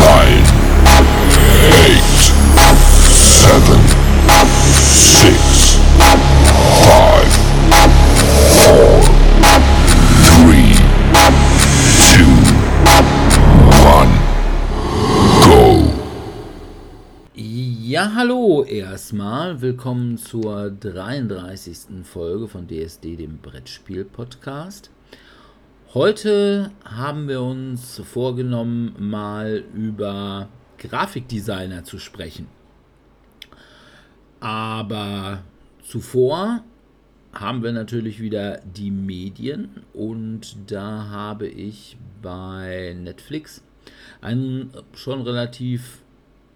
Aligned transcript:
9, 0.00 0.06
8, 0.86 1.12
7, 3.12 3.60
6, 4.88 5.78
5, 6.48 7.36
4, 8.56 9.04
3, 10.24 10.80
2, 11.92 12.24
1, 13.92 14.08
go! 15.44 15.84
Ja, 17.34 18.12
hallo 18.14 18.64
erstmal. 18.64 19.60
Willkommen 19.60 20.16
zur 20.16 20.70
33. 20.70 22.04
Folge 22.04 22.48
von 22.48 22.66
DSD, 22.66 23.16
dem 23.16 23.36
Brettspiel-Podcast. 23.36 24.88
Heute 25.92 26.70
haben 26.84 27.26
wir 27.26 27.42
uns 27.42 28.00
vorgenommen, 28.04 28.94
mal 28.96 29.64
über 29.74 30.48
Grafikdesigner 30.78 31.82
zu 31.82 31.98
sprechen. 31.98 32.46
Aber 34.38 35.42
zuvor 35.82 36.62
haben 37.32 37.64
wir 37.64 37.72
natürlich 37.72 38.20
wieder 38.20 38.58
die 38.58 38.92
Medien 38.92 39.82
und 39.92 40.70
da 40.70 41.08
habe 41.08 41.48
ich 41.48 41.96
bei 42.22 42.96
Netflix 42.96 43.64
einen 44.20 44.70
schon 44.94 45.22
relativ 45.22 46.04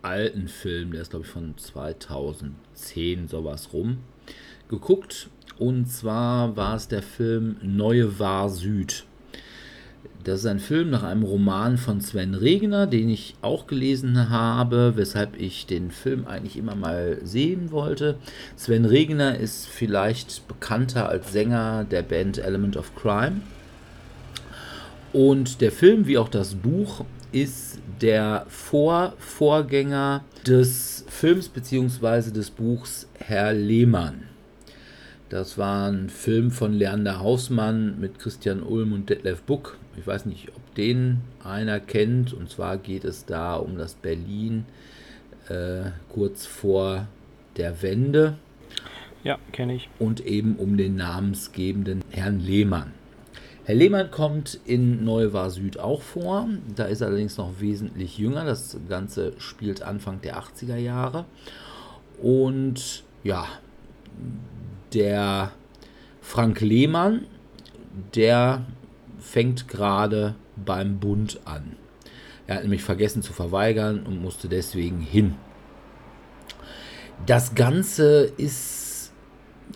alten 0.03 0.47
Film, 0.47 0.93
der 0.93 1.03
ist 1.03 1.11
glaube 1.11 1.25
ich 1.25 1.33
von 1.33 1.59
2010 1.59 3.27
sowas 3.27 3.71
rum, 3.73 3.99
geguckt. 4.69 5.29
Und 5.59 5.87
zwar 5.87 6.57
war 6.57 6.77
es 6.77 6.87
der 6.87 7.03
Film 7.03 7.57
Neue 7.63 8.21
War 8.21 8.49
Süd. 8.49 9.05
Das 10.25 10.41
ist 10.41 10.47
ein 10.47 10.59
Film 10.59 10.89
nach 10.89 11.03
einem 11.03 11.23
Roman 11.23 11.77
von 11.77 12.01
Sven 12.01 12.33
Regner, 12.33 12.87
den 12.87 13.11
ich 13.11 13.35
auch 13.43 13.67
gelesen 13.67 14.31
habe, 14.31 14.95
weshalb 14.97 15.39
ich 15.39 15.67
den 15.67 15.91
Film 15.91 16.27
eigentlich 16.27 16.57
immer 16.57 16.75
mal 16.75 17.19
sehen 17.23 17.71
wollte. 17.71 18.17
Sven 18.57 18.87
Regner 18.87 19.39
ist 19.39 19.67
vielleicht 19.67 20.49
bekannter 20.49 21.11
als 21.11 21.31
Sänger 21.31 21.85
der 21.85 22.01
Band 22.01 22.39
Element 22.39 22.79
of 22.79 22.97
Crime. 22.97 23.43
Und 25.13 25.61
der 25.61 25.71
Film, 25.71 26.07
wie 26.07 26.17
auch 26.17 26.31
das 26.31 26.55
Buch, 26.55 27.05
ist 27.31 27.79
der 28.01 28.47
Vorvorgänger 28.49 30.25
des 30.47 31.05
Films 31.07 31.51
bzw. 31.51 32.31
des 32.31 32.51
Buchs 32.51 33.09
Herr 33.19 33.53
Lehmann. 33.53 34.23
Das 35.29 35.59
war 35.59 35.91
ein 35.91 36.09
Film 36.09 36.51
von 36.51 36.73
Leander 36.73 37.21
Hausmann 37.21 38.01
mit 38.01 38.19
Christian 38.19 38.63
Ulm 38.63 38.95
und 38.95 39.11
Detlef 39.11 39.43
Buck. 39.43 39.77
Ich 39.97 40.07
weiß 40.07 40.27
nicht, 40.27 40.49
ob 40.55 40.75
den 40.75 41.21
einer 41.43 41.81
kennt. 41.81 42.33
Und 42.33 42.51
zwar 42.51 42.77
geht 42.77 43.05
es 43.05 43.25
da 43.25 43.57
um 43.57 43.77
das 43.77 43.95
Berlin 43.95 44.67
äh, 45.49 45.91
kurz 46.13 46.47
vor 46.47 47.07
der 47.57 47.83
Wende 47.83 48.35
Ja, 49.23 49.39
kenne 49.53 49.75
ich. 49.77 49.89
und 49.99 50.25
eben 50.27 50.57
um 50.57 50.77
den 50.77 50.97
namensgebenden 50.97 52.03
Herrn 52.11 52.41
Lehmann. 52.41 52.93
Herr 53.67 53.77
Lehmann 53.77 54.11
kommt 54.11 54.61
in 54.67 55.05
Neuwahr 55.05 55.49
Süd 55.51 55.79
auch 55.79 56.03
vor. 56.03 56.49
Da 56.77 56.85
ist 56.85 57.01
er 57.01 57.07
allerdings 57.07 57.39
noch 57.39 57.61
wesentlich 57.61 58.19
jünger. 58.19 58.45
Das 58.45 58.77
Ganze 58.91 59.33
spielt 59.39 59.83
Anfang 59.83 60.21
der 60.21 60.39
80er 60.39 60.77
Jahre. 60.77 61.25
Und 62.21 63.05
ja, 63.23 63.47
der 64.93 65.53
Frank 66.21 66.61
Lehmann, 66.61 67.23
der 68.15 68.67
fängt 69.25 69.69
gerade 69.69 70.35
beim 70.65 70.99
Bund 70.99 71.41
an. 71.45 71.77
Er 72.47 72.57
hat 72.57 72.63
nämlich 72.63 72.85
vergessen 72.85 73.23
zu 73.23 73.33
verweigern 73.33 74.05
und 74.05 74.21
musste 74.21 74.49
deswegen 74.49 75.01
hin. 75.01 75.35
Das 77.27 77.55
Ganze 77.55 78.25
ist 78.37 79.13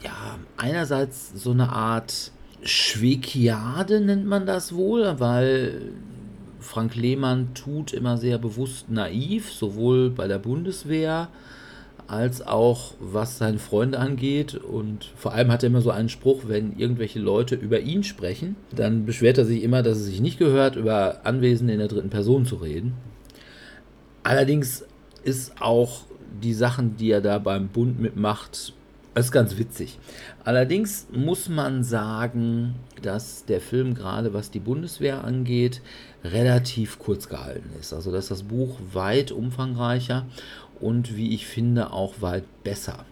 ja 0.02 0.38
einerseits 0.56 1.32
so 1.34 1.52
eine 1.52 1.70
Art 1.70 2.32
Schwekiade 2.62 4.00
nennt 4.00 4.26
man 4.26 4.44
das 4.44 4.74
wohl, 4.74 5.20
weil 5.20 5.92
Frank 6.60 6.96
Lehmann 6.96 7.54
tut 7.54 7.92
immer 7.92 8.18
sehr 8.18 8.36
bewusst 8.38 8.90
naiv, 8.90 9.50
sowohl 9.52 10.10
bei 10.10 10.26
der 10.26 10.38
Bundeswehr 10.38 11.28
als 12.08 12.44
auch 12.44 12.94
was 12.98 13.38
seine 13.38 13.58
Freunde 13.58 13.98
angeht. 13.98 14.54
Und 14.54 15.04
vor 15.16 15.32
allem 15.32 15.52
hat 15.52 15.62
er 15.62 15.68
immer 15.68 15.82
so 15.82 15.90
einen 15.90 16.08
Spruch, 16.08 16.42
wenn 16.46 16.76
irgendwelche 16.78 17.20
Leute 17.20 17.54
über 17.54 17.80
ihn 17.80 18.02
sprechen, 18.02 18.56
dann 18.74 19.04
beschwert 19.06 19.38
er 19.38 19.44
sich 19.44 19.62
immer, 19.62 19.82
dass 19.82 19.98
es 19.98 20.06
sich 20.06 20.20
nicht 20.20 20.38
gehört, 20.38 20.76
über 20.76 21.20
Anwesende 21.24 21.74
in 21.74 21.78
der 21.78 21.88
dritten 21.88 22.10
Person 22.10 22.46
zu 22.46 22.56
reden. 22.56 22.94
Allerdings 24.22 24.84
ist 25.22 25.60
auch 25.60 26.02
die 26.42 26.54
Sachen, 26.54 26.96
die 26.96 27.10
er 27.10 27.20
da 27.20 27.38
beim 27.38 27.68
Bund 27.68 28.00
mitmacht, 28.00 28.72
ist 29.14 29.32
ganz 29.32 29.58
witzig. 29.58 29.98
Allerdings 30.44 31.08
muss 31.12 31.48
man 31.48 31.82
sagen, 31.84 32.76
dass 33.02 33.44
der 33.44 33.60
Film 33.60 33.94
gerade 33.94 34.32
was 34.32 34.50
die 34.50 34.60
Bundeswehr 34.60 35.24
angeht, 35.24 35.82
relativ 36.24 36.98
kurz 36.98 37.28
gehalten 37.28 37.70
ist. 37.80 37.92
Also 37.92 38.12
dass 38.12 38.28
das 38.28 38.44
Buch 38.44 38.78
weit 38.92 39.32
umfangreicher 39.32 40.26
und 40.80 41.16
wie 41.16 41.34
ich 41.34 41.46
finde 41.46 41.92
auch 41.92 42.14
weit 42.20 42.44
besser. 42.64 43.04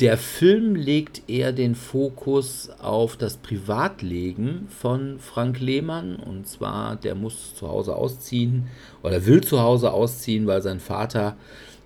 Der 0.00 0.18
Film 0.18 0.74
legt 0.74 1.22
eher 1.26 1.52
den 1.52 1.74
Fokus 1.74 2.68
auf 2.80 3.16
das 3.16 3.38
Privatleben 3.38 4.68
von 4.68 5.18
Frank 5.18 5.58
Lehmann. 5.58 6.16
Und 6.16 6.46
zwar, 6.46 6.96
der 6.96 7.14
muss 7.14 7.54
zu 7.54 7.66
Hause 7.66 7.96
ausziehen 7.96 8.66
oder 9.02 9.24
will 9.24 9.42
zu 9.42 9.60
Hause 9.60 9.92
ausziehen, 9.92 10.46
weil 10.46 10.60
sein 10.60 10.80
Vater 10.80 11.36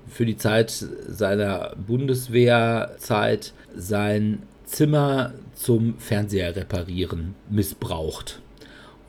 für 0.08 0.26
die 0.26 0.36
Zeit 0.36 0.70
seiner 0.70 1.76
Bundeswehrzeit 1.86 3.52
sein 3.76 4.42
Zimmer 4.64 5.32
zum 5.54 5.96
Fernseher 5.98 6.56
reparieren 6.56 7.36
missbraucht. 7.48 8.40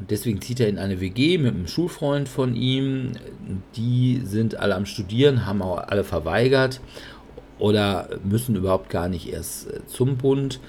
Und 0.01 0.09
deswegen 0.09 0.41
zieht 0.41 0.59
er 0.59 0.67
in 0.67 0.79
eine 0.79 0.99
WG 0.99 1.37
mit 1.37 1.53
einem 1.53 1.67
Schulfreund 1.67 2.27
von 2.27 2.55
ihm. 2.55 3.11
Die 3.75 4.19
sind 4.25 4.55
alle 4.55 4.73
am 4.73 4.87
Studieren, 4.87 5.45
haben 5.45 5.61
auch 5.61 5.77
alle 5.77 6.03
verweigert 6.03 6.81
oder 7.59 8.09
müssen 8.23 8.55
überhaupt 8.55 8.89
gar 8.89 9.07
nicht 9.07 9.31
erst 9.31 9.69
äh, 9.69 9.85
zum 9.85 10.17
Bund 10.17 10.59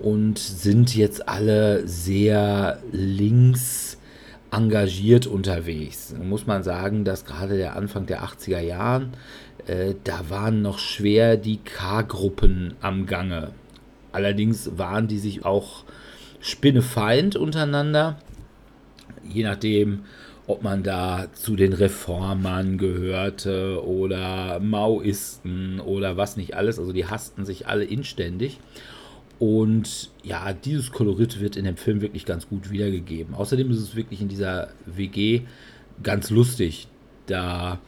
und 0.00 0.38
sind 0.38 0.94
jetzt 0.94 1.28
alle 1.28 1.88
sehr 1.88 2.78
links 2.92 3.98
engagiert 4.52 5.26
unterwegs. 5.26 6.14
Muss 6.22 6.46
man 6.46 6.62
sagen, 6.62 7.04
dass 7.04 7.24
gerade 7.24 7.56
der 7.56 7.74
Anfang 7.74 8.06
der 8.06 8.22
80er 8.22 8.60
Jahren, 8.60 9.14
äh, 9.66 9.94
da 10.04 10.30
waren 10.30 10.62
noch 10.62 10.78
schwer 10.78 11.36
die 11.36 11.56
K-Gruppen 11.56 12.74
am 12.80 13.06
Gange. 13.06 13.50
Allerdings 14.12 14.78
waren 14.78 15.08
die 15.08 15.18
sich 15.18 15.44
auch 15.44 15.82
spinnefeind 16.38 17.34
untereinander, 17.34 18.18
je 19.34 19.44
nachdem, 19.44 20.00
ob 20.46 20.62
man 20.62 20.82
da 20.82 21.28
zu 21.32 21.56
den 21.56 21.72
Reformern 21.72 22.78
gehörte 22.78 23.84
oder 23.84 24.58
Maoisten 24.60 25.80
oder 25.80 26.16
was 26.16 26.36
nicht 26.36 26.54
alles. 26.54 26.78
Also 26.78 26.92
die 26.92 27.06
hassten 27.06 27.44
sich 27.44 27.66
alle 27.66 27.84
inständig. 27.84 28.58
Und 29.38 30.10
ja, 30.22 30.52
dieses 30.52 30.92
Kolorit 30.92 31.40
wird 31.40 31.56
in 31.56 31.64
dem 31.64 31.76
Film 31.76 32.00
wirklich 32.00 32.24
ganz 32.24 32.48
gut 32.48 32.70
wiedergegeben. 32.70 33.34
Außerdem 33.34 33.70
ist 33.70 33.78
es 33.78 33.96
wirklich 33.96 34.20
in 34.20 34.28
dieser 34.28 34.68
WG 34.86 35.42
ganz 36.02 36.30
lustig. 36.30 36.86
Da 37.26 37.80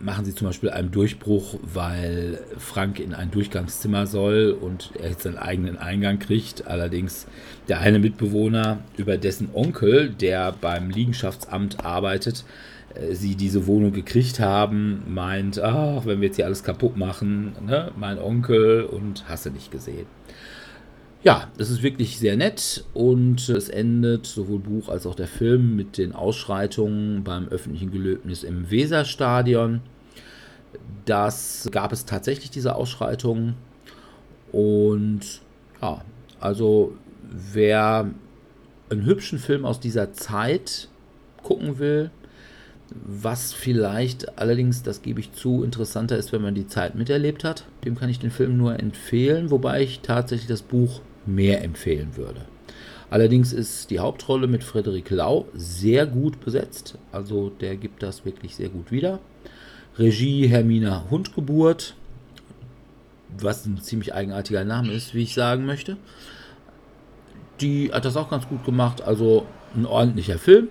machen 0.00 0.24
sie 0.24 0.34
zum 0.34 0.48
Beispiel 0.48 0.70
einen 0.70 0.90
Durchbruch, 0.90 1.58
weil 1.62 2.40
Frank 2.58 2.98
in 2.98 3.14
ein 3.14 3.30
Durchgangszimmer 3.30 4.06
soll 4.06 4.56
und 4.58 4.90
er 5.00 5.10
jetzt 5.10 5.22
seinen 5.22 5.38
eigenen 5.38 5.78
Eingang 5.78 6.18
kriegt. 6.18 6.66
Allerdings 6.66 7.26
der 7.68 7.80
eine 7.80 7.98
Mitbewohner, 7.98 8.80
über 8.96 9.16
dessen 9.16 9.50
Onkel, 9.54 10.10
der 10.10 10.52
beim 10.52 10.90
Liegenschaftsamt 10.90 11.84
arbeitet, 11.84 12.44
äh, 12.94 13.14
sie 13.14 13.34
diese 13.34 13.66
Wohnung 13.66 13.92
gekriegt 13.92 14.40
haben, 14.40 15.02
meint, 15.08 15.60
ach, 15.60 16.06
wenn 16.06 16.20
wir 16.20 16.28
jetzt 16.28 16.36
hier 16.36 16.46
alles 16.46 16.64
kaputt 16.64 16.96
machen, 16.96 17.52
ne, 17.64 17.92
mein 17.96 18.18
Onkel 18.18 18.84
und 18.84 19.24
hast 19.28 19.46
du 19.46 19.50
nicht 19.50 19.70
gesehen. 19.70 20.06
Ja, 21.24 21.48
es 21.56 21.70
ist 21.70 21.84
wirklich 21.84 22.18
sehr 22.18 22.36
nett 22.36 22.84
und 22.94 23.48
es 23.48 23.68
endet 23.68 24.26
sowohl 24.26 24.58
Buch 24.58 24.88
als 24.88 25.06
auch 25.06 25.14
der 25.14 25.28
Film 25.28 25.76
mit 25.76 25.96
den 25.96 26.16
Ausschreitungen 26.16 27.22
beim 27.22 27.46
öffentlichen 27.46 27.92
Gelöbnis 27.92 28.42
im 28.42 28.72
Weserstadion. 28.72 29.82
Das 31.04 31.68
gab 31.70 31.92
es 31.92 32.06
tatsächlich, 32.06 32.50
diese 32.50 32.74
Ausschreitungen. 32.74 33.54
Und 34.50 35.42
ja, 35.80 36.02
also 36.40 36.94
wer 37.52 38.10
einen 38.90 39.06
hübschen 39.06 39.38
Film 39.38 39.64
aus 39.64 39.78
dieser 39.78 40.12
Zeit 40.12 40.88
gucken 41.44 41.78
will, 41.78 42.10
was 42.90 43.52
vielleicht 43.52 44.40
allerdings, 44.40 44.82
das 44.82 45.02
gebe 45.02 45.20
ich 45.20 45.32
zu, 45.32 45.62
interessanter 45.62 46.16
ist, 46.16 46.32
wenn 46.32 46.42
man 46.42 46.56
die 46.56 46.66
Zeit 46.66 46.96
miterlebt 46.96 47.44
hat, 47.44 47.64
dem 47.84 47.94
kann 47.94 48.10
ich 48.10 48.18
den 48.18 48.32
Film 48.32 48.56
nur 48.56 48.80
empfehlen, 48.80 49.52
wobei 49.52 49.82
ich 49.82 50.00
tatsächlich 50.00 50.48
das 50.48 50.62
Buch 50.62 51.00
mehr 51.26 51.62
empfehlen 51.62 52.16
würde. 52.16 52.42
Allerdings 53.10 53.52
ist 53.52 53.90
die 53.90 53.98
Hauptrolle 53.98 54.46
mit 54.46 54.64
Frederik 54.64 55.10
Lau 55.10 55.46
sehr 55.52 56.06
gut 56.06 56.40
besetzt, 56.40 56.96
also 57.12 57.50
der 57.50 57.76
gibt 57.76 58.02
das 58.02 58.24
wirklich 58.24 58.56
sehr 58.56 58.70
gut 58.70 58.90
wieder. 58.90 59.20
Regie 59.98 60.46
Hermina 60.46 61.04
Hundgeburt, 61.10 61.94
was 63.38 63.66
ein 63.66 63.78
ziemlich 63.82 64.14
eigenartiger 64.14 64.64
Name 64.64 64.92
ist, 64.92 65.14
wie 65.14 65.24
ich 65.24 65.34
sagen 65.34 65.66
möchte. 65.66 65.98
Die 67.60 67.92
hat 67.92 68.06
das 68.06 68.16
auch 68.16 68.30
ganz 68.30 68.48
gut 68.48 68.64
gemacht, 68.64 69.02
also 69.02 69.46
ein 69.74 69.84
ordentlicher 69.84 70.38
Film. 70.38 70.68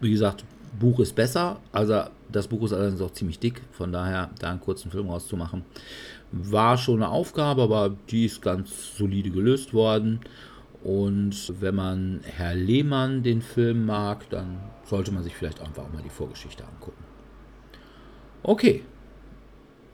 Wie 0.00 0.10
gesagt, 0.10 0.44
Buch 0.78 1.00
ist 1.00 1.14
besser, 1.14 1.60
also 1.72 2.04
das 2.30 2.48
Buch 2.48 2.64
ist 2.64 2.72
allerdings 2.72 3.00
auch 3.00 3.12
ziemlich 3.12 3.38
dick, 3.38 3.62
von 3.72 3.92
daher 3.92 4.30
da 4.38 4.50
einen 4.50 4.60
kurzen 4.60 4.90
Film 4.90 5.08
rauszumachen, 5.08 5.64
war 6.32 6.76
schon 6.76 7.02
eine 7.02 7.10
Aufgabe, 7.10 7.62
aber 7.62 7.96
die 8.10 8.26
ist 8.26 8.42
ganz 8.42 8.96
solide 8.96 9.30
gelöst 9.30 9.72
worden. 9.74 10.20
Und 10.82 11.52
wenn 11.60 11.74
man 11.74 12.20
Herr 12.24 12.54
Lehmann 12.54 13.22
den 13.22 13.42
Film 13.42 13.86
mag, 13.86 14.28
dann 14.30 14.58
sollte 14.84 15.12
man 15.12 15.24
sich 15.24 15.34
vielleicht 15.34 15.60
einfach 15.60 15.84
auch 15.84 15.92
mal 15.92 16.02
die 16.02 16.10
Vorgeschichte 16.10 16.64
angucken. 16.64 17.02
Okay. 18.42 18.82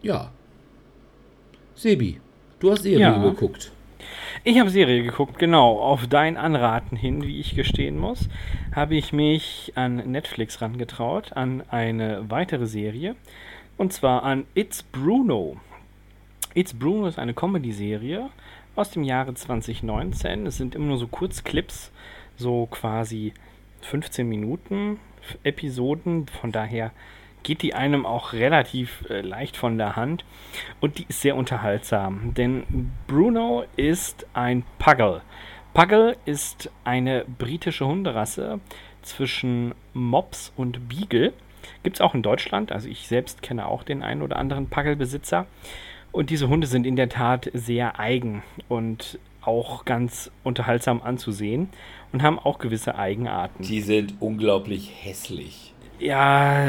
Ja. 0.02 0.30
Sebi, 1.74 2.20
du 2.60 2.70
hast 2.70 2.82
Serie 2.82 3.00
ja. 3.00 3.22
geguckt. 3.22 3.72
Ich 4.44 4.58
habe 4.58 4.70
Serie 4.70 5.02
geguckt, 5.02 5.38
genau. 5.38 5.78
Auf 5.78 6.06
dein 6.08 6.36
Anraten 6.36 6.96
hin, 6.96 7.22
wie 7.22 7.40
ich 7.40 7.54
gestehen 7.54 7.96
muss, 7.96 8.28
habe 8.74 8.96
ich 8.96 9.12
mich 9.12 9.72
an 9.76 9.96
Netflix 9.96 10.60
rangetraut, 10.60 11.32
an 11.32 11.62
eine 11.70 12.28
weitere 12.28 12.66
Serie. 12.66 13.16
Und 13.76 13.92
zwar 13.92 14.24
an 14.24 14.44
It's 14.54 14.82
Bruno. 14.82 15.56
It's 16.54 16.74
Bruno 16.74 17.06
ist 17.06 17.18
eine 17.18 17.32
Comedy-Serie 17.32 18.28
aus 18.76 18.90
dem 18.90 19.04
Jahre 19.04 19.32
2019. 19.32 20.46
Es 20.46 20.58
sind 20.58 20.74
immer 20.74 20.86
nur 20.86 20.98
so 20.98 21.06
Kurzclips, 21.06 21.90
so 22.36 22.66
quasi 22.66 23.32
15 23.80 24.28
Minuten 24.28 25.00
Episoden. 25.44 26.26
Von 26.26 26.52
daher 26.52 26.90
geht 27.42 27.62
die 27.62 27.72
einem 27.72 28.04
auch 28.04 28.34
relativ 28.34 29.08
äh, 29.08 29.22
leicht 29.22 29.56
von 29.56 29.78
der 29.78 29.96
Hand 29.96 30.26
und 30.80 30.98
die 30.98 31.06
ist 31.08 31.22
sehr 31.22 31.36
unterhaltsam, 31.36 32.34
denn 32.34 32.92
Bruno 33.06 33.64
ist 33.76 34.26
ein 34.34 34.62
Puggle. 34.78 35.22
Puggle 35.72 36.18
ist 36.26 36.70
eine 36.84 37.24
britische 37.38 37.86
Hunderasse 37.86 38.60
zwischen 39.00 39.74
Mops 39.94 40.52
und 40.56 40.88
Beagle. 40.88 41.32
Gibt 41.82 41.96
es 41.96 42.00
auch 42.02 42.14
in 42.14 42.22
Deutschland, 42.22 42.72
also 42.72 42.88
ich 42.88 43.08
selbst 43.08 43.40
kenne 43.40 43.66
auch 43.66 43.84
den 43.84 44.02
einen 44.02 44.20
oder 44.20 44.36
anderen 44.36 44.68
Puggle-Besitzer. 44.68 45.46
Und 46.12 46.30
diese 46.30 46.48
Hunde 46.48 46.66
sind 46.66 46.86
in 46.86 46.96
der 46.96 47.08
Tat 47.08 47.50
sehr 47.54 47.98
eigen 47.98 48.42
und 48.68 49.18
auch 49.40 49.84
ganz 49.84 50.30
unterhaltsam 50.44 51.02
anzusehen 51.02 51.68
und 52.12 52.22
haben 52.22 52.38
auch 52.38 52.58
gewisse 52.58 52.96
Eigenarten. 52.96 53.62
Die 53.62 53.80
sind 53.80 54.14
unglaublich 54.20 54.92
hässlich. 55.02 55.74
Ja, 55.98 56.66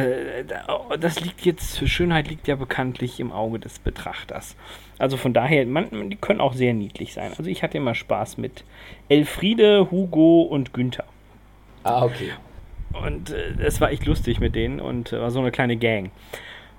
das 1.00 1.20
liegt 1.22 1.42
jetzt, 1.42 1.88
Schönheit 1.88 2.30
liegt 2.30 2.48
ja 2.48 2.56
bekanntlich 2.56 3.20
im 3.20 3.32
Auge 3.32 3.60
des 3.60 3.80
Betrachters. 3.80 4.56
Also 5.00 5.18
von 5.18 5.34
daher, 5.34 5.66
man, 5.66 6.10
die 6.10 6.16
können 6.16 6.40
auch 6.40 6.54
sehr 6.54 6.74
niedlich 6.74 7.14
sein. 7.14 7.32
Also 7.38 7.46
ich 7.46 7.64
hatte 7.64 7.78
immer 7.78 7.96
Spaß 7.96 8.38
mit 8.38 8.64
Elfriede, 9.10 9.90
Hugo 9.90 10.44
und 10.44 10.74
Günther. 10.74 11.06
Ah, 11.84 12.06
okay. 12.06 12.32
Und 12.94 13.32
äh, 13.32 13.56
es 13.60 13.82
war 13.82 13.92
echt 13.92 14.06
lustig 14.06 14.40
mit 14.40 14.56
denen 14.56 14.80
und 14.80 15.12
äh, 15.12 15.20
war 15.20 15.32
so 15.32 15.40
eine 15.40 15.52
kleine 15.52 15.78
Gang. 15.78 16.12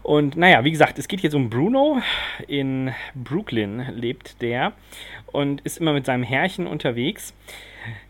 Und 0.04 0.36
naja, 0.36 0.62
wie 0.62 0.70
gesagt, 0.70 0.98
es 1.00 1.08
geht 1.08 1.22
jetzt 1.22 1.34
um 1.34 1.50
Bruno. 1.50 2.00
In 2.46 2.92
Brooklyn 3.14 3.84
lebt 3.96 4.40
der 4.40 4.72
und 5.32 5.62
ist 5.62 5.78
immer 5.78 5.92
mit 5.92 6.06
seinem 6.06 6.22
Herrchen 6.22 6.68
unterwegs 6.68 7.34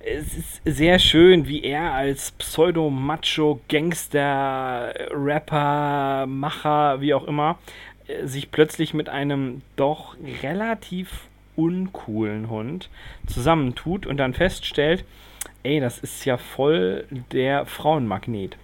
es 0.00 0.36
ist 0.36 0.60
sehr 0.64 0.98
schön, 0.98 1.48
wie 1.48 1.62
er 1.62 1.94
als 1.94 2.32
Pseudo-Macho, 2.32 3.60
Gangster, 3.68 4.94
Rapper, 5.10 6.26
Macher, 6.26 7.00
wie 7.00 7.14
auch 7.14 7.24
immer, 7.24 7.58
äh, 8.06 8.26
sich 8.26 8.50
plötzlich 8.50 8.94
mit 8.94 9.08
einem 9.08 9.62
doch 9.76 10.16
relativ 10.42 11.28
uncoolen 11.56 12.50
Hund 12.50 12.90
zusammentut 13.26 14.06
und 14.06 14.16
dann 14.16 14.34
feststellt, 14.34 15.04
ey, 15.62 15.80
das 15.80 15.98
ist 15.98 16.24
ja 16.24 16.36
voll 16.36 17.06
der 17.32 17.64
Frauenmagnet. 17.66 18.56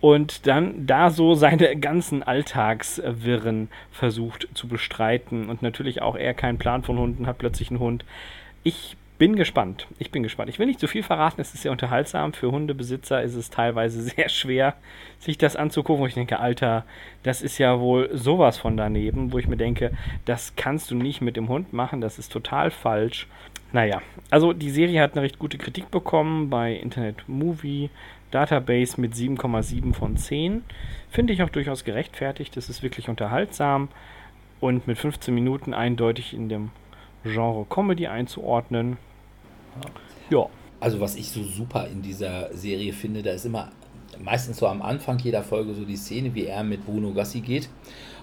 Und 0.00 0.46
dann 0.46 0.86
da 0.86 1.10
so 1.10 1.34
seine 1.34 1.76
ganzen 1.76 2.22
Alltagswirren 2.22 3.68
versucht 3.90 4.48
zu 4.54 4.68
bestreiten 4.68 5.48
und 5.48 5.62
natürlich 5.62 6.02
auch 6.02 6.16
er 6.16 6.34
keinen 6.34 6.58
Plan 6.58 6.82
von 6.82 6.98
Hunden 6.98 7.26
hat, 7.26 7.38
plötzlich 7.38 7.70
einen 7.70 7.80
Hund. 7.80 8.04
Ich 8.62 8.96
bin 9.18 9.36
gespannt. 9.36 9.86
Ich 9.98 10.10
bin 10.10 10.22
gespannt. 10.22 10.50
Ich 10.50 10.58
will 10.58 10.66
nicht 10.66 10.80
zu 10.80 10.88
viel 10.88 11.02
verraten, 11.02 11.40
es 11.40 11.54
ist 11.54 11.62
sehr 11.62 11.72
unterhaltsam. 11.72 12.32
Für 12.32 12.50
Hundebesitzer 12.50 13.22
ist 13.22 13.34
es 13.34 13.50
teilweise 13.50 14.02
sehr 14.16 14.28
schwer, 14.28 14.74
sich 15.18 15.38
das 15.38 15.56
anzugucken, 15.56 16.02
wo 16.02 16.06
ich 16.06 16.14
denke, 16.14 16.38
Alter, 16.38 16.84
das 17.22 17.42
ist 17.42 17.58
ja 17.58 17.80
wohl 17.80 18.10
sowas 18.12 18.58
von 18.58 18.76
daneben, 18.76 19.32
wo 19.32 19.38
ich 19.38 19.48
mir 19.48 19.56
denke, 19.56 19.92
das 20.24 20.54
kannst 20.56 20.90
du 20.90 20.94
nicht 20.94 21.20
mit 21.20 21.36
dem 21.36 21.48
Hund 21.48 21.72
machen, 21.72 22.00
das 22.00 22.18
ist 22.18 22.30
total 22.30 22.70
falsch. 22.70 23.26
Naja, 23.72 24.00
also 24.30 24.52
die 24.52 24.70
Serie 24.70 25.02
hat 25.02 25.12
eine 25.12 25.22
recht 25.22 25.38
gute 25.38 25.58
Kritik 25.58 25.90
bekommen 25.90 26.50
bei 26.50 26.72
Internet 26.74 27.28
Movie 27.28 27.90
Database 28.36 29.00
mit 29.00 29.14
7,7 29.14 29.94
von 29.94 30.18
10. 30.18 30.62
Finde 31.08 31.32
ich 31.32 31.42
auch 31.42 31.48
durchaus 31.48 31.84
gerechtfertigt. 31.84 32.54
Es 32.58 32.68
ist 32.68 32.82
wirklich 32.82 33.08
unterhaltsam 33.08 33.88
und 34.60 34.86
mit 34.86 34.98
15 34.98 35.34
Minuten 35.34 35.72
eindeutig 35.72 36.34
in 36.34 36.50
dem 36.50 36.70
Genre 37.24 37.64
Comedy 37.64 38.08
einzuordnen. 38.08 38.98
Ja. 40.28 40.46
Also 40.80 41.00
was 41.00 41.16
ich 41.16 41.30
so 41.30 41.42
super 41.42 41.88
in 41.88 42.02
dieser 42.02 42.54
Serie 42.54 42.92
finde, 42.92 43.22
da 43.22 43.30
ist 43.30 43.46
immer 43.46 43.70
meistens 44.22 44.58
so 44.58 44.66
am 44.66 44.82
Anfang 44.82 45.18
jeder 45.18 45.42
Folge 45.42 45.72
so 45.72 45.86
die 45.86 45.96
Szene, 45.96 46.34
wie 46.34 46.44
er 46.44 46.62
mit 46.62 46.84
Bruno 46.84 47.14
Gassi 47.14 47.40
geht 47.40 47.70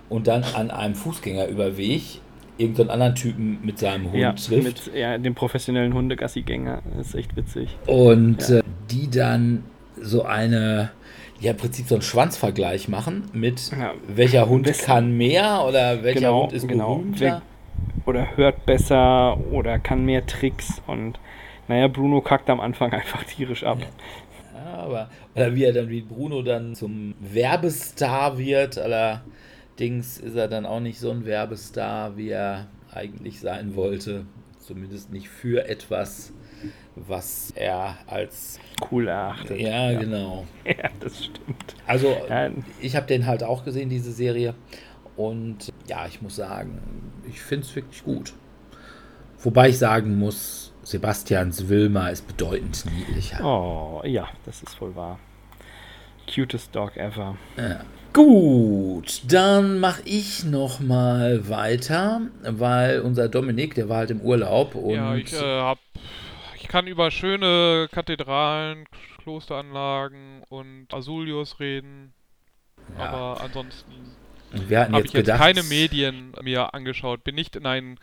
und 0.10 0.27
dann 0.27 0.43
an 0.53 0.70
einem 0.70 0.93
Fußgängerüberweg 0.93 2.22
irgendeinen 2.60 2.91
anderen 2.91 3.15
Typen 3.15 3.58
mit 3.63 3.79
seinem 3.79 4.12
Hund 4.12 4.22
ja, 4.22 4.34
trifft. 4.34 4.63
Mit 4.63 4.91
ja, 4.96 5.17
dem 5.17 5.34
professionellen 5.34 5.96
Hundegassi-Gänger. 5.96 6.84
Das 6.98 7.08
ist 7.08 7.15
echt 7.15 7.36
witzig. 7.36 7.75
Und 7.88 8.48
ja. 8.48 8.60
äh, 8.60 8.63
die 8.91 9.10
dann 9.10 9.63
so 10.03 10.24
eine, 10.24 10.91
ja 11.39 11.51
im 11.51 11.57
Prinzip 11.57 11.88
so 11.88 11.95
einen 11.95 12.01
Schwanzvergleich 12.01 12.88
machen 12.88 13.29
mit 13.33 13.72
ja. 13.72 13.93
welcher 14.07 14.48
Hund 14.48 14.67
Wissen. 14.67 14.86
kann 14.86 15.17
mehr 15.17 15.65
oder 15.67 16.03
welcher 16.03 16.19
genau, 16.19 16.43
Hund 16.43 16.53
ist 16.53 16.67
genau. 16.67 16.95
berühmter 16.98 17.41
oder 18.05 18.38
hört 18.38 18.65
besser 18.65 19.38
oder 19.51 19.79
kann 19.79 20.05
mehr 20.05 20.25
Tricks 20.25 20.81
und 20.88 21.19
naja, 21.67 21.88
Bruno 21.88 22.22
kackt 22.22 22.50
am 22.50 22.60
Anfang 22.60 22.91
einfach 22.93 23.24
tierisch 23.24 23.63
ab. 23.63 23.79
Ja, 24.53 24.74
aber 24.74 25.10
oder 25.36 25.55
wie 25.55 25.63
er 25.63 25.74
dann 25.74 25.89
wie 25.89 26.01
Bruno 26.01 26.41
dann 26.41 26.75
zum 26.75 27.15
Werbestar 27.19 28.38
wird, 28.38 28.77
allerdings 28.77 30.17
ist 30.17 30.36
er 30.36 30.48
dann 30.48 30.65
auch 30.65 30.79
nicht 30.79 31.00
so 31.00 31.12
ein 31.12 31.25
Werbestar, 31.25 32.17
wie 32.17 32.29
er 32.29 32.67
eigentlich 32.93 33.39
sein 33.39 33.75
wollte. 33.75 34.25
Zumindest 34.60 35.12
nicht 35.12 35.27
für 35.27 35.67
etwas, 35.67 36.33
was 36.95 37.51
er 37.55 37.97
als 38.07 38.59
cool 38.91 39.07
erachtet. 39.07 39.59
Ja, 39.59 39.91
ja. 39.91 40.00
genau. 40.00 40.45
Ja, 40.65 40.89
das 41.00 41.25
stimmt. 41.25 41.75
Also, 41.88 42.15
ich 42.81 42.95
habe 42.95 43.07
den 43.07 43.25
halt 43.25 43.43
auch 43.43 43.65
gesehen, 43.65 43.89
diese 43.89 44.12
Serie. 44.12 44.55
Und 45.15 45.71
ja, 45.88 46.05
ich 46.07 46.21
muss 46.21 46.35
sagen, 46.35 46.81
ich 47.27 47.41
finde 47.41 47.65
es 47.65 47.75
wirklich 47.75 48.03
gut. 48.03 48.33
Wobei 49.39 49.69
ich 49.69 49.77
sagen 49.77 50.17
muss, 50.17 50.73
Sebastians 50.83 51.67
Wilma 51.67 52.09
ist 52.09 52.27
bedeutend 52.27 52.85
niedlicher. 52.97 53.43
Oh, 53.43 54.01
ja, 54.05 54.29
das 54.45 54.63
ist 54.63 54.79
wohl 54.79 54.95
wahr. 54.95 55.19
Cutest 56.33 56.75
Dog 56.75 56.95
ever. 56.97 57.38
Ja. 57.57 57.81
Gut, 58.13 59.23
dann 59.27 59.79
mache 59.79 60.03
ich 60.05 60.45
noch 60.45 60.79
mal 60.79 61.50
weiter, 61.50 62.21
weil 62.43 63.01
unser 63.01 63.27
Dominik, 63.27 63.73
der 63.73 63.89
war 63.89 63.97
halt 63.97 64.12
im 64.12 64.21
Urlaub 64.21 64.75
und 64.75 64.93
Ja, 64.93 65.15
ich, 65.15 65.33
äh, 65.33 65.38
hab, 65.39 65.79
ich 65.95 66.23
kann 66.74 66.88
über 66.88 67.12
schöne 67.12 67.88
Kathedralen, 67.92 68.86
Klosteranlagen 69.22 70.42
und 70.50 70.92
Azulios 70.92 71.60
reden. 71.60 72.13
Ja. 72.98 73.10
Aber 73.10 73.42
ansonsten 73.42 73.92
habe 74.51 74.92
ich 74.98 74.98
jetzt 74.98 75.13
gedacht, 75.13 75.39
keine 75.39 75.62
Medien 75.62 76.34
mir 76.42 76.74
angeschaut. 76.74 77.24
Bin 77.24 77.36
nicht 77.36 77.56
in 77.56 77.68
einen 77.68 78.00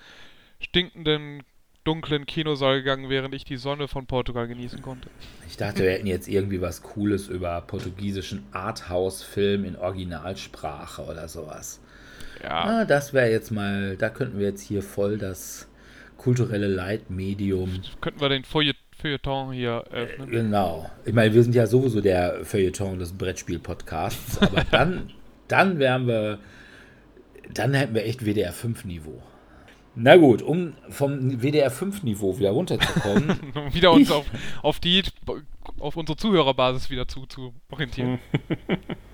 stinkenden, 0.61 1.43
dunklen 1.83 2.27
Kinosaal 2.27 2.77
gegangen, 2.77 3.11
während 3.11 3.35
ich 3.35 3.45
die 3.45 3.57
Sonne 3.57 3.89
von 3.89 4.07
Portugal 4.07 4.47
genießen 4.47 4.83
konnte. 4.83 5.11
Ich 5.49 5.57
dachte, 5.57 5.83
wir 5.83 5.91
hätten 5.91 6.07
jetzt 6.07 6.29
irgendwie 6.29 6.61
was 6.61 6.81
Cooles 6.83 7.27
über 7.27 7.61
portugiesischen 7.63 8.47
Arthouse-Film 8.53 9.65
in 9.65 9.75
Originalsprache 9.75 11.03
oder 11.03 11.27
sowas. 11.27 11.81
Ja, 12.41 12.65
Ah, 12.65 12.85
das 12.85 13.13
wäre 13.15 13.33
jetzt 13.33 13.51
mal, 13.51 13.97
da 13.97 14.11
könnten 14.11 14.39
wir 14.39 14.47
jetzt 14.47 14.63
hier 14.63 14.85
voll 14.85 15.19
das 15.19 15.67
kulturelle 16.21 16.69
Leitmedium. 16.69 17.81
könnten 18.01 18.21
wir 18.21 18.29
den 18.29 18.45
Feuillet 18.45 18.77
Feuilleton 19.01 19.53
hier 19.53 19.85
öffnen. 19.91 20.29
Genau. 20.29 20.91
Ich 21.07 21.15
meine, 21.15 21.33
wir 21.33 21.43
sind 21.43 21.55
ja 21.55 21.67
sowieso 21.67 22.03
der 22.03 22.45
Feuilleton 22.45 22.99
des 22.99 23.15
Brettspiel-Podcasts, 23.15 24.43
aber 24.43 24.65
dann, 24.71 25.11
dann 25.49 25.79
wären 25.79 26.07
wir, 26.07 26.39
dann 27.55 27.73
hätten 27.73 27.95
wir 27.95 28.05
echt 28.05 28.27
WDR 28.27 28.53
5-Niveau. 28.53 29.23
Na 29.95 30.17
gut, 30.17 30.43
um 30.43 30.75
vom 30.91 31.43
WDR 31.43 31.73
5-Niveau 31.73 32.39
wieder 32.39 32.51
runterzukommen, 32.51 33.41
Um 33.55 33.73
wieder 33.73 33.91
uns 33.93 34.11
auf, 34.11 34.27
auf 34.63 34.81
die, 34.81 35.03
auf 35.79 35.97
unsere 35.97 36.17
Zuhörerbasis 36.19 36.91
wieder 36.91 37.09
zu, 37.09 37.25
zu 37.27 37.55
orientieren. 37.71 38.19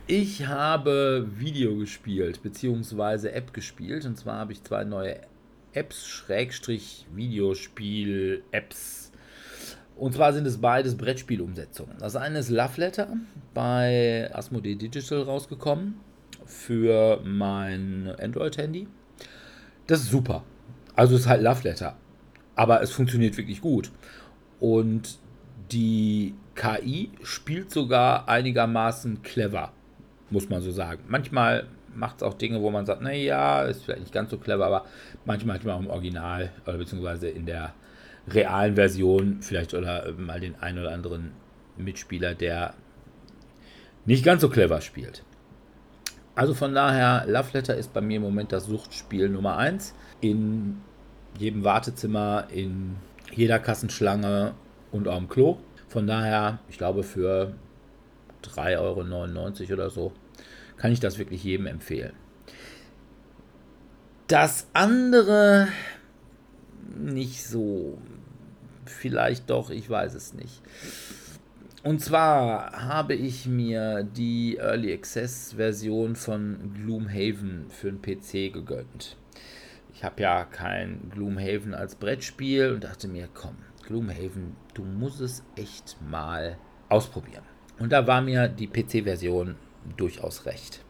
Ich 0.09 0.47
habe 0.47 1.27
Video 1.37 1.75
gespielt, 1.79 2.41
beziehungsweise 2.41 3.33
App 3.33 3.53
gespielt. 3.53 4.05
Und 4.05 4.17
zwar 4.17 4.39
habe 4.39 4.53
ich 4.53 4.63
zwei 4.63 4.85
neue 4.85 5.19
Apps, 5.77 6.07
Schrägstrich 6.07 7.07
Videospiel-Apps. 7.15 9.13
Und 9.97 10.15
zwar 10.15 10.33
sind 10.33 10.47
es 10.47 10.59
beides 10.59 10.97
Brettspielumsetzungen. 10.97 11.97
Das 11.99 12.17
eine 12.17 12.39
ist 12.39 12.51
Love 12.51 12.81
Letter 12.81 13.09
bei 13.55 14.31
Asmodee 14.33 14.75
Digital 14.75 15.23
rausgekommen 15.23 16.01
für 16.45 17.21
mein 17.25 18.15
Android-Handy. 18.21 18.89
Das 19.87 20.01
ist 20.01 20.11
super. 20.11 20.45
Also 20.95 21.15
es 21.15 21.23
ist 21.23 21.27
halt 21.29 21.43
Love 21.43 21.63
Letter. 21.63 21.97
Aber 22.55 22.83
es 22.83 22.91
funktioniert 22.91 23.37
wirklich 23.37 23.61
gut. 23.61 23.91
Und 24.61 25.19
die 25.73 26.35
KI 26.55 27.11
spielt 27.23 27.71
sogar 27.71 28.29
einigermaßen 28.29 29.23
clever, 29.23 29.73
muss 30.31 30.49
man 30.49 30.63
so 30.63 30.71
sagen. 30.71 31.03
Manchmal 31.09 31.67
macht 31.97 32.17
es 32.17 32.23
auch 32.23 32.35
Dinge, 32.35 32.61
wo 32.63 32.71
man 32.71 32.87
sagt, 32.87 33.03
naja, 33.03 33.63
ist 33.63 33.85
vielleicht 33.85 34.01
nicht 34.01 34.13
ganz 34.13 34.31
so 34.31 34.39
clever, 34.39 34.67
aber 34.67 34.85
manchmal 35.25 35.57
hat 35.57 35.65
man 35.65 35.75
auch 35.75 35.81
im 35.81 35.91
Original 35.91 36.51
oder 36.67 36.79
beziehungsweise 36.79 37.29
in 37.29 37.47
der 37.47 37.75
realen 38.29 38.75
Version 38.75 39.39
vielleicht 39.41 39.75
oder 39.75 40.13
mal 40.17 40.41
den 40.41 40.57
einen 40.61 40.79
oder 40.79 40.93
anderen 40.93 41.33
Mitspieler, 41.77 42.35
der 42.35 42.75
nicht 44.05 44.25
ganz 44.25 44.43
so 44.43 44.49
clever 44.49 44.81
spielt. 44.81 45.25
Also 46.35 46.55
von 46.55 46.75
daher, 46.75 47.25
Love 47.27 47.49
Letter 47.55 47.77
ist 47.77 47.93
bei 47.93 48.01
mir 48.01 48.17
im 48.17 48.23
Moment 48.23 48.53
das 48.53 48.67
Suchtspiel 48.67 49.29
Nummer 49.29 49.57
1. 49.57 49.95
In 50.21 50.83
jedem 51.39 51.65
Wartezimmer, 51.65 52.49
in 52.53 52.97
jeder 53.33 53.59
Kassenschlange 53.59 54.55
und 54.93 55.09
auch 55.09 55.19
im 55.19 55.29
Klo. 55.29 55.59
Von 55.89 56.07
daher, 56.07 56.59
ich 56.69 56.79
glaube 56.79 57.03
für 57.05 57.55
3,99 58.43 58.79
Euro 59.63 59.73
oder 59.73 59.91
so, 59.91 60.13
kann 60.77 60.93
ich 60.93 61.01
das 61.01 61.19
wirklich 61.19 61.45
jedem 61.45 61.67
empfehlen. 61.67 62.13
Das 64.27 64.67
andere 64.73 65.69
nicht 66.97 67.45
so. 67.45 67.99
Vielleicht 68.85 69.51
doch, 69.51 69.71
ich 69.71 69.89
weiß 69.89 70.15
es 70.15 70.35
nicht. 70.35 70.63
Und 71.83 72.01
zwar 72.01 72.73
habe 72.73 73.15
ich 73.15 73.47
mir 73.47 74.03
die 74.03 74.57
Early 74.57 74.93
Access 74.93 75.53
Version 75.53 76.17
von 76.17 76.73
Gloomhaven 76.75 77.67
für 77.71 77.93
den 77.93 78.03
PC 78.03 78.53
gegönnt. 78.53 79.17
Ich 79.95 80.03
habe 80.03 80.23
ja 80.23 80.45
kein 80.45 81.11
Gloomhaven 81.11 81.75
als 81.75 81.95
Brettspiel 81.95 82.73
und 82.73 82.85
dachte 82.85 83.09
mir, 83.09 83.29
komm, 83.33 83.57
Gloomhaven, 83.87 84.57
du 84.75 84.85
musst 84.85 85.21
es 85.21 85.45
echt 85.57 85.97
mal 86.11 86.59
ausprobieren. 86.89 87.45
Und 87.79 87.93
da 87.93 88.07
war 88.07 88.21
mir 88.21 88.49
die 88.49 88.67
PC-Version 88.67 89.55
durchaus 89.97 90.47
recht. 90.47 90.81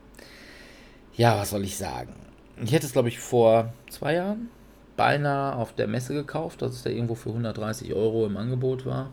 Ja, 1.14 1.38
was 1.38 1.50
soll 1.50 1.64
ich 1.64 1.76
sagen? 1.76 2.14
Ich 2.62 2.72
hätte 2.72 2.86
es, 2.86 2.92
glaube 2.92 3.08
ich, 3.08 3.18
vor 3.18 3.72
zwei 3.90 4.14
Jahren 4.14 4.48
beinahe 4.96 5.56
auf 5.56 5.74
der 5.74 5.86
Messe 5.86 6.14
gekauft, 6.14 6.62
dass 6.62 6.72
es 6.72 6.82
da 6.82 6.90
irgendwo 6.90 7.14
für 7.14 7.30
130 7.30 7.92
Euro 7.94 8.26
im 8.26 8.36
Angebot 8.36 8.86
war. 8.86 9.10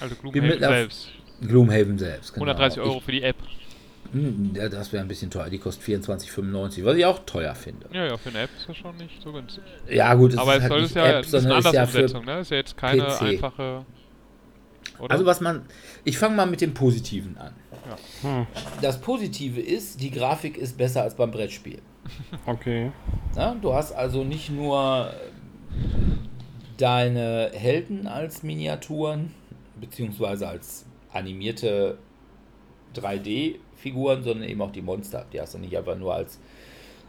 Also 0.00 0.14
Gloomhaven 0.16 0.58
selbst. 0.58 1.08
Gloomhaven 1.40 1.98
selbst. 1.98 2.34
Genau. 2.34 2.46
130 2.46 2.82
Euro 2.82 3.00
für 3.00 3.12
die 3.12 3.22
App. 3.22 3.36
Ich, 3.46 3.64
hm, 4.12 4.52
das 4.54 4.92
wäre 4.92 5.02
ein 5.02 5.08
bisschen 5.08 5.30
teuer. 5.30 5.48
Die 5.50 5.58
kostet 5.58 5.84
24,95, 5.84 6.84
was 6.84 6.96
ich 6.96 7.04
auch 7.04 7.20
teuer 7.26 7.54
finde. 7.54 7.86
Ja, 7.92 8.06
ja, 8.06 8.16
für 8.16 8.28
eine 8.28 8.42
App 8.42 8.50
ist 8.56 8.68
das 8.68 8.76
schon 8.76 8.96
nicht 8.96 9.22
so 9.22 9.32
günstig. 9.32 9.64
Ja, 9.88 10.14
gut, 10.14 10.32
es 10.32 10.38
Aber 10.38 10.56
ist 10.56 10.64
es 10.64 10.70
halt 10.70 10.80
nicht 10.82 10.90
es 10.90 10.94
ja, 10.94 11.06
App, 11.06 11.20
es 11.24 11.26
ist 11.28 11.34
eine 11.34 11.42
sondern 11.42 11.58
ist 11.58 11.64
ja 11.64 11.70
für 11.70 11.98
Andersumsetzung, 11.98 12.24
ne? 12.24 12.40
Ist 12.40 12.50
ja 12.50 12.56
jetzt 12.58 12.76
keine 12.76 13.02
PC. 13.02 13.22
einfache. 13.22 13.86
Oder? 14.98 15.10
Also 15.10 15.26
was 15.26 15.40
man, 15.40 15.62
ich 16.04 16.18
fange 16.18 16.36
mal 16.36 16.46
mit 16.46 16.60
dem 16.60 16.74
Positiven 16.74 17.36
an. 17.38 17.54
Hm. 18.22 18.46
Das 18.80 19.00
Positive 19.00 19.60
ist, 19.60 20.00
die 20.00 20.10
Grafik 20.10 20.56
ist 20.56 20.76
besser 20.76 21.02
als 21.02 21.14
beim 21.14 21.30
Brettspiel. 21.30 21.80
Okay. 22.46 22.92
Ja, 23.36 23.54
du 23.54 23.72
hast 23.72 23.92
also 23.92 24.24
nicht 24.24 24.50
nur 24.50 25.12
deine 26.76 27.50
Helden 27.54 28.06
als 28.06 28.42
Miniaturen, 28.42 29.32
beziehungsweise 29.80 30.48
als 30.48 30.84
animierte 31.12 31.98
3D-Figuren, 32.94 34.22
sondern 34.22 34.48
eben 34.48 34.60
auch 34.60 34.72
die 34.72 34.82
Monster. 34.82 35.26
Die 35.32 35.40
hast 35.40 35.54
du 35.54 35.58
nicht 35.58 35.76
einfach 35.76 35.96
nur 35.96 36.14
als, 36.14 36.38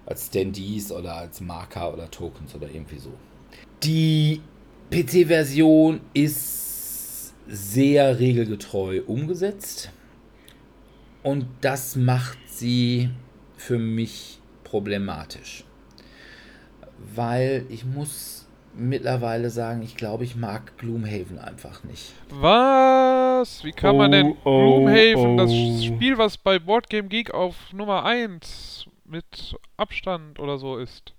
als 0.06 0.28
Standees 0.28 0.92
oder 0.92 1.16
als 1.16 1.42
Marker 1.42 1.94
oder 1.94 2.10
Tokens 2.10 2.56
oder 2.56 2.68
irgendwie 2.68 3.00
so. 3.00 3.12
Die 3.84 4.42
PC-Version 4.92 6.02
ist 6.14 7.34
sehr 7.48 8.20
regelgetreu 8.20 9.02
umgesetzt 9.06 9.92
und 11.26 11.48
das 11.62 11.96
macht 11.96 12.38
sie 12.46 13.10
für 13.58 13.80
mich 13.80 14.40
problematisch. 14.64 15.64
Weil 17.16 17.66
ich 17.70 17.84
muss 17.84 18.48
mittlerweile 18.76 19.50
sagen, 19.50 19.82
ich 19.82 19.98
glaube, 19.98 20.24
ich 20.24 20.36
mag 20.36 20.78
Gloomhaven 20.78 21.40
einfach 21.40 21.84
nicht. 21.84 22.14
Was? 22.30 23.64
Wie 23.64 23.72
kann 23.72 23.98
man 23.98 24.12
denn 24.12 24.28
Oh, 24.28 24.38
oh, 24.44 24.84
Gloomhaven, 24.84 25.38
das 25.38 25.50
oh. 25.52 25.82
Spiel, 25.82 26.18
was 26.20 26.38
bei 26.38 26.60
Boardgame 26.60 27.08
Geek 27.08 27.34
auf 27.34 27.56
Nummer 27.74 28.06
1 28.06 28.86
mit 29.06 29.56
Abstand 29.78 30.40
oder 30.40 30.60
so 30.60 30.78
ist, 30.78 31.14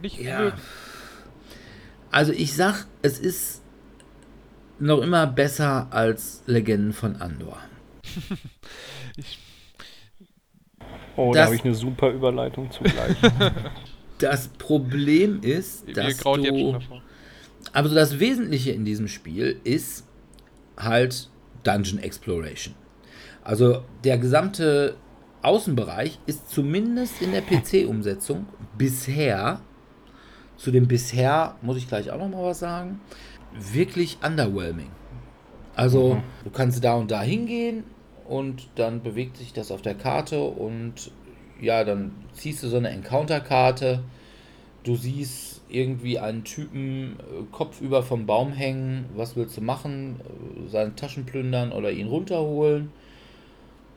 nicht 0.00 0.20
Ja. 0.20 0.38
mögen? 0.40 0.58
Also 2.10 2.32
ich 2.32 2.54
sag, 2.54 2.86
es 3.02 3.18
ist 3.18 3.60
noch 4.78 5.02
immer 5.02 5.26
besser 5.26 5.88
als 5.90 6.42
Legenden 6.46 6.94
von 6.94 7.16
Andor. 7.16 7.58
Ich, 9.16 9.38
Oh, 11.16 11.32
Das- 11.32 11.40
da 11.42 11.44
habe 11.46 11.54
ich 11.54 11.64
eine 11.64 11.74
super 11.74 12.10
Überleitung 12.10 12.70
zugleich. 12.70 13.16
Das 14.18 14.46
Problem 14.46 15.40
ist, 15.42 15.86
mir 15.88 15.94
dass 15.94 16.18
graut 16.18 16.38
jetzt 16.38 16.46
schon 16.48 16.56
du... 16.56 16.72
davor. 16.72 17.02
Also 17.72 17.94
das 17.96 18.20
Wesentliche 18.20 18.70
in 18.70 18.84
diesem 18.84 19.08
Spiel 19.08 19.60
ist 19.64 20.06
halt 20.76 21.28
Dungeon 21.64 21.98
Exploration. 21.98 22.74
Also 23.42 23.82
der 24.04 24.16
gesamte 24.18 24.94
Außenbereich 25.42 26.20
ist 26.26 26.48
zumindest 26.48 27.20
in 27.22 27.32
der 27.32 27.42
PC-Umsetzung 27.42 28.46
bisher, 28.78 29.60
zu 30.56 30.70
dem 30.70 30.86
bisher 30.86 31.56
muss 31.60 31.76
ich 31.76 31.88
gleich 31.88 32.10
auch 32.12 32.18
noch 32.18 32.28
mal 32.28 32.44
was 32.44 32.60
sagen, 32.60 33.00
wirklich 33.58 34.18
underwhelming. 34.24 34.90
Also 35.74 36.22
du 36.44 36.50
kannst 36.50 36.82
da 36.84 36.94
und 36.94 37.10
da 37.10 37.20
hingehen 37.22 37.82
und 38.28 38.68
dann 38.76 39.02
bewegt 39.02 39.36
sich 39.36 39.52
das 39.52 39.70
auf 39.70 39.82
der 39.82 39.94
Karte 39.94 40.42
und 40.42 41.10
ja, 41.60 41.84
dann 41.84 42.12
ziehst 42.32 42.62
du 42.62 42.68
so 42.68 42.76
eine 42.76 42.90
Encounter-Karte. 42.90 44.02
Du 44.82 44.96
siehst 44.96 45.62
irgendwie 45.68 46.18
einen 46.18 46.44
Typen 46.44 47.16
äh, 47.18 47.44
kopfüber 47.50 48.02
vom 48.02 48.26
Baum 48.26 48.52
hängen. 48.52 49.06
Was 49.16 49.34
willst 49.36 49.56
du 49.56 49.60
machen? 49.60 50.20
Äh, 50.20 50.68
Seine 50.70 50.94
Taschen 50.94 51.24
plündern 51.24 51.72
oder 51.72 51.90
ihn 51.90 52.08
runterholen? 52.08 52.90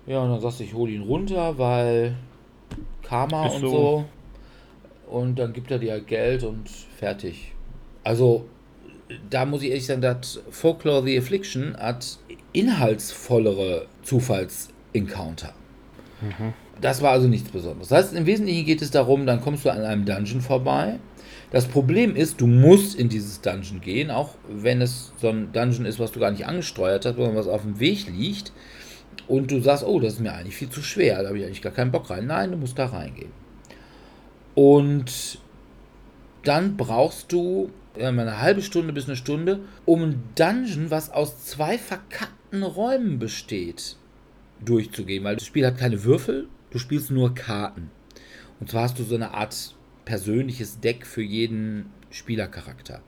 Ja, 0.05 0.21
und 0.23 0.29
dann 0.31 0.39
sagst 0.39 0.59
du, 0.59 0.63
ich 0.63 0.73
hole 0.73 0.91
ihn 0.91 1.01
runter, 1.01 1.57
weil 1.57 2.15
Karma 3.03 3.47
Ist 3.47 3.55
und 3.55 3.61
so. 3.61 3.69
so. 3.69 4.05
Und 5.09 5.39
dann 5.39 5.53
gibt 5.53 5.71
er 5.71 5.79
dir 5.79 5.99
Geld 5.99 6.43
und 6.43 6.69
fertig. 6.69 7.53
Also, 8.03 8.45
da 9.29 9.45
muss 9.45 9.61
ich 9.61 9.69
ehrlich 9.69 9.85
sagen, 9.85 10.01
dass 10.01 10.41
Folklore 10.49 11.03
the 11.03 11.17
Affliction 11.17 11.75
hat 11.77 12.17
inhaltsvollere 12.53 13.85
Zufalls-Encounter. 14.07 15.53
das 16.81 17.01
war 17.01 17.11
also 17.11 17.27
nichts 17.27 17.49
Besonderes. 17.49 17.89
Das 17.89 18.05
heißt, 18.05 18.15
im 18.15 18.25
Wesentlichen 18.25 18.65
geht 18.65 18.81
es 18.81 18.91
darum, 18.91 19.25
dann 19.25 19.41
kommst 19.41 19.65
du 19.65 19.69
an 19.69 19.81
einem 19.81 20.05
Dungeon 20.05 20.41
vorbei. 20.41 20.99
Das 21.51 21.65
Problem 21.65 22.15
ist, 22.15 22.41
du 22.41 22.47
musst 22.47 22.95
in 22.95 23.09
dieses 23.09 23.41
Dungeon 23.41 23.81
gehen, 23.81 24.11
auch 24.11 24.35
wenn 24.49 24.81
es 24.81 25.13
so 25.21 25.29
ein 25.29 25.51
Dungeon 25.53 25.85
ist, 25.85 25.99
was 25.99 26.11
du 26.11 26.19
gar 26.19 26.31
nicht 26.31 26.45
angesteuert 26.45 27.05
hast, 27.05 27.15
sondern 27.15 27.35
was 27.35 27.47
auf 27.47 27.61
dem 27.61 27.79
Weg 27.79 28.07
liegt. 28.07 28.51
Und 29.27 29.51
du 29.51 29.61
sagst, 29.61 29.83
oh, 29.85 29.99
das 29.99 30.13
ist 30.13 30.19
mir 30.19 30.33
eigentlich 30.33 30.55
viel 30.55 30.69
zu 30.69 30.81
schwer, 30.81 31.21
da 31.21 31.29
habe 31.29 31.39
ich 31.39 31.45
eigentlich 31.45 31.61
gar 31.61 31.73
keinen 31.73 31.91
Bock 31.91 32.09
rein. 32.09 32.27
Nein, 32.27 32.51
du 32.51 32.57
musst 32.57 32.77
da 32.79 32.85
reingehen. 32.87 33.31
Und 34.55 35.39
dann 36.43 36.77
brauchst 36.77 37.31
du 37.31 37.69
eine 37.99 38.41
halbe 38.41 38.61
Stunde 38.61 38.93
bis 38.93 39.07
eine 39.07 39.15
Stunde, 39.15 39.59
um 39.85 40.03
ein 40.03 40.23
Dungeon, 40.35 40.91
was 40.91 41.11
aus 41.11 41.45
zwei 41.45 41.77
verkackten 41.77 42.36
Räumen 42.53 43.19
besteht, 43.19 43.97
durchzugehen. 44.63 45.23
Weil 45.23 45.35
das 45.35 45.45
Spiel 45.45 45.65
hat 45.65 45.77
keine 45.77 46.03
Würfel, 46.03 46.47
du 46.71 46.79
spielst 46.79 47.11
nur 47.11 47.33
Karten. 47.33 47.89
Und 48.59 48.69
zwar 48.71 48.83
hast 48.83 48.99
du 48.99 49.03
so 49.03 49.15
eine 49.15 49.33
Art 49.33 49.75
persönliches 50.05 50.79
Deck 50.79 51.05
für 51.05 51.21
jeden 51.21 51.91
Spielercharakter. 52.09 53.01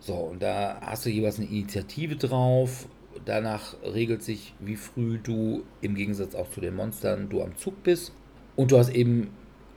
So, 0.00 0.14
und 0.14 0.42
da 0.42 0.78
hast 0.80 1.06
du 1.06 1.10
jeweils 1.10 1.38
eine 1.38 1.48
Initiative 1.48 2.16
drauf. 2.16 2.88
Danach 3.24 3.74
regelt 3.82 4.22
sich, 4.22 4.54
wie 4.60 4.76
früh 4.76 5.18
du 5.18 5.64
im 5.80 5.94
Gegensatz 5.94 6.34
auch 6.34 6.50
zu 6.50 6.60
den 6.60 6.76
Monstern 6.76 7.28
du 7.28 7.42
am 7.42 7.56
Zug 7.56 7.82
bist. 7.82 8.12
Und 8.56 8.72
du 8.72 8.78
hast 8.78 8.90
eben 8.90 9.30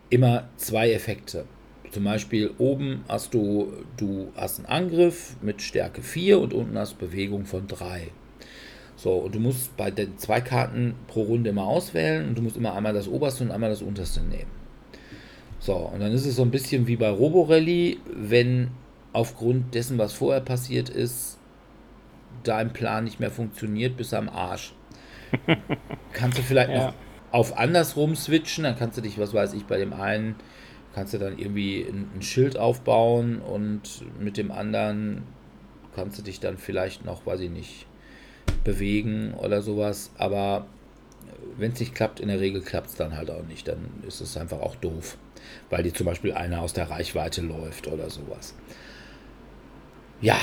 immer 0.10 0.50
zwei 0.58 0.92
Effekte. 0.92 1.46
Zum 1.92 2.04
Beispiel 2.06 2.52
oben 2.58 3.04
hast 3.08 3.34
du, 3.34 3.74
du 3.98 4.32
hast 4.36 4.60
einen 4.60 4.68
Angriff 4.68 5.36
mit 5.42 5.62
Stärke 5.62 6.02
4 6.02 6.40
und 6.40 6.54
unten 6.54 6.78
hast 6.78 6.98
Bewegung 7.00 7.46
von 7.46 7.68
3. 7.68 8.12
So, 9.02 9.14
und 9.14 9.34
du 9.34 9.40
musst 9.40 9.76
bei 9.78 9.90
den 9.90 10.20
zwei 10.20 10.42
Karten 10.42 10.94
pro 11.08 11.24
Runde 11.24 11.50
immer 11.50 11.64
auswählen 11.64 12.28
und 12.28 12.38
du 12.38 12.44
musst 12.44 12.56
immer 12.56 12.76
einmal 12.76 12.94
das 12.94 13.08
oberste 13.08 13.44
und 13.44 13.50
einmal 13.50 13.72
das 13.72 13.82
unterste 13.82 14.22
nehmen. 14.22 14.52
So, 15.60 15.74
und 15.74 16.02
dann 16.02 16.12
ist 16.12 16.24
es 16.28 16.36
so 16.36 16.44
ein 16.44 16.52
bisschen 16.52 16.86
wie 16.86 16.98
bei 16.98 17.10
Roborally, 17.10 18.00
wenn 18.14 18.70
aufgrund 19.12 19.74
dessen, 19.74 19.98
was 19.98 20.14
vorher 20.14 20.42
passiert 20.42 20.90
ist, 20.90 21.40
dein 22.44 22.74
Plan 22.74 23.06
nicht 23.06 23.20
mehr 23.20 23.32
funktioniert, 23.32 23.98
bist 23.98 24.14
du 24.14 24.18
am 24.18 24.30
Arsch. 24.30 24.76
kannst 26.14 26.38
du 26.38 26.44
vielleicht 26.44 26.70
ja. 26.70 26.88
noch 26.88 26.94
auf 27.32 27.58
andersrum 27.58 28.16
switchen, 28.16 28.66
dann 28.66 28.78
kannst 28.78 29.00
du 29.00 29.02
dich, 29.02 29.18
was 29.18 29.34
weiß 29.34 29.54
ich, 29.54 29.66
bei 29.66 29.80
dem 29.80 29.94
einen 29.94 30.36
kannst 30.94 31.16
du 31.16 31.18
dann 31.18 31.40
irgendwie 31.40 31.82
ein, 31.82 32.08
ein, 32.16 32.22
Schild 32.22 32.56
aufbauen 32.56 33.40
und 33.40 34.06
mit 34.20 34.38
dem 34.38 34.52
anderen 34.52 35.24
kannst 35.96 36.20
du 36.20 36.22
dich 36.22 36.40
dann 36.40 36.60
vielleicht 36.60 37.04
noch, 37.04 37.26
weiß 37.26 37.40
ich 37.40 37.50
nicht, 37.50 37.88
bewegen 38.64 39.34
oder 39.34 39.62
sowas. 39.62 40.12
Aber 40.18 40.66
wenn 41.58 41.72
es 41.72 41.80
nicht 41.80 41.96
klappt, 41.96 42.20
in 42.20 42.28
der 42.28 42.40
Regel 42.40 42.62
klappt 42.62 42.90
es 42.90 42.96
dann 42.96 43.16
halt 43.18 43.30
auch 43.30 43.44
nicht. 43.44 43.68
Dann 43.68 43.90
ist 44.08 44.22
es 44.22 44.38
einfach 44.38 44.60
auch 44.60 44.76
doof, 44.76 45.18
weil 45.70 45.84
dir 45.84 45.94
zum 45.94 46.06
Beispiel 46.06 46.34
einer 46.34 46.62
aus 46.62 46.74
der 46.74 46.90
Reichweite 46.90 47.42
läuft 47.42 47.88
oder 47.88 48.10
sowas. 48.10 48.56
Ja, 50.22 50.38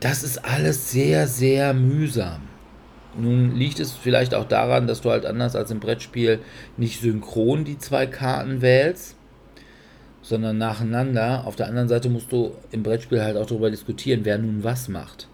das 0.00 0.22
ist 0.22 0.44
alles 0.44 0.90
sehr, 0.90 1.28
sehr 1.28 1.74
mühsam. 1.74 2.42
Nun 3.16 3.54
liegt 3.54 3.78
es 3.78 3.92
vielleicht 3.92 4.34
auch 4.34 4.48
daran, 4.48 4.86
dass 4.86 5.02
du 5.02 5.10
halt 5.10 5.26
anders 5.26 5.54
als 5.54 5.70
im 5.70 5.80
Brettspiel 5.80 6.40
nicht 6.76 7.00
synchron 7.00 7.64
die 7.64 7.78
zwei 7.78 8.06
Karten 8.06 8.62
wählst 8.62 9.16
sondern 10.22 10.56
nacheinander. 10.56 11.46
Auf 11.46 11.56
der 11.56 11.66
anderen 11.66 11.88
Seite 11.88 12.08
musst 12.08 12.32
du 12.32 12.52
im 12.70 12.82
Brettspiel 12.82 13.22
halt 13.22 13.36
auch 13.36 13.46
darüber 13.46 13.70
diskutieren, 13.70 14.20
wer 14.22 14.38
nun 14.38 14.64
was 14.64 14.88
macht. 14.88 15.28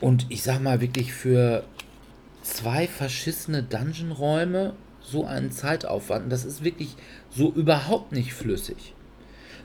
Und 0.00 0.26
ich 0.28 0.42
sag 0.42 0.60
mal 0.60 0.80
wirklich 0.80 1.12
für 1.12 1.64
zwei 2.42 2.86
verschissene 2.86 3.62
Dungeon-Räume 3.62 4.74
so 5.00 5.24
einen 5.24 5.50
Zeitaufwand, 5.50 6.30
das 6.30 6.44
ist 6.44 6.62
wirklich 6.62 6.94
so 7.30 7.52
überhaupt 7.52 8.12
nicht 8.12 8.34
flüssig. 8.34 8.94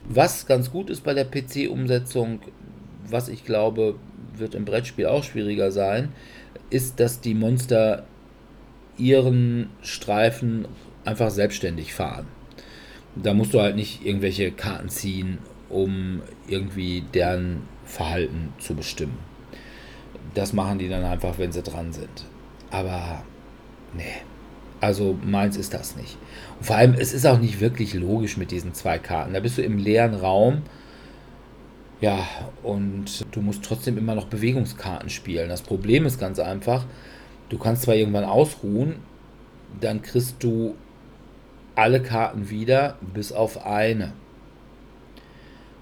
Was 0.08 0.46
ganz 0.46 0.70
gut 0.70 0.90
ist 0.90 1.02
bei 1.02 1.14
der 1.14 1.24
PC-Umsetzung, 1.24 2.40
was 3.08 3.28
ich 3.28 3.44
glaube, 3.44 3.96
wird 4.36 4.54
im 4.54 4.64
Brettspiel 4.64 5.06
auch 5.06 5.22
schwieriger 5.22 5.70
sein, 5.70 6.12
ist, 6.70 6.98
dass 7.00 7.20
die 7.20 7.34
Monster 7.34 8.04
ihren 8.96 9.70
Streifen 9.82 10.66
einfach 11.04 11.30
selbstständig 11.30 11.94
fahren 11.94 12.26
da 13.16 13.34
musst 13.34 13.54
du 13.54 13.60
halt 13.60 13.76
nicht 13.76 14.04
irgendwelche 14.04 14.50
Karten 14.50 14.88
ziehen, 14.88 15.38
um 15.68 16.22
irgendwie 16.48 17.02
deren 17.14 17.62
Verhalten 17.84 18.52
zu 18.58 18.74
bestimmen. 18.74 19.18
Das 20.34 20.52
machen 20.52 20.78
die 20.78 20.88
dann 20.88 21.04
einfach, 21.04 21.38
wenn 21.38 21.52
sie 21.52 21.62
dran 21.62 21.92
sind. 21.92 22.26
Aber 22.70 23.22
nee, 23.94 24.22
also 24.80 25.16
meins 25.22 25.56
ist 25.56 25.72
das 25.72 25.96
nicht. 25.96 26.18
Und 26.58 26.66
vor 26.66 26.76
allem, 26.76 26.94
es 26.94 27.12
ist 27.12 27.26
auch 27.26 27.38
nicht 27.38 27.60
wirklich 27.60 27.94
logisch 27.94 28.36
mit 28.36 28.50
diesen 28.50 28.74
zwei 28.74 28.98
Karten. 28.98 29.32
Da 29.32 29.40
bist 29.40 29.56
du 29.58 29.62
im 29.62 29.78
leeren 29.78 30.14
Raum. 30.14 30.62
Ja, 32.00 32.26
und 32.62 33.24
du 33.30 33.40
musst 33.40 33.64
trotzdem 33.64 33.96
immer 33.96 34.14
noch 34.14 34.26
Bewegungskarten 34.26 35.08
spielen. 35.08 35.48
Das 35.48 35.62
Problem 35.62 36.04
ist 36.04 36.18
ganz 36.18 36.38
einfach, 36.38 36.84
du 37.48 37.56
kannst 37.56 37.82
zwar 37.82 37.94
irgendwann 37.94 38.24
ausruhen, 38.24 38.96
dann 39.80 40.02
kriegst 40.02 40.42
du 40.42 40.74
alle 41.76 42.02
Karten 42.02 42.50
wieder, 42.50 42.98
bis 43.00 43.32
auf 43.32 43.64
eine. 43.64 44.12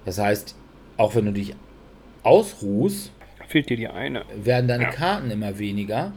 Das 0.05 0.17
heißt, 0.17 0.55
auch 0.97 1.15
wenn 1.15 1.25
du 1.25 1.33
dich 1.33 1.55
ausruhst, 2.23 3.11
fehlt 3.53 3.69
dir 3.69 3.77
die 3.77 3.87
eine. 3.87 4.25
Werden 4.35 4.67
deine 4.67 4.85
ja. 4.85 4.89
Karten 4.89 5.29
immer 5.29 5.59
weniger. 5.59 6.11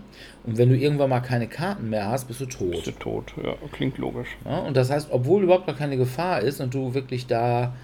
Und 0.44 0.57
wenn 0.57 0.70
du 0.70 0.77
irgendwann 0.77 1.11
mal 1.11 1.20
keine 1.20 1.46
Karten 1.46 1.90
mehr 1.90 2.09
hast, 2.09 2.29
bist 2.29 2.40
du 2.40 2.46
tot. 2.46 2.70
Bist 2.70 2.87
du 2.87 2.92
tot, 2.92 3.35
ja, 3.42 3.55
klingt 3.72 3.99
logisch. 3.99 4.29
Ja, 4.46 4.61
und 4.61 4.75
das 4.75 4.90
heißt, 4.90 5.09
obwohl 5.11 5.42
überhaupt 5.42 5.66
gar 5.66 5.77
keine 5.77 5.99
Gefahr 5.99 6.40
ist 6.40 6.62
und 6.62 6.72
du 6.72 6.94
wirklich 6.94 7.27
da 7.27 7.75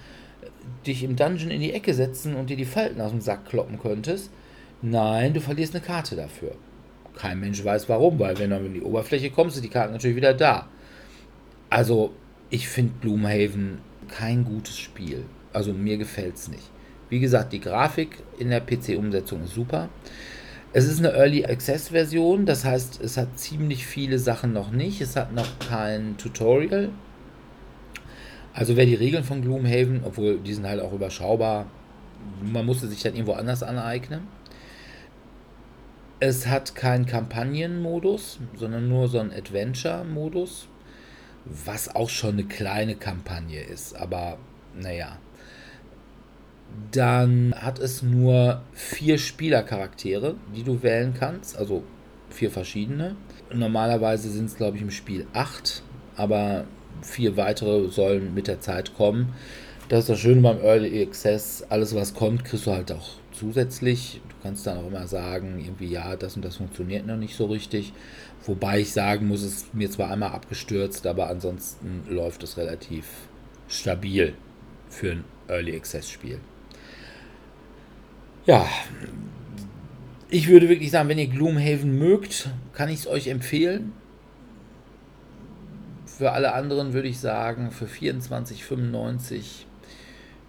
dich 0.87 1.03
im 1.03 1.15
Dungeon 1.15 1.51
in 1.51 1.61
die 1.61 1.71
Ecke 1.71 1.93
setzen 1.93 2.35
und 2.35 2.49
dir 2.49 2.57
die 2.57 2.65
Falten 2.65 2.99
aus 2.99 3.11
dem 3.11 3.21
Sack 3.21 3.45
kloppen 3.45 3.79
könntest, 3.79 4.31
nein, 4.81 5.35
du 5.35 5.39
verlierst 5.39 5.75
eine 5.75 5.85
Karte 5.85 6.15
dafür. 6.15 6.55
Kein 7.15 7.39
Mensch 7.39 7.63
weiß 7.63 7.87
warum, 7.89 8.17
weil 8.17 8.39
wenn 8.39 8.49
du 8.49 8.55
an 8.55 8.73
die 8.73 8.81
Oberfläche 8.81 9.29
kommst, 9.29 9.55
sind 9.55 9.63
die 9.63 9.69
Karten 9.69 9.93
natürlich 9.93 10.17
wieder 10.17 10.33
da. 10.33 10.67
Also, 11.69 12.11
ich 12.49 12.67
finde 12.67 12.93
Gloomhaven 13.01 13.77
kein 14.07 14.45
gutes 14.45 14.79
Spiel. 14.79 15.25
Also, 15.53 15.73
mir 15.73 15.97
gefällt 15.97 16.37
es 16.37 16.47
nicht. 16.47 16.72
Wie 17.13 17.19
gesagt, 17.19 17.53
die 17.53 17.59
Grafik 17.59 18.23
in 18.39 18.49
der 18.49 18.59
PC-Umsetzung 18.59 19.43
ist 19.43 19.53
super. 19.53 19.89
Es 20.73 20.85
ist 20.85 20.97
eine 20.97 21.13
Early 21.13 21.45
Access 21.45 21.89
Version, 21.89 22.47
das 22.47 22.65
heißt, 22.65 22.99
es 23.03 23.17
hat 23.17 23.37
ziemlich 23.37 23.85
viele 23.85 24.17
Sachen 24.17 24.51
noch 24.51 24.71
nicht. 24.71 24.99
Es 24.99 25.15
hat 25.15 25.31
noch 25.31 25.59
kein 25.59 26.17
Tutorial. 26.17 26.89
Also 28.51 28.75
wer 28.75 28.87
die 28.87 28.95
Regeln 28.95 29.23
von 29.23 29.43
Gloomhaven, 29.43 30.01
obwohl 30.03 30.39
die 30.39 30.55
sind 30.55 30.65
halt 30.65 30.81
auch 30.81 30.91
überschaubar, 30.91 31.67
man 32.41 32.65
musste 32.65 32.87
sich 32.87 33.03
dann 33.03 33.13
irgendwo 33.13 33.33
anders 33.33 33.61
aneignen. 33.61 34.21
Es 36.19 36.47
hat 36.47 36.73
keinen 36.73 37.05
Kampagnenmodus, 37.05 38.39
sondern 38.55 38.89
nur 38.89 39.07
so 39.07 39.19
einen 39.19 39.31
Adventure-Modus 39.31 40.67
was 41.45 41.93
auch 41.93 42.09
schon 42.09 42.33
eine 42.33 42.45
kleine 42.45 42.95
Kampagne 42.95 43.61
ist, 43.61 43.95
aber 43.95 44.37
naja. 44.75 45.19
Dann 46.91 47.53
hat 47.55 47.79
es 47.79 48.03
nur 48.03 48.61
vier 48.73 49.17
Spielercharaktere, 49.17 50.35
die 50.55 50.63
du 50.63 50.83
wählen 50.83 51.13
kannst, 51.17 51.57
also 51.57 51.83
vier 52.29 52.51
verschiedene. 52.51 53.15
Normalerweise 53.53 54.29
sind 54.29 54.45
es, 54.45 54.55
glaube 54.55 54.77
ich, 54.77 54.83
im 54.83 54.91
Spiel 54.91 55.27
acht, 55.33 55.83
aber 56.15 56.65
vier 57.01 57.37
weitere 57.37 57.89
sollen 57.89 58.33
mit 58.33 58.47
der 58.47 58.59
Zeit 58.59 58.95
kommen. 58.95 59.33
Das 59.89 60.01
ist 60.01 60.09
das 60.09 60.19
Schöne 60.19 60.41
beim 60.41 60.61
Early 60.61 61.03
Access. 61.03 61.65
Alles, 61.69 61.93
was 61.93 62.13
kommt, 62.13 62.45
kriegst 62.45 62.65
du 62.65 62.71
halt 62.71 62.91
auch 62.91 63.09
zusätzlich. 63.31 64.21
Du 64.29 64.35
kannst 64.41 64.65
dann 64.65 64.77
auch 64.77 64.87
immer 64.87 65.07
sagen, 65.07 65.59
irgendwie, 65.59 65.87
ja, 65.87 66.15
das 66.15 66.35
und 66.35 66.43
das 66.45 66.57
funktioniert 66.57 67.05
noch 67.05 67.17
nicht 67.17 67.35
so 67.35 67.45
richtig. 67.45 67.93
Wobei 68.45 68.79
ich 68.81 68.93
sagen 68.93 69.27
muss, 69.27 69.41
es 69.41 69.53
ist 69.53 69.73
mir 69.73 69.89
zwar 69.89 70.11
einmal 70.11 70.31
abgestürzt, 70.31 71.05
aber 71.05 71.29
ansonsten 71.29 72.03
läuft 72.09 72.43
es 72.43 72.57
relativ 72.57 73.05
stabil 73.67 74.33
für 74.89 75.11
ein 75.11 75.23
Early 75.47 75.75
Access 75.75 76.09
Spiel. 76.09 76.39
Ja, 78.45 78.67
ich 80.29 80.47
würde 80.47 80.69
wirklich 80.69 80.91
sagen, 80.91 81.09
wenn 81.09 81.19
ihr 81.19 81.27
Gloomhaven 81.27 81.97
mögt, 81.97 82.49
kann 82.73 82.89
ich 82.89 82.99
es 82.99 83.07
euch 83.07 83.27
empfehlen. 83.27 83.93
Für 86.05 86.31
alle 86.31 86.53
anderen 86.53 86.93
würde 86.93 87.07
ich 87.07 87.19
sagen, 87.19 87.71
für 87.71 87.85
24,95 87.85 89.65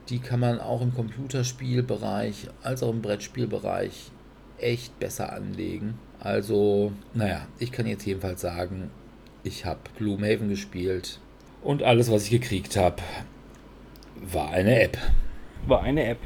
die 0.08 0.18
kann 0.18 0.40
man 0.40 0.60
auch 0.60 0.82
im 0.82 0.94
Computerspielbereich 0.94 2.48
als 2.62 2.82
auch 2.82 2.90
im 2.90 3.02
Brettspielbereich 3.02 4.10
echt 4.58 4.98
besser 4.98 5.32
anlegen. 5.32 5.98
Also, 6.20 6.92
naja, 7.14 7.46
ich 7.58 7.72
kann 7.72 7.86
jetzt 7.86 8.06
jedenfalls 8.06 8.40
sagen, 8.40 8.90
ich 9.42 9.64
habe 9.64 9.80
Gloomhaven 9.98 10.48
gespielt 10.48 11.20
und 11.62 11.82
alles, 11.82 12.10
was 12.10 12.24
ich 12.24 12.30
gekriegt 12.30 12.76
habe, 12.76 13.02
war 14.20 14.50
eine 14.50 14.80
App. 14.82 14.98
War 15.68 15.82
eine 15.82 16.04
App. 16.04 16.18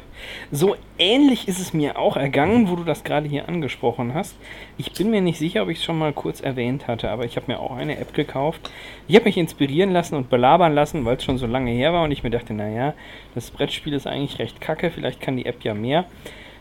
So 0.50 0.76
ähnlich 0.98 1.48
ist 1.48 1.60
es 1.60 1.72
mir 1.72 1.98
auch 1.98 2.16
ergangen, 2.16 2.68
wo 2.68 2.76
du 2.76 2.84
das 2.84 3.04
gerade 3.04 3.28
hier 3.28 3.48
angesprochen 3.48 4.14
hast. 4.14 4.36
Ich 4.76 4.92
bin 4.92 5.10
mir 5.10 5.20
nicht 5.20 5.38
sicher, 5.38 5.62
ob 5.62 5.68
ich 5.68 5.78
es 5.78 5.84
schon 5.84 5.98
mal 5.98 6.12
kurz 6.12 6.40
erwähnt 6.40 6.88
hatte, 6.88 7.10
aber 7.10 7.24
ich 7.24 7.36
habe 7.36 7.50
mir 7.50 7.60
auch 7.60 7.76
eine 7.76 7.98
App 7.98 8.14
gekauft. 8.14 8.70
Ich 9.06 9.14
habe 9.14 9.26
mich 9.26 9.36
inspirieren 9.36 9.92
lassen 9.92 10.14
und 10.14 10.30
belabern 10.30 10.74
lassen, 10.74 11.04
weil 11.04 11.16
es 11.16 11.24
schon 11.24 11.38
so 11.38 11.46
lange 11.46 11.70
her 11.70 11.92
war 11.92 12.04
und 12.04 12.12
ich 12.12 12.22
mir 12.22 12.30
dachte, 12.30 12.54
naja, 12.54 12.94
das 13.34 13.50
Brettspiel 13.50 13.94
ist 13.94 14.06
eigentlich 14.06 14.38
recht 14.38 14.60
kacke, 14.60 14.90
vielleicht 14.90 15.20
kann 15.20 15.36
die 15.36 15.46
App 15.46 15.62
ja 15.62 15.74
mehr. 15.74 16.06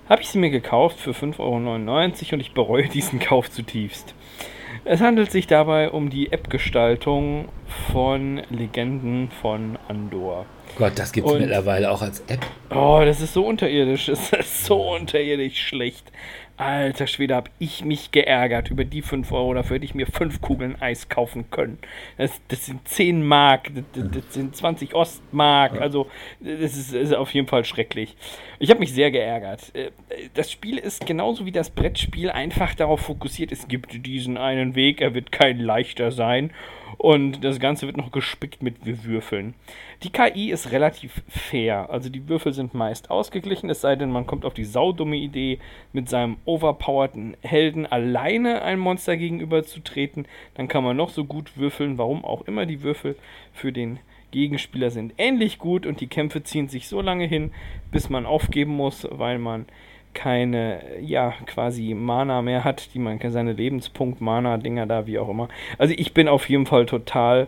Habe 0.09 0.21
ich 0.21 0.29
sie 0.29 0.39
mir 0.39 0.49
gekauft 0.49 0.99
für 0.99 1.11
5,99 1.11 1.39
Euro 1.39 2.33
und 2.33 2.39
ich 2.39 2.53
bereue 2.53 2.87
diesen 2.87 3.19
Kauf 3.19 3.51
zutiefst. 3.51 4.13
Es 4.85 5.01
handelt 5.01 5.31
sich 5.31 5.47
dabei 5.47 5.91
um 5.91 6.09
die 6.09 6.31
App-Gestaltung 6.31 7.49
von 7.91 8.41
Legenden 8.49 9.29
von 9.41 9.77
Andor. 9.89 10.45
Gott, 10.77 10.93
das 10.99 11.11
gibt 11.11 11.27
es 11.27 11.33
mittlerweile 11.33 11.91
auch 11.91 12.01
als 12.01 12.19
App. 12.27 12.45
Oh, 12.69 13.01
das 13.03 13.19
ist 13.21 13.33
so 13.33 13.45
unterirdisch. 13.45 14.05
Das 14.07 14.31
ist 14.31 14.65
so 14.65 14.93
unterirdisch 14.93 15.59
schlecht. 15.67 16.11
Alter 16.57 17.05
Schwede, 17.05 17.35
hab 17.35 17.51
ich 17.59 17.85
mich 17.85 18.11
geärgert 18.11 18.71
über 18.71 18.83
die 18.83 19.03
5 19.03 19.31
Euro. 19.31 19.53
Dafür 19.53 19.75
hätte 19.75 19.85
ich 19.85 19.93
mir 19.93 20.07
5 20.07 20.41
Kugeln 20.41 20.75
Eis 20.81 21.07
kaufen 21.07 21.51
können. 21.51 21.77
Das, 22.17 22.31
das 22.47 22.65
sind 22.65 22.87
10 22.87 23.23
Mark, 23.23 23.69
das, 23.93 24.05
das 24.11 24.33
sind 24.33 24.55
20 24.55 24.95
Ostmark. 24.95 25.79
Also, 25.79 26.07
das 26.39 26.75
ist, 26.75 26.93
ist 26.93 27.13
auf 27.13 27.31
jeden 27.33 27.47
Fall 27.47 27.63
schrecklich. 27.63 28.15
Ich 28.57 28.71
habe 28.71 28.79
mich 28.79 28.91
sehr 28.91 29.11
geärgert. 29.11 29.71
Äh, 29.75 29.91
Das 30.33 30.51
Spiel 30.51 30.79
ist 30.79 31.05
genauso 31.05 31.45
wie 31.45 31.51
das 31.51 31.69
Brettspiel 31.69 32.31
einfach 32.31 32.73
darauf 32.73 33.01
fokussiert, 33.01 33.51
es 33.51 33.67
gibt 33.67 34.05
diesen 34.05 34.37
einen 34.37 34.73
Weg, 34.73 34.99
er 35.01 35.13
wird 35.13 35.31
kein 35.31 35.59
leichter 35.59 36.11
sein. 36.11 36.51
Und 36.97 37.43
das 37.43 37.59
Ganze 37.59 37.85
wird 37.85 37.97
noch 37.97 38.11
gespickt 38.11 38.63
mit 38.63 38.77
Würfeln. 39.03 39.53
Die 40.03 40.09
KI 40.09 40.51
ist 40.51 40.71
relativ 40.71 41.21
fair. 41.27 41.89
Also 41.89 42.09
die 42.09 42.27
Würfel 42.27 42.53
sind 42.53 42.73
meist 42.73 43.09
ausgeglichen, 43.09 43.69
es 43.69 43.81
sei 43.81 43.95
denn, 43.95 44.11
man 44.11 44.27
kommt 44.27 44.45
auf 44.45 44.53
die 44.53 44.65
saudumme 44.65 45.17
Idee, 45.17 45.59
mit 45.93 46.09
seinem 46.09 46.37
overpowerten 46.45 47.35
Helden 47.41 47.85
alleine 47.85 48.61
einem 48.61 48.81
Monster 48.81 49.17
gegenüberzutreten. 49.17 50.27
Dann 50.55 50.67
kann 50.67 50.83
man 50.83 50.97
noch 50.97 51.09
so 51.09 51.25
gut 51.25 51.57
würfeln, 51.57 51.97
warum 51.97 52.23
auch 52.23 52.41
immer 52.43 52.65
die 52.65 52.83
Würfel 52.83 53.15
für 53.53 53.71
den 53.71 53.99
Gegenspieler 54.31 54.91
sind 54.91 55.13
ähnlich 55.17 55.57
gut 55.57 55.85
und 55.85 56.01
die 56.01 56.07
Kämpfe 56.07 56.43
ziehen 56.43 56.67
sich 56.67 56.87
so 56.87 57.01
lange 57.01 57.25
hin, 57.25 57.51
bis 57.91 58.09
man 58.09 58.25
aufgeben 58.25 58.75
muss, 58.75 59.07
weil 59.09 59.39
man 59.39 59.65
keine, 60.13 60.81
ja, 61.01 61.33
quasi 61.45 61.93
Mana 61.93 62.41
mehr 62.41 62.63
hat, 62.63 62.93
die 62.93 62.99
man 62.99 63.19
seine 63.29 63.53
Lebenspunkt-Mana-Dinger 63.53 64.85
da, 64.85 65.05
wie 65.05 65.19
auch 65.19 65.29
immer. 65.29 65.47
Also 65.77 65.93
ich 65.95 66.13
bin 66.13 66.27
auf 66.27 66.49
jeden 66.49 66.65
Fall 66.65 66.85
total 66.85 67.47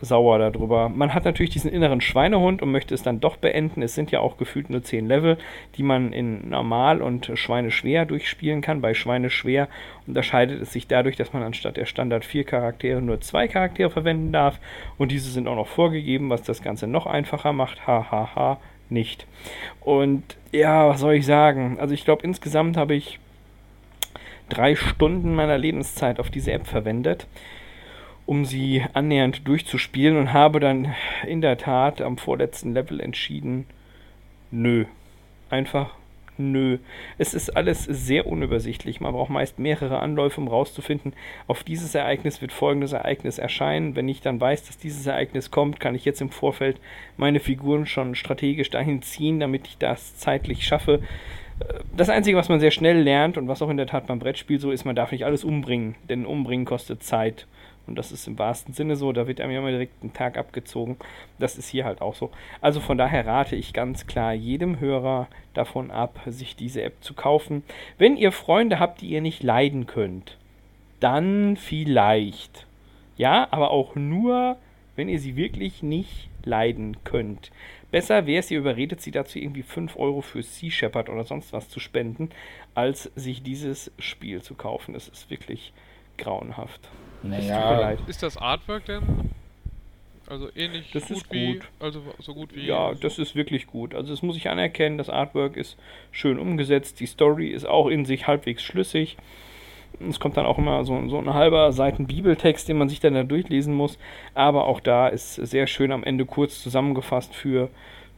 sauer 0.00 0.38
darüber. 0.38 0.88
Man 0.88 1.14
hat 1.14 1.24
natürlich 1.24 1.50
diesen 1.50 1.70
inneren 1.70 2.00
Schweinehund 2.00 2.62
und 2.62 2.70
möchte 2.70 2.94
es 2.94 3.02
dann 3.02 3.20
doch 3.20 3.36
beenden. 3.36 3.82
Es 3.82 3.94
sind 3.94 4.10
ja 4.10 4.20
auch 4.20 4.36
gefühlt 4.36 4.70
nur 4.70 4.82
10 4.82 5.06
Level, 5.06 5.38
die 5.76 5.82
man 5.82 6.12
in 6.12 6.48
normal 6.48 7.02
und 7.02 7.30
Schweineschwer 7.34 8.04
durchspielen 8.04 8.60
kann. 8.60 8.80
Bei 8.80 8.94
Schweineschwer 8.94 9.68
unterscheidet 10.06 10.60
es 10.62 10.72
sich 10.72 10.86
dadurch, 10.86 11.16
dass 11.16 11.32
man 11.32 11.42
anstatt 11.42 11.76
der 11.76 11.86
Standard 11.86 12.24
4 12.24 12.44
Charaktere 12.44 13.00
nur 13.00 13.20
zwei 13.20 13.48
Charaktere 13.48 13.90
verwenden 13.90 14.32
darf. 14.32 14.58
Und 14.98 15.10
diese 15.10 15.30
sind 15.30 15.48
auch 15.48 15.56
noch 15.56 15.68
vorgegeben, 15.68 16.30
was 16.30 16.42
das 16.42 16.62
Ganze 16.62 16.86
noch 16.86 17.06
einfacher 17.06 17.52
macht. 17.52 17.86
Hahaha. 17.86 18.10
Ha, 18.10 18.34
ha, 18.34 18.58
nicht. 18.90 19.26
Und 19.80 20.22
ja, 20.54 20.88
was 20.88 21.00
soll 21.00 21.14
ich 21.14 21.26
sagen? 21.26 21.78
Also 21.80 21.94
ich 21.94 22.04
glaube, 22.04 22.22
insgesamt 22.22 22.76
habe 22.76 22.94
ich 22.94 23.18
drei 24.48 24.76
Stunden 24.76 25.34
meiner 25.34 25.58
Lebenszeit 25.58 26.20
auf 26.20 26.30
diese 26.30 26.52
App 26.52 26.66
verwendet, 26.66 27.26
um 28.24 28.44
sie 28.44 28.84
annähernd 28.92 29.46
durchzuspielen 29.48 30.16
und 30.16 30.32
habe 30.32 30.60
dann 30.60 30.94
in 31.26 31.40
der 31.40 31.58
Tat 31.58 32.00
am 32.00 32.18
vorletzten 32.18 32.72
Level 32.72 33.00
entschieden, 33.00 33.66
nö. 34.50 34.84
Einfach 35.50 35.94
nö. 36.38 36.78
Es 37.18 37.34
ist 37.34 37.56
alles 37.56 37.84
sehr 37.84 38.26
unübersichtlich. 38.26 39.00
Man 39.00 39.12
braucht 39.12 39.30
meist 39.30 39.58
mehrere 39.58 40.00
Anläufe, 40.00 40.40
um 40.40 40.48
rauszufinden, 40.48 41.12
auf 41.46 41.64
dieses 41.64 41.94
Ereignis 41.94 42.40
wird 42.40 42.52
folgendes 42.52 42.92
Ereignis 42.92 43.38
erscheinen. 43.38 43.96
Wenn 43.96 44.08
ich 44.08 44.20
dann 44.20 44.40
weiß, 44.40 44.64
dass 44.64 44.78
dieses 44.78 45.06
Ereignis 45.06 45.50
kommt, 45.50 45.80
kann 45.80 45.94
ich 45.94 46.04
jetzt 46.04 46.20
im 46.20 46.30
Vorfeld 46.30 46.78
meine 47.16 47.40
Figuren 47.40 47.86
schon 47.86 48.14
strategisch 48.14 48.70
dahin 48.70 49.02
ziehen, 49.02 49.40
damit 49.40 49.66
ich 49.66 49.78
das 49.78 50.16
zeitlich 50.16 50.64
schaffe. 50.64 51.00
Das 51.96 52.08
Einzige, 52.08 52.36
was 52.36 52.48
man 52.48 52.60
sehr 52.60 52.72
schnell 52.72 53.00
lernt 53.00 53.38
und 53.38 53.46
was 53.46 53.62
auch 53.62 53.70
in 53.70 53.76
der 53.76 53.86
Tat 53.86 54.06
beim 54.06 54.18
Brettspiel 54.18 54.58
so 54.58 54.70
ist, 54.70 54.84
man 54.84 54.96
darf 54.96 55.12
nicht 55.12 55.24
alles 55.24 55.44
umbringen, 55.44 55.94
denn 56.08 56.26
umbringen 56.26 56.66
kostet 56.66 57.02
Zeit. 57.02 57.46
Und 57.86 57.96
das 57.96 58.12
ist 58.12 58.26
im 58.26 58.38
wahrsten 58.38 58.74
Sinne 58.74 58.96
so, 58.96 59.12
da 59.12 59.26
wird 59.26 59.40
einem 59.40 59.52
ja 59.52 59.58
immer 59.58 59.70
direkt 59.70 60.02
ein 60.02 60.12
Tag 60.12 60.38
abgezogen. 60.38 60.96
Das 61.38 61.58
ist 61.58 61.68
hier 61.68 61.84
halt 61.84 62.00
auch 62.00 62.14
so. 62.14 62.30
Also 62.60 62.80
von 62.80 62.98
daher 62.98 63.26
rate 63.26 63.56
ich 63.56 63.72
ganz 63.72 64.06
klar 64.06 64.32
jedem 64.32 64.80
Hörer 64.80 65.28
davon 65.52 65.90
ab, 65.90 66.20
sich 66.26 66.56
diese 66.56 66.82
App 66.82 67.02
zu 67.02 67.14
kaufen. 67.14 67.62
Wenn 67.98 68.16
ihr 68.16 68.32
Freunde 68.32 68.78
habt, 68.78 69.00
die 69.00 69.08
ihr 69.08 69.20
nicht 69.20 69.42
leiden 69.42 69.86
könnt, 69.86 70.38
dann 71.00 71.56
vielleicht. 71.56 72.66
Ja, 73.16 73.48
aber 73.50 73.70
auch 73.70 73.94
nur, 73.94 74.56
wenn 74.96 75.08
ihr 75.08 75.20
sie 75.20 75.36
wirklich 75.36 75.82
nicht 75.82 76.28
leiden 76.44 76.96
könnt. 77.04 77.50
Besser 77.90 78.26
wäre 78.26 78.40
es, 78.40 78.50
ihr 78.50 78.58
überredet 78.58 79.00
sie 79.00 79.12
dazu, 79.12 79.38
irgendwie 79.38 79.62
5 79.62 79.96
Euro 79.96 80.20
für 80.20 80.42
Sea 80.42 80.70
Shepherd 80.70 81.08
oder 81.08 81.24
sonst 81.24 81.52
was 81.52 81.68
zu 81.68 81.78
spenden, 81.78 82.30
als 82.74 83.04
sich 83.14 83.42
dieses 83.42 83.92
Spiel 83.98 84.42
zu 84.42 84.54
kaufen. 84.54 84.94
Es 84.94 85.08
ist 85.08 85.30
wirklich 85.30 85.72
grauenhaft. 86.18 86.88
Naja. 87.24 87.96
Ist 88.06 88.22
das 88.22 88.36
Artwork 88.36 88.84
denn? 88.86 89.02
Also 90.26 90.48
ähnlich 90.56 90.90
Das 90.92 91.08
gut, 91.08 91.16
ist 91.18 91.32
wie. 91.32 91.54
gut. 91.54 91.68
Also 91.80 92.02
so 92.20 92.34
gut 92.34 92.54
wie. 92.54 92.66
Ja, 92.66 92.94
das 92.94 93.18
ist 93.18 93.34
wirklich 93.34 93.66
gut. 93.66 93.94
Also 93.94 94.10
das 94.10 94.22
muss 94.22 94.36
ich 94.36 94.48
anerkennen, 94.48 94.96
das 94.96 95.10
Artwork 95.10 95.56
ist 95.56 95.76
schön 96.12 96.38
umgesetzt, 96.38 97.00
die 97.00 97.06
Story 97.06 97.48
ist 97.48 97.66
auch 97.66 97.88
in 97.88 98.04
sich 98.04 98.26
halbwegs 98.26 98.62
schlüssig. 98.62 99.16
Es 100.08 100.18
kommt 100.18 100.36
dann 100.36 100.46
auch 100.46 100.58
immer 100.58 100.84
so, 100.84 101.08
so 101.08 101.18
ein 101.18 101.32
halber 101.34 101.72
Seiten 101.72 102.06
Bibeltext, 102.06 102.68
den 102.68 102.78
man 102.78 102.88
sich 102.88 103.00
dann 103.00 103.14
da 103.14 103.22
durchlesen 103.22 103.74
muss. 103.74 103.98
Aber 104.34 104.66
auch 104.66 104.80
da 104.80 105.08
ist 105.08 105.34
sehr 105.34 105.66
schön 105.66 105.92
am 105.92 106.02
Ende 106.04 106.24
kurz 106.24 106.62
zusammengefasst 106.62 107.34
für 107.34 107.68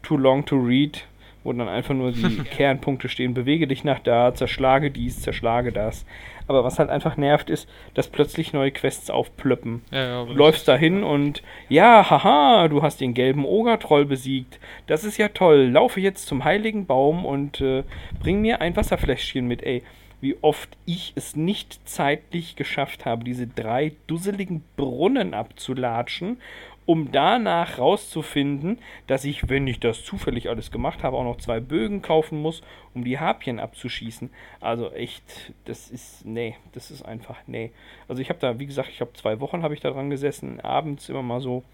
Too 0.03 0.16
Long 0.16 0.45
to 0.47 0.57
Read, 0.57 1.05
wo 1.46 1.52
dann 1.52 1.68
einfach 1.68 1.94
nur 1.94 2.12
die 2.12 2.42
Kernpunkte 2.50 3.09
stehen. 3.09 3.35
Bewege 3.35 3.66
dich 3.66 3.85
nach 3.85 4.00
da, 4.00 4.35
zerschlage 4.35 4.90
dies, 4.90 5.20
zerschlage 5.20 5.72
das. 5.72 6.04
Aber 6.48 6.62
was 6.62 6.78
halt 6.78 6.90
einfach 6.90 7.16
nervt 7.16 7.50
ist, 7.50 7.68
dass 7.94 8.09
plötzlich 8.09 8.52
neue 8.52 8.70
Quests 8.70 9.11
aufplöppen. 9.11 9.82
Ja, 9.90 10.06
ja, 10.06 10.24
Du 10.24 10.32
läufst 10.32 10.68
dahin 10.68 11.02
und 11.02 11.42
ja, 11.68 12.09
haha, 12.09 12.68
du 12.68 12.82
hast 12.82 13.00
den 13.00 13.14
gelben 13.14 13.44
Ogertroll 13.44 14.04
besiegt. 14.04 14.61
Das 14.87 15.04
ist 15.04 15.16
ja 15.16 15.28
toll. 15.28 15.70
Laufe 15.72 16.00
jetzt 16.00 16.26
zum 16.26 16.44
heiligen 16.44 16.87
Baum 16.87 17.24
und 17.24 17.61
äh, 17.61 17.82
bring 18.20 18.40
mir 18.42 18.61
ein 18.61 18.76
Wasserfläschchen 18.76 19.48
mit. 19.48 19.62
Ey, 19.62 19.82
wie 20.20 20.37
oft 20.40 20.76
ich 20.87 21.12
es 21.14 21.37
nicht 21.37 21.88
zeitlich 21.88 22.56
geschafft 22.56 23.04
habe, 23.04 23.24
diese 23.24 23.46
drei 23.46 23.92
dusseligen 24.06 24.62
Brunnen 24.76 25.35
abzulatschen, 25.35 26.38
um 26.87 27.11
danach 27.11 27.79
rauszufinden, 27.79 28.79
dass 29.09 29.25
ich, 29.25 29.49
wenn 29.49 29.66
ich 29.66 29.81
das 29.81 30.05
zufällig 30.05 30.49
alles 30.49 30.70
gemacht 30.70 31.03
habe, 31.03 31.16
auch 31.16 31.25
noch 31.25 31.38
zwei 31.38 31.59
Bögen 31.59 32.01
kaufen 32.01 32.40
muss, 32.40 32.62
um 32.94 33.05
die 33.05 33.18
Harpien 33.18 33.59
abzuschießen. 33.59 34.31
Also 34.61 34.92
echt, 34.92 35.53
das 35.64 35.90
ist, 35.90 36.25
nee, 36.25 36.57
das 36.72 36.92
ist 36.92 37.03
einfach, 37.03 37.37
nee. 37.49 37.72
Also 38.09 38.22
ich 38.22 38.29
habe 38.29 38.38
da, 38.38 38.59
wie 38.61 38.66
gesagt, 38.66 38.88
ich 38.88 39.01
habe 39.01 39.12
zwei 39.14 39.40
Wochen 39.40 39.62
habe 39.62 39.75
ich 39.75 39.81
da 39.81 39.90
dran 39.90 40.11
gesessen, 40.11 40.61
abends 40.61 41.09
immer 41.09 41.22
mal 41.22 41.40
so. 41.40 41.64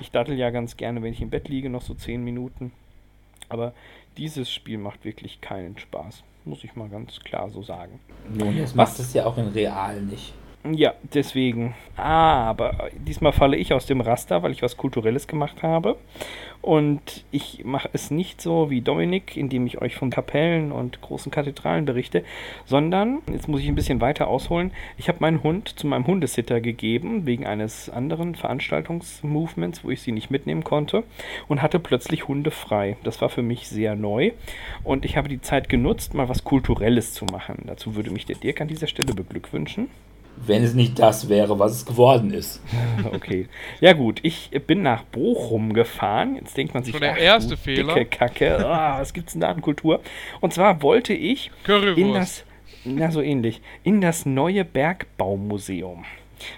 Ich 0.00 0.12
dattel 0.12 0.38
ja 0.38 0.50
ganz 0.50 0.76
gerne, 0.76 1.02
wenn 1.02 1.12
ich 1.12 1.20
im 1.20 1.30
Bett 1.30 1.48
liege, 1.48 1.68
noch 1.68 1.82
so 1.82 1.94
zehn 1.94 2.22
Minuten. 2.22 2.72
Aber 3.48 3.74
dieses 4.16 4.52
Spiel 4.52 4.78
macht 4.78 5.04
wirklich 5.04 5.40
keinen 5.40 5.76
Spaß, 5.78 6.22
muss 6.44 6.62
ich 6.62 6.76
mal 6.76 6.88
ganz 6.88 7.18
klar 7.20 7.50
so 7.50 7.62
sagen. 7.62 7.98
nun, 8.32 8.56
jetzt 8.56 8.76
macht 8.76 8.98
es 9.00 9.12
ja 9.14 9.26
auch 9.26 9.36
in 9.36 9.48
real 9.48 10.00
nicht. 10.02 10.32
Ja, 10.68 10.92
deswegen. 11.14 11.74
Ah, 11.96 12.44
aber 12.44 12.90
diesmal 12.94 13.32
falle 13.32 13.56
ich 13.56 13.72
aus 13.72 13.86
dem 13.86 14.02
Raster, 14.02 14.42
weil 14.42 14.52
ich 14.52 14.60
was 14.60 14.76
Kulturelles 14.76 15.26
gemacht 15.26 15.62
habe. 15.62 15.96
Und 16.60 17.24
ich 17.30 17.64
mache 17.64 17.88
es 17.94 18.10
nicht 18.10 18.42
so 18.42 18.68
wie 18.68 18.82
Dominik, 18.82 19.38
indem 19.38 19.66
ich 19.66 19.80
euch 19.80 19.96
von 19.96 20.10
Kapellen 20.10 20.70
und 20.70 21.00
großen 21.00 21.32
Kathedralen 21.32 21.86
berichte, 21.86 22.22
sondern, 22.66 23.20
jetzt 23.32 23.48
muss 23.48 23.62
ich 23.62 23.68
ein 23.68 23.74
bisschen 23.74 24.02
weiter 24.02 24.28
ausholen, 24.28 24.70
ich 24.98 25.08
habe 25.08 25.20
meinen 25.20 25.42
Hund 25.42 25.78
zu 25.78 25.86
meinem 25.86 26.06
Hundesitter 26.06 26.60
gegeben, 26.60 27.24
wegen 27.24 27.46
eines 27.46 27.88
anderen 27.88 28.34
Veranstaltungsmovements, 28.34 29.82
wo 29.82 29.90
ich 29.90 30.02
sie 30.02 30.12
nicht 30.12 30.30
mitnehmen 30.30 30.62
konnte, 30.62 31.04
und 31.48 31.62
hatte 31.62 31.78
plötzlich 31.78 32.28
Hunde 32.28 32.50
frei. 32.50 32.98
Das 33.02 33.22
war 33.22 33.30
für 33.30 33.42
mich 33.42 33.66
sehr 33.68 33.96
neu. 33.96 34.32
Und 34.84 35.06
ich 35.06 35.16
habe 35.16 35.30
die 35.30 35.40
Zeit 35.40 35.70
genutzt, 35.70 36.12
mal 36.12 36.28
was 36.28 36.44
Kulturelles 36.44 37.14
zu 37.14 37.24
machen. 37.24 37.62
Dazu 37.66 37.96
würde 37.96 38.10
mich 38.10 38.26
der 38.26 38.36
Dirk 38.36 38.60
an 38.60 38.68
dieser 38.68 38.86
Stelle 38.86 39.14
beglückwünschen. 39.14 39.88
Wenn 40.46 40.62
es 40.64 40.74
nicht 40.74 40.98
das 40.98 41.28
wäre, 41.28 41.58
was 41.58 41.72
es 41.72 41.86
geworden 41.86 42.32
ist. 42.32 42.62
Okay. 43.12 43.48
Ja 43.80 43.94
gut, 43.94 44.20
ich 44.22 44.50
bin 44.66 44.82
nach 44.82 45.04
Bochum 45.04 45.72
gefahren. 45.72 46.36
Jetzt 46.36 46.56
denkt 46.56 46.74
man 46.74 46.82
sich, 46.82 46.92
Schon 46.92 47.00
der 47.00 47.12
ach, 47.12 47.18
erste 47.18 47.50
du 47.50 47.56
Fehler. 47.56 47.94
Dicke 47.94 48.06
Kacke. 48.06 48.66
Ah, 48.66 49.00
was 49.00 49.12
gibt's 49.14 49.32
denn 49.32 49.40
da 49.40 49.48
an 49.48 49.62
Kultur? 49.62 50.00
Und 50.40 50.52
zwar 50.52 50.82
wollte 50.82 51.12
ich 51.14 51.46
in 51.46 51.64
Currywurst. 51.64 52.14
das, 52.16 52.44
na 52.84 53.10
so 53.10 53.20
ähnlich, 53.22 53.62
in 53.84 54.00
das 54.00 54.26
neue 54.26 54.64
Bergbaumuseum. 54.64 56.04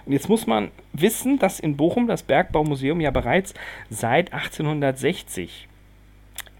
Und 0.06 0.12
jetzt 0.12 0.28
muss 0.28 0.46
man 0.46 0.70
wissen, 0.92 1.38
dass 1.38 1.58
in 1.60 1.76
Bochum 1.76 2.06
das 2.06 2.22
Bergbaumuseum 2.22 3.00
ja 3.00 3.10
bereits 3.10 3.54
seit 3.88 4.32
1860 4.32 5.68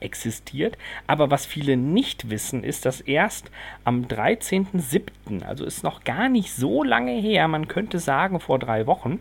existiert. 0.03 0.77
Aber 1.07 1.31
was 1.31 1.47
viele 1.47 1.77
nicht 1.77 2.31
wissen, 2.31 2.65
ist, 2.65 2.87
dass 2.87 3.01
erst 3.01 3.51
am 3.85 4.05
13.07., 4.05 5.45
also 5.45 5.65
ist 5.65 5.85
noch 5.85 6.05
gar 6.05 6.29
nicht 6.29 6.53
so 6.53 6.83
lange 6.83 7.13
her, 7.13 7.49
man 7.49 7.69
könnte 7.69 7.99
sagen 7.99 8.41
vor 8.41 8.59
drei 8.59 8.87
Wochen, 8.87 9.21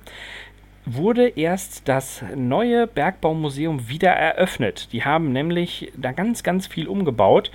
wurde 0.85 1.27
erst 1.27 1.87
das 1.87 2.23
neue 2.35 2.87
Bergbaumuseum 2.87 3.87
wieder 3.87 4.11
eröffnet. 4.11 4.89
Die 4.91 5.03
haben 5.03 5.31
nämlich 5.31 5.91
da 5.95 6.11
ganz, 6.11 6.43
ganz 6.43 6.67
viel 6.67 6.87
umgebaut. 6.87 7.51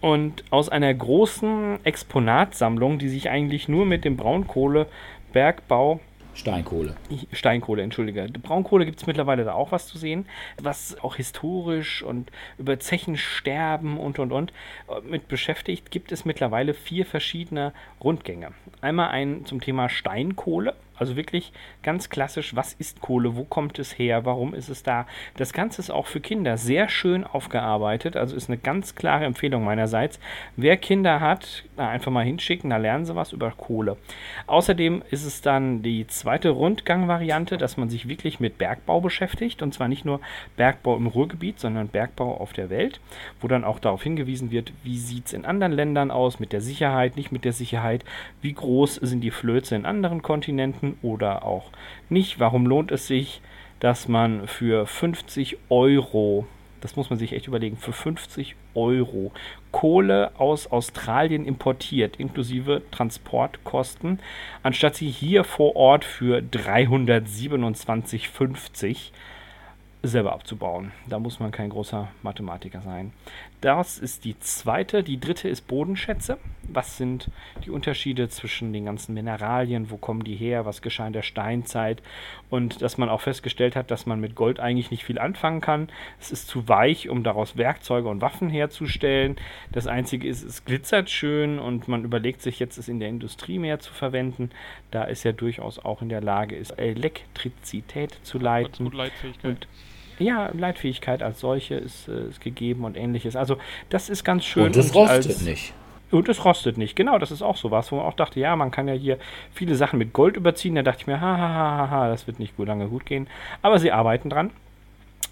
Und 0.00 0.44
aus 0.50 0.68
einer 0.68 0.92
großen 0.92 1.78
Exponatsammlung, 1.84 2.98
die 2.98 3.08
sich 3.08 3.30
eigentlich 3.30 3.68
nur 3.68 3.86
mit 3.86 4.04
dem 4.04 4.16
Braunkohlebergbau 4.16 6.00
Steinkohle. 6.34 6.96
Steinkohle, 7.32 7.82
entschuldige. 7.82 8.26
Braunkohle 8.42 8.84
gibt 8.84 9.00
es 9.00 9.06
mittlerweile 9.06 9.44
da 9.44 9.54
auch 9.54 9.72
was 9.72 9.86
zu 9.86 9.98
sehen, 9.98 10.26
was 10.60 10.96
auch 11.02 11.16
historisch 11.16 12.02
und 12.02 12.30
über 12.58 12.78
Zechensterben 12.78 13.98
und 13.98 14.18
und 14.18 14.32
und 14.32 14.52
mit 15.08 15.28
beschäftigt, 15.28 15.90
gibt 15.90 16.12
es 16.12 16.24
mittlerweile 16.24 16.74
vier 16.74 17.06
verschiedene 17.06 17.72
Rundgänge. 18.02 18.52
Einmal 18.80 19.10
ein 19.10 19.44
zum 19.46 19.60
Thema 19.60 19.88
Steinkohle, 19.88 20.74
also 20.96 21.16
wirklich 21.16 21.52
ganz 21.82 22.08
klassisch, 22.08 22.54
was 22.54 22.72
ist 22.74 23.00
Kohle, 23.00 23.36
wo 23.36 23.44
kommt 23.44 23.78
es 23.78 23.98
her, 23.98 24.24
warum 24.24 24.54
ist 24.54 24.68
es 24.68 24.82
da. 24.82 25.06
Das 25.36 25.52
Ganze 25.52 25.80
ist 25.80 25.90
auch 25.90 26.06
für 26.06 26.20
Kinder 26.20 26.56
sehr 26.56 26.88
schön 26.88 27.24
aufgearbeitet, 27.24 28.16
also 28.16 28.36
ist 28.36 28.48
eine 28.48 28.58
ganz 28.58 28.94
klare 28.94 29.24
Empfehlung 29.24 29.64
meinerseits. 29.64 30.20
Wer 30.56 30.76
Kinder 30.76 31.20
hat, 31.20 31.64
einfach 31.76 32.12
mal 32.12 32.24
hinschicken, 32.24 32.70
da 32.70 32.76
lernen 32.76 33.04
sie 33.04 33.16
was 33.16 33.32
über 33.32 33.50
Kohle. 33.50 33.96
Außerdem 34.46 35.02
ist 35.10 35.24
es 35.24 35.40
dann 35.40 35.82
die 35.82 36.06
zweite 36.06 36.50
Rundgang-Variante, 36.50 37.58
dass 37.58 37.76
man 37.76 37.90
sich 37.90 38.08
wirklich 38.08 38.40
mit 38.40 38.58
Bergbau 38.58 39.00
beschäftigt 39.00 39.62
und 39.62 39.74
zwar 39.74 39.88
nicht 39.88 40.04
nur 40.04 40.20
Bergbau 40.56 40.96
im 40.96 41.06
Ruhrgebiet, 41.06 41.58
sondern 41.58 41.88
Bergbau 41.88 42.36
auf 42.36 42.52
der 42.52 42.70
Welt, 42.70 43.00
wo 43.40 43.48
dann 43.48 43.64
auch 43.64 43.78
darauf 43.78 44.02
hingewiesen 44.02 44.50
wird, 44.50 44.72
wie 44.82 44.98
sieht 44.98 45.26
es 45.26 45.32
in 45.32 45.44
anderen 45.44 45.72
Ländern 45.72 46.10
aus, 46.10 46.38
mit 46.38 46.52
der 46.52 46.60
Sicherheit, 46.60 47.16
nicht 47.16 47.32
mit 47.32 47.44
der 47.44 47.52
Sicherheit, 47.52 48.04
wie 48.42 48.52
groß 48.52 48.96
sind 48.96 49.20
die 49.20 49.30
Flöze 49.30 49.74
in 49.74 49.86
anderen 49.86 50.22
Kontinenten, 50.22 50.83
kaufen 50.84 50.98
oder 51.02 51.44
auch 51.44 51.70
nicht. 52.08 52.40
Warum 52.40 52.66
lohnt 52.66 52.90
es 52.92 53.06
sich, 53.06 53.42
dass 53.80 54.08
man 54.08 54.46
für 54.46 54.86
50 54.86 55.58
Euro, 55.68 56.46
das 56.80 56.96
muss 56.96 57.10
man 57.10 57.18
sich 57.18 57.32
echt 57.32 57.48
überlegen, 57.48 57.76
für 57.76 57.92
50 57.92 58.56
Euro 58.74 59.32
Kohle 59.72 60.30
aus 60.38 60.68
Australien 60.68 61.44
importiert, 61.44 62.16
inklusive 62.16 62.80
Transportkosten, 62.90 64.20
anstatt 64.62 64.94
sie 64.96 65.10
hier 65.10 65.44
vor 65.44 65.76
Ort 65.76 66.04
für 66.04 66.38
327,50 66.38 69.10
selber 70.02 70.32
abzubauen. 70.32 70.92
Da 71.08 71.18
muss 71.18 71.40
man 71.40 71.50
kein 71.50 71.70
großer 71.70 72.08
Mathematiker 72.22 72.82
sein. 72.82 73.12
Das 73.64 73.98
ist 73.98 74.26
die 74.26 74.38
zweite. 74.40 75.02
Die 75.02 75.18
dritte 75.18 75.48
ist 75.48 75.62
Bodenschätze. 75.62 76.36
Was 76.68 76.98
sind 76.98 77.30
die 77.64 77.70
Unterschiede 77.70 78.28
zwischen 78.28 78.74
den 78.74 78.84
ganzen 78.84 79.14
Mineralien? 79.14 79.88
Wo 79.88 79.96
kommen 79.96 80.22
die 80.22 80.36
her? 80.36 80.66
Was 80.66 80.82
geschah 80.82 81.06
in 81.06 81.14
der 81.14 81.22
Steinzeit? 81.22 82.02
Und 82.50 82.82
dass 82.82 82.98
man 82.98 83.08
auch 83.08 83.22
festgestellt 83.22 83.74
hat, 83.74 83.90
dass 83.90 84.04
man 84.04 84.20
mit 84.20 84.34
Gold 84.34 84.60
eigentlich 84.60 84.90
nicht 84.90 85.02
viel 85.02 85.18
anfangen 85.18 85.62
kann. 85.62 85.88
Es 86.20 86.30
ist 86.30 86.46
zu 86.46 86.68
weich, 86.68 87.08
um 87.08 87.22
daraus 87.22 87.56
Werkzeuge 87.56 88.06
und 88.06 88.20
Waffen 88.20 88.50
herzustellen. 88.50 89.36
Das 89.72 89.86
Einzige 89.86 90.28
ist, 90.28 90.42
es 90.42 90.66
glitzert 90.66 91.08
schön 91.08 91.58
und 91.58 91.88
man 91.88 92.04
überlegt 92.04 92.42
sich 92.42 92.58
jetzt, 92.58 92.76
es 92.76 92.88
in 92.88 93.00
der 93.00 93.08
Industrie 93.08 93.58
mehr 93.58 93.80
zu 93.80 93.94
verwenden. 93.94 94.50
Da 94.90 95.04
ist 95.04 95.24
ja 95.24 95.32
durchaus 95.32 95.78
auch 95.78 96.02
in 96.02 96.10
der 96.10 96.20
Lage, 96.20 96.54
ist 96.54 96.72
Elektrizität 96.72 98.18
zu 98.24 98.38
leiten. 98.38 98.84
Gut 98.84 98.94
Leitfähigkeit. 98.94 99.50
Und 99.50 99.68
ja, 100.18 100.50
Leitfähigkeit 100.52 101.22
als 101.22 101.40
solche 101.40 101.74
ist, 101.74 102.08
äh, 102.08 102.28
ist 102.28 102.40
gegeben 102.40 102.84
und 102.84 102.96
ähnliches. 102.96 103.36
Also 103.36 103.56
das 103.90 104.08
ist 104.08 104.24
ganz 104.24 104.44
schön. 104.44 104.64
Und 104.64 104.76
es 104.76 104.94
rostet 104.94 105.42
nicht. 105.42 105.72
Und 106.10 106.28
es 106.28 106.44
rostet 106.44 106.78
nicht. 106.78 106.94
Genau, 106.94 107.18
das 107.18 107.30
ist 107.30 107.42
auch 107.42 107.56
so 107.56 107.70
was, 107.70 107.90
wo 107.90 107.96
man 107.96 108.04
auch 108.06 108.14
dachte, 108.14 108.38
ja, 108.38 108.54
man 108.54 108.70
kann 108.70 108.86
ja 108.86 108.94
hier 108.94 109.18
viele 109.52 109.74
Sachen 109.74 109.98
mit 109.98 110.12
Gold 110.12 110.36
überziehen. 110.36 110.76
Da 110.76 110.82
dachte 110.82 111.00
ich 111.00 111.06
mir, 111.06 111.20
ha, 111.20 111.36
ha, 111.36 111.48
ha, 111.48 111.76
ha, 111.78 111.90
ha, 111.90 112.08
das 112.08 112.26
wird 112.26 112.38
nicht 112.38 112.56
gut 112.56 112.68
lange 112.68 112.88
gut 112.88 113.04
gehen. 113.04 113.26
Aber 113.62 113.78
sie 113.78 113.90
arbeiten 113.90 114.30
dran. 114.30 114.50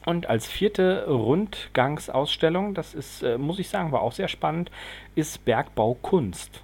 Und 0.04 0.26
als 0.26 0.48
vierte 0.48 1.06
Rundgangsausstellung, 1.06 2.74
das 2.74 2.94
ist, 2.94 3.22
äh, 3.22 3.38
muss 3.38 3.60
ich 3.60 3.68
sagen, 3.68 3.92
war 3.92 4.02
auch 4.02 4.12
sehr 4.12 4.26
spannend, 4.26 4.70
ist 5.14 5.44
Bergbaukunst. 5.44 6.62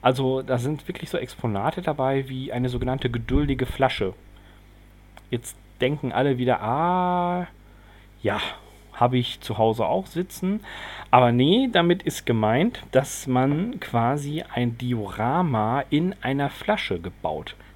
Also 0.00 0.40
da 0.40 0.56
sind 0.56 0.88
wirklich 0.88 1.10
so 1.10 1.18
Exponate 1.18 1.82
dabei 1.82 2.28
wie 2.28 2.52
eine 2.52 2.70
sogenannte 2.70 3.10
geduldige 3.10 3.66
Flasche. 3.66 4.14
Jetzt 5.30 5.56
denken 5.80 6.12
alle 6.12 6.38
wieder, 6.38 6.62
ah, 6.62 7.46
ja, 8.22 8.40
habe 8.92 9.18
ich 9.18 9.40
zu 9.40 9.58
Hause 9.58 9.86
auch 9.86 10.06
sitzen. 10.06 10.60
Aber 11.10 11.32
nee, 11.32 11.68
damit 11.72 12.02
ist 12.02 12.26
gemeint, 12.26 12.82
dass 12.92 13.26
man 13.26 13.80
quasi 13.80 14.44
ein 14.54 14.76
Diorama 14.76 15.84
in 15.90 16.14
einer 16.20 16.50
Flasche 16.50 17.00
gebaut 17.00 17.56
hat. 17.58 17.69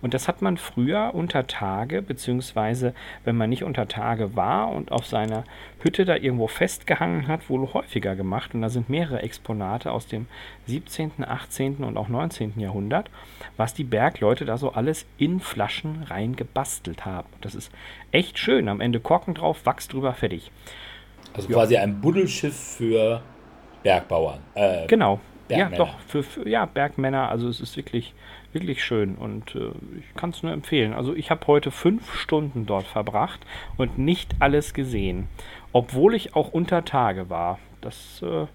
Und 0.00 0.14
das 0.14 0.28
hat 0.28 0.42
man 0.42 0.56
früher 0.56 1.10
unter 1.14 1.46
Tage, 1.46 2.00
beziehungsweise 2.02 2.94
wenn 3.24 3.36
man 3.36 3.50
nicht 3.50 3.64
unter 3.64 3.88
Tage 3.88 4.36
war 4.36 4.70
und 4.70 4.92
auf 4.92 5.06
seiner 5.06 5.44
Hütte 5.80 6.04
da 6.04 6.16
irgendwo 6.16 6.46
festgehangen 6.46 7.26
hat, 7.28 7.50
wohl 7.50 7.72
häufiger 7.72 8.14
gemacht. 8.14 8.54
Und 8.54 8.62
da 8.62 8.68
sind 8.68 8.88
mehrere 8.88 9.22
Exponate 9.22 9.90
aus 9.90 10.06
dem 10.06 10.26
17., 10.66 11.24
18. 11.26 11.76
und 11.84 11.96
auch 11.96 12.08
19. 12.08 12.58
Jahrhundert, 12.58 13.10
was 13.56 13.74
die 13.74 13.84
Bergleute 13.84 14.44
da 14.44 14.56
so 14.56 14.72
alles 14.72 15.06
in 15.18 15.40
Flaschen 15.40 16.04
rein 16.04 16.36
gebastelt 16.36 17.04
haben. 17.04 17.28
Das 17.40 17.54
ist 17.54 17.72
echt 18.12 18.38
schön. 18.38 18.68
Am 18.68 18.80
Ende 18.80 19.00
Korken 19.00 19.34
drauf, 19.34 19.66
Wachs 19.66 19.88
drüber, 19.88 20.14
fertig. 20.14 20.50
Also 21.34 21.48
quasi 21.48 21.76
ein 21.76 22.00
Buddelschiff 22.00 22.56
für 22.56 23.20
Bergbauern. 23.82 24.38
Äh, 24.54 24.86
Genau. 24.86 25.20
Ja, 25.48 25.58
Bergmänner. 25.58 25.76
doch, 25.84 25.98
für, 26.00 26.22
für 26.24 26.48
ja, 26.48 26.64
Bergmänner, 26.64 27.28
also 27.28 27.48
es 27.48 27.60
ist 27.60 27.76
wirklich, 27.76 28.14
wirklich 28.60 28.84
schön 28.84 29.14
und 29.16 29.54
äh, 29.54 29.70
ich 29.98 30.14
kann 30.16 30.30
es 30.30 30.42
nur 30.42 30.52
empfehlen. 30.52 30.92
Also 30.94 31.14
ich 31.14 31.30
habe 31.30 31.46
heute 31.46 31.70
fünf 31.70 32.14
Stunden 32.14 32.66
dort 32.66 32.86
verbracht 32.86 33.40
und 33.76 33.98
nicht 33.98 34.34
alles 34.40 34.72
gesehen, 34.74 35.28
obwohl 35.72 36.14
ich 36.14 36.34
auch 36.34 36.52
unter 36.52 36.84
Tage 36.84 37.28
war. 37.30 37.58
Das, 37.80 38.22
äh, 38.22 38.46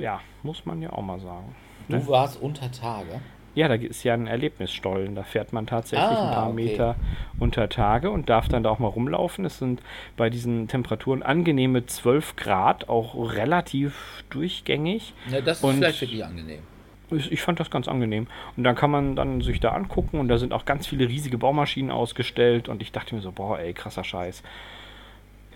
ja, 0.00 0.20
muss 0.42 0.64
man 0.66 0.80
ja 0.82 0.90
auch 0.92 1.02
mal 1.02 1.20
sagen. 1.20 1.54
Du 1.88 2.06
warst 2.08 2.40
unter 2.40 2.70
Tage. 2.70 3.20
Ja, 3.56 3.68
da 3.68 3.74
ist 3.74 4.02
ja 4.02 4.14
ein 4.14 4.26
Erlebnisstollen. 4.26 5.14
Da 5.14 5.22
fährt 5.22 5.52
man 5.52 5.66
tatsächlich 5.66 6.08
Ah, 6.08 6.28
ein 6.28 6.34
paar 6.34 6.46
okay. 6.50 6.54
Meter 6.64 6.96
unter 7.38 7.68
Tage 7.68 8.10
und 8.10 8.28
darf 8.28 8.48
dann 8.48 8.64
da 8.64 8.70
auch 8.70 8.80
mal 8.80 8.88
rumlaufen. 8.88 9.44
Es 9.44 9.58
sind 9.58 9.80
bei 10.16 10.28
diesen 10.28 10.66
Temperaturen 10.66 11.22
angenehme 11.22 11.86
12 11.86 12.34
Grad, 12.34 12.88
auch 12.88 13.14
relativ 13.34 14.24
durchgängig. 14.30 15.12
Ja, 15.30 15.40
das 15.40 15.58
ist 15.58 15.64
Und- 15.64 15.76
vielleicht 15.76 16.00
wirklich 16.00 16.24
angenehm. 16.24 16.62
Ich, 17.16 17.42
fand 17.42 17.60
das 17.60 17.70
ganz 17.70 17.88
angenehm. 17.88 18.26
Und 18.56 18.64
dann 18.64 18.74
kann 18.74 18.90
man 18.90 19.16
dann 19.16 19.40
sich 19.40 19.60
da 19.60 19.70
angucken 19.70 20.18
und 20.20 20.28
da 20.28 20.38
sind 20.38 20.52
auch 20.52 20.64
ganz 20.64 20.86
viele 20.86 21.08
riesige 21.08 21.38
Baumaschinen 21.38 21.90
ausgestellt 21.90 22.68
und 22.68 22.82
ich 22.82 22.92
dachte 22.92 23.14
mir 23.14 23.20
so, 23.20 23.32
boah, 23.32 23.58
ey, 23.58 23.72
krasser 23.72 24.04
Scheiß. 24.04 24.42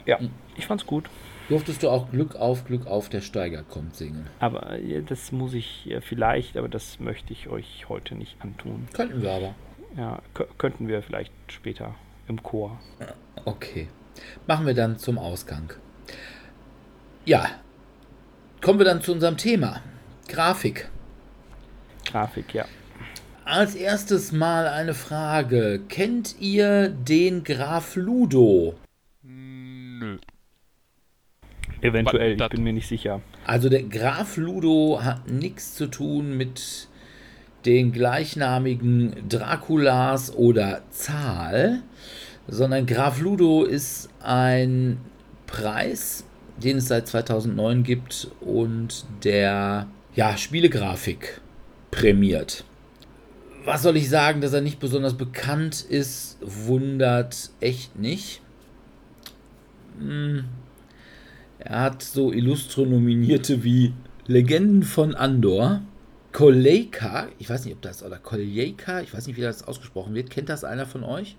Ja, 0.06 0.18
ich 0.56 0.66
fand's 0.66 0.86
gut. 0.86 1.08
Durftest 1.48 1.82
du 1.82 1.88
auch 1.88 2.10
Glück 2.10 2.36
auf, 2.36 2.66
Glück 2.66 2.86
auf, 2.86 3.08
der 3.08 3.20
Steiger 3.22 3.62
kommt 3.62 3.94
singen? 3.96 4.26
Aber 4.38 4.78
äh, 4.78 5.02
das 5.02 5.32
muss 5.32 5.54
ich 5.54 5.90
äh, 5.90 6.00
vielleicht, 6.02 6.56
aber 6.56 6.68
das 6.68 7.00
möchte 7.00 7.32
ich 7.32 7.48
euch 7.48 7.86
heute 7.88 8.14
nicht 8.14 8.36
antun. 8.40 8.86
Könnten 8.92 9.22
wir 9.22 9.32
aber. 9.32 9.54
Ja, 9.96 10.20
kö- 10.34 10.46
könnten 10.58 10.88
wir 10.88 11.02
vielleicht 11.02 11.32
später 11.48 11.94
im 12.28 12.42
Chor. 12.42 12.78
Okay. 13.46 13.88
Machen 14.46 14.66
wir 14.66 14.74
dann 14.74 14.98
zum 14.98 15.18
Ausgang. 15.18 15.72
Ja. 17.24 17.46
Kommen 18.60 18.78
wir 18.78 18.84
dann 18.86 19.00
zu 19.00 19.12
unserem 19.12 19.36
Thema. 19.38 19.80
Grafik. 20.28 20.90
Grafik, 22.08 22.54
ja. 22.54 22.64
Als 23.44 23.74
erstes 23.74 24.32
mal 24.32 24.66
eine 24.66 24.94
Frage. 24.94 25.80
Kennt 25.88 26.36
ihr 26.40 26.88
den 26.88 27.44
Graf 27.44 27.96
Ludo? 27.96 28.74
Nö. 29.22 30.18
Eventuell, 31.80 32.40
ich 32.40 32.48
bin 32.48 32.62
mir 32.62 32.72
nicht 32.72 32.88
sicher. 32.88 33.20
Also 33.46 33.68
der 33.68 33.84
Graf 33.84 34.36
Ludo 34.36 35.00
hat 35.02 35.30
nichts 35.30 35.74
zu 35.74 35.86
tun 35.86 36.36
mit 36.36 36.88
den 37.64 37.92
gleichnamigen 37.92 39.28
Draculas 39.28 40.34
oder 40.34 40.82
Zahl, 40.90 41.82
sondern 42.46 42.86
Graf 42.86 43.20
Ludo 43.20 43.64
ist 43.64 44.08
ein 44.22 44.98
Preis, 45.46 46.24
den 46.56 46.78
es 46.78 46.88
seit 46.88 47.06
2009 47.06 47.82
gibt 47.82 48.28
und 48.40 49.06
der 49.24 49.86
ja, 50.14 50.36
Spielegrafik 50.36 51.40
prämiert. 51.90 52.64
Was 53.64 53.82
soll 53.82 53.96
ich 53.96 54.08
sagen, 54.08 54.40
dass 54.40 54.52
er 54.52 54.60
nicht 54.60 54.78
besonders 54.78 55.14
bekannt 55.14 55.82
ist, 55.82 56.38
wundert 56.40 57.50
echt 57.60 57.98
nicht. 57.98 58.40
Hm, 59.98 60.44
er 61.58 61.80
hat 61.80 62.02
so 62.02 62.32
illustre 62.32 62.86
Nominierte 62.86 63.64
wie 63.64 63.92
Legenden 64.26 64.82
von 64.82 65.14
Andor, 65.14 65.82
Kolejka, 66.32 67.28
ich 67.38 67.50
weiß 67.50 67.64
nicht, 67.64 67.74
ob 67.74 67.82
das, 67.82 68.02
oder 68.02 68.18
Kolejka, 68.18 69.00
ich 69.00 69.12
weiß 69.12 69.26
nicht, 69.26 69.36
wie 69.36 69.42
das 69.42 69.66
ausgesprochen 69.66 70.14
wird. 70.14 70.30
Kennt 70.30 70.48
das 70.48 70.64
einer 70.64 70.86
von 70.86 71.02
euch? 71.02 71.36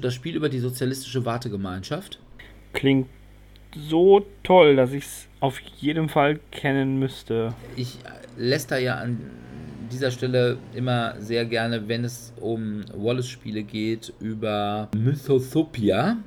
Das 0.00 0.12
Spiel 0.12 0.36
über 0.36 0.48
die 0.48 0.58
sozialistische 0.58 1.24
Wartegemeinschaft. 1.24 2.20
Klingt 2.74 3.08
so 3.74 4.26
toll, 4.42 4.76
dass 4.76 4.92
ich 4.92 5.04
es 5.04 5.28
auf 5.40 5.58
jeden 5.78 6.08
Fall 6.08 6.38
kennen 6.50 6.98
müsste. 6.98 7.54
Ich 7.76 7.98
lässt 8.36 8.70
da 8.70 8.78
ja 8.78 8.96
an 8.96 9.18
dieser 9.88 10.10
Stelle 10.10 10.58
immer 10.74 11.14
sehr 11.20 11.44
gerne, 11.44 11.88
wenn 11.88 12.04
es 12.04 12.32
um 12.40 12.84
Wallace-Spiele 12.94 13.62
geht, 13.62 14.12
über 14.20 14.88
Mythotopia. 14.96 16.18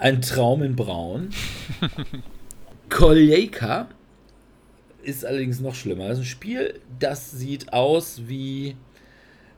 Ein 0.00 0.20
Traum 0.20 0.62
in 0.62 0.74
Braun. 0.74 1.30
Koljeka 2.88 3.88
ist 5.02 5.24
allerdings 5.24 5.60
noch 5.60 5.74
schlimmer. 5.74 6.08
Das 6.08 6.18
ist 6.18 6.24
ein 6.24 6.28
Spiel, 6.28 6.80
das 6.98 7.30
sieht 7.30 7.72
aus 7.72 8.22
wie 8.26 8.76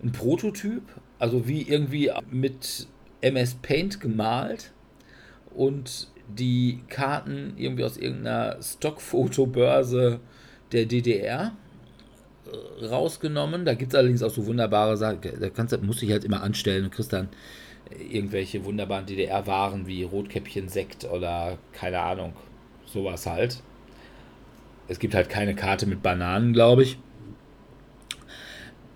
ein 0.02 0.12
Prototyp, 0.12 0.82
also 1.18 1.48
wie 1.48 1.62
irgendwie 1.62 2.10
mit 2.30 2.86
MS 3.20 3.56
Paint 3.56 4.00
gemalt 4.00 4.72
und 5.54 6.08
die 6.28 6.80
Karten 6.88 7.54
irgendwie 7.56 7.84
aus 7.84 7.96
irgendeiner 7.96 8.58
Stockfotobörse 8.62 10.20
der 10.72 10.84
DDR 10.84 11.52
rausgenommen. 12.82 13.64
Da 13.64 13.74
gibt 13.74 13.92
es 13.92 13.98
allerdings 13.98 14.22
auch 14.22 14.30
so 14.30 14.46
wunderbare 14.46 14.96
Sachen. 14.96 15.18
Da 15.40 15.50
kannst, 15.50 15.80
musst 15.82 16.02
du 16.02 16.06
dich 16.06 16.12
halt 16.12 16.24
immer 16.24 16.42
anstellen 16.42 16.84
und 16.84 16.90
kriegst 16.90 17.12
dann 17.12 17.28
irgendwelche 18.10 18.64
wunderbaren 18.64 19.06
DDR-Waren 19.06 19.86
wie 19.86 20.02
Rotkäppchen 20.02 20.68
Sekt 20.68 21.04
oder 21.04 21.58
keine 21.72 22.00
Ahnung, 22.00 22.34
sowas 22.86 23.26
halt. 23.26 23.62
Es 24.88 24.98
gibt 24.98 25.14
halt 25.14 25.28
keine 25.28 25.54
Karte 25.54 25.86
mit 25.86 26.02
Bananen, 26.02 26.52
glaube 26.52 26.82
ich. 26.82 26.98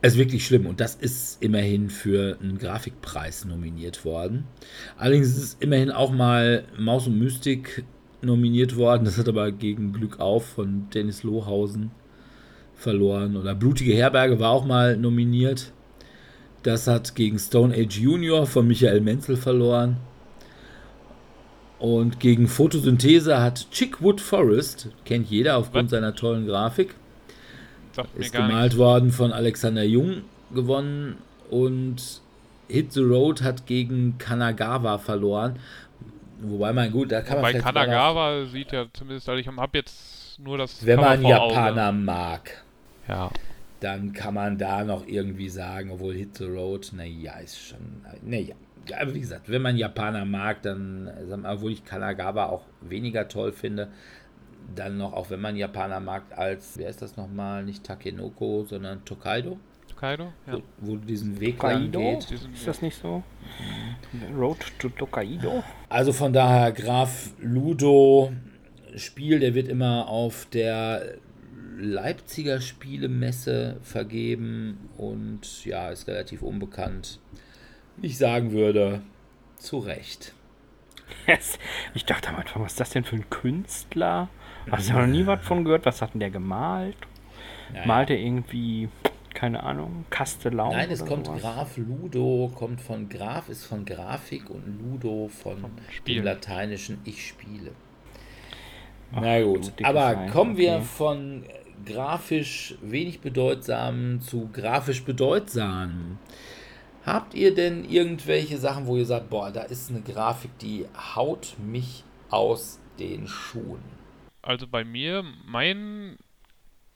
Es 0.04 0.14
ist 0.14 0.18
wirklich 0.18 0.44
schlimm 0.44 0.66
und 0.66 0.80
das 0.80 0.96
ist 0.96 1.40
immerhin 1.42 1.88
für 1.88 2.36
einen 2.40 2.58
Grafikpreis 2.58 3.44
nominiert 3.44 4.04
worden. 4.04 4.44
Allerdings 4.96 5.28
ist 5.28 5.38
es 5.38 5.56
immerhin 5.60 5.90
auch 5.90 6.10
mal 6.10 6.64
Maus 6.76 7.06
und 7.06 7.18
Mystik 7.18 7.84
nominiert 8.20 8.76
worden. 8.76 9.04
Das 9.04 9.16
hat 9.16 9.28
aber 9.28 9.52
gegen 9.52 9.92
Glück 9.92 10.18
auf 10.18 10.44
von 10.44 10.90
Dennis 10.90 11.22
Lohausen 11.22 11.92
verloren. 12.82 13.36
Oder 13.36 13.54
Blutige 13.54 13.94
Herberge 13.94 14.38
war 14.40 14.50
auch 14.50 14.64
mal 14.64 14.96
nominiert. 14.96 15.72
Das 16.62 16.86
hat 16.86 17.14
gegen 17.14 17.38
Stone 17.38 17.74
Age 17.74 17.98
Junior 17.98 18.46
von 18.46 18.66
Michael 18.66 19.00
Menzel 19.00 19.36
verloren. 19.36 19.96
Und 21.78 22.20
gegen 22.20 22.46
Photosynthese 22.46 23.40
hat 23.40 23.68
Chickwood 23.72 24.20
Forest, 24.20 24.88
kennt 25.04 25.28
jeder 25.28 25.56
aufgrund 25.56 25.86
Was? 25.86 25.90
seiner 25.90 26.14
tollen 26.14 26.46
Grafik, 26.46 26.94
ist 28.16 28.32
gemalt 28.32 28.62
nichts. 28.62 28.78
worden 28.78 29.10
von 29.10 29.32
Alexander 29.32 29.82
Jung 29.82 30.22
gewonnen 30.54 31.16
und 31.50 32.20
Hit 32.68 32.92
the 32.92 33.00
Road 33.00 33.42
hat 33.42 33.66
gegen 33.66 34.16
Kanagawa 34.18 34.98
verloren. 34.98 35.58
Wobei 36.40 36.72
man 36.72 36.92
gut, 36.92 37.10
da 37.10 37.20
kann 37.20 37.40
man 37.40 37.52
Bei 37.52 37.58
Kanagawa 37.58 38.46
sieht 38.46 38.70
ja 38.70 38.86
zumindest, 38.92 39.28
also 39.28 39.40
ich 39.40 39.48
habe 39.48 39.78
jetzt 39.78 40.38
nur 40.38 40.58
das. 40.58 40.86
Wenn 40.86 41.00
man 41.00 41.24
Japaner 41.24 41.90
mag. 41.90 42.62
Ja. 43.12 43.30
Dann 43.80 44.12
kann 44.12 44.34
man 44.34 44.58
da 44.58 44.84
noch 44.84 45.06
irgendwie 45.06 45.48
sagen, 45.48 45.90
obwohl 45.90 46.14
Hit 46.14 46.38
the 46.38 46.44
Road, 46.44 46.90
naja, 46.94 47.34
ist 47.38 47.58
schon. 47.58 47.78
Naja. 48.22 48.54
Ja, 48.88 49.14
wie 49.14 49.20
gesagt, 49.20 49.48
wenn 49.48 49.62
man 49.62 49.76
Japaner 49.76 50.24
mag, 50.24 50.62
dann, 50.62 51.10
obwohl 51.44 51.72
ich 51.72 51.84
Kanagawa 51.84 52.46
auch 52.46 52.64
weniger 52.80 53.28
toll 53.28 53.52
finde, 53.52 53.88
dann 54.74 54.96
noch, 54.96 55.12
auch 55.12 55.30
wenn 55.30 55.40
man 55.40 55.56
Japaner 55.56 56.00
mag, 56.00 56.22
als, 56.36 56.78
wer 56.78 56.88
ist 56.88 57.02
das 57.02 57.16
nochmal, 57.16 57.64
nicht 57.64 57.84
Takenoko, 57.84 58.64
sondern 58.64 59.04
Tokaido. 59.04 59.58
Tokaido, 59.88 60.32
ja. 60.46 60.54
Wo, 60.54 60.62
wo 60.78 60.96
diesen 60.96 61.38
Weg 61.38 61.58
Tokaido? 61.58 62.00
lang 62.00 62.18
geht. 62.20 62.32
Ist 62.32 62.66
das 62.66 62.82
nicht 62.82 62.96
so? 62.96 63.22
Road 64.36 64.58
to 64.78 64.88
Tokaido? 64.88 65.62
Also 65.88 66.12
von 66.12 66.32
daher, 66.32 66.72
Graf 66.72 67.30
Ludo 67.40 68.32
Spiel, 68.96 69.40
der 69.40 69.54
wird 69.54 69.68
immer 69.68 70.08
auf 70.08 70.46
der 70.46 71.18
Leipziger 71.78 72.60
Spielemesse 72.60 73.78
vergeben 73.82 74.90
und 74.96 75.64
ja, 75.64 75.90
ist 75.90 76.08
relativ 76.08 76.42
unbekannt. 76.42 77.18
Ich 78.00 78.18
sagen 78.18 78.52
würde, 78.52 79.02
zu 79.56 79.78
Recht. 79.78 80.34
Yes. 81.26 81.58
Ich 81.94 82.04
dachte 82.04 82.30
am 82.30 82.36
Anfang, 82.36 82.62
was 82.62 82.72
ist 82.72 82.80
das 82.80 82.90
denn 82.90 83.04
für 83.04 83.16
ein 83.16 83.28
Künstler? 83.30 84.28
Hast 84.70 84.88
du 84.88 84.94
noch 84.94 85.06
nie 85.06 85.26
was 85.26 85.44
von 85.44 85.64
gehört? 85.64 85.84
Was 85.86 86.00
hat 86.02 86.14
denn 86.14 86.20
der 86.20 86.30
gemalt? 86.30 86.96
Naja. 87.72 87.86
Malt 87.86 88.10
er 88.10 88.18
irgendwie, 88.18 88.88
keine 89.34 89.62
Ahnung, 89.62 90.04
Kastelau? 90.10 90.72
Nein, 90.72 90.90
es 90.90 91.04
kommt 91.04 91.26
sowas? 91.26 91.40
Graf 91.40 91.76
Ludo, 91.76 92.50
kommt 92.54 92.80
von 92.80 93.08
Graf, 93.08 93.48
ist 93.48 93.64
von 93.64 93.84
Grafik 93.84 94.50
und 94.50 94.78
Ludo 94.80 95.28
von, 95.28 95.58
von 95.60 95.70
dem 96.06 96.24
lateinischen 96.24 96.98
Ich 97.04 97.26
spiele. 97.26 97.72
Ach, 99.14 99.20
Na 99.20 99.42
gut, 99.42 99.72
aber 99.82 100.26
kommen 100.32 100.56
wir 100.56 100.76
okay. 100.76 100.84
von 100.84 101.44
grafisch 101.84 102.74
wenig 102.80 103.20
bedeutsamen 103.20 104.20
zu 104.20 104.48
grafisch 104.52 105.04
bedeutsamen. 105.04 106.18
Habt 107.04 107.34
ihr 107.34 107.54
denn 107.54 107.84
irgendwelche 107.84 108.58
Sachen, 108.58 108.86
wo 108.86 108.96
ihr 108.96 109.06
sagt, 109.06 109.28
boah, 109.28 109.50
da 109.50 109.62
ist 109.62 109.90
eine 109.90 110.02
Grafik, 110.02 110.56
die 110.58 110.86
haut 111.16 111.56
mich 111.58 112.04
aus 112.30 112.78
den 112.98 113.26
Schuhen? 113.26 113.82
Also 114.40 114.66
bei 114.66 114.84
mir, 114.84 115.24
mein 115.44 116.16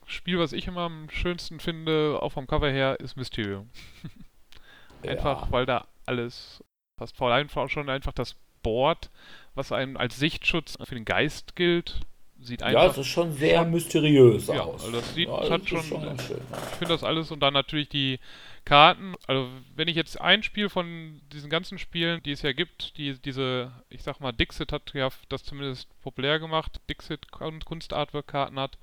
Spiel, 0.05 0.39
was 0.39 0.53
ich 0.53 0.67
immer 0.67 0.81
am 0.81 1.09
schönsten 1.09 1.59
finde, 1.59 2.19
auch 2.21 2.31
vom 2.31 2.47
Cover 2.47 2.69
her, 2.69 2.99
ist 3.01 3.17
Mysterium. 3.17 3.69
einfach, 5.05 5.47
ja. 5.47 5.51
weil 5.51 5.65
da 5.65 5.87
alles 6.05 6.63
passt. 6.97 7.17
Vor 7.17 7.31
allem 7.31 7.49
schon 7.49 7.89
einfach 7.89 8.13
das 8.13 8.35
Board, 8.63 9.11
was 9.55 9.71
einem 9.71 9.97
als 9.97 10.17
Sichtschutz 10.17 10.77
für 10.83 10.95
den 10.95 11.05
Geist 11.05 11.55
gilt, 11.55 12.01
sieht 12.41 12.63
einfach. 12.63 12.83
Ja, 12.83 12.89
es 12.89 12.97
ist 12.97 13.07
schon 13.07 13.33
sehr 13.33 13.59
schon, 13.59 13.71
mysteriös 13.71 14.47
ja, 14.47 14.61
aus. 14.61 14.85
Also 14.85 14.91
das 14.97 15.13
sieht 15.13 15.27
ja, 15.27 15.49
hat 15.49 15.67
schon. 15.67 15.83
schon 15.83 16.19
schön, 16.19 16.37
ich 16.71 16.77
finde 16.77 16.93
das 16.93 17.03
alles 17.03 17.31
und 17.31 17.41
dann 17.41 17.53
natürlich 17.53 17.89
die 17.89 18.19
Karten. 18.65 19.15
Also 19.27 19.47
wenn 19.75 19.87
ich 19.87 19.95
jetzt 19.95 20.19
ein 20.19 20.43
Spiel 20.43 20.69
von 20.69 21.21
diesen 21.31 21.49
ganzen 21.49 21.77
Spielen, 21.77 22.21
die 22.23 22.31
es 22.31 22.41
ja 22.41 22.51
gibt, 22.51 22.97
die 22.97 23.15
diese, 23.19 23.71
ich 23.89 24.03
sag 24.03 24.19
mal, 24.19 24.31
Dixit 24.33 24.71
hat 24.71 24.93
ja 24.93 25.09
das 25.29 25.43
zumindest 25.43 25.87
populär 26.01 26.39
gemacht, 26.39 26.81
Dixit 26.89 27.27
und 27.39 27.65
Kunstartwork-Karten 27.65 28.59
hat, 28.59 28.77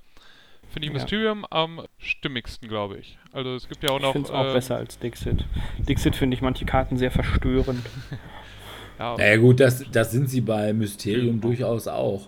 finde 0.69 0.87
ich 0.87 0.93
ja. 0.93 0.99
Mysterium 0.99 1.45
am 1.49 1.81
stimmigsten, 1.99 2.67
glaube 2.67 2.97
ich. 2.97 3.17
Also 3.31 3.55
es 3.55 3.69
gibt 3.69 3.83
ja 3.83 3.91
auch 3.91 3.99
noch. 3.99 4.09
Ich 4.09 4.13
finde 4.13 4.29
es 4.29 4.33
auch 4.33 4.49
äh, 4.49 4.53
besser 4.53 4.77
als 4.77 4.97
Dixit. 4.97 5.45
Dixit 5.77 6.15
finde 6.15 6.35
ich 6.35 6.41
manche 6.41 6.65
Karten 6.65 6.97
sehr 6.97 7.11
verstörend. 7.11 7.85
ja. 8.99 9.15
Naja 9.17 9.37
gut, 9.37 9.59
das, 9.59 9.85
das 9.91 10.11
sind 10.11 10.29
sie 10.29 10.41
bei 10.41 10.73
Mysterium 10.73 11.41
durchaus 11.41 11.87
auch. 11.87 12.27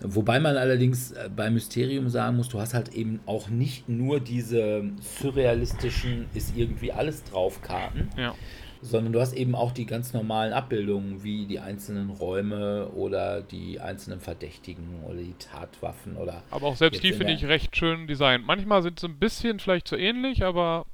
Wobei 0.00 0.40
man 0.40 0.56
allerdings 0.56 1.12
äh, 1.12 1.30
bei 1.34 1.50
Mysterium 1.50 2.08
sagen 2.08 2.36
muss, 2.36 2.48
du 2.48 2.60
hast 2.60 2.74
halt 2.74 2.94
eben 2.94 3.20
auch 3.26 3.48
nicht 3.48 3.88
nur 3.88 4.20
diese 4.20 4.84
surrealistischen, 5.00 6.26
ist 6.34 6.56
irgendwie 6.56 6.92
alles 6.92 7.22
drauf 7.24 7.62
Karten, 7.62 8.10
ja. 8.16 8.34
sondern 8.82 9.12
du 9.12 9.20
hast 9.20 9.34
eben 9.34 9.54
auch 9.54 9.70
die 9.72 9.86
ganz 9.86 10.12
normalen 10.12 10.52
Abbildungen, 10.52 11.22
wie 11.22 11.46
die 11.46 11.60
einzelnen 11.60 12.10
Räume 12.10 12.88
oder 12.88 13.40
die 13.40 13.78
einzelnen 13.78 14.20
Verdächtigen 14.20 15.04
oder 15.04 15.18
die 15.18 15.36
Tatwaffen 15.38 16.16
oder. 16.16 16.42
Aber 16.50 16.66
auch 16.66 16.76
selbst 16.76 17.02
die 17.02 17.12
finde 17.12 17.32
ich 17.32 17.44
recht 17.44 17.76
schön 17.76 18.08
designt. 18.08 18.44
Manchmal 18.46 18.82
sind 18.82 18.98
sie 18.98 19.06
ein 19.06 19.18
bisschen 19.18 19.60
vielleicht 19.60 19.86
zu 19.86 19.96
ähnlich, 19.96 20.44
aber 20.44 20.86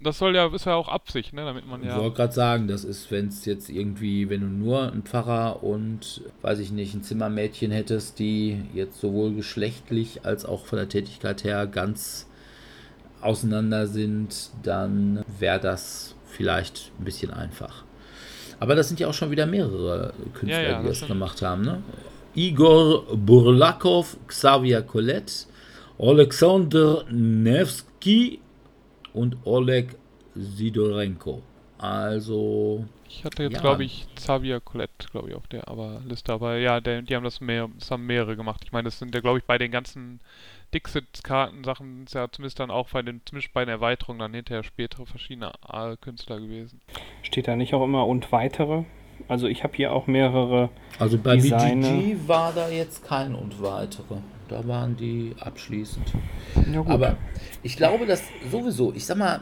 das 0.00 0.18
soll 0.18 0.34
ja, 0.34 0.52
ist 0.54 0.66
ja 0.66 0.74
auch 0.74 0.88
Absicht, 0.88 1.32
ne, 1.32 1.44
damit 1.44 1.66
man 1.66 1.82
ja. 1.82 1.96
Ich 1.96 2.02
wollte 2.02 2.16
gerade 2.16 2.32
sagen, 2.32 2.68
das 2.68 2.84
ist, 2.84 3.10
wenn 3.10 3.28
es 3.28 3.44
jetzt 3.44 3.70
irgendwie, 3.70 4.28
wenn 4.28 4.40
du 4.40 4.46
nur 4.46 4.92
einen 4.92 5.02
Pfarrer 5.02 5.62
und, 5.62 6.22
weiß 6.42 6.58
ich 6.58 6.72
nicht, 6.72 6.94
ein 6.94 7.02
Zimmermädchen 7.02 7.70
hättest, 7.70 8.18
die 8.18 8.62
jetzt 8.74 9.00
sowohl 9.00 9.34
geschlechtlich 9.34 10.24
als 10.24 10.44
auch 10.44 10.66
von 10.66 10.78
der 10.78 10.88
Tätigkeit 10.88 11.44
her 11.44 11.66
ganz 11.66 12.26
auseinander 13.20 13.86
sind, 13.86 14.50
dann 14.62 15.24
wäre 15.38 15.60
das 15.60 16.14
vielleicht 16.26 16.92
ein 17.00 17.04
bisschen 17.04 17.30
einfach. 17.30 17.84
Aber 18.60 18.74
das 18.74 18.88
sind 18.88 19.00
ja 19.00 19.08
auch 19.08 19.14
schon 19.14 19.30
wieder 19.30 19.46
mehrere 19.46 20.12
Künstler, 20.34 20.62
ja, 20.62 20.70
ja, 20.70 20.80
die 20.82 20.88
das, 20.88 21.00
das 21.00 21.08
gemacht 21.08 21.40
haben, 21.42 21.62
ne? 21.62 21.82
Igor 22.34 23.16
Burlakov, 23.16 24.16
Xavier 24.26 24.82
Colette, 24.82 25.46
Alexander 25.98 27.04
Nevsky 27.10 28.40
und 29.14 29.38
Oleg 29.44 29.96
Sidorenko. 30.34 31.42
Also. 31.78 32.84
Ich 33.08 33.24
hatte 33.24 33.44
jetzt, 33.44 33.54
ja. 33.54 33.60
glaube 33.60 33.84
ich, 33.84 34.06
Xavier 34.16 34.60
Colette, 34.60 35.08
glaube 35.10 35.30
ich, 35.30 35.34
auf 35.34 35.46
der 35.46 35.68
aber 35.68 36.00
Liste. 36.06 36.32
Aber 36.32 36.56
ja, 36.56 36.80
der, 36.80 37.02
die 37.02 37.14
haben 37.14 37.24
das 37.24 37.40
mehr, 37.40 37.68
das 37.78 37.90
haben 37.90 38.06
mehrere 38.06 38.36
gemacht. 38.36 38.62
Ich 38.64 38.72
meine, 38.72 38.84
das 38.84 38.98
sind 38.98 39.14
ja, 39.14 39.20
glaube 39.20 39.38
ich, 39.38 39.44
bei 39.44 39.58
den 39.58 39.70
ganzen 39.70 40.20
Dixit-Karten-Sachen 40.72 42.06
ja 42.12 42.28
zumindest 42.30 42.58
dann 42.58 42.70
auch 42.70 42.88
bei 42.90 43.02
den, 43.02 43.20
zumindest 43.24 43.52
bei 43.52 43.64
den 43.64 43.70
Erweiterungen 43.70 44.18
dann 44.18 44.34
hinterher 44.34 44.64
spätere 44.64 45.06
verschiedene 45.06 45.52
Künstler 46.00 46.40
gewesen. 46.40 46.80
Steht 47.22 47.46
da 47.48 47.56
nicht 47.56 47.74
auch 47.74 47.84
immer 47.84 48.06
und 48.06 48.32
weitere? 48.32 48.84
Also 49.28 49.46
ich 49.46 49.62
habe 49.62 49.74
hier 49.76 49.92
auch 49.92 50.06
mehrere. 50.06 50.70
Also 50.98 51.18
bei 51.18 51.36
Designer. 51.36 51.92
BGG 51.92 52.28
war 52.28 52.52
da 52.52 52.68
jetzt 52.68 53.04
kein 53.04 53.34
und 53.34 53.62
weitere. 53.62 54.16
Da 54.48 54.66
waren 54.66 54.96
die 54.96 55.34
abschließend. 55.40 56.06
Ja, 56.72 56.84
Aber 56.86 57.16
ich 57.62 57.76
glaube, 57.76 58.06
dass 58.06 58.22
sowieso, 58.50 58.92
ich 58.94 59.06
sag 59.06 59.16
mal, 59.16 59.40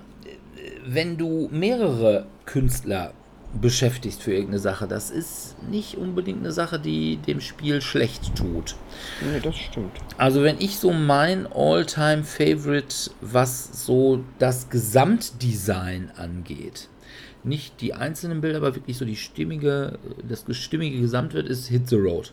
wenn 0.84 1.16
du 1.16 1.48
mehrere 1.50 2.26
Künstler 2.44 3.12
beschäftigst 3.60 4.22
für 4.22 4.32
irgendeine 4.32 4.60
Sache. 4.60 4.86
Das 4.88 5.10
ist 5.10 5.56
nicht 5.70 5.96
unbedingt 5.96 6.38
eine 6.38 6.52
Sache, 6.52 6.78
die 6.78 7.18
dem 7.18 7.40
Spiel 7.40 7.82
schlecht 7.82 8.34
tut. 8.34 8.76
Nee, 9.20 9.40
das 9.40 9.56
stimmt. 9.56 9.92
Also 10.16 10.42
wenn 10.42 10.58
ich 10.58 10.78
so 10.78 10.92
mein 10.92 11.46
All-Time-Favorite, 11.52 13.10
was 13.20 13.84
so 13.84 14.24
das 14.38 14.70
Gesamtdesign 14.70 16.12
angeht, 16.16 16.88
nicht 17.44 17.80
die 17.80 17.92
einzelnen 17.92 18.40
Bilder, 18.40 18.58
aber 18.58 18.74
wirklich 18.74 18.96
so 18.96 19.04
die 19.04 19.16
stimmige, 19.16 19.98
das 20.26 20.44
stimmige 20.56 21.00
Gesamtwert 21.00 21.46
ist 21.46 21.66
Hit 21.66 21.88
the 21.88 21.96
Road 21.96 22.32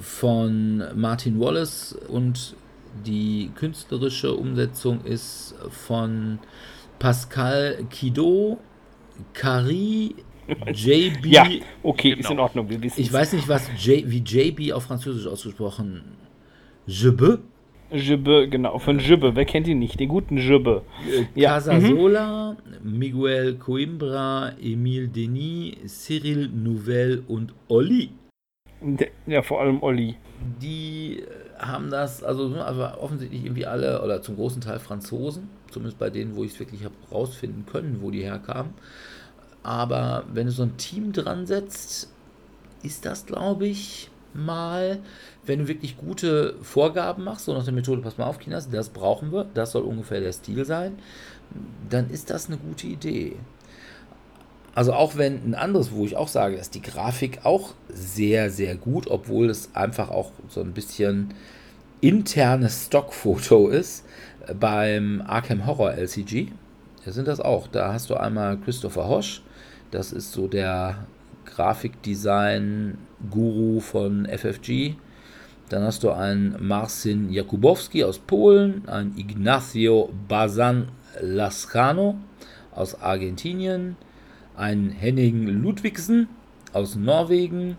von 0.00 0.82
Martin 0.94 1.38
Wallace 1.40 1.96
und 2.08 2.54
die 3.06 3.50
künstlerische 3.54 4.34
Umsetzung 4.34 5.02
ist 5.04 5.54
von 5.70 6.38
Pascal 6.98 7.84
Kido, 7.90 8.58
Carrie, 9.32 10.14
JB. 10.72 11.26
Ja, 11.26 11.46
okay, 11.82 12.10
ist 12.10 12.16
Genau. 12.18 12.30
in 12.32 12.38
Ordnung. 12.40 12.68
Wir 12.68 12.82
wissen 12.82 13.00
Ich 13.00 13.12
weiß 13.12 13.32
nicht, 13.32 13.48
was 13.48 13.68
J, 13.78 14.02
wie 14.06 14.18
JB 14.18 14.72
auf 14.72 14.84
Französisch 14.84 15.26
ausgesprochen. 15.26 16.02
Jebe, 16.86 17.38
Jibbe, 17.92 18.48
genau, 18.48 18.78
von 18.78 18.98
Jibbe. 18.98 19.36
Wer 19.36 19.44
kennt 19.44 19.68
ihn 19.68 19.78
nicht? 19.78 20.00
Den 20.00 20.08
guten 20.08 20.38
Jibbe. 20.38 20.82
Ja, 21.34 21.54
Casasola, 21.54 22.56
Miguel 22.82 23.54
Coimbra, 23.56 24.52
Emile 24.60 25.08
Denis, 25.08 25.76
Cyril 26.04 26.48
Nouvel 26.48 27.22
und 27.28 27.52
Olli. 27.68 28.10
Ja, 29.26 29.42
vor 29.42 29.60
allem 29.60 29.82
Olli. 29.82 30.16
Die 30.60 31.20
äh, 31.20 31.26
haben 31.58 31.90
das, 31.90 32.22
also 32.22 32.48
ne, 32.48 32.64
aber 32.64 33.00
offensichtlich 33.00 33.44
irgendwie 33.44 33.66
alle, 33.66 34.02
oder 34.02 34.22
zum 34.22 34.36
großen 34.36 34.60
Teil 34.60 34.78
Franzosen, 34.78 35.48
zumindest 35.70 35.98
bei 35.98 36.10
denen, 36.10 36.36
wo 36.36 36.44
ich 36.44 36.52
es 36.52 36.60
wirklich 36.60 36.84
habe 36.84 36.94
rausfinden 37.10 37.66
können, 37.66 37.98
wo 38.00 38.10
die 38.10 38.22
herkamen. 38.22 38.74
Aber 39.62 40.24
wenn 40.32 40.46
du 40.46 40.52
so 40.52 40.64
ein 40.64 40.76
Team 40.76 41.12
dran 41.12 41.46
setzt, 41.46 42.12
ist 42.82 43.04
das, 43.04 43.26
glaube 43.26 43.66
ich, 43.66 44.10
mal, 44.34 44.98
wenn 45.44 45.60
du 45.60 45.68
wirklich 45.68 45.96
gute 45.96 46.56
Vorgaben 46.62 47.24
machst, 47.24 47.44
so 47.44 47.54
nach 47.54 47.64
der 47.64 47.72
Methode, 47.72 48.02
pass 48.02 48.18
mal 48.18 48.24
auf, 48.24 48.38
Kinas, 48.38 48.70
das 48.70 48.88
brauchen 48.88 49.32
wir, 49.32 49.46
das 49.54 49.72
soll 49.72 49.82
ungefähr 49.82 50.20
der 50.20 50.32
Stil 50.32 50.64
sein, 50.64 50.98
dann 51.88 52.10
ist 52.10 52.30
das 52.30 52.48
eine 52.48 52.56
gute 52.56 52.86
Idee. 52.86 53.36
Also 54.74 54.94
auch 54.94 55.16
wenn 55.16 55.44
ein 55.44 55.54
anderes, 55.54 55.92
wo 55.92 56.06
ich 56.06 56.16
auch 56.16 56.28
sage, 56.28 56.56
ist 56.56 56.74
die 56.74 56.82
Grafik 56.82 57.44
auch 57.44 57.74
sehr, 57.88 58.50
sehr 58.50 58.74
gut, 58.74 59.06
obwohl 59.06 59.50
es 59.50 59.68
einfach 59.74 60.10
auch 60.10 60.32
so 60.48 60.62
ein 60.62 60.72
bisschen 60.72 61.34
internes 62.00 62.86
Stockfoto 62.86 63.68
ist 63.68 64.06
äh, 64.46 64.54
beim 64.54 65.22
Arkham 65.26 65.66
Horror 65.66 65.92
LCG. 65.94 66.48
Da 67.04 67.12
sind 67.12 67.28
das 67.28 67.40
auch. 67.40 67.68
Da 67.68 67.92
hast 67.92 68.10
du 68.10 68.16
einmal 68.16 68.58
Christopher 68.58 69.06
Hosch, 69.08 69.42
das 69.90 70.12
ist 70.12 70.32
so 70.32 70.48
der 70.48 71.06
Grafikdesign-Guru 71.44 73.80
von 73.80 74.26
FFG. 74.26 74.94
Dann 75.68 75.82
hast 75.82 76.02
du 76.02 76.10
einen 76.10 76.56
Marcin 76.60 77.30
Jakubowski 77.30 78.04
aus 78.04 78.18
Polen, 78.18 78.88
einen 78.88 79.18
Ignacio 79.18 80.08
Bazan 80.28 80.88
Lascano 81.20 82.16
aus 82.74 82.98
Argentinien, 83.00 83.96
einen 84.56 84.90
Henning 84.90 85.46
Ludwigsen 85.46 86.28
aus 86.72 86.94
Norwegen, 86.94 87.76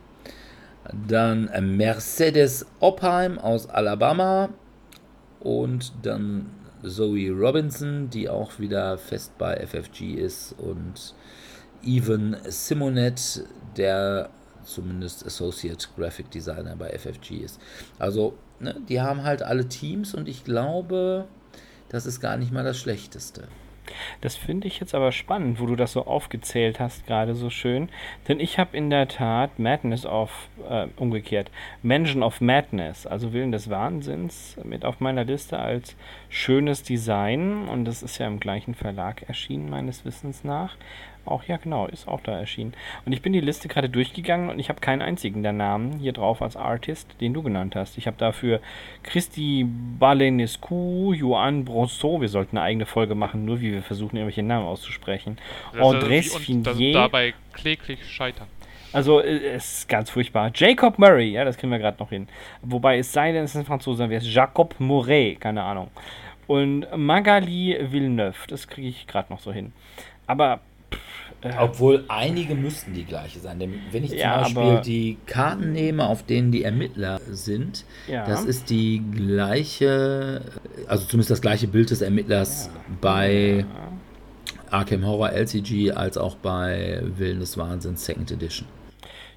dann 1.08 1.50
Mercedes 1.78 2.66
Oppheim 2.80 3.38
aus 3.40 3.70
Alabama 3.70 4.50
und 5.40 5.94
dann 6.02 6.50
Zoe 6.84 7.32
Robinson, 7.32 8.10
die 8.10 8.28
auch 8.28 8.60
wieder 8.60 8.98
fest 8.98 9.38
bei 9.38 9.66
FFG 9.66 10.16
ist 10.16 10.54
und 10.58 11.16
Evan 11.84 12.38
Simonet, 12.46 13.46
der 13.78 14.30
zumindest 14.64 15.26
Associate 15.26 15.88
Graphic 15.96 16.32
Designer 16.32 16.76
bei 16.76 16.90
FFG 16.98 17.38
ist. 17.38 17.60
Also, 18.00 18.34
ne, 18.60 18.76
die 18.88 19.02
haben 19.02 19.24
halt 19.24 19.44
alle 19.44 19.68
Teams 19.68 20.14
und 20.14 20.28
ich 20.28 20.44
glaube, 20.44 21.26
das 21.90 22.06
ist 22.06 22.20
gar 22.20 22.38
nicht 22.38 22.52
mal 22.52 22.64
das 22.64 22.80
Schlechteste. 22.80 23.48
Das 24.22 24.36
finde 24.36 24.68
ich 24.68 24.80
jetzt 24.80 24.96
aber 24.96 25.12
spannend, 25.12 25.60
wo 25.60 25.66
du 25.66 25.76
das 25.76 25.94
so 25.94 26.06
aufgezählt 26.06 26.80
hast, 26.80 27.06
gerade 27.08 27.36
so 27.36 27.50
schön. 27.50 27.90
Denn 28.28 28.40
ich 28.40 28.60
habe 28.60 28.76
in 28.76 28.90
der 28.90 29.08
Tat 29.08 29.60
Madness 29.60 30.06
of, 30.06 30.50
äh, 30.70 30.88
umgekehrt, 30.98 31.52
Mansion 31.82 32.24
of 32.24 32.42
Madness, 32.42 33.06
also 33.06 33.34
Willen 33.34 33.52
des 33.52 33.70
Wahnsinns, 33.70 34.58
mit 34.64 34.86
auf 34.86 35.00
meiner 35.00 35.24
Liste 35.24 35.60
als 35.60 35.96
schönes 36.30 36.84
Design. 36.84 37.68
Und 37.68 37.86
das 37.86 38.04
ist 38.04 38.18
ja 38.18 38.28
im 38.28 38.40
gleichen 38.40 38.76
Verlag 38.76 39.24
erschienen, 39.24 39.70
meines 39.70 40.06
Wissens 40.06 40.44
nach. 40.44 40.76
Auch, 41.26 41.44
ja 41.46 41.56
genau, 41.56 41.88
ist 41.88 42.08
auch 42.08 42.20
da 42.20 42.38
erschienen. 42.38 42.74
Und 43.06 43.14
ich 43.14 43.22
bin 43.22 43.32
die 43.32 43.40
Liste 43.40 43.70
gerade 43.70 43.90
durchgegangen 43.90 44.50
und 44.50 44.60
ich 44.60 44.68
habe 44.68 44.82
keinen 44.82 45.02
einzigen 45.02 45.42
der 45.42 45.54
Namen 45.54 46.00
hier 46.00 46.12
drauf 46.12 46.42
als 46.42 46.58
Artist, 46.58 47.16
den 47.22 47.34
du 47.34 47.42
genannt 47.42 47.78
hast. 47.78 47.98
Ich 47.98 48.08
habe 48.08 48.18
dafür 48.18 48.60
Christi 49.04 49.66
Balenescu, 49.66 51.14
Joan 51.14 51.64
Bronceau, 51.64 52.20
wir 52.20 52.28
sollten 52.28 52.58
eine 52.58 52.66
eigene 52.66 52.86
Folge 52.86 53.16
machen, 53.16 53.46
nur 53.46 53.62
wie 53.62 53.72
wir 53.72 53.82
versuchen, 53.82 54.18
irgendwelche 54.18 54.44
Namen 54.44 54.66
auszusprechen. 54.66 55.38
Also, 55.72 55.86
und 55.86 56.12
das 56.12 56.36
Finier, 56.36 56.94
dabei 56.94 57.34
kläglich 57.54 58.06
scheitern. 58.06 58.48
also 58.92 59.22
äh, 59.22 59.56
es 59.56 59.80
ist 59.80 59.90
ganz 59.90 60.10
furchtbar. 60.10 60.52
Jacob 60.54 61.00
Murray, 61.00 61.32
ja, 61.32 61.46
das 61.46 61.56
kriegen 61.56 61.72
wir 61.72 61.80
gerade 61.80 62.00
noch 62.00 62.10
hin. 62.10 62.28
Wobei 62.64 62.98
es 62.98 63.14
sei 63.14 63.32
denn, 63.32 63.46
es 63.46 63.52
ist 63.52 63.62
ein 63.62 63.66
Franzose, 63.66 64.04
dann 64.04 64.10
wäre 64.10 64.22
es 64.22 64.34
Jacob 64.34 64.76
Mouret, 64.80 65.40
keine 65.40 65.64
Ahnung. 65.64 65.90
Und 66.48 66.86
Magali 66.98 67.78
Villeneuve, 67.80 68.48
das 68.48 68.68
kriege 68.68 68.90
ich 68.90 69.08
gerade 69.08 69.32
noch 69.32 69.40
so 69.40 69.54
hin. 69.54 69.72
Aber 70.28 70.60
Obwohl 71.60 72.06
einige 72.08 72.56
müssten 72.56 72.94
die 72.94 73.04
gleiche 73.04 73.40
sein. 73.40 73.60
Denn 73.60 73.74
wenn 73.92 74.04
ich 74.06 74.12
zum 74.12 74.20
Ja, 74.20 74.42
Beispiel 74.44 74.80
die 74.86 75.18
Karten 75.26 75.74
nehme, 75.74 76.06
auf 76.08 76.24
denen 76.24 76.52
die 76.54 76.64
Ermittler 76.64 77.20
sind, 77.30 77.84
Ja. 78.08 78.26
das 78.26 78.46
ist 78.46 78.70
die 78.70 79.04
gleiche, 79.14 80.42
also 80.88 81.06
zumindest 81.06 81.32
das 81.32 81.42
gleiche 81.42 81.68
Bild 81.68 81.90
des 81.90 82.02
Ermittlers 82.02 82.70
bei 83.02 83.66
Arkham 84.70 85.06
Horror 85.06 85.32
LCG 85.32 85.92
als 85.92 86.18
auch 86.18 86.36
bei 86.36 87.02
Willen 87.18 87.40
des 87.42 87.58
Wahnsinns 87.58 88.06
Second 88.06 88.32
Edition. 88.32 88.68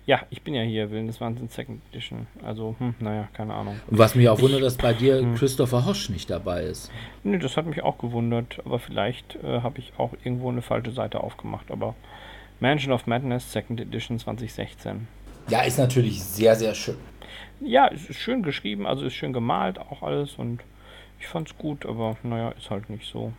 Ja, 0.06 0.20
ich 0.30 0.42
bin 0.42 0.54
ja 0.54 0.62
hier, 0.62 0.90
Willen 0.90 1.08
des 1.08 1.20
Wahnsinns 1.20 1.54
Second 1.54 1.82
Edition. 1.90 2.26
Also, 2.44 2.76
hm, 2.78 2.94
naja, 3.00 3.28
keine 3.32 3.54
Ahnung. 3.54 3.80
Und 3.88 3.98
was 3.98 4.14
mich 4.14 4.28
auch 4.28 4.40
wundert, 4.40 4.62
dass 4.62 4.76
bei 4.76 4.92
dir 4.94 5.18
Hm. 5.20 5.34
Christopher 5.34 5.84
Hosch 5.84 6.08
nicht 6.10 6.30
dabei 6.30 6.62
ist. 6.62 6.90
Nee, 7.24 7.38
das 7.38 7.56
hat 7.56 7.66
mich 7.66 7.82
auch 7.82 7.98
gewundert, 7.98 8.60
aber 8.64 8.78
vielleicht 8.78 9.36
äh, 9.42 9.60
habe 9.62 9.78
ich 9.80 9.92
auch 9.98 10.12
irgendwo 10.24 10.48
eine 10.48 10.62
falsche 10.62 10.92
Seite 10.92 11.20
aufgemacht. 11.22 11.70
Aber 11.70 11.94
Mansion 12.60 12.92
of 12.92 13.06
Madness 13.06 13.52
Second 13.52 13.80
Edition 13.80 14.18
2016. 14.18 15.08
Ja, 15.48 15.62
ist 15.62 15.78
natürlich 15.78 16.22
sehr, 16.22 16.54
sehr 16.56 16.74
schön. 16.74 16.96
Ja, 17.60 17.88
es 17.92 18.08
ist 18.08 18.18
schön 18.18 18.42
geschrieben, 18.42 18.86
also 18.86 19.04
ist 19.06 19.14
schön 19.14 19.32
gemalt 19.32 19.78
auch 19.78 20.02
alles 20.02 20.34
und 20.34 20.60
ich 21.18 21.26
fand's 21.26 21.56
gut, 21.56 21.86
aber 21.86 22.16
naja, 22.22 22.50
ist 22.50 22.70
halt 22.70 22.90
nicht 22.90 23.10
so. 23.10 23.32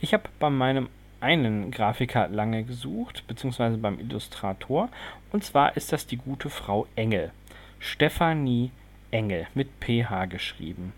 Ich 0.00 0.12
habe 0.12 0.24
bei 0.38 0.50
meinem 0.50 0.88
einen 1.20 1.70
Grafiker 1.70 2.28
lange 2.28 2.64
gesucht, 2.64 3.24
beziehungsweise 3.26 3.78
beim 3.78 3.98
Illustrator, 3.98 4.88
und 5.32 5.44
zwar 5.44 5.76
ist 5.76 5.92
das 5.92 6.06
die 6.06 6.16
gute 6.16 6.50
Frau 6.50 6.86
Engel. 6.96 7.32
Stefanie 7.78 8.70
Engel 9.10 9.46
mit 9.54 9.68
PH 9.80 10.26
geschrieben. 10.26 10.92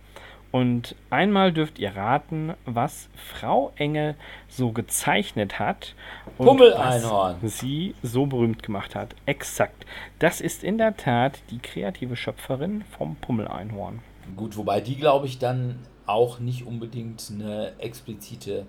Und 0.51 0.97
einmal 1.11 1.53
dürft 1.53 1.79
ihr 1.79 1.95
raten, 1.95 2.55
was 2.65 3.11
Frau 3.15 3.73
Engel 3.77 4.15
so 4.49 4.73
gezeichnet 4.73 5.59
hat. 5.59 5.95
und 6.39 6.47
Pummeleinhorn. 6.47 7.37
was 7.43 7.59
sie 7.59 7.95
so 8.03 8.25
berühmt 8.25 8.63
gemacht 8.63 8.95
hat. 8.95 9.15
Exakt. 9.27 9.85
Das 10.19 10.41
ist 10.41 10.65
in 10.65 10.79
der 10.79 10.97
Tat 10.97 11.41
die 11.51 11.59
kreative 11.59 12.17
Schöpferin 12.17 12.83
vom 12.97 13.17
Pummeleinhorn. 13.17 14.01
Gut, 14.37 14.57
wobei 14.57 14.81
die, 14.81 14.97
glaube 14.97 15.27
ich, 15.27 15.39
dann 15.39 15.81
auch 16.07 16.39
nicht 16.39 16.67
unbedingt 16.67 17.31
eine 17.31 17.73
explizite 17.79 18.67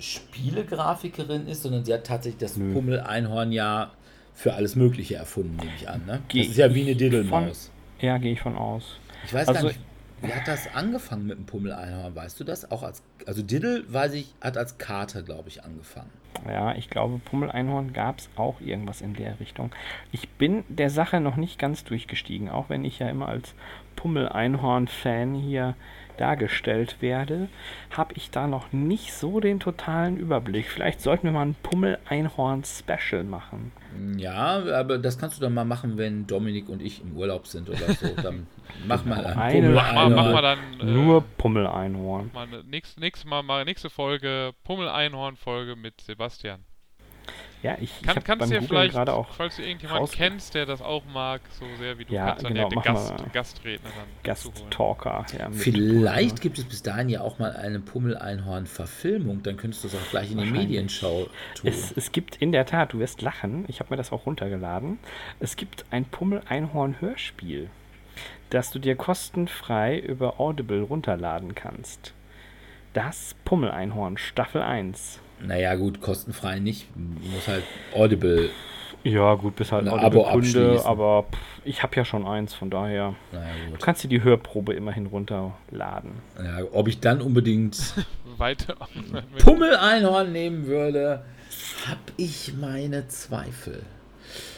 Spielegrafikerin 0.00 1.46
ist, 1.46 1.62
sondern 1.62 1.84
sie 1.84 1.92
hat 1.94 2.04
tatsächlich 2.04 2.40
das 2.40 2.56
Nö. 2.56 2.72
Pummel-Einhorn 2.72 3.52
ja 3.52 3.90
für 4.34 4.54
alles 4.54 4.76
Mögliche 4.76 5.16
erfunden, 5.16 5.56
nehme 5.56 5.72
ich 5.76 5.88
an. 5.88 6.04
Ne? 6.06 6.20
Geh 6.28 6.40
Das 6.40 6.48
ist 6.50 6.56
ja 6.58 6.74
wie 6.74 6.82
eine 6.82 6.90
ich 6.92 6.96
Diddlemaus. 6.98 7.70
Ja, 8.00 8.18
gehe 8.18 8.32
ich 8.32 8.40
von 8.40 8.56
aus. 8.56 8.98
Ich 9.24 9.34
weiß 9.34 9.48
Also- 9.48 9.60
gar 9.62 9.68
nicht, 9.68 9.80
wie 10.22 10.32
hat 10.32 10.48
das 10.48 10.74
angefangen 10.74 11.26
mit 11.26 11.38
dem 11.38 11.46
Pummel-Einhorn? 11.46 12.14
Weißt 12.14 12.38
du 12.40 12.44
das? 12.44 12.70
Auch 12.70 12.82
als, 12.82 13.02
also 13.26 13.42
Diddle, 13.42 13.84
weiß 13.92 14.14
ich, 14.14 14.34
hat 14.40 14.56
als 14.56 14.76
Kater, 14.78 15.22
glaube 15.22 15.48
ich, 15.48 15.62
angefangen. 15.64 16.10
Ja, 16.48 16.74
ich 16.76 16.88
glaube, 16.88 17.18
Pummeleinhorn 17.24 17.92
gab 17.92 18.18
es 18.20 18.28
auch 18.36 18.60
irgendwas 18.60 19.00
in 19.00 19.14
der 19.14 19.40
Richtung. 19.40 19.72
Ich 20.12 20.28
bin 20.28 20.62
der 20.68 20.88
Sache 20.90 21.20
noch 21.20 21.36
nicht 21.36 21.58
ganz 21.58 21.82
durchgestiegen, 21.84 22.48
auch 22.48 22.68
wenn 22.68 22.84
ich 22.84 23.00
ja 23.00 23.08
immer 23.08 23.28
als 23.28 23.54
Pummeleinhorn-Fan 23.96 25.34
hier 25.34 25.74
dargestellt 26.20 26.96
werde, 27.00 27.48
habe 27.96 28.12
ich 28.16 28.30
da 28.30 28.46
noch 28.46 28.72
nicht 28.72 29.12
so 29.14 29.40
den 29.40 29.60
totalen 29.60 30.16
Überblick. 30.18 30.66
Vielleicht 30.68 31.00
sollten 31.00 31.24
wir 31.24 31.32
mal 31.32 31.46
ein 31.46 31.56
Pummel-Einhorn-Special 31.62 33.24
machen. 33.24 33.72
Ja, 34.16 34.62
aber 34.78 34.98
das 34.98 35.18
kannst 35.18 35.38
du 35.38 35.42
dann 35.42 35.54
mal 35.54 35.64
machen, 35.64 35.96
wenn 35.96 36.26
Dominik 36.26 36.68
und 36.68 36.82
ich 36.82 37.02
im 37.02 37.16
Urlaub 37.16 37.46
sind 37.46 37.68
oder 37.70 37.92
so. 37.94 38.08
Dann 38.22 38.46
mach 38.86 39.04
mal 39.04 39.24
ein 39.24 39.38
Eine 39.38 39.70
Mach 39.70 39.92
mal, 39.94 40.10
mach 40.10 40.32
mal 40.32 40.32
Pummel-Einhorn. 40.32 40.42
dann 40.78 40.88
äh, 40.88 40.92
Nur 40.92 41.24
Pummel-Einhorn. 41.38 42.30
ne- 42.50 42.64
nächst, 42.66 43.00
nächstes 43.00 43.28
Mal, 43.28 43.42
mal 43.42 43.64
nächste 43.64 43.88
Folge 43.90 44.52
Pummel-Einhorn-Folge 44.64 45.74
mit 45.76 46.00
Sebastian. 46.00 46.60
Ja, 47.62 47.76
ich, 47.80 47.90
ich 48.00 48.02
Kann, 48.06 48.16
hab 48.16 48.24
kannst 48.24 48.40
beim 48.40 48.50
Googlen 48.50 48.68
vielleicht, 48.68 48.94
gerade 48.94 49.12
auch 49.14 49.30
falls 49.34 49.56
du 49.56 49.62
irgendjemanden 49.62 50.10
kennst, 50.12 50.54
der 50.54 50.64
das 50.64 50.80
auch 50.80 51.02
mag, 51.12 51.40
so 51.58 51.66
sehr 51.78 51.98
wie 51.98 52.04
du, 52.04 52.14
Ja, 52.14 52.26
kannst 52.26 52.44
dann 52.44 52.54
genau, 52.54 52.68
den, 52.68 52.82
Gast. 52.82 53.14
Gastredner 53.32 53.90
dann. 53.96 54.06
Gast-Talker. 54.22 55.26
Ja, 55.36 55.50
Vielleicht 55.50 56.40
gibt 56.40 56.58
es 56.58 56.64
bis 56.64 56.82
dahin 56.82 57.08
ja 57.08 57.20
auch 57.20 57.38
mal 57.40 57.56
eine 57.56 57.80
Pummel-Einhorn-Verfilmung. 57.80 59.42
Dann 59.42 59.56
könntest 59.56 59.82
du 59.82 59.88
es 59.88 59.94
auch 59.94 60.10
gleich 60.10 60.30
in 60.30 60.38
die. 60.38 60.48
Medienschau 60.50 61.28
tun. 61.54 61.70
Es, 61.70 61.92
es 61.92 62.12
gibt 62.12 62.36
in 62.36 62.52
der 62.52 62.66
Tat, 62.66 62.92
du 62.92 63.00
wirst 63.00 63.22
lachen, 63.22 63.64
ich 63.68 63.80
habe 63.80 63.90
mir 63.90 63.96
das 63.96 64.12
auch 64.12 64.26
runtergeladen, 64.26 64.98
es 65.40 65.56
gibt 65.56 65.84
ein 65.90 66.04
Pummel-Einhorn-Hörspiel, 66.04 67.70
das 68.50 68.70
du 68.70 68.78
dir 68.78 68.96
kostenfrei 68.96 69.98
über 69.98 70.40
Audible 70.40 70.82
runterladen 70.82 71.54
kannst. 71.54 72.14
Das 72.92 73.34
Pummel-Einhorn, 73.44 74.16
Staffel 74.16 74.62
1. 74.62 75.20
Naja, 75.46 75.74
gut, 75.76 76.00
kostenfrei 76.00 76.58
nicht. 76.58 76.86
Muss 76.96 77.46
halt 77.48 77.64
Audible. 77.94 78.50
Ja, 79.04 79.34
gut, 79.34 79.54
bis 79.56 79.70
halt 79.70 79.86
Ein 79.86 79.92
Audible 79.92 80.06
Abo 80.26 80.30
Kunde, 80.32 80.82
aber 80.84 81.22
pff, 81.30 81.38
ich 81.64 81.82
habe 81.84 81.94
ja 81.96 82.04
schon 82.04 82.26
eins, 82.26 82.52
von 82.54 82.68
daher. 82.68 83.14
Naja, 83.32 83.46
Du 83.72 83.78
kannst 83.78 84.02
dir 84.02 84.08
die 84.08 84.22
Hörprobe 84.22 84.74
immerhin 84.74 85.06
runterladen. 85.06 86.10
Ja, 86.36 86.58
ob 86.72 86.88
ich 86.88 86.98
dann 87.00 87.20
unbedingt 87.22 87.94
Weiter. 88.38 88.74
Pummel-Einhorn 89.38 90.32
nehmen 90.32 90.66
würde, 90.66 91.24
habe 91.86 92.00
ich 92.16 92.54
meine 92.60 93.06
Zweifel. 93.08 93.82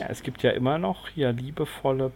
Ja, 0.01 0.07
es 0.09 0.23
gibt 0.23 0.43
ja 0.43 0.51
immer 0.53 0.79
noch 0.79 1.09
hier 1.09 1.33
liebevolle 1.33 2.11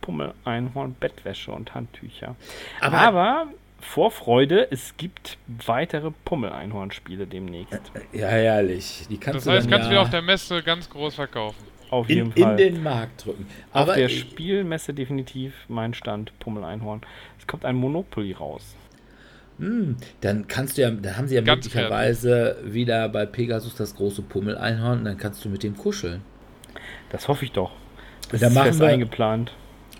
Pummel-Einhorn-Bettwäsche 0.00 1.52
und 1.52 1.74
Handtücher. 1.74 2.34
Aber- 2.80 2.98
Aber, 2.98 3.46
Vorfreude, 3.80 4.68
es 4.70 4.94
gibt 4.96 5.38
weitere 5.66 6.10
Pummel-Einhorn-Spiele 6.24 7.26
demnächst. 7.26 7.80
Ja, 8.12 8.28
herrlich. 8.28 9.06
Die 9.10 9.18
kannst 9.18 9.38
Das 9.38 9.44
du 9.44 9.50
heißt, 9.52 9.64
dann 9.66 9.70
kannst 9.70 9.86
du 9.86 9.88
ja 9.88 9.90
wieder 9.92 10.02
auf 10.02 10.10
der 10.10 10.22
Messe 10.22 10.62
ganz 10.62 10.88
groß 10.90 11.14
verkaufen. 11.14 11.64
Auf 11.90 12.08
jeden 12.08 12.32
in, 12.32 12.42
Fall. 12.42 12.52
in 12.60 12.74
den 12.74 12.82
Markt 12.82 13.24
drücken. 13.26 13.46
Auf 13.72 13.82
Aber 13.82 13.94
der 13.94 14.06
ich- 14.06 14.20
Spielmesse 14.20 14.94
definitiv 14.94 15.54
mein 15.68 15.92
Stand 15.94 16.32
Pummel-Einhorn. 16.38 17.00
Es 17.38 17.46
kommt 17.46 17.64
ein 17.64 17.74
Monopoly 17.76 18.32
raus. 18.32 18.76
Hm, 19.58 19.96
dann 20.20 20.46
kannst 20.46 20.78
du 20.78 20.82
ja, 20.82 20.90
dann 20.90 21.16
haben 21.16 21.26
sie 21.28 21.34
ja 21.34 21.40
Ganz 21.42 21.64
möglicherweise 21.66 22.58
wieder 22.64 23.08
bei 23.08 23.26
Pegasus 23.26 23.74
das 23.74 23.94
große 23.96 24.22
Pummel-Einhorn 24.22 25.00
und 25.00 25.04
dann 25.04 25.18
kannst 25.18 25.44
du 25.44 25.48
mit 25.48 25.62
dem 25.62 25.76
kuscheln. 25.76 26.22
Das 27.10 27.28
hoffe 27.28 27.44
ich 27.44 27.52
doch. 27.52 27.72
Das 28.30 28.40
Dann 28.40 28.50
ist 28.50 28.54
machen 28.54 28.66
fest 28.68 28.80
wir- 28.80 28.86
eingeplant. 28.88 29.52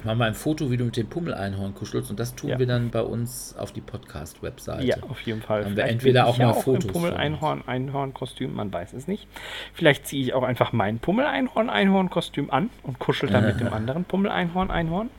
Machen 0.05 0.19
wir 0.19 0.25
ein 0.25 0.35
Foto, 0.35 0.71
wie 0.71 0.77
du 0.77 0.85
mit 0.87 0.97
dem 0.97 1.09
Pummel-Einhorn 1.09 1.75
kuschelst 1.75 2.11
und 2.11 2.19
das 2.19 2.35
tun 2.35 2.51
Ja. 2.51 2.59
wir 2.59 2.67
dann 2.67 2.91
bei 2.91 3.03
uns 3.03 3.55
auf 3.59 3.73
die 3.73 3.81
Podcast-Webseite. 3.83 4.85
Ja, 4.87 4.97
auf 5.09 5.21
jeden 5.23 5.43
Fall. 5.43 5.65
Haben 5.65 5.77
wir 5.77 5.85
entweder 5.85 6.27
auch 6.27 6.39
mal 6.39 6.51
auch 6.51 6.63
Fotos 6.63 6.85
von 6.85 6.93
Pummel-Einhorn, 6.93 7.65
Einhorn-Kostüm, 7.67 8.55
man 8.55 8.73
weiß 8.73 8.95
es 8.95 9.07
nicht. 9.09 9.29
Vielleicht 9.75 10.07
ziehe 10.07 10.23
ich 10.23 10.33
auch 10.33 10.43
einfach 10.43 10.73
mein 10.73 10.99
Pummel-Einhorn, 11.01 11.69
Einhorn-Kostüm 11.69 12.51
an 12.51 12.71
und 12.83 12.99
kuschel 12.99 13.29
dann 13.29 13.45
mit 13.47 13.61
dem 13.61 13.69
anderen 13.73 14.05
Pummel-Einhorn, 14.05 14.71
Einhorn. 14.71 15.11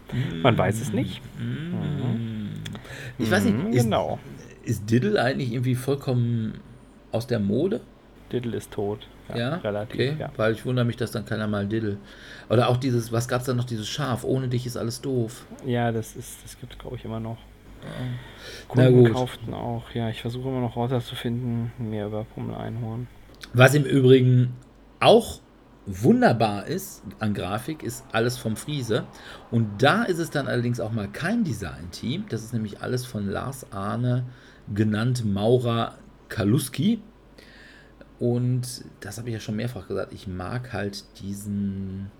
Man 0.41 0.57
weiß 0.57 0.81
es 0.81 0.91
nicht. 0.91 1.21
Ich 3.19 3.29
weiß 3.29 3.45
nicht, 3.45 3.75
ist, 3.75 3.83
genau. 3.83 4.19
ist 4.63 4.89
Diddle 4.89 5.21
eigentlich 5.21 5.53
irgendwie 5.53 5.75
vollkommen 5.75 6.59
aus 7.11 7.27
der 7.27 7.39
Mode? 7.39 7.81
Diddle 8.31 8.57
ist 8.57 8.71
tot. 8.71 9.07
Ja, 9.37 9.55
relativ. 9.57 9.93
okay, 9.95 10.15
Ja. 10.19 10.31
weil 10.37 10.53
ich 10.53 10.65
wundere 10.65 10.85
mich, 10.85 10.97
dass 10.97 11.11
dann 11.11 11.25
keiner 11.25 11.47
mal 11.47 11.67
Diddle. 11.67 11.97
Oder 12.49 12.69
auch 12.69 12.77
dieses, 12.77 13.11
was 13.11 13.27
gab 13.27 13.41
es 13.41 13.47
da 13.47 13.53
noch, 13.53 13.65
dieses 13.65 13.87
Schaf, 13.87 14.23
ohne 14.23 14.47
dich 14.47 14.65
ist 14.65 14.77
alles 14.77 15.01
doof. 15.01 15.45
ja, 15.65 15.91
das 15.91 16.15
ist, 16.15 16.43
das 16.43 16.59
gibt 16.59 16.77
glaube 16.79 16.95
ich 16.97 17.05
immer 17.05 17.19
noch. 17.19 17.37
Na 18.75 18.85
Kunden 18.85 19.11
kauften 19.11 19.53
auch. 19.55 19.89
Ja, 19.93 20.09
ich 20.09 20.21
versuche 20.21 20.47
immer 20.49 20.61
noch 20.61 20.75
rauszufinden, 20.75 21.71
mehr 21.79 22.05
über 22.07 22.25
Pummel-Einhorn. 22.25 23.07
Was 23.53 23.73
im 23.73 23.85
Übrigen 23.85 24.53
auch 24.99 25.39
wunderbar 25.87 26.67
ist 26.67 27.01
an 27.17 27.33
Grafik, 27.33 27.81
ist 27.81 28.05
alles 28.11 28.37
vom 28.37 28.55
Friese. 28.55 29.05
Und 29.49 29.81
da 29.81 30.03
ist 30.03 30.19
es 30.19 30.29
dann 30.29 30.47
allerdings 30.47 30.79
auch 30.79 30.91
mal 30.91 31.07
kein 31.07 31.43
Design-Team. 31.43 32.25
Das 32.29 32.43
ist 32.43 32.53
nämlich 32.53 32.81
alles 32.81 33.05
von 33.05 33.27
Lars 33.27 33.65
Arne, 33.71 34.25
genannt 34.73 35.25
Maurer 35.25 35.95
Kaluski. 36.29 37.01
Und 38.21 38.85
das 38.99 39.17
habe 39.17 39.29
ich 39.29 39.33
ja 39.33 39.39
schon 39.39 39.55
mehrfach 39.55 39.87
gesagt. 39.87 40.13
Ich 40.13 40.27
mag 40.27 40.73
halt 40.73 41.05
diesen 41.19 42.11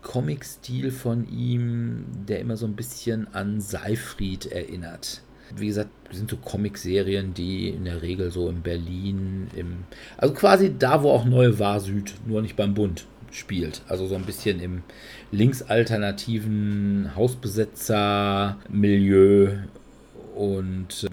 Comic-Stil 0.00 0.90
von 0.90 1.28
ihm, 1.28 2.06
der 2.26 2.40
immer 2.40 2.56
so 2.56 2.64
ein 2.64 2.74
bisschen 2.74 3.28
an 3.34 3.60
Seifried 3.60 4.46
erinnert. 4.46 5.20
Wie 5.54 5.66
gesagt, 5.66 5.90
sind 6.10 6.30
so 6.30 6.38
Comic-Serien, 6.38 7.34
die 7.34 7.68
in 7.68 7.84
der 7.84 8.00
Regel 8.00 8.30
so 8.30 8.48
in 8.48 8.62
Berlin, 8.62 9.48
im, 9.54 9.84
also 10.16 10.32
quasi 10.32 10.74
da, 10.78 11.02
wo 11.02 11.10
auch 11.10 11.26
Neue 11.26 11.58
War 11.58 11.80
Süd, 11.80 12.14
nur 12.26 12.40
nicht 12.40 12.56
beim 12.56 12.72
Bund 12.72 13.04
spielt. 13.30 13.82
Also 13.88 14.06
so 14.06 14.14
ein 14.14 14.24
bisschen 14.24 14.58
im 14.58 14.82
linksalternativen 15.32 17.14
Hausbesetzer-Milieu. 17.14 19.50
Und 20.34 21.06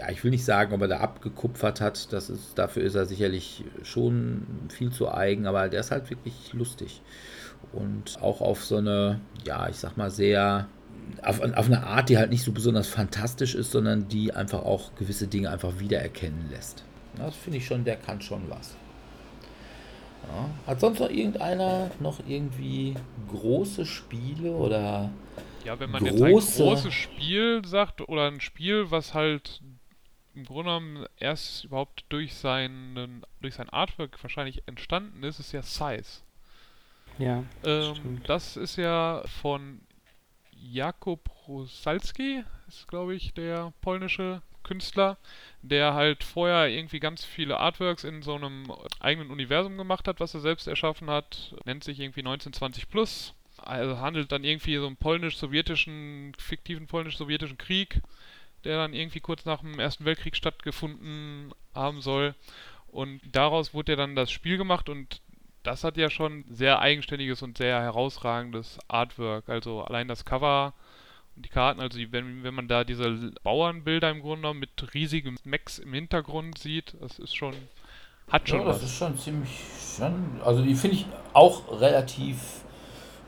ja, 0.00 0.08
ich 0.10 0.24
will 0.24 0.30
nicht 0.30 0.46
sagen, 0.46 0.72
ob 0.72 0.80
er 0.80 0.88
da 0.88 1.00
abgekupfert 1.00 1.82
hat. 1.82 2.10
Das 2.12 2.30
ist, 2.30 2.58
dafür 2.58 2.82
ist 2.82 2.94
er 2.94 3.04
sicherlich 3.04 3.64
schon 3.82 4.46
viel 4.70 4.90
zu 4.90 5.12
eigen, 5.12 5.46
aber 5.46 5.68
der 5.68 5.80
ist 5.80 5.90
halt 5.90 6.08
wirklich 6.08 6.54
lustig. 6.54 7.02
Und 7.74 8.18
auch 8.22 8.40
auf 8.40 8.64
so 8.64 8.78
eine, 8.78 9.20
ja, 9.44 9.68
ich 9.68 9.76
sag 9.76 9.98
mal, 9.98 10.10
sehr, 10.10 10.68
auf, 11.22 11.40
auf 11.42 11.66
eine 11.66 11.84
Art, 11.86 12.08
die 12.08 12.16
halt 12.16 12.30
nicht 12.30 12.42
so 12.42 12.52
besonders 12.52 12.88
fantastisch 12.88 13.54
ist, 13.54 13.72
sondern 13.72 14.08
die 14.08 14.32
einfach 14.32 14.62
auch 14.62 14.94
gewisse 14.94 15.26
Dinge 15.26 15.50
einfach 15.50 15.78
wiedererkennen 15.78 16.48
lässt. 16.50 16.82
Das 17.18 17.36
finde 17.36 17.58
ich 17.58 17.66
schon, 17.66 17.84
der 17.84 17.96
kann 17.96 18.22
schon 18.22 18.42
was. 18.48 18.74
Ja. 20.22 20.48
Hat 20.66 20.80
sonst 20.80 21.00
noch 21.00 21.10
irgendeiner 21.10 21.90
noch 22.00 22.20
irgendwie 22.26 22.94
große 23.28 23.84
Spiele 23.84 24.52
oder 24.52 25.10
Ja, 25.64 25.78
wenn 25.78 25.90
man 25.90 26.04
jetzt 26.06 26.22
ein 26.22 26.32
Große- 26.32 26.62
großes 26.62 26.94
Spiel 26.94 27.62
sagt 27.66 28.00
oder 28.08 28.28
ein 28.28 28.40
Spiel, 28.40 28.90
was 28.90 29.12
halt 29.12 29.60
im 30.34 30.44
Grunde 30.44 30.64
genommen 30.64 31.06
erst 31.18 31.64
überhaupt 31.64 32.04
durch, 32.08 32.34
seinen, 32.34 33.24
durch 33.40 33.54
sein 33.54 33.68
Artwork 33.68 34.22
wahrscheinlich 34.22 34.62
entstanden 34.66 35.22
ist, 35.22 35.40
ist 35.40 35.52
ja 35.52 35.62
Size. 35.62 36.22
Ja, 37.18 37.44
Ähm, 37.64 38.22
das 38.26 38.56
ist 38.56 38.76
ja 38.76 39.22
von 39.40 39.80
Jakub 40.52 41.28
Rosalski, 41.48 42.44
ist 42.68 42.88
glaube 42.88 43.14
ich 43.14 43.34
der 43.34 43.72
polnische 43.80 44.42
Künstler, 44.62 45.16
der 45.62 45.94
halt 45.94 46.22
vorher 46.22 46.68
irgendwie 46.68 47.00
ganz 47.00 47.24
viele 47.24 47.58
Artworks 47.58 48.04
in 48.04 48.22
so 48.22 48.34
einem 48.34 48.72
eigenen 49.00 49.30
Universum 49.30 49.76
gemacht 49.76 50.06
hat, 50.06 50.20
was 50.20 50.34
er 50.34 50.40
selbst 50.40 50.68
erschaffen 50.68 51.10
hat. 51.10 51.54
Nennt 51.64 51.82
sich 51.84 51.98
irgendwie 51.98 52.20
1920 52.20 52.88
Plus. 52.88 53.34
Also 53.56 53.98
handelt 53.98 54.32
dann 54.32 54.44
irgendwie 54.44 54.76
so 54.76 54.86
einen 54.86 54.96
polnisch-sowjetischen, 54.96 56.34
fiktiven 56.38 56.86
polnisch-sowjetischen 56.86 57.58
Krieg, 57.58 58.00
der 58.64 58.76
dann 58.78 58.94
irgendwie 58.94 59.20
kurz 59.20 59.44
nach 59.44 59.60
dem 59.60 59.78
Ersten 59.78 60.04
Weltkrieg 60.04 60.36
stattgefunden 60.36 61.52
haben 61.74 62.00
soll. 62.00 62.34
Und 62.88 63.20
daraus 63.32 63.72
wurde 63.74 63.92
ja 63.92 63.96
dann 63.96 64.16
das 64.16 64.30
Spiel 64.30 64.56
gemacht 64.58 64.88
und 64.88 65.20
das 65.62 65.84
hat 65.84 65.96
ja 65.96 66.10
schon 66.10 66.44
sehr 66.50 66.80
eigenständiges 66.80 67.42
und 67.42 67.58
sehr 67.58 67.80
herausragendes 67.80 68.78
Artwork. 68.88 69.48
Also 69.48 69.82
allein 69.82 70.08
das 70.08 70.24
Cover 70.24 70.72
und 71.36 71.44
die 71.44 71.50
Karten, 71.50 71.80
also 71.80 71.98
wenn, 72.10 72.42
wenn 72.42 72.54
man 72.54 72.68
da 72.68 72.84
diese 72.84 73.32
Bauernbilder 73.42 74.10
im 74.10 74.20
Grunde 74.20 74.42
genommen 74.42 74.60
mit 74.60 74.94
riesigem 74.94 75.36
Mechs 75.44 75.78
im 75.78 75.92
Hintergrund 75.92 76.58
sieht, 76.58 76.94
das 77.00 77.18
ist 77.18 77.34
schon, 77.34 77.54
hat 78.28 78.48
schon 78.48 78.60
Ja, 78.60 78.64
das 78.64 78.76
was. 78.76 78.82
ist 78.82 78.96
schon 78.96 79.18
ziemlich, 79.18 79.50
schon, 79.96 80.40
also 80.44 80.62
die 80.62 80.74
finde 80.74 80.96
ich 80.96 81.06
auch 81.32 81.80
relativ 81.80 82.62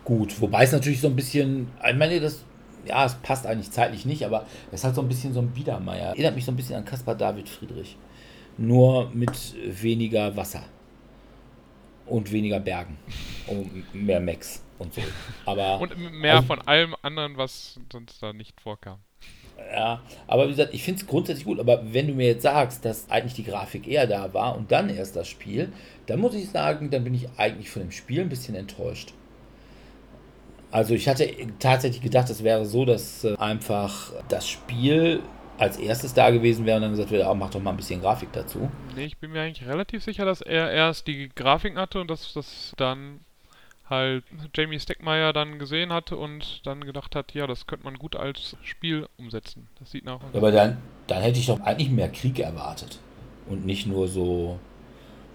gut. 0.04 0.40
Wobei 0.40 0.64
es 0.64 0.72
natürlich 0.72 1.00
so 1.00 1.08
ein 1.08 1.16
bisschen, 1.16 1.68
ich 1.88 1.96
meine, 1.96 2.20
das, 2.20 2.44
ja, 2.84 3.04
es 3.04 3.14
passt 3.16 3.46
eigentlich 3.46 3.70
zeitlich 3.70 4.04
nicht, 4.06 4.24
aber 4.24 4.46
es 4.70 4.84
halt 4.84 4.94
so 4.94 5.00
ein 5.02 5.08
bisschen 5.08 5.32
so 5.32 5.40
ein 5.40 5.50
Biedermeier. 5.50 6.08
Erinnert 6.08 6.34
mich 6.34 6.44
so 6.44 6.52
ein 6.52 6.56
bisschen 6.56 6.76
an 6.76 6.84
Caspar 6.84 7.14
David 7.14 7.48
Friedrich. 7.48 7.96
Nur 8.58 9.10
mit 9.14 9.32
weniger 9.82 10.36
Wasser. 10.36 10.62
Und 12.06 12.30
weniger 12.32 12.60
Bergen. 12.60 12.98
Und 13.46 13.94
mehr 13.94 14.20
Max 14.20 14.62
und 14.78 14.92
so. 14.94 15.00
Aber, 15.46 15.80
Und 15.80 15.96
mehr 16.12 16.34
Also- 16.36 16.46
von 16.48 16.60
allem 16.62 16.94
anderen, 17.02 17.36
was 17.36 17.78
sonst 17.90 18.22
da 18.22 18.32
nicht 18.32 18.60
vorkam. 18.60 18.98
ja, 19.72 20.02
aber 20.26 20.46
wie 20.46 20.50
gesagt, 20.50 20.74
ich 20.74 20.82
finde 20.82 21.00
es 21.00 21.06
grundsätzlich 21.06 21.44
gut. 21.46 21.60
Aber 21.60 21.80
wenn 21.92 22.08
du 22.08 22.14
mir 22.14 22.26
jetzt 22.26 22.42
sagst, 22.42 22.84
dass 22.84 23.08
eigentlich 23.08 23.34
die 23.34 23.44
Grafik 23.44 23.86
eher 23.86 24.06
da 24.06 24.34
war 24.34 24.56
und 24.56 24.72
dann 24.72 24.90
erst 24.90 25.14
das 25.16 25.28
Spiel, 25.28 25.72
dann 26.06 26.20
muss 26.20 26.34
ich 26.34 26.50
sagen, 26.50 26.90
dann 26.90 27.04
bin 27.04 27.14
ich 27.14 27.28
eigentlich 27.38 27.70
von 27.70 27.82
dem 27.82 27.92
Spiel 27.92 28.20
ein 28.20 28.28
bisschen 28.28 28.54
enttäuscht. 28.56 29.12
Also 30.72 30.94
ich 30.94 31.06
hatte 31.06 31.30
tatsächlich 31.58 32.02
gedacht, 32.02 32.30
es 32.30 32.42
wäre 32.42 32.64
so, 32.64 32.84
dass 32.84 33.24
äh, 33.24 33.36
einfach 33.36 34.10
das 34.28 34.48
Spiel 34.48 35.22
als 35.58 35.76
erstes 35.76 36.14
da 36.14 36.30
gewesen 36.30 36.64
wäre 36.64 36.76
und 36.76 36.82
dann 36.82 36.90
gesagt 36.92 37.10
wird, 37.10 37.24
ah, 37.24 37.34
mach 37.34 37.50
doch 37.50 37.60
mal 37.60 37.70
ein 37.70 37.76
bisschen 37.76 38.00
Grafik 38.00 38.32
dazu. 38.32 38.70
Nee, 38.96 39.04
ich 39.04 39.18
bin 39.18 39.32
mir 39.32 39.42
eigentlich 39.42 39.68
relativ 39.68 40.02
sicher, 40.02 40.24
dass 40.24 40.40
er 40.40 40.72
erst 40.72 41.06
die 41.06 41.28
Grafiken 41.28 41.78
hatte 41.78 42.00
und 42.00 42.10
dass 42.10 42.32
das 42.32 42.72
dann 42.78 43.20
halt 43.88 44.24
Jamie 44.56 44.80
Steckmeier 44.80 45.34
dann 45.34 45.58
gesehen 45.58 45.92
hatte 45.92 46.16
und 46.16 46.66
dann 46.66 46.84
gedacht 46.84 47.14
hat, 47.14 47.34
ja, 47.34 47.46
das 47.46 47.66
könnte 47.66 47.84
man 47.84 47.98
gut 47.98 48.16
als 48.16 48.56
Spiel 48.62 49.06
umsetzen. 49.18 49.68
Das 49.78 49.90
sieht 49.90 50.06
nach 50.06 50.20
Aber 50.32 50.50
dann, 50.50 50.78
dann 51.06 51.22
hätte 51.22 51.38
ich 51.38 51.46
doch 51.46 51.60
eigentlich 51.60 51.90
mehr 51.90 52.08
Krieg 52.08 52.38
erwartet. 52.38 52.98
Und 53.46 53.66
nicht 53.66 53.86
nur 53.86 54.08
so 54.08 54.58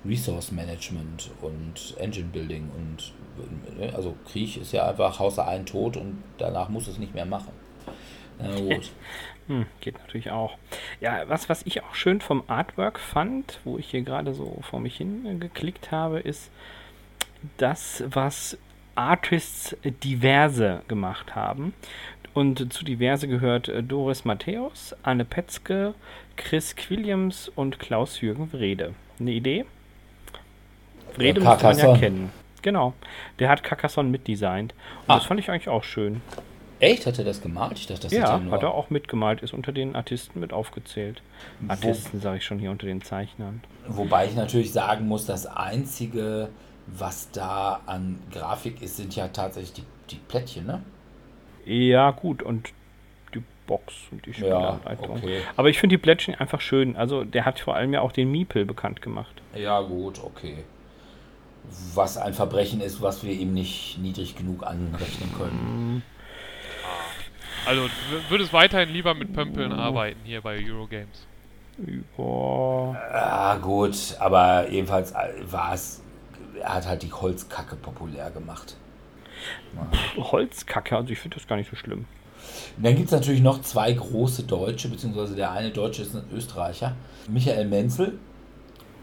Resource 0.04 0.52
Management 0.52 1.30
und 1.42 1.96
Engine 2.00 2.30
Building 2.30 2.70
und 2.76 3.14
also 3.94 4.16
Krieg 4.32 4.58
ist 4.58 4.72
ja 4.72 4.88
einfach 4.88 5.20
Hauser 5.20 5.48
ein 5.48 5.66
Tod 5.66 5.98
und 5.98 6.24
danach 6.38 6.70
muss 6.70 6.88
es 6.88 6.98
nicht 6.98 7.14
mehr 7.14 7.26
machen. 7.26 7.52
Na 8.40 8.56
gut. 8.60 8.92
Hm, 9.48 9.66
geht 9.80 9.98
natürlich 10.00 10.32
auch. 10.32 10.58
Ja, 11.00 11.24
was, 11.28 11.48
was 11.48 11.66
ich 11.66 11.84
auch 11.84 11.96
schön 11.96 12.20
vom 12.20 12.44
Artwork 12.48 13.00
fand, 13.00 13.60
wo 13.64 13.78
ich 13.78 13.90
hier 13.90 14.02
gerade 14.02 14.34
so 14.34 14.60
vor 14.62 14.80
mich 14.80 14.98
hin 14.98 15.40
geklickt 15.40 15.92
habe, 15.92 16.20
ist 16.20 16.52
das, 17.58 18.04
was 18.10 18.58
Artists 18.96 19.76
diverse 20.04 20.82
gemacht 20.88 21.36
haben. 21.36 21.74
Und 22.34 22.72
zu 22.72 22.84
diverse 22.84 23.28
gehört 23.28 23.68
äh, 23.68 23.82
Doris 23.82 24.26
Matthäus, 24.26 24.96
Anne 25.04 25.26
Petzke, 25.26 25.94
Chris 26.36 26.76
Quilliams 26.76 27.50
und 27.50 27.80
Klaus-Jürgen 27.80 28.52
Wrede. 28.54 28.94
Eine 29.20 29.32
Idee? 29.32 29.66
Wrede 31.16 31.42
müsste 31.42 31.64
man 31.64 31.78
ja 31.78 31.98
kennen. 31.98 32.30
Genau. 32.62 32.94
Der 33.40 33.50
hat 33.50 33.64
Carcassonne 33.64 34.10
mitdesignt. 34.10 34.74
Und 34.74 35.12
Ah. 35.12 35.16
das 35.16 35.26
fand 35.26 35.40
ich 35.40 35.50
eigentlich 35.50 35.70
auch 35.70 35.84
schön. 35.84 36.22
Echt? 36.80 37.06
Hat 37.08 37.18
er 37.18 37.26
das 37.26 37.42
gemalt? 37.42 37.74
Ich 37.80 37.88
dachte, 37.88 38.02
das 38.04 38.12
ja, 38.12 38.22
hat 38.24 38.30
er 38.30 38.38
nur. 38.40 38.54
hat 38.54 38.62
er 38.64 38.74
auch 38.74 38.90
mitgemalt, 38.92 39.42
ist 39.42 39.54
unter 39.54 39.72
den 39.72 39.96
Artisten 39.96 40.40
mit 40.40 40.54
aufgezählt. 40.54 41.24
Artisten 41.68 42.20
sage 42.22 42.38
ich 42.38 42.46
schon 42.46 42.60
hier 42.60 42.70
unter 42.70 42.86
den 42.86 43.02
Zeichnern. 43.02 43.62
Wobei 43.88 44.28
ich 44.28 44.36
natürlich 44.36 44.72
sagen 44.74 45.08
muss, 45.08 45.26
das 45.26 45.48
Einzige, 45.48 46.50
was 46.86 47.32
da 47.32 47.82
an 47.88 48.20
Grafik 48.32 48.82
ist, 48.84 48.98
sind 48.98 49.16
ja 49.16 49.28
tatsächlich 49.30 49.74
die, 49.74 49.84
die 50.12 50.18
Plättchen, 50.28 50.68
ne? 50.68 50.84
Ja, 51.66 52.12
gut, 52.12 52.44
und 52.44 52.70
die 53.34 53.42
Box 53.66 53.94
und 54.12 54.26
die 54.26 54.34
Spielanleitung. 54.34 55.18
okay. 55.18 55.42
Aber 55.56 55.70
ich 55.70 55.80
finde 55.80 55.96
die 55.96 56.02
Plättchen 56.02 56.36
einfach 56.36 56.62
schön. 56.62 56.96
Also, 56.96 57.24
der 57.24 57.46
hat 57.46 57.60
vor 57.60 57.76
allem 57.76 57.92
ja 57.92 58.02
auch 58.02 58.12
den 58.12 58.30
Miepel 58.32 58.66
bekannt 58.66 59.02
gemacht. 59.02 59.42
Ja, 59.56 59.82
gut, 59.82 60.24
okay. 60.24 60.58
Was 61.94 62.18
ein 62.18 62.34
Verbrechen 62.34 62.82
ist, 62.82 63.02
was 63.02 63.24
wir 63.24 63.34
ihm 63.34 63.54
nicht 63.54 63.98
niedrig 64.00 64.36
genug 64.36 64.66
anrechnen 64.66 65.32
können. 65.38 66.04
Also 67.66 67.84
w- 67.84 67.90
würdest 68.30 68.54
weiterhin 68.54 68.90
lieber 68.90 69.14
mit 69.14 69.34
Pömpeln 69.34 69.74
arbeiten 69.74 70.20
hier 70.24 70.42
bei 70.42 70.58
Eurogames. 70.64 71.28
Boah. 72.16 72.96
Ah, 73.12 73.58
gut, 73.58 73.96
aber 74.20 74.70
jedenfalls 74.70 75.12
äh, 75.12 75.34
war 75.50 75.74
es. 75.74 76.02
Er 76.62 76.76
hat 76.76 76.88
halt 76.88 77.04
die 77.04 77.12
Holzkacke 77.12 77.76
populär 77.76 78.32
gemacht. 78.32 78.78
Holzkacke, 80.18 80.96
also 80.96 81.12
ich 81.12 81.20
finde 81.20 81.38
das 81.38 81.48
gar 81.48 81.58
nicht 81.58 81.70
so 81.70 81.76
schlimm. 81.76 82.06
Und 82.78 82.86
dann 82.86 82.96
gibt 82.96 83.08
es 83.08 83.12
natürlich 83.12 83.42
noch 83.42 83.62
zwei 83.62 83.92
große 83.94 84.44
Deutsche, 84.44 84.88
beziehungsweise 84.88 85.36
der 85.36 85.52
eine 85.52 85.70
Deutsche 85.70 86.02
ist 86.02 86.16
ein 86.16 86.24
Österreicher. 86.34 86.96
Michael 87.28 87.66
Menzel 87.68 88.18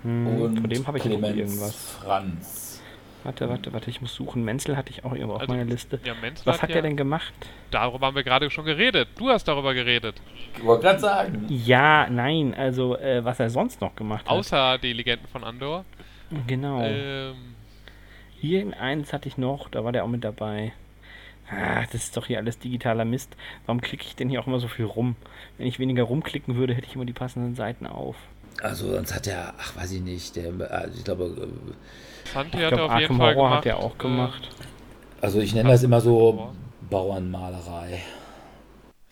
Hm, 0.04 0.26
und 0.40 0.60
von 0.60 0.70
dem 0.70 0.86
habe 0.86 0.98
ich 0.98 1.04
noch 1.04 1.18
Clemens 1.18 1.36
irgendwas. 1.36 1.90
Franz. 2.02 2.82
Warte, 3.24 3.48
warte, 3.48 3.72
warte, 3.72 3.88
ich 3.88 4.02
muss 4.02 4.14
suchen. 4.14 4.44
Menzel 4.44 4.76
hatte 4.76 4.90
ich 4.90 5.02
auch 5.04 5.12
irgendwo 5.14 5.34
auf 5.36 5.40
Also, 5.40 5.52
meiner 5.54 5.64
Liste. 5.64 5.98
Ja, 6.04 6.12
Menzel 6.20 6.44
Was 6.44 6.60
hat 6.60 6.68
ja, 6.68 6.74
der 6.74 6.82
denn 6.82 6.96
gemacht? 6.96 7.32
Darüber 7.70 8.06
haben 8.06 8.14
wir 8.16 8.22
gerade 8.22 8.50
schon 8.50 8.66
geredet. 8.66 9.08
Du 9.16 9.30
hast 9.30 9.44
darüber 9.48 9.72
geredet. 9.72 10.20
Ich 10.56 10.62
wollte 10.62 10.82
gerade 10.84 11.00
sagen. 11.00 11.46
Ja, 11.48 12.06
nein, 12.10 12.54
also 12.54 12.98
äh, 12.98 13.24
was 13.24 13.40
er 13.40 13.48
sonst 13.48 13.80
noch 13.80 13.96
gemacht 13.96 14.26
hat. 14.26 14.30
Außer 14.30 14.76
die 14.76 14.92
Legenden 14.92 15.26
von 15.28 15.42
Andor. 15.42 15.86
Genau. 16.46 16.82
Ähm, 16.82 17.34
Hier 18.40 18.60
in 18.60 18.74
eins 18.74 19.14
hatte 19.14 19.26
ich 19.28 19.38
noch, 19.38 19.70
da 19.70 19.84
war 19.84 19.92
der 19.92 20.04
auch 20.04 20.08
mit 20.08 20.22
dabei. 20.22 20.72
Ah, 21.50 21.82
das 21.82 21.94
ist 21.94 22.16
doch 22.16 22.26
hier 22.26 22.38
alles 22.38 22.58
digitaler 22.58 23.04
Mist. 23.06 23.36
Warum 23.64 23.80
klicke 23.80 24.04
ich 24.04 24.16
denn 24.16 24.28
hier 24.28 24.40
auch 24.40 24.46
immer 24.46 24.60
so 24.60 24.68
viel 24.68 24.84
rum? 24.84 25.16
Wenn 25.56 25.66
ich 25.66 25.78
weniger 25.78 26.02
rumklicken 26.04 26.56
würde, 26.56 26.74
hätte 26.74 26.86
ich 26.86 26.94
immer 26.94 27.04
die 27.04 27.12
passenden 27.12 27.54
Seiten 27.54 27.86
auf. 27.86 28.16
Also 28.62 28.92
sonst 28.92 29.14
hat 29.14 29.26
er, 29.26 29.54
ach 29.58 29.76
weiß 29.76 29.92
ich 29.92 30.00
nicht, 30.02 30.36
der, 30.36 30.46
äh, 30.60 30.88
ich 30.94 31.04
glaube, 31.04 31.24
äh, 31.24 31.72
Santi 32.24 32.58
Ich 32.58 32.66
hat 32.66 32.76
er 32.76 32.82
glaube, 32.82 32.84
auf 32.84 32.94
jeden 32.94 33.14
Fall 33.14 33.36
gemacht. 33.36 33.64
hat 33.64 33.66
er 33.66 33.78
auch 33.78 33.98
äh, 33.98 33.98
gemacht. 33.98 34.54
also 35.20 35.40
ich 35.40 35.54
nenne 35.54 35.70
das 35.70 35.82
immer 35.82 36.00
so 36.00 36.54
Bauernmalerei. 36.90 38.02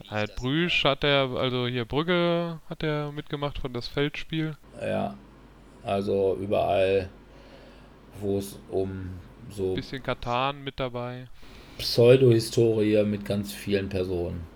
Halt 0.08 0.36
Brüsch 0.36 0.84
hat 0.84 1.02
er, 1.02 1.30
also 1.30 1.66
hier 1.66 1.84
Brügge 1.86 2.60
hat 2.68 2.84
er 2.84 3.10
mitgemacht 3.10 3.58
von 3.58 3.72
das 3.72 3.88
Feldspiel. 3.88 4.56
Ja, 4.80 5.16
also 5.84 6.36
überall, 6.40 7.10
wo 8.20 8.38
es 8.38 8.58
um 8.70 9.20
so 9.50 9.74
Bisschen 9.74 10.02
Katan 10.02 10.64
mit 10.64 10.80
dabei. 10.80 11.28
Pseudo-Historie 11.76 13.04
mit 13.04 13.26
ganz 13.26 13.52
vielen 13.52 13.90
Personen. 13.90 14.46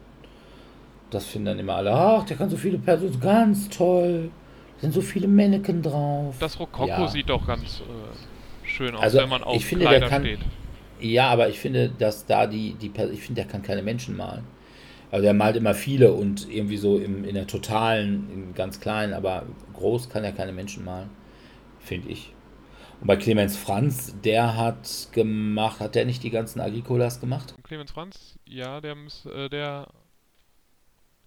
Das 1.11 1.27
finden 1.27 1.47
dann 1.47 1.59
immer 1.59 1.77
alle, 1.77 1.93
ach, 1.93 2.25
der 2.25 2.37
kann 2.37 2.51
so 2.51 2.57
viele 2.57 2.79
Personen, 2.79 3.21
ganz 3.21 3.69
toll. 3.69 4.31
Sind 4.81 4.93
so 4.93 5.01
viele 5.01 5.27
Mannequin 5.29 5.83
drauf. 5.83 6.37
Das 6.39 6.59
Rokoko 6.61 6.87
Ja. 6.87 7.09
sieht 7.09 7.29
doch 7.31 7.47
ganz 7.47 7.81
äh, 7.81 8.67
schön 8.67 8.95
aus, 8.95 9.03
Also, 9.03 9.19
wenn 9.19 9.29
man 9.29 9.43
auf 9.43 9.57
ich 9.57 9.65
finde, 9.65 9.85
der 9.87 9.99
Kleider 9.99 10.09
kann- 10.11 10.23
steht. 10.23 10.41
Ja, 11.01 11.29
aber 11.29 11.49
ich 11.49 11.59
finde, 11.59 11.91
dass 11.91 12.25
da 12.27 12.47
die, 12.47 12.75
die 12.75 12.87
ich 13.13 13.21
finde, 13.23 13.43
der 13.43 13.51
kann 13.51 13.63
keine 13.63 13.83
Menschen 13.83 14.17
malen. 14.17 14.45
Also 15.11 15.23
der 15.23 15.35
malt 15.35 15.57
immer 15.57 15.75
viele 15.75 16.13
und 16.13 16.51
irgendwie 16.51 16.77
so 16.79 16.99
im, 16.99 17.25
in 17.25 17.35
der 17.35 17.47
totalen, 17.47 18.29
in 18.33 18.55
ganz 18.55 18.81
kleinen, 18.81 19.13
aber 19.15 19.45
groß 19.75 20.09
kann 20.09 20.25
er 20.25 20.33
keine 20.33 20.53
Menschen 20.53 20.85
malen, 20.85 21.11
finde 21.79 22.09
ich. 22.09 22.33
Und 23.01 23.07
bei 23.07 23.17
Clemens 23.17 23.57
Franz, 23.57 24.15
der 24.25 24.57
hat 24.57 25.09
gemacht, 25.13 25.81
hat 25.81 25.95
der 25.95 26.07
nicht 26.07 26.23
die 26.23 26.31
ganzen 26.31 26.61
Agricolas 26.61 27.21
gemacht? 27.21 27.55
Clemens 27.63 27.93
Franz, 27.93 28.39
ja, 28.47 28.81
der 28.81 28.95
muss, 28.95 29.27
äh, 29.27 29.49
der, 29.51 29.89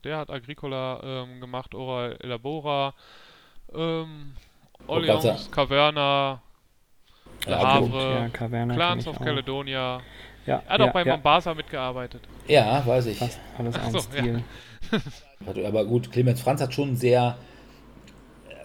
der 0.03 0.17
hat 0.17 0.29
Agricola 0.29 1.01
ähm, 1.03 1.39
gemacht, 1.39 1.75
Ora 1.75 2.09
Elabora, 2.13 2.93
ähm, 3.73 4.33
Orleans, 4.87 5.49
Caverna, 5.51 6.41
Le 7.45 7.51
Ja, 7.51 7.73
Havre. 7.73 8.13
Ja, 8.13 8.29
Caverna 8.29 8.75
Clans 8.75 9.07
of. 9.07 9.19
Caledonia. 9.19 10.01
Ja, 10.45 10.63
Er 10.65 10.73
hat 10.73 10.79
ja, 10.79 10.87
auch 10.87 10.93
bei 10.93 11.03
ja, 11.03 11.13
Mombasa 11.13 11.53
mitgearbeitet. 11.53 12.21
Ja, 12.47 12.85
weiß 12.85 13.07
ich. 13.07 13.17
fast 13.17 13.39
alles 13.57 13.75
ein 13.75 13.91
so, 13.91 13.99
Stil. 13.99 14.43
Aber 15.65 15.85
gut, 15.85 16.11
Clemens 16.11 16.41
Franz 16.41 16.61
hat 16.61 16.73
schon 16.73 16.95
sehr, 16.95 17.37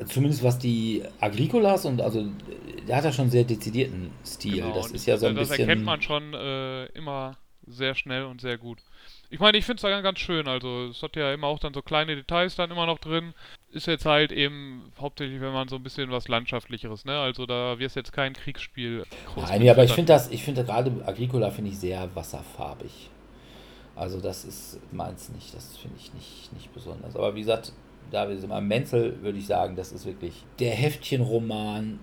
zumindest 0.06 0.42
was 0.42 0.58
die 0.58 1.02
Agricolas 1.20 1.84
und 1.84 2.00
also, 2.00 2.24
der 2.88 2.96
hat 2.96 3.04
ja 3.04 3.12
schon 3.12 3.24
einen 3.24 3.30
sehr 3.30 3.44
dezidierten 3.44 4.10
Stil. 4.24 4.62
Genau, 4.62 4.74
das 4.74 4.90
ist 4.92 5.06
ja 5.06 5.16
so 5.16 5.26
ein 5.26 5.34
das 5.34 5.48
bisschen. 5.48 5.68
erkennt 5.68 5.84
man 5.84 6.00
schon 6.00 6.32
äh, 6.34 6.86
immer 6.86 7.36
sehr 7.66 7.94
schnell 7.94 8.24
und 8.24 8.40
sehr 8.40 8.58
gut. 8.58 8.78
Ich 9.30 9.40
meine, 9.40 9.58
ich 9.58 9.64
finde 9.64 9.76
es 9.76 9.82
da 9.82 10.00
ganz 10.00 10.18
schön. 10.18 10.48
Also, 10.48 10.86
es 10.86 11.02
hat 11.02 11.16
ja 11.16 11.32
immer 11.32 11.48
auch 11.48 11.58
dann 11.58 11.74
so 11.74 11.82
kleine 11.82 12.14
Details 12.16 12.56
dann 12.56 12.70
immer 12.70 12.86
noch 12.86 12.98
drin. 12.98 13.34
Ist 13.72 13.86
jetzt 13.86 14.06
halt 14.06 14.32
eben 14.32 14.92
hauptsächlich, 15.00 15.40
wenn 15.40 15.52
man 15.52 15.68
so 15.68 15.76
ein 15.76 15.82
bisschen 15.82 16.10
was 16.10 16.28
Landschaftlicheres, 16.28 17.04
ne? 17.04 17.18
Also, 17.18 17.46
da 17.46 17.78
wird 17.78 17.88
es 17.88 17.94
jetzt 17.94 18.12
kein 18.12 18.34
Kriegsspiel. 18.34 19.04
Nein, 19.36 19.62
ja, 19.62 19.72
aber 19.72 19.84
ich 19.84 19.92
finde 19.92 20.12
das, 20.12 20.30
ich 20.30 20.42
finde 20.42 20.64
gerade 20.64 20.92
Agricola 21.06 21.50
finde 21.50 21.70
ich 21.70 21.78
sehr 21.78 22.08
wasserfarbig. 22.14 23.10
Also 23.96 24.20
das 24.20 24.44
ist 24.44 24.80
meins 24.92 25.28
nicht, 25.28 25.54
das 25.54 25.76
finde 25.76 25.96
ich 25.98 26.12
nicht, 26.14 26.52
nicht 26.52 26.74
besonders. 26.74 27.14
Aber 27.14 27.34
wie 27.34 27.40
gesagt, 27.40 27.72
da 28.10 28.28
wir 28.28 28.36
sind 28.36 28.48
mal 28.48 28.60
Menzel, 28.60 29.22
würde 29.22 29.38
ich 29.38 29.46
sagen, 29.46 29.76
das 29.76 29.92
ist 29.92 30.04
wirklich 30.04 30.44
der 30.58 30.72
Heftchenroman 30.72 32.00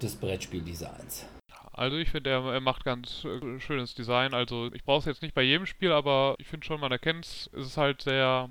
des 0.00 0.16
Brettspieldesigns. 0.16 1.26
Also 1.72 1.96
ich 1.96 2.10
finde, 2.10 2.30
er, 2.30 2.44
er 2.44 2.60
macht 2.60 2.84
ganz 2.84 3.24
äh, 3.24 3.60
schönes 3.60 3.94
Design. 3.94 4.34
Also 4.34 4.70
ich 4.72 4.84
brauche 4.84 5.00
es 5.00 5.04
jetzt 5.06 5.22
nicht 5.22 5.34
bei 5.34 5.42
jedem 5.42 5.66
Spiel, 5.66 5.92
aber 5.92 6.36
ich 6.38 6.46
finde 6.46 6.66
schon, 6.66 6.80
man 6.80 6.92
erkennt 6.92 7.24
es. 7.24 7.50
Es 7.54 7.66
ist 7.66 7.76
halt 7.76 8.02
sehr 8.02 8.50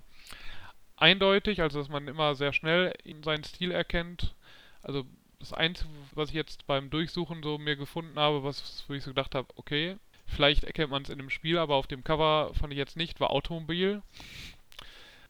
eindeutig, 0.98 1.62
also 1.62 1.80
dass 1.80 1.90
man 1.90 2.08
immer 2.08 2.36
sehr 2.36 2.54
schnell 2.54 2.94
seinen 3.24 3.44
Stil 3.44 3.72
erkennt. 3.72 4.36
Also 4.84 5.06
das 5.40 5.54
Einzige, 5.54 5.90
was 6.14 6.30
ich 6.30 6.36
jetzt 6.36 6.68
beim 6.68 6.90
Durchsuchen 6.90 7.44
so 7.44 7.58
mir 7.58 7.76
gefunden 7.76 8.18
habe, 8.20 8.44
was 8.44 8.84
wo 8.88 8.94
ich 8.94 9.04
so 9.04 9.12
gedacht 9.12 9.36
habe, 9.36 9.48
okay, 9.56 9.98
vielleicht 10.28 10.64
erkennt 10.64 10.92
man 10.92 11.04
es 11.04 11.10
in 11.10 11.18
dem 11.18 11.30
Spiel, 11.30 11.58
aber 11.58 11.76
auf 11.76 11.88
dem 11.88 12.04
Cover 12.04 12.52
fand 12.54 12.74
ich 12.74 12.78
jetzt 12.78 12.98
nicht, 12.98 13.20
war 13.20 13.32
Automobil 13.32 14.02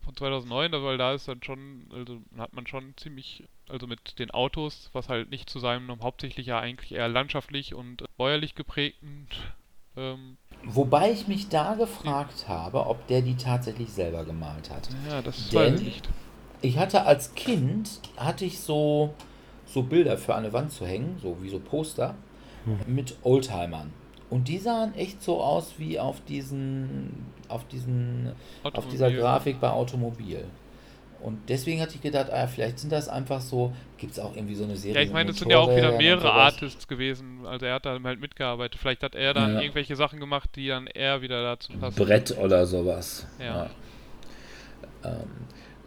von 0.04 0.16
2009, 0.16 0.72
weil 0.84 0.98
da 0.98 1.14
ist 1.14 1.28
dann 1.28 1.44
schon, 1.44 1.88
also 1.92 2.22
hat 2.38 2.54
man 2.54 2.68
schon 2.68 2.96
ziemlich, 2.98 3.44
also 3.72 3.88
mit 3.88 4.20
den 4.20 4.32
Autos, 4.32 4.90
was 4.94 5.10
halt 5.10 5.32
nicht 5.32 5.50
zu 5.50 5.60
seinem 5.60 6.02
hauptsächlich 6.02 6.48
ja 6.48 6.60
eigentlich 6.60 6.92
eher 6.92 7.08
landschaftlich 7.08 7.74
und 7.74 8.04
bäuerlich 8.18 8.56
geprägten, 8.56 9.28
ähm, 9.98 10.38
Wobei 10.64 11.12
ich 11.12 11.28
mich 11.28 11.50
da 11.50 11.74
gefragt 11.74 12.48
habe, 12.48 12.86
ob 12.86 13.08
der 13.08 13.22
die 13.22 13.36
tatsächlich 13.36 13.90
selber 13.90 14.24
gemalt 14.26 14.70
hat. 14.70 14.90
ja, 15.10 15.22
das 15.22 15.50
Denn- 15.50 15.74
weiß 15.74 15.80
ich 15.82 15.86
nicht. 15.86 16.10
Ich 16.62 16.78
hatte 16.78 17.06
als 17.06 17.34
Kind, 17.34 17.90
hatte 18.18 18.46
ich 18.46 18.60
so, 18.60 19.16
so 19.66 19.82
Bilder 19.82 20.18
für 20.20 20.36
eine 20.36 20.54
Wand 20.54 20.72
zu 20.72 20.86
hängen, 20.86 21.18
so 21.20 21.38
wie 21.42 21.50
so 21.50 21.60
Poster, 21.60 22.14
mit 22.86 23.18
Oldtimern. 23.24 23.92
Und 24.30 24.48
die 24.48 24.60
sahen 24.60 24.94
echt 24.94 25.24
so 25.24 25.42
aus 25.42 25.74
wie 25.80 26.00
auf 26.00 26.24
diesen, 26.24 27.26
auf 27.48 27.68
diesen, 27.68 28.32
auf 28.62 28.88
dieser. 28.88 29.12
Grafik 29.12 29.60
bei 29.60 29.72
Automobil. 29.72 30.46
Und 31.24 31.50
deswegen 31.50 31.82
hatte 31.82 31.96
ich 31.96 32.02
gedacht, 32.02 32.32
ah, 32.32 32.48
vielleicht 32.48 32.80
sind 32.80 32.92
das 32.92 33.08
einfach 33.08 33.42
so, 33.42 33.72
gibt 33.98 34.14
es 34.14 34.20
auch 34.20 34.36
irgendwie 34.36 34.56
so 34.56 34.64
eine 34.64 34.76
Serie. 34.76 34.96
Ja, 34.96 35.02
ich 35.06 35.14
meine, 35.14 35.32
es 35.32 35.38
sind 35.40 35.52
ja 35.52 35.60
auch 35.60 35.76
wieder 35.76 35.96
mehrere. 35.98 36.32
Artists 36.32 36.88
gewesen. 36.88 37.46
Also 37.46 37.66
er 37.68 37.76
hat 37.76 37.86
da 37.86 38.00
halt 38.04 38.20
mitgearbeitet. 38.20 38.80
Vielleicht 38.80 39.04
hat 39.04 39.16
er 39.16 39.34
dann 39.34 39.54
Ja. 39.56 39.62
irgendwelche 39.62 39.96
Sachen 39.96 40.20
gemacht, 40.20 40.50
die 40.56 40.68
dann 40.68 40.88
eher 40.88 41.22
wieder 41.22 41.44
dazu 41.44 41.74
passen. 41.74 42.04
Brett 42.04 42.38
oder 42.38 42.66
sowas. 42.66 43.28
Ja. 43.40 43.70
Ähm, 45.04 45.28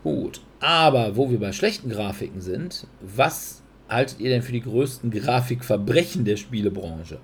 gut. 0.02 0.40
Aber 0.60 1.16
wo 1.16 1.30
wir 1.30 1.40
bei 1.40 1.52
schlechten 1.52 1.90
Grafiken 1.90 2.40
sind, 2.40 2.86
was 3.00 3.62
haltet 3.88 4.20
ihr 4.20 4.30
denn 4.30 4.42
für 4.42 4.52
die 4.52 4.62
größten 4.62 5.10
Grafikverbrechen 5.10 6.24
der 6.24 6.36
Spielebranche? 6.36 7.18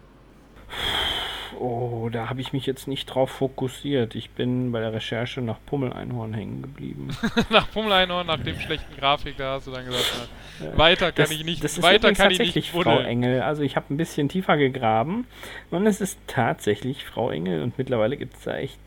Oh, 1.60 2.08
da 2.10 2.30
habe 2.30 2.40
ich 2.40 2.54
mich 2.54 2.64
jetzt 2.64 2.88
nicht 2.88 3.04
drauf 3.04 3.30
fokussiert. 3.30 4.14
Ich 4.14 4.30
bin 4.30 4.72
bei 4.72 4.80
der 4.80 4.94
Recherche 4.94 5.42
nach 5.42 5.58
Pummeleinhorn 5.66 6.32
hängen 6.32 6.62
geblieben. 6.62 7.10
nach 7.50 7.70
Pummeleinhorn, 7.70 8.26
nach 8.26 8.42
dem 8.42 8.58
schlechten 8.58 8.96
Grafik, 8.96 9.36
da 9.36 9.54
hast 9.54 9.66
du 9.66 9.70
dann 9.70 9.84
gesagt, 9.84 10.28
na, 10.60 10.78
weiter 10.78 11.12
kann 11.12 11.24
das, 11.24 11.30
ich 11.32 11.44
nicht, 11.44 11.62
das 11.62 11.72
ist 11.76 11.82
weiter 11.82 12.14
kann 12.14 12.30
ich 12.30 12.38
tatsächlich 12.38 12.54
nicht 12.54 12.70
Frau 12.70 12.78
buddeln. 12.78 13.04
Engel. 13.04 13.42
Also 13.42 13.62
ich 13.62 13.76
habe 13.76 13.92
ein 13.92 13.98
bisschen 13.98 14.30
tiefer 14.30 14.56
gegraben 14.56 15.26
und 15.70 15.86
es 15.86 16.00
ist 16.00 16.18
tatsächlich 16.26 17.04
Frau 17.04 17.30
Engel 17.30 17.62
und 17.62 17.76
mittlerweile 17.76 18.16
gibt 18.16 18.36
es 18.38 18.44
da 18.44 18.56
echt 18.56 18.80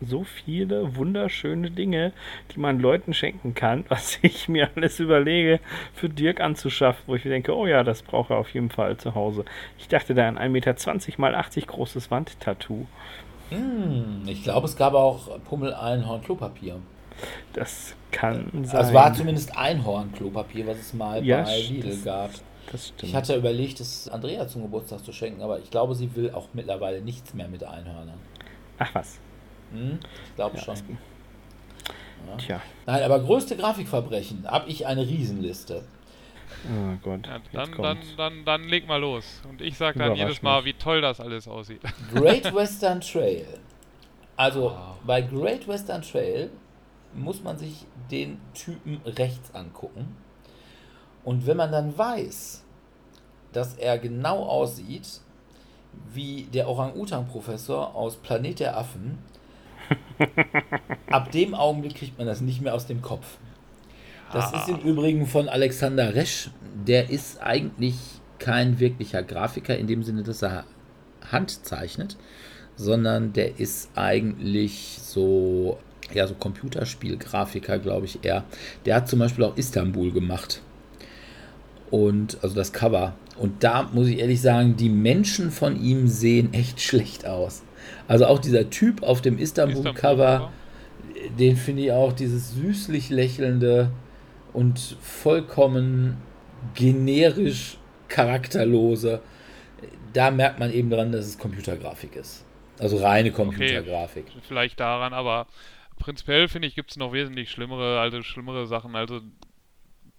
so 0.00 0.24
viele 0.24 0.96
wunderschöne 0.96 1.70
Dinge, 1.70 2.12
die 2.54 2.60
man 2.60 2.80
Leuten 2.80 3.14
schenken 3.14 3.54
kann, 3.54 3.84
was 3.88 4.18
ich 4.22 4.48
mir 4.48 4.70
alles 4.74 5.00
überlege, 5.00 5.60
für 5.94 6.08
Dirk 6.08 6.40
anzuschaffen, 6.40 7.02
wo 7.06 7.14
ich 7.14 7.24
mir 7.24 7.30
denke, 7.30 7.56
oh 7.56 7.66
ja, 7.66 7.82
das 7.84 8.02
braucht 8.02 8.30
er 8.30 8.36
auf 8.38 8.50
jeden 8.50 8.70
Fall 8.70 8.96
zu 8.96 9.14
Hause. 9.14 9.44
Ich 9.78 9.88
dachte 9.88 10.14
da 10.14 10.28
an 10.28 10.38
ein 10.38 10.52
1,20 10.52 10.52
Meter 11.08 11.20
mal 11.20 11.34
80 11.34 11.66
großes 11.66 12.10
Wandtattoo. 12.10 12.86
Hm, 13.50 14.22
ich 14.26 14.42
glaube, 14.44 14.66
es 14.66 14.76
gab 14.76 14.94
auch 14.94 15.38
Pummel-Einhorn 15.44 16.22
Klopapier. 16.22 16.76
Das 17.52 17.94
kann 18.10 18.48
sein. 18.64 18.76
Also 18.76 18.88
es 18.88 18.94
war 18.94 19.12
zumindest 19.12 19.56
Einhorn-Klopapier, 19.56 20.66
was 20.66 20.78
es 20.78 20.94
mal 20.94 21.24
Ja, 21.24 21.42
bei 21.42 21.60
Lidl 21.60 21.96
gab. 22.04 22.30
das 22.70 22.88
stimmt. 22.88 23.02
Ich 23.10 23.14
hatte 23.14 23.34
überlegt, 23.36 23.80
es 23.80 24.08
Andrea 24.08 24.46
zum 24.46 24.62
Geburtstag 24.62 25.04
zu 25.04 25.12
schenken, 25.12 25.42
aber 25.42 25.58
ich 25.58 25.70
glaube, 25.70 25.94
sie 25.94 26.14
will 26.14 26.30
auch 26.30 26.48
mittlerweile 26.52 27.00
nichts 27.02 27.34
mehr 27.34 27.48
mit 27.48 27.64
Einhörnern. 27.64 28.18
Ach 28.78 28.94
was. 28.94 29.18
Hm? 29.72 29.98
Ich 30.28 30.34
glaube 30.36 30.56
Ja, 30.56 30.62
schon. 30.62 30.74
es- 30.74 30.84
Tja. 32.38 32.60
Nein, 32.86 33.02
aber 33.02 33.20
größte 33.20 33.56
Grafikverbrechen, 33.56 34.46
habe 34.48 34.68
ich 34.68 34.86
eine 34.86 35.02
Riesenliste. 35.06 35.82
Oh 36.66 36.96
Gott. 37.02 37.26
Ja, 37.26 37.36
jetzt 37.36 37.54
dann, 37.54 37.72
dann, 37.82 37.98
dann, 38.16 38.44
dann 38.44 38.64
leg 38.68 38.86
mal 38.86 39.00
los. 39.00 39.40
Und 39.48 39.62
ich 39.62 39.76
sag 39.78 39.96
dann 39.96 40.14
jedes 40.14 40.42
Mal, 40.42 40.58
mich. 40.62 40.74
wie 40.74 40.78
toll 40.78 41.00
das 41.00 41.20
alles 41.20 41.48
aussieht. 41.48 41.80
Great 42.14 42.54
Western 42.54 43.00
Trail. 43.00 43.46
Also 44.36 44.64
Wow. 44.70 44.96
bei 45.04 45.22
Great 45.22 45.66
Western 45.66 46.02
Trail 46.02 46.50
muss 47.14 47.42
man 47.42 47.58
sich 47.58 47.86
den 48.10 48.38
Typen 48.54 49.00
rechts 49.04 49.54
angucken. 49.54 50.16
Und 51.24 51.46
wenn 51.46 51.56
man 51.56 51.72
dann 51.72 51.96
weiß, 51.96 52.64
dass 53.52 53.74
er 53.74 53.98
genau 53.98 54.44
aussieht 54.44 55.20
wie 56.12 56.44
der 56.44 56.68
Orang-Utan-Professor 56.68 57.94
aus 57.94 58.16
Planet 58.16 58.60
der 58.60 58.76
Affen, 58.76 59.18
ab 61.10 61.30
dem 61.32 61.54
Augenblick 61.54 61.94
kriegt 61.94 62.18
man 62.18 62.26
das 62.26 62.40
nicht 62.40 62.60
mehr 62.60 62.74
aus 62.74 62.86
dem 62.86 63.02
Kopf. 63.02 63.38
Das 64.32 64.52
ist 64.52 64.68
im 64.68 64.78
Übrigen 64.78 65.26
von 65.26 65.48
Alexander 65.48 66.14
Resch. 66.14 66.50
Der 66.86 67.10
ist 67.10 67.42
eigentlich 67.42 67.96
kein 68.38 68.78
wirklicher 68.78 69.22
Grafiker 69.22 69.76
in 69.76 69.86
dem 69.86 70.02
Sinne, 70.02 70.22
dass 70.22 70.42
er 70.42 70.64
Hand 71.30 71.64
zeichnet, 71.64 72.16
sondern 72.76 73.32
der 73.32 73.58
ist 73.58 73.90
eigentlich 73.96 74.98
so, 75.02 75.78
ja, 76.14 76.26
so 76.26 76.34
Computerspielgrafiker, 76.34 77.78
glaube 77.78 78.06
ich 78.06 78.24
eher. 78.24 78.44
Der 78.84 78.96
hat 78.96 79.08
zum 79.08 79.18
Beispiel 79.18 79.44
auch 79.44 79.56
Istanbul 79.56 80.12
gemacht. 80.12 80.62
Und 81.90 82.38
also 82.42 82.54
das 82.54 82.72
Cover. 82.72 83.14
Und 83.36 83.64
da 83.64 83.90
muss 83.92 84.06
ich 84.06 84.18
ehrlich 84.18 84.40
sagen, 84.40 84.76
die 84.76 84.88
Menschen 84.88 85.50
von 85.50 85.80
ihm 85.82 86.06
sehen 86.06 86.54
echt 86.54 86.80
schlecht 86.80 87.26
aus. 87.26 87.62
Also 88.08 88.26
auch 88.26 88.38
dieser 88.38 88.70
Typ 88.70 89.02
auf 89.02 89.22
dem 89.22 89.38
Istanbul-Cover, 89.38 90.50
den 91.38 91.56
finde 91.56 91.82
ich 91.82 91.92
auch 91.92 92.12
dieses 92.12 92.54
süßlich 92.54 93.10
lächelnde 93.10 93.90
und 94.52 94.96
vollkommen 95.00 96.16
generisch 96.74 97.78
charakterlose. 98.08 99.20
Da 100.12 100.30
merkt 100.30 100.58
man 100.58 100.72
eben 100.72 100.90
dran, 100.90 101.12
dass 101.12 101.26
es 101.26 101.38
Computergrafik 101.38 102.16
ist. 102.16 102.44
Also 102.78 102.96
reine 102.98 103.30
Computergrafik. 103.30 104.26
Vielleicht 104.48 104.80
daran, 104.80 105.12
aber 105.12 105.46
prinzipiell 105.98 106.48
finde 106.48 106.66
ich, 106.66 106.74
gibt 106.74 106.90
es 106.90 106.96
noch 106.96 107.12
wesentlich 107.12 107.50
schlimmere, 107.50 108.00
also 108.00 108.22
schlimmere 108.22 108.66
Sachen. 108.66 108.96
Also 108.96 109.20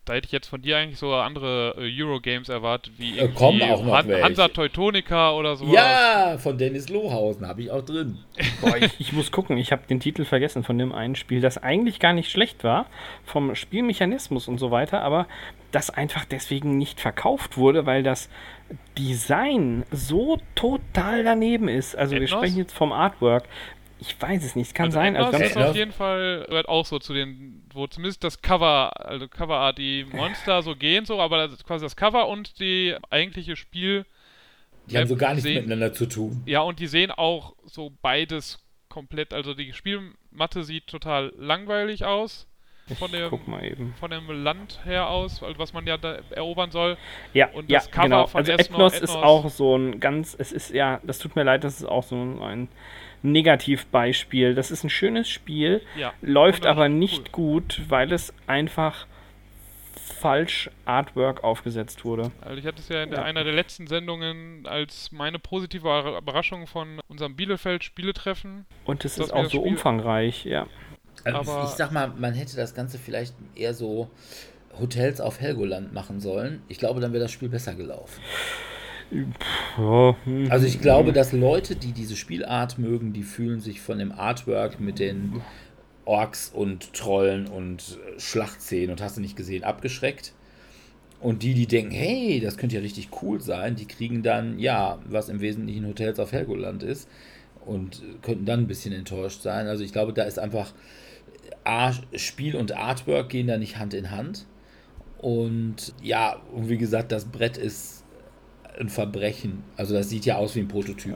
da 0.05 0.13
hätte 0.13 0.25
ich 0.25 0.31
jetzt 0.31 0.47
von 0.47 0.61
dir 0.61 0.77
eigentlich 0.77 0.97
so 0.97 1.13
andere 1.13 1.75
äh, 1.77 2.01
Eurogames 2.01 2.49
erwartet, 2.49 2.93
wie 2.97 3.19
Äh, 3.19 3.27
kommen 3.29 3.61
auch 3.61 3.83
noch 3.83 3.93
Han 3.93 4.07
welche. 4.07 4.23
Hansa 4.23 4.47
Teutonica 4.47 5.31
oder 5.33 5.55
sowas. 5.55 5.73
Ja, 5.73 6.37
von 6.39 6.57
Dennis 6.57 6.89
Lohausen 6.89 7.47
habe 7.47 7.61
ich 7.61 7.71
auch 7.71 7.83
drin. 7.83 8.17
Boah, 8.61 8.77
ich, 8.77 8.99
ich 8.99 9.13
muss 9.13 9.31
gucken, 9.31 9.57
ich 9.57 9.71
habe 9.71 9.83
den 9.87 9.99
Titel 9.99 10.25
vergessen 10.25 10.63
von 10.63 10.77
dem 10.77 10.91
einen 10.91 11.15
Spiel, 11.15 11.39
das 11.39 11.57
eigentlich 11.59 11.99
gar 11.99 12.13
nicht 12.13 12.31
schlecht 12.31 12.63
war, 12.63 12.87
vom 13.25 13.53
Spielmechanismus 13.55 14.47
und 14.47 14.57
so 14.57 14.71
weiter, 14.71 15.01
aber 15.01 15.27
das 15.71 15.89
einfach 15.89 16.25
deswegen 16.25 16.77
nicht 16.77 16.99
verkauft 16.99 17.57
wurde, 17.57 17.85
weil 17.85 18.01
das 18.03 18.27
Design 18.97 19.83
so 19.91 20.39
total 20.55 21.23
daneben 21.23 21.67
ist. 21.67 21.95
Also 21.95 22.15
wir 22.15 22.23
Ethnos? 22.23 22.39
sprechen 22.39 22.57
jetzt 22.57 22.73
vom 22.73 22.91
Artwork. 22.91 23.43
Ich 24.03 24.19
weiß 24.19 24.43
es 24.43 24.55
nicht, 24.55 24.67
es 24.67 24.73
kann 24.73 24.85
Also 24.87 24.95
sein. 24.97 25.15
Also 25.15 25.37
ist 25.37 25.55
auf 25.55 25.75
jeden 25.75 25.91
Fall 25.91 26.45
gehört 26.49 26.67
auch 26.67 26.85
so 26.87 26.97
zu 26.97 27.13
den, 27.13 27.63
wo 27.71 27.85
zumindest 27.85 28.23
das 28.23 28.41
Cover, 28.41 28.91
also 29.05 29.27
Coverart, 29.27 29.77
die 29.77 30.05
Monster 30.11 30.63
so 30.63 30.75
gehen 30.75 31.05
so, 31.05 31.21
aber 31.21 31.37
das 31.37 31.53
ist 31.53 31.65
quasi 31.65 31.85
das 31.85 31.95
Cover 31.95 32.27
und 32.27 32.59
die 32.59 32.95
eigentliche 33.11 33.55
Spiel. 33.55 34.05
Die 34.87 34.97
haben 34.97 35.05
so 35.07 35.15
gar 35.15 35.29
nichts 35.33 35.43
sehen- 35.43 35.55
miteinander 35.55 35.93
zu 35.93 36.07
tun. 36.07 36.41
Ja, 36.47 36.61
und 36.61 36.79
die 36.79 36.87
sehen 36.87 37.11
auch 37.11 37.53
so 37.65 37.91
beides 38.01 38.59
komplett, 38.89 39.33
also 39.35 39.53
die 39.53 39.71
Spielmatte 39.71 40.63
sieht 40.63 40.87
total 40.87 41.31
langweilig 41.37 42.03
aus. 42.03 42.47
Von 42.97 43.11
dem, 43.11 43.29
guck 43.29 43.47
mal 43.47 43.63
eben. 43.63 43.93
von 43.99 44.09
dem 44.11 44.27
Land 44.43 44.81
her 44.83 45.07
aus, 45.07 45.41
also 45.43 45.57
was 45.59 45.71
man 45.71 45.85
ja 45.87 45.95
da 45.97 46.17
erobern 46.31 46.71
soll. 46.71 46.97
Ja, 47.33 47.47
Und 47.51 47.69
ja, 47.69 47.77
das 47.79 47.91
Cover 47.91 48.03
genau. 48.05 48.27
von 48.27 48.39
also 48.39 48.51
Ethnos- 48.51 48.95
Ethnos 48.95 48.99
ist 48.99 49.15
auch 49.15 49.49
so 49.49 49.77
ein 49.77 49.99
ganz, 50.01 50.35
es 50.37 50.51
ist 50.51 50.71
ja, 50.71 50.99
das 51.03 51.19
tut 51.19 51.35
mir 51.35 51.43
leid, 51.43 51.63
das 51.63 51.75
ist 51.77 51.85
auch 51.85 52.03
so 52.03 52.15
ein 52.15 52.67
Negativbeispiel. 53.23 54.55
Das 54.55 54.71
ist 54.71 54.83
ein 54.83 54.89
schönes 54.89 55.29
Spiel, 55.29 55.81
Ja. 55.97 56.13
läuft 56.21 56.65
aber 56.65 56.83
cool. 56.83 56.89
nicht 56.89 57.31
gut, 57.31 57.81
weil 57.89 58.11
es 58.11 58.33
einfach 58.47 59.05
falsch 60.19 60.69
Artwork 60.85 61.43
aufgesetzt 61.43 62.05
wurde. 62.05 62.31
Also 62.41 62.57
ich 62.57 62.65
hatte 62.65 62.79
es 62.79 62.89
ja 62.89 63.03
in 63.03 63.11
Ja. 63.11 63.23
einer 63.23 63.43
der 63.43 63.53
letzten 63.53 63.87
Sendungen 63.87 64.65
als 64.67 65.11
meine 65.11 65.39
positive 65.39 65.87
Überra- 65.87 66.17
Überraschung 66.17 66.67
von 66.67 66.99
unserem 67.07 67.35
Bielefeld-Spieletreffen. 67.35 68.65
Und 68.85 69.03
es 69.05 69.17
ist 69.17 69.31
auch 69.33 69.43
so 69.45 69.49
Spiel- 69.49 69.61
umfangreich, 69.61 70.45
ja. 70.45 70.67
Also 71.23 71.51
Aber- 71.51 71.63
ich 71.63 71.69
sag 71.71 71.91
mal, 71.91 72.07
man 72.17 72.33
hätte 72.33 72.55
das 72.55 72.73
Ganze 72.75 72.97
vielleicht 72.99 73.33
eher 73.55 73.73
so 73.73 74.09
Hotels 74.79 75.19
auf 75.21 75.39
Helgoland 75.41 75.91
machen 75.93 76.19
sollen. 76.19 76.61
Ich 76.67 76.77
glaube, 76.77 76.99
dann 77.01 77.13
wäre 77.13 77.23
das 77.23 77.31
Spiel 77.31 77.49
besser 77.49 77.73
gelaufen. 77.75 78.21
Hm. 79.11 80.47
Also 80.49 80.65
ich 80.65 80.81
glaube, 80.81 81.11
dass 81.11 81.33
Leute, 81.33 81.75
die 81.75 81.91
diese 81.91 82.15
Spielart 82.15 82.79
mögen, 82.79 83.13
die 83.13 83.23
fühlen 83.23 83.59
sich 83.59 83.81
von 83.81 83.99
dem 83.99 84.11
Artwork 84.11 84.79
mit 84.79 84.99
den 84.99 85.41
Orks 86.05 86.51
und 86.53 86.93
Trollen 86.93 87.47
und 87.47 87.99
äh, 88.15 88.19
Schlachtszenen 88.19 88.91
und 88.91 89.01
hast 89.01 89.17
du 89.17 89.21
nicht 89.21 89.35
gesehen, 89.35 89.63
abgeschreckt. 89.63 90.33
Und 91.19 91.43
die, 91.43 91.53
die 91.53 91.67
denken, 91.67 91.91
hey, 91.91 92.39
das 92.39 92.57
könnte 92.57 92.77
ja 92.77 92.81
richtig 92.81 93.09
cool 93.21 93.41
sein, 93.41 93.75
die 93.75 93.85
kriegen 93.85 94.23
dann, 94.23 94.57
ja, 94.57 94.97
was 95.05 95.29
im 95.29 95.39
Wesentlichen 95.39 95.85
Hotels 95.85 96.19
auf 96.19 96.31
Helgoland 96.31 96.81
ist 96.81 97.07
und 97.65 97.97
äh, 97.97 98.17
könnten 98.21 98.45
dann 98.45 98.61
ein 98.61 98.67
bisschen 98.67 98.93
enttäuscht 98.93 99.41
sein. 99.41 99.67
Also 99.67 99.83
ich 99.83 99.91
glaube, 99.91 100.13
da 100.13 100.23
ist 100.23 100.39
einfach 100.39 100.73
A, 101.63 101.93
Spiel 102.15 102.55
und 102.55 102.75
Artwork 102.75 103.29
gehen 103.29 103.47
da 103.47 103.57
nicht 103.57 103.77
Hand 103.77 103.93
in 103.93 104.11
Hand. 104.11 104.47
Und 105.19 105.93
ja, 106.01 106.41
und 106.53 106.69
wie 106.69 106.77
gesagt, 106.77 107.11
das 107.11 107.25
Brett 107.25 107.57
ist 107.57 108.00
ein 108.79 108.89
Verbrechen. 108.89 109.63
Also 109.77 109.93
das 109.93 110.09
sieht 110.09 110.25
ja 110.25 110.35
aus 110.37 110.55
wie 110.55 110.59
ein 110.61 110.67
Prototyp. 110.67 111.13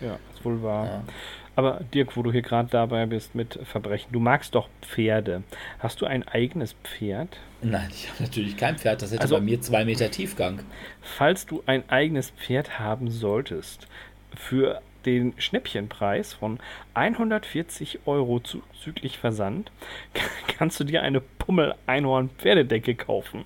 Ja, 0.00 0.06
ja, 0.08 0.18
ist 0.34 0.44
wohl 0.44 0.62
wahr. 0.62 0.86
Ja. 0.86 1.02
Aber 1.56 1.80
Dirk, 1.94 2.16
wo 2.16 2.22
du 2.24 2.32
hier 2.32 2.42
gerade 2.42 2.68
dabei 2.68 3.06
bist 3.06 3.36
mit 3.36 3.60
Verbrechen, 3.64 4.10
du 4.12 4.18
magst 4.18 4.56
doch 4.56 4.68
Pferde. 4.82 5.44
Hast 5.78 6.00
du 6.00 6.06
ein 6.06 6.26
eigenes 6.26 6.74
Pferd? 6.82 7.36
Nein, 7.62 7.88
ich 7.92 8.10
habe 8.10 8.24
natürlich 8.24 8.56
kein 8.56 8.76
Pferd. 8.76 9.02
Das 9.02 9.12
hätte 9.12 9.22
Also- 9.22 9.36
bei 9.36 9.40
mir 9.40 9.60
zwei 9.60 9.84
Meter 9.84 10.10
Tiefgang. 10.10 10.60
Falls 11.00 11.46
du 11.46 11.62
ein 11.66 11.88
eigenes 11.88 12.30
Pferd 12.30 12.80
haben 12.80 13.08
solltest, 13.08 13.86
für 14.36 14.80
den 15.06 15.34
Schnäppchenpreis 15.36 16.32
von 16.32 16.58
140 16.94 18.00
Euro 18.06 18.40
zuzüglich 18.40 19.18
Versand, 19.18 19.70
kannst 20.58 20.80
du 20.80 20.84
dir 20.84 21.02
eine 21.02 21.20
Pummel-Einhorn-Pferdedecke 21.20 22.94
kaufen. 22.96 23.44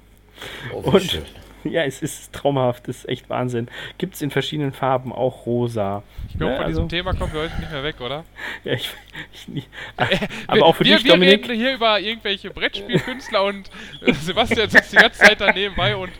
Oh, 0.73 0.79
Und 0.93 1.03
schön. 1.03 1.25
ja, 1.65 1.83
es 1.85 2.03
ist 2.03 2.33
traumhaft, 2.33 2.89
es 2.89 2.99
ist 2.99 3.09
echt 3.09 3.29
Wahnsinn. 3.31 3.69
Gibt 3.99 4.15
es 4.15 4.23
in 4.23 4.31
verschiedenen 4.31 4.73
Farben, 4.73 5.13
auch 5.13 5.47
rosa. 5.47 6.03
Ich 6.31 6.37
glaube, 6.39 6.53
Ne, 6.53 6.57
von 6.57 6.67
also- 6.67 6.81
diesem 6.83 6.89
Thema 6.89 7.15
kommen 7.15 7.33
wir 7.33 7.41
heute 7.43 7.59
nicht 7.61 7.71
mehr 7.73 7.83
weg, 7.85 8.01
oder? 8.01 8.25
Ja, 8.65 8.73
ich, 8.75 8.91
ich 9.33 9.49
nicht. 9.49 9.69
Aber 10.47 10.67
auch 10.67 10.77
für 10.77 10.85
wir, 10.85 10.97
dich, 10.97 11.05
wir 11.05 11.13
Dominik. 11.13 11.45
reden 11.49 11.59
hier 11.59 11.75
über 11.75 12.01
irgendwelche 12.01 12.51
Brettspielkünstler 12.51 13.45
und 13.45 13.71
äh, 14.05 14.13
Sebastian 14.13 14.69
sitzt 14.69 14.93
die 14.93 14.97
ganze 14.97 15.19
Zeit 15.21 15.41
daneben 15.41 15.75
bei 15.77 15.95
und 15.97 16.11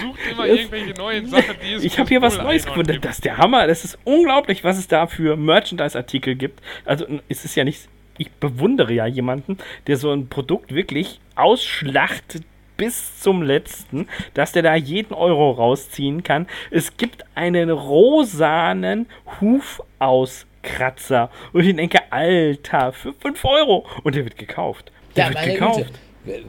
sucht 0.00 0.20
immer 0.30 0.46
Das- 0.46 0.56
irgendwelche 0.58 0.94
neuen 0.94 1.26
Sachen, 1.28 1.54
die 1.64 1.72
es 1.74 1.84
Ich 1.84 1.98
habe 1.98 2.08
hier 2.08 2.20
was 2.22 2.36
Neues 2.38 2.66
gefunden. 2.66 3.00
Das 3.00 3.16
ist 3.16 3.24
der 3.24 3.38
Hammer. 3.38 3.66
Das 3.66 3.84
ist 3.84 3.98
unglaublich, 4.04 4.64
was 4.64 4.78
es 4.78 4.88
da 4.88 5.06
für 5.06 5.36
Merchandise-Artikel 5.36 6.34
gibt. 6.34 6.60
Also 6.84 7.06
es 7.28 7.44
ist 7.44 7.54
ja 7.54 7.64
nicht. 7.64 7.88
Ich 8.16 8.30
bewundere 8.30 8.92
ja 8.92 9.06
jemanden, 9.06 9.58
der 9.88 9.96
so 9.96 10.12
ein 10.12 10.28
Produkt 10.28 10.72
wirklich 10.74 11.18
ausschlachtet 11.34 12.44
bis 12.76 13.20
zum 13.20 13.42
letzten, 13.42 14.08
dass 14.34 14.52
der 14.52 14.62
da 14.62 14.74
jeden 14.74 15.14
Euro 15.14 15.50
rausziehen 15.52 16.22
kann. 16.22 16.46
Es 16.70 16.96
gibt 16.96 17.24
einen 17.34 17.70
rosanen 17.70 19.06
Hufauskratzer. 19.40 21.30
Und 21.52 21.64
ich 21.64 21.76
denke, 21.76 22.00
Alter, 22.10 22.92
für 22.92 23.12
5 23.12 23.44
Euro. 23.44 23.86
Und 24.02 24.14
der 24.14 24.24
wird 24.24 24.38
gekauft. 24.38 24.92
Der 25.16 25.30
wird 25.30 25.44
gekauft. 25.44 25.92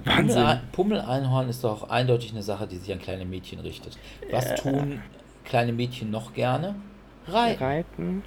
Wahnsinn. 0.06 0.62
Pummeleinhorn 0.72 1.50
ist 1.50 1.64
doch 1.64 1.90
eindeutig 1.90 2.32
eine 2.32 2.44
Sache, 2.44 2.66
die 2.66 2.78
sich 2.78 2.94
an 2.94 3.00
kleine 3.00 3.26
Mädchen 3.26 3.60
richtet. 3.60 3.98
Was 4.32 4.52
äh, 4.52 4.56
tun 4.56 5.02
kleine 5.46 5.72
Mädchen 5.72 6.12
noch 6.12 6.34
gerne? 6.34 6.76
Reiten. 7.28 7.64
Reiten. 7.64 8.24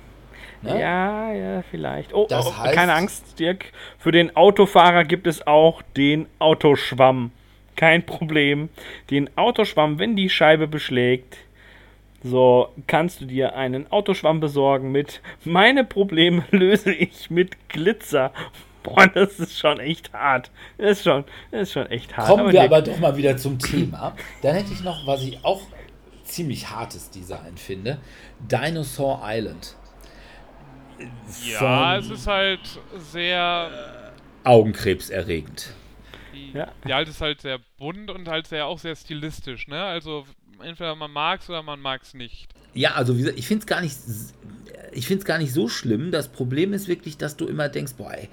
Ne? 0.63 0.81
Ja, 0.81 1.33
ja, 1.33 1.63
vielleicht. 1.71 2.15
Oh, 2.15 2.27
das 2.29 2.47
oh, 2.47 2.57
heißt, 2.57 2.75
keine 2.75 2.95
Angst, 2.95 3.39
Dirk. 3.39 3.73
Für 3.99 4.13
den 4.13 4.35
Autofahrer 4.35 5.05
gibt 5.05 5.27
es 5.27 5.47
auch 5.47 5.83
den 5.97 6.27
Autoschwamm. 6.39 7.33
Kein 7.79 8.05
Problem. 8.05 8.71
Den 9.09 9.31
Autoschwamm, 9.37 10.01
wenn 10.01 10.17
die 10.17 10.29
Scheibe 10.29 10.67
beschlägt, 10.67 11.37
so 12.25 12.71
kannst 12.89 13.21
du 13.21 13.27
dir 13.27 13.55
einen 13.55 13.93
Autoschwamm 13.93 14.41
besorgen 14.41 14.91
mit 14.91 15.21
meine 15.45 15.85
Probleme 15.85 16.43
löse 16.51 16.93
ich 16.93 17.31
mit 17.31 17.69
Glitzer. 17.69 18.33
Boah, 18.83 19.07
das 19.07 19.39
ist 19.39 19.57
schon 19.57 19.79
echt 19.79 20.13
hart. 20.13 20.51
Das 20.77 20.99
ist 20.99 21.05
schon, 21.05 21.23
das 21.53 21.63
ist 21.63 21.73
schon 21.73 21.87
echt 21.87 22.17
hart. 22.17 22.27
Kommen 22.27 22.41
aber 22.41 22.53
wir 22.53 22.63
aber 22.65 22.83
doch 22.83 22.99
mal 22.99 23.17
wieder 23.17 23.37
zum 23.37 23.61
Thema. 23.61 24.17
Dann 24.43 24.57
hätte 24.57 24.73
ich 24.73 24.83
noch, 24.83 25.07
was 25.07 25.23
ich 25.23 25.45
auch 25.45 25.63
ziemlich 26.25 26.69
hartes 26.69 27.11
Design 27.11 27.57
finde, 27.57 27.99
Dinosaur 28.41 29.23
Island. 29.25 29.77
Ja, 31.47 31.97
es 31.97 32.11
ist 32.11 32.27
halt 32.27 32.81
sehr 33.13 33.71
augenkrebserregend. 34.43 35.75
Die, 36.53 36.57
ja. 36.57 36.73
die 36.87 36.93
alte 36.93 37.11
ist 37.11 37.21
halt 37.21 37.41
sehr 37.41 37.59
bunt 37.79 38.11
und 38.11 38.29
halt 38.29 38.47
sehr 38.47 38.67
auch 38.67 38.79
sehr 38.79 38.97
stilistisch, 38.97 39.69
ne? 39.69 39.83
Also 39.83 40.25
entweder 40.63 40.95
man 40.95 41.11
mag 41.11 41.41
es 41.41 41.49
oder 41.49 41.63
man 41.63 41.81
mag 41.81 42.03
es 42.03 42.15
nicht. 42.15 42.53
Ja, 42.75 42.95
also 42.95 43.17
wie 43.17 43.21
gesagt, 43.21 43.39
ich 43.39 43.47
finde 43.47 43.61
es 43.61 43.67
gar 43.67 43.81
nicht 43.81 43.97
ich 44.93 45.07
finde 45.07 45.21
es 45.21 45.25
gar 45.25 45.39
nicht 45.39 45.53
so 45.53 45.69
schlimm. 45.69 46.11
Das 46.11 46.29
Problem 46.29 46.73
ist 46.73 46.89
wirklich, 46.89 47.17
dass 47.17 47.37
du 47.37 47.47
immer 47.47 47.69
denkst, 47.69 47.95
boah, 47.97 48.13
ey, 48.13 48.29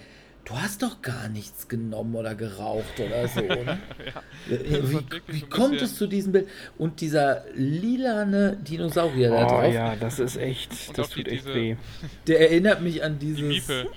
du 0.46 0.56
hast 0.56 0.84
doch 0.84 1.02
gar 1.02 1.28
nichts 1.28 1.68
genommen 1.68 2.16
oder 2.16 2.36
geraucht 2.36 3.00
oder 3.00 3.28
so, 3.28 3.42
ne? 3.42 3.80
ja, 4.06 4.90
wie, 4.90 5.00
wie 5.28 5.42
kommt 5.42 5.82
es 5.82 5.96
zu 5.96 6.08
diesem 6.08 6.32
Bild? 6.34 6.48
Und 6.78 7.02
dieser 7.02 7.44
lilane 7.56 8.58
Dinosaurier 8.58 9.32
oh, 9.32 9.36
da 9.36 9.46
drauf. 9.46 9.74
ja, 9.74 9.96
das 9.96 10.20
ist 10.20 10.38
echt, 10.38 10.72
Und 10.90 10.98
das 10.98 11.10
tut 11.10 11.28
echt 11.28 11.46
weh. 11.46 11.76
Der 12.28 12.40
erinnert 12.42 12.82
mich 12.82 13.04
an 13.04 13.20
dieses... 13.20 13.38
Die 13.38 13.44
Miepe. 13.44 13.90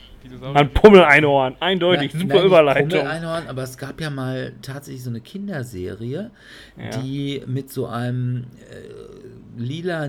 An 0.42 0.74
Pummeleinhorn, 0.74 1.56
eindeutig, 1.60 2.10
Na, 2.12 2.20
super 2.20 2.34
nein, 2.34 2.46
Überleitung. 2.46 2.88
Pummeleinhorn, 2.88 3.46
aber 3.46 3.62
es 3.62 3.78
gab 3.78 4.00
ja 4.00 4.10
mal 4.10 4.52
tatsächlich 4.62 5.04
so 5.04 5.10
eine 5.10 5.20
Kinderserie, 5.20 6.30
ja. 6.76 7.00
die 7.00 7.42
mit 7.46 7.70
so 7.70 7.86
einem 7.86 8.46
äh, 8.68 9.60
lila 9.60 10.08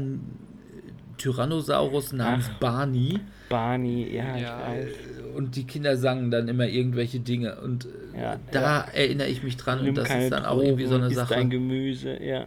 Tyrannosaurus 1.20 2.14
namens 2.14 2.50
Ach, 2.52 2.60
Barney. 2.60 3.20
Barney, 3.50 4.16
ja, 4.16 4.36
ja, 4.36 4.74
ich 4.74 4.88
weiß. 4.88 4.96
Und 5.40 5.56
die 5.56 5.64
Kinder 5.64 5.96
sangen 5.96 6.32
dann 6.32 6.50
immer 6.50 6.68
irgendwelche 6.68 7.22
Dinge. 7.22 7.62
Und 7.62 7.86
äh, 8.14 8.22
ja, 8.22 8.40
da 8.52 8.62
ja. 8.62 8.86
erinnere 8.94 9.30
ich 9.30 9.42
mich 9.42 9.56
dran. 9.56 9.80
Nimm 9.80 9.90
und 9.90 9.96
das 9.96 10.10
ist 10.10 10.32
dann 10.32 10.44
Drogen, 10.44 10.46
auch 10.46 10.62
irgendwie 10.62 10.86
so 10.86 10.96
eine 10.96 11.10
Sache. 11.12 11.34
Dein 11.34 11.50
Gemüse, 11.50 12.22
ja. 12.22 12.46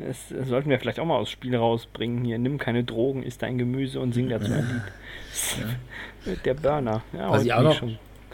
Das, 0.00 0.16
das, 0.30 0.48
sollten 0.48 0.68
wir 0.68 0.80
vielleicht 0.80 0.98
auch 0.98 1.04
mal 1.04 1.16
aus 1.16 1.30
Spiel 1.30 1.54
rausbringen 1.54 2.24
hier. 2.24 2.40
Nimm 2.40 2.58
keine 2.58 2.82
Drogen, 2.82 3.22
isst 3.22 3.42
dein 3.42 3.56
Gemüse 3.56 4.00
und 4.00 4.14
sing 4.14 4.28
dazu 4.28 4.52
ein 4.52 4.82
Lied. 6.26 6.44
Der 6.44 6.54
Burner. 6.54 7.02
Ja, 7.12 7.30
Was 7.30 7.44
ich 7.44 7.52
auch 7.52 7.62
noch, 7.62 7.80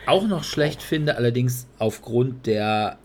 auch 0.07 0.27
noch 0.27 0.45
schlecht 0.45 0.83
finde, 0.83 1.19
allerdings 1.19 1.69
aufgrund 1.79 2.47
der, 2.47 2.97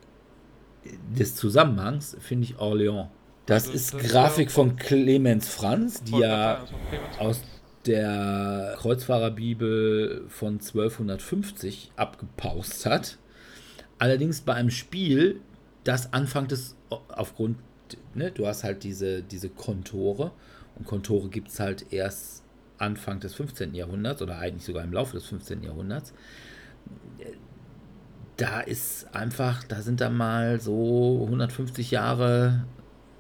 des 1.14 1.36
Zusammenhangs, 1.36 2.16
finde 2.22 2.46
ich 2.46 2.56
Orléans. 2.56 3.08
Das, 3.48 3.68
ist 3.68 3.96
das 3.96 4.02
Grafik 4.02 4.50
von 4.50 4.78
Clemens 4.78 5.50
Franz, 5.50 6.04
die 6.04 6.18
ja 6.20 6.64
aus 7.20 7.42
der 7.88 8.76
Kreuzfahrerbibel 8.78 10.26
von 10.28 10.54
1250 10.54 11.92
abgepaust 11.96 12.86
hat. 12.86 13.18
Allerdings 14.00 14.42
bei 14.42 14.54
einem 14.54 14.70
Spiel, 14.70 15.40
das 15.84 16.14
Anfang 16.14 16.48
des, 16.48 16.76
aufgrund, 16.90 17.58
ne, 18.14 18.32
du 18.32 18.46
hast 18.46 18.64
halt 18.64 18.84
diese, 18.84 19.24
diese 19.24 19.50
Kontore 19.50 20.32
und 20.76 20.86
Kontore 20.86 21.30
gibt 21.30 21.48
es 21.48 21.60
halt 21.60 21.92
erst 21.92 22.44
Anfang 22.78 23.20
des 23.20 23.34
15. 23.34 23.74
Jahrhunderts 23.74 24.22
oder 24.22 24.38
eigentlich 24.38 24.66
sogar 24.66 24.84
im 24.84 24.94
Laufe 24.94 25.14
des 25.14 25.26
15. 25.26 25.64
Jahrhunderts. 25.64 26.14
Da 28.36 28.60
ist 28.62 29.16
einfach, 29.16 29.64
da 29.64 29.82
sind 29.82 30.00
dann 30.00 30.16
mal 30.16 30.60
so 30.62 31.24
150 31.24 31.90
Jahre 31.90 32.66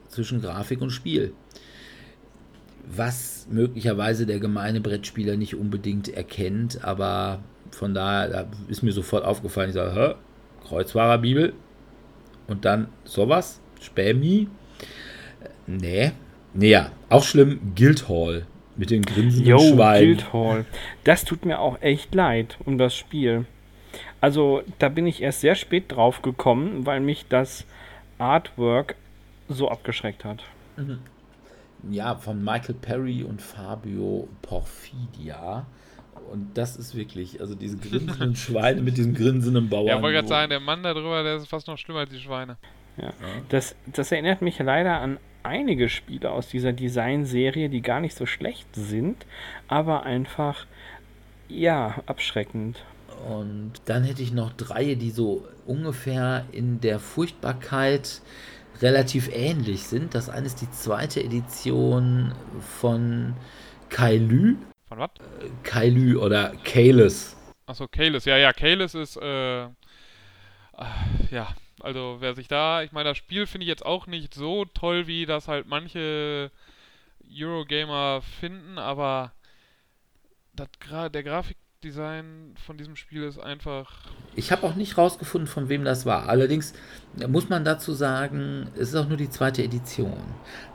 zwischen 0.10 0.42
Grafik 0.42 0.82
und 0.82 0.92
Spiel. 0.92 1.34
Was 2.90 3.48
möglicherweise 3.50 4.26
der 4.26 4.40
gemeine 4.40 4.82
Brettspieler 4.82 5.36
nicht 5.36 5.56
unbedingt 5.56 6.08
erkennt, 6.10 6.84
aber 6.84 7.40
von 7.72 7.94
daher 7.94 8.30
da 8.30 8.46
ist 8.70 8.82
mir 8.82 8.94
sofort 8.94 9.26
aufgefallen, 9.26 9.70
ich 9.70 9.76
sage, 9.76 9.94
Hä? 9.94 10.16
Kreuzfahrerbibel 10.68 11.54
und 12.48 12.66
dann 12.66 12.88
sowas, 13.04 13.60
Spämi. 13.82 14.48
Nee, 15.66 16.12
nee, 16.54 16.70
ja, 16.70 16.92
auch 17.10 17.24
schlimm, 17.24 17.74
Guildhall 17.76 18.48
mit 18.78 18.90
den 18.90 19.02
grinsenden 19.02 19.48
Yo, 19.48 19.60
Schweinen. 19.60 20.18
Guildhall. 20.18 20.66
Das 21.04 21.26
tut 21.26 21.46
mir 21.46 21.60
auch 21.60 21.82
echt 21.82 22.14
leid 22.16 22.58
um 22.66 22.78
das 22.78 22.96
Spiel. 22.96 23.46
Also, 24.22 24.62
da 24.80 24.90
bin 24.90 25.08
ich 25.08 25.22
erst 25.22 25.42
sehr 25.42 25.56
spät 25.56 25.86
drauf 25.92 26.22
gekommen, 26.22 26.86
weil 26.86 27.00
mich 27.00 27.26
das 27.28 27.66
Artwork 28.18 28.96
so 29.48 29.70
abgeschreckt 29.70 30.26
hat. 30.26 30.44
Mhm. 30.76 31.00
Ja, 31.90 32.16
von 32.16 32.44
Michael 32.44 32.76
Perry 32.76 33.24
und 33.24 33.42
Fabio 33.42 34.28
Porfidia. 34.42 35.66
Und 36.32 36.58
das 36.58 36.76
ist 36.76 36.96
wirklich, 36.96 37.40
also 37.40 37.56
diese 37.56 37.78
grinsenden 37.78 38.36
Schweine 38.36 38.82
mit 38.82 38.98
diesem 38.98 39.14
grinsenden 39.14 39.70
Bauern. 39.70 39.88
Ja, 39.88 40.02
wollte 40.02 40.16
gerade 40.16 40.28
sagen, 40.28 40.50
der 40.50 40.60
Mann 40.60 40.84
da 40.84 40.94
drüber, 40.94 41.24
der 41.24 41.38
ist 41.38 41.48
fast 41.48 41.68
noch 41.68 41.78
schlimmer 41.78 42.02
als 42.02 42.10
die 42.10 42.20
Schweine. 42.20 42.58
Ja. 42.98 43.14
Das, 43.50 43.76
das 43.86 44.12
erinnert 44.12 44.42
mich 44.42 44.60
leider 44.60 45.00
an 45.00 45.20
einige 45.44 45.88
Spiele 45.88 46.32
aus 46.32 46.50
dieser 46.50 46.74
Designserie, 46.74 47.70
die 47.70 47.82
gar 47.82 48.00
nicht 48.00 48.16
so 48.16 48.26
schlecht 48.26 48.68
sind, 48.74 49.26
aber 49.68 50.04
einfach, 50.04 50.66
ja, 51.48 51.96
abschreckend. 52.06 52.84
Und 53.28 53.74
dann 53.86 54.04
hätte 54.04 54.22
ich 54.22 54.34
noch 54.34 54.52
drei, 54.54 54.96
die 54.96 55.12
so 55.12 55.48
ungefähr 55.66 56.46
in 56.52 56.82
der 56.82 57.00
Furchtbarkeit 57.00 58.22
relativ 58.82 59.30
ähnlich 59.34 59.84
sind. 59.84 60.14
Das 60.14 60.30
eine 60.30 60.46
ist 60.46 60.62
die 60.62 60.72
zweite 60.72 61.24
Edition 61.24 62.34
von 62.80 63.36
Kailü. 63.90 64.56
Von 64.88 65.00
was? 65.00 65.12
Kailü 65.64 66.18
oder 66.18 66.54
Kalis. 66.64 67.36
Achso, 67.66 67.88
Kalis. 67.88 68.26
Ja, 68.26 68.38
ja, 68.38 68.54
Kalis 68.54 68.96
ist, 68.96 69.18
äh, 69.18 69.64
äh, 69.66 69.70
ja, 71.32 71.54
also 71.82 72.18
wer 72.20 72.34
sich 72.34 72.48
da, 72.48 72.82
ich 72.84 72.92
meine, 72.92 73.10
das 73.10 73.18
Spiel 73.18 73.46
finde 73.46 73.66
ich 73.66 73.70
jetzt 73.70 73.86
auch 73.86 74.08
nicht 74.08 74.34
so 74.34 74.66
toll, 74.66 75.08
wie 75.08 75.26
das 75.26 75.48
halt 75.48 75.68
manche 75.68 76.52
Eurogamer 77.30 78.22
finden, 78.22 78.78
aber 78.78 79.34
das, 80.54 80.70
der 81.12 81.24
Grafik 81.24 81.58
Design 81.88 82.54
von 82.66 82.78
diesem 82.78 82.96
Spiel 82.96 83.24
ist 83.24 83.40
einfach. 83.40 83.90
Ich 84.36 84.52
habe 84.52 84.64
auch 84.68 84.76
nicht 84.76 84.98
rausgefunden, 84.98 85.48
von 85.48 85.70
wem 85.70 85.86
das 85.86 86.06
war. 86.06 86.28
Allerdings 86.28 86.74
muss 87.28 87.48
man 87.48 87.64
dazu 87.64 87.94
sagen, 87.94 88.68
es 88.76 88.90
ist 88.90 88.96
auch 88.96 89.08
nur 89.08 89.18
die 89.18 89.30
zweite 89.30 89.64
Edition. 89.64 90.18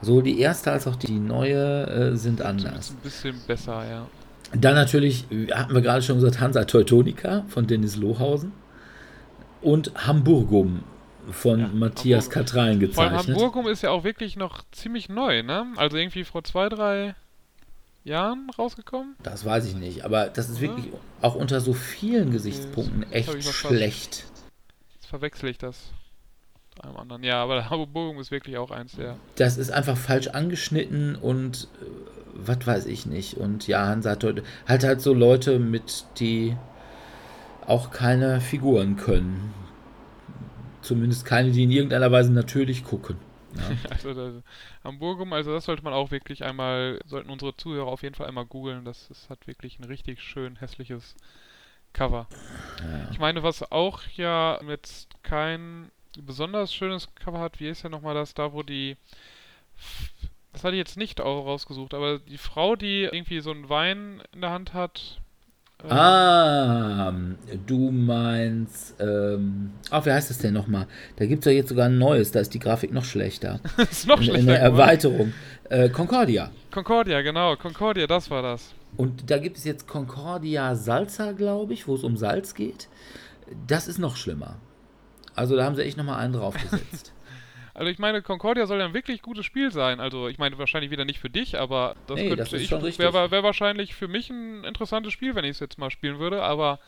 Sowohl 0.01 0.23
die 0.23 0.41
erste 0.41 0.73
als 0.73 0.87
auch 0.87 0.97
die 0.97 1.19
neue 1.19 1.87
äh, 1.87 2.17
sind 2.17 2.41
anders. 2.41 2.93
Ein 2.93 3.03
bisschen 3.03 3.37
besser, 3.47 3.85
ja. 3.89 4.07
Dann 4.55 4.75
natürlich, 4.75 5.27
hatten 5.53 5.75
wir 5.75 5.83
gerade 5.83 6.03
schon 6.03 6.17
gesagt, 6.17 6.41
Hansa 6.41 6.65
Teutonica 6.65 7.45
von 7.49 7.67
Dennis 7.67 7.97
Lohausen 7.97 8.53
und 9.61 9.93
Hamburgum 9.95 10.85
von 11.31 11.61
ja, 11.61 11.69
Matthias 11.69 12.31
Katrein 12.31 12.81
gezeichnet. 12.81 13.25
Vor 13.25 13.35
Hamburgum 13.35 13.69
ist 13.69 13.83
ja 13.83 13.91
auch 13.91 14.05
wirklich 14.05 14.37
noch 14.37 14.63
ziemlich 14.73 15.09
neu, 15.09 15.43
ne? 15.43 15.67
Also 15.77 15.97
irgendwie 15.97 16.25
vor 16.25 16.43
zwei, 16.43 16.69
drei 16.69 17.15
Jahren 18.05 18.51
rausgekommen? 18.59 19.17
Das 19.23 19.45
weiß 19.45 19.67
ich 19.67 19.75
nicht, 19.75 20.05
aber 20.05 20.27
das 20.27 20.49
ist 20.49 20.61
wirklich 20.61 20.87
ja. 20.87 20.93
auch 21.21 21.35
unter 21.35 21.61
so 21.61 21.73
vielen 21.73 22.31
Gesichtspunkten 22.31 23.05
okay, 23.05 23.15
echt 23.15 23.45
schlecht. 23.45 24.25
Jetzt 24.95 25.07
verwechsel 25.07 25.51
ich 25.51 25.59
das 25.59 25.93
einem 26.81 26.97
anderen. 26.97 27.23
Ja, 27.23 27.43
aber 27.43 27.71
Hamburg 27.71 28.19
ist 28.19 28.31
wirklich 28.31 28.59
auch 28.59 28.71
eins 28.71 28.97
der. 28.97 29.17
Das 29.37 29.57
ist 29.57 29.71
einfach 29.71 29.97
falsch 29.97 30.29
angeschnitten 30.29 31.17
und 31.17 31.69
äh, 31.81 31.87
was 32.35 32.67
weiß 32.67 32.87
ich 32.87 33.07
nicht. 33.07 33.37
Und 33.37 33.67
ja, 33.69 33.87
Hansa 33.87 34.11
hat 34.11 34.25
heute 34.25 34.43
halt 34.67 34.85
halt 34.85 35.01
so 35.01 35.13
Leute 35.13 35.59
mit, 35.59 36.07
die 36.19 36.57
auch 37.67 37.91
keine 37.91 38.41
Figuren 38.41 38.97
können. 38.97 39.55
Zumindest 40.81 41.25
keine, 41.25 41.53
die 41.53 41.63
in 41.63 41.71
irgendeiner 41.71 42.11
Weise 42.11 42.33
natürlich 42.33 42.85
gucken. 42.85 43.17
Ja. 43.55 43.91
also 43.91 44.15
das, 44.15 44.43
Hamburgum, 44.85 45.33
also 45.33 45.53
das 45.53 45.65
sollte 45.65 45.83
man 45.83 45.93
auch 45.93 46.11
wirklich 46.11 46.45
einmal, 46.45 47.01
sollten 47.07 47.31
unsere 47.31 47.57
Zuhörer 47.57 47.89
auf 47.89 48.03
jeden 48.03 48.15
Fall 48.15 48.27
einmal 48.27 48.47
googeln. 48.47 48.85
Das, 48.85 49.09
das 49.09 49.29
hat 49.31 49.47
wirklich 49.47 49.79
ein 49.79 49.85
richtig 49.85 50.21
schön 50.21 50.57
hässliches 50.57 51.15
Cover. 51.93 52.27
Ja. 52.81 53.09
Ich 53.11 53.19
meine, 53.19 53.43
was 53.43 53.71
auch 53.71 54.03
ja 54.17 54.61
jetzt 54.65 55.09
kein 55.23 55.91
besonders 56.19 56.75
schönes 56.75 57.15
Cover 57.15 57.41
hat, 57.41 57.61
wie 57.61 57.69
ist 57.69 57.83
ja 57.83 57.89
nochmal 57.89 58.15
das 58.15 58.35
da, 58.35 58.53
wo 58.53 58.63
die 58.63 58.97
das 60.53 60.65
hatte 60.65 60.75
ich 60.75 60.81
jetzt 60.81 60.99
nicht 60.99 61.21
auch 61.21 61.47
rausgesucht, 61.47 61.95
aber 61.95 62.19
die 62.19 62.39
Frau, 62.39 62.77
die 62.77 63.05
irgendwie 63.05 63.41
so 63.41 63.51
einen 63.51 63.69
Wein 63.69 64.23
in 64.33 64.43
der 64.43 64.51
Hand 64.51 64.75
hat. 64.75 65.22
Ah, 65.89 67.13
du 67.67 67.91
meinst, 67.91 68.95
ähm, 69.01 69.73
ach, 69.91 70.07
wie 70.07 70.13
heißt 70.13 70.31
das 70.31 70.39
denn 70.39 70.55
nochmal? 70.55 70.87
Da 71.17 71.27
gibt 71.27 71.41
es 71.41 71.47
ja 71.47 71.53
jetzt 71.53 71.71
sogar 71.71 71.87
ein 71.87 71.99
neues, 71.99 72.31
da 72.31 72.41
ist 72.41 72.55
die 72.55 72.59
Grafik 72.59 72.93
noch 72.93 73.05
schlechter. 73.05 73.61
ist 73.91 74.07
noch 74.07 74.19
schlechter. 74.19 74.39
In 74.39 74.47
der 74.47 74.61
Erweiterung. 74.61 75.33
Äh, 75.69 75.89
Concordia. 75.89 76.51
Concordia, 76.71 77.23
genau, 77.23 77.57
Concordia, 77.57 78.07
das 78.07 78.31
war 78.31 78.43
das. 78.43 78.75
Und 78.97 79.31
da 79.31 79.39
gibt 79.39 79.57
es 79.57 79.65
jetzt 79.65 79.89
Concordia 79.89 80.75
Salsa, 80.75 81.33
glaube 81.33 81.73
ich, 81.73 81.89
wo 81.89 81.95
es 81.95 82.05
um 82.05 82.17
Salz 82.17 82.55
geht. 82.55 82.89
Das 83.67 83.89
ist 83.89 83.99
noch 83.99 84.17
schlimmer. 84.17 84.57
Also 85.35 85.57
da 85.57 85.65
haben 85.65 85.77
sie 85.77 85.83
echt 85.83 85.97
nochmal 85.97 86.19
einen 86.19 86.35
draufgesetzt. 86.35 87.13
Also 87.75 87.91
ich 87.91 87.99
meine, 87.99 88.23
Concordia 88.23 88.67
soll 88.67 88.81
ja 88.81 88.85
ein 88.85 88.95
wirklich 88.95 89.23
gutes 89.23 89.47
Spiel 89.47 89.71
sein. 89.71 90.01
Also 90.01 90.29
ich 90.29 90.39
meine 90.39 90.59
wahrscheinlich 90.59 90.91
wieder 90.91 91.05
nicht 91.05 91.21
für 91.21 91.31
dich, 91.31 91.59
aber 91.59 91.97
das 92.07 92.17
nee, 92.17 92.29
könnte 92.29 92.45
das 92.45 92.53
ich 92.53 92.99
wäre 92.99 93.31
wär 93.31 93.43
wahrscheinlich 93.43 93.95
für 93.95 94.09
mich 94.09 94.31
ein 94.31 94.65
interessantes 94.65 95.13
Spiel, 95.13 95.35
wenn 95.35 95.45
ich 95.45 95.53
es 95.53 95.61
jetzt 95.61 95.79
mal 95.79 95.91
spielen 95.91 96.19
würde, 96.19 96.43
aber 96.43 96.81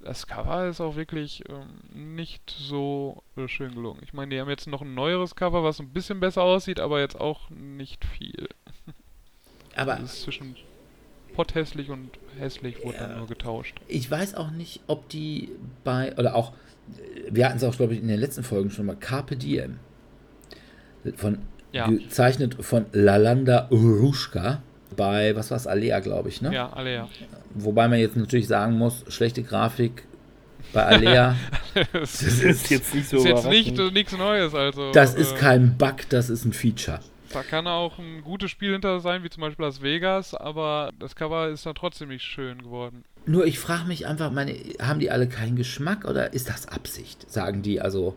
das 0.00 0.26
Cover 0.26 0.66
ist 0.66 0.80
auch 0.80 0.96
wirklich 0.96 1.44
ähm, 1.48 1.80
nicht 2.16 2.50
so 2.50 3.22
äh, 3.36 3.48
schön 3.48 3.74
gelungen. 3.74 4.00
Ich 4.02 4.12
meine, 4.12 4.34
die 4.34 4.40
haben 4.40 4.48
jetzt 4.48 4.66
noch 4.66 4.82
ein 4.82 4.94
neueres 4.94 5.36
Cover, 5.36 5.62
was 5.62 5.78
ein 5.78 5.92
bisschen 5.92 6.20
besser 6.20 6.42
aussieht, 6.42 6.80
aber 6.80 7.00
jetzt 7.00 7.20
auch 7.20 7.50
nicht 7.50 8.04
viel. 8.04 8.48
Aber 9.76 9.94
das 9.94 10.14
ist 10.14 10.22
zwischen 10.22 10.56
potthässlich 11.32 11.90
und 11.90 12.10
hässlich 12.36 12.84
wurde 12.84 12.96
ja, 12.96 13.06
dann 13.06 13.18
nur 13.18 13.28
getauscht. 13.28 13.80
Ich 13.86 14.10
weiß 14.10 14.34
auch 14.34 14.50
nicht, 14.50 14.80
ob 14.88 15.08
die 15.08 15.52
bei 15.84 16.12
oder 16.16 16.34
auch 16.34 16.52
wir 17.30 17.46
hatten 17.46 17.58
es 17.58 17.62
auch 17.62 17.76
glaube 17.76 17.94
ich 17.94 18.00
in 18.00 18.08
den 18.08 18.18
letzten 18.18 18.42
Folgen 18.42 18.70
schon 18.70 18.86
mal 18.86 18.96
Carpe 18.96 19.36
Diem 19.36 19.78
von 21.16 21.38
ja. 21.72 21.86
gezeichnet 21.88 22.56
von 22.60 22.86
Lalanda 22.92 23.68
Urushka 23.70 24.62
bei, 24.96 25.34
was 25.36 25.50
war 25.50 25.56
es, 25.56 25.66
Alea, 25.66 26.00
glaube 26.00 26.28
ich, 26.28 26.42
ne? 26.42 26.52
Ja, 26.52 26.70
Alea. 26.70 27.08
Wobei 27.54 27.88
man 27.88 27.98
jetzt 27.98 28.16
natürlich 28.16 28.48
sagen 28.48 28.76
muss, 28.76 29.04
schlechte 29.08 29.42
Grafik 29.42 30.04
bei 30.72 30.84
Alea. 30.84 31.36
das, 31.92 32.22
ist 32.22 32.70
jetzt 32.70 32.94
nicht 32.94 33.08
so 33.08 33.18
ist 33.18 33.24
jetzt 33.24 33.46
nicht, 33.46 33.78
nichts 33.92 34.16
Neues, 34.16 34.54
also. 34.54 34.92
Das 34.92 35.14
ist 35.14 35.32
äh, 35.32 35.36
kein 35.36 35.76
Bug, 35.76 36.08
das 36.10 36.28
ist 36.28 36.44
ein 36.44 36.52
Feature. 36.52 37.00
Da 37.32 37.44
kann 37.44 37.68
auch 37.68 37.98
ein 37.98 38.22
gutes 38.22 38.50
Spiel 38.50 38.72
hinter 38.72 38.98
sein, 38.98 39.22
wie 39.22 39.30
zum 39.30 39.42
Beispiel 39.42 39.64
Las 39.64 39.82
Vegas, 39.82 40.34
aber 40.34 40.90
das 40.98 41.14
Cover 41.14 41.48
ist 41.48 41.64
dann 41.64 41.76
trotzdem 41.76 42.08
nicht 42.08 42.24
schön 42.24 42.62
geworden. 42.62 43.04
Nur 43.26 43.46
ich 43.46 43.58
frage 43.58 43.84
mich 43.86 44.06
einfach, 44.06 44.32
meine, 44.32 44.56
haben 44.80 44.98
die 44.98 45.10
alle 45.10 45.28
keinen 45.28 45.54
Geschmack 45.54 46.04
oder 46.04 46.32
ist 46.32 46.48
das 46.48 46.66
Absicht? 46.66 47.30
Sagen 47.30 47.62
die 47.62 47.80
also, 47.80 48.16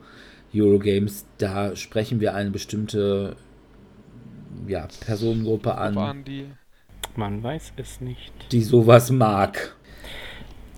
Eurogames, 0.62 1.26
da 1.38 1.76
sprechen 1.76 2.20
wir 2.20 2.34
eine 2.34 2.52
bestimmte 2.52 3.36
ja, 4.68 4.88
Personengruppe 5.06 5.76
an. 5.76 5.98
an 5.98 6.24
die 6.24 6.48
Man 7.16 7.42
weiß 7.44 7.74
es 7.78 8.02
nicht. 8.02 8.34
Die 8.52 8.62
sowas 8.62 9.12
mag. 9.12 9.76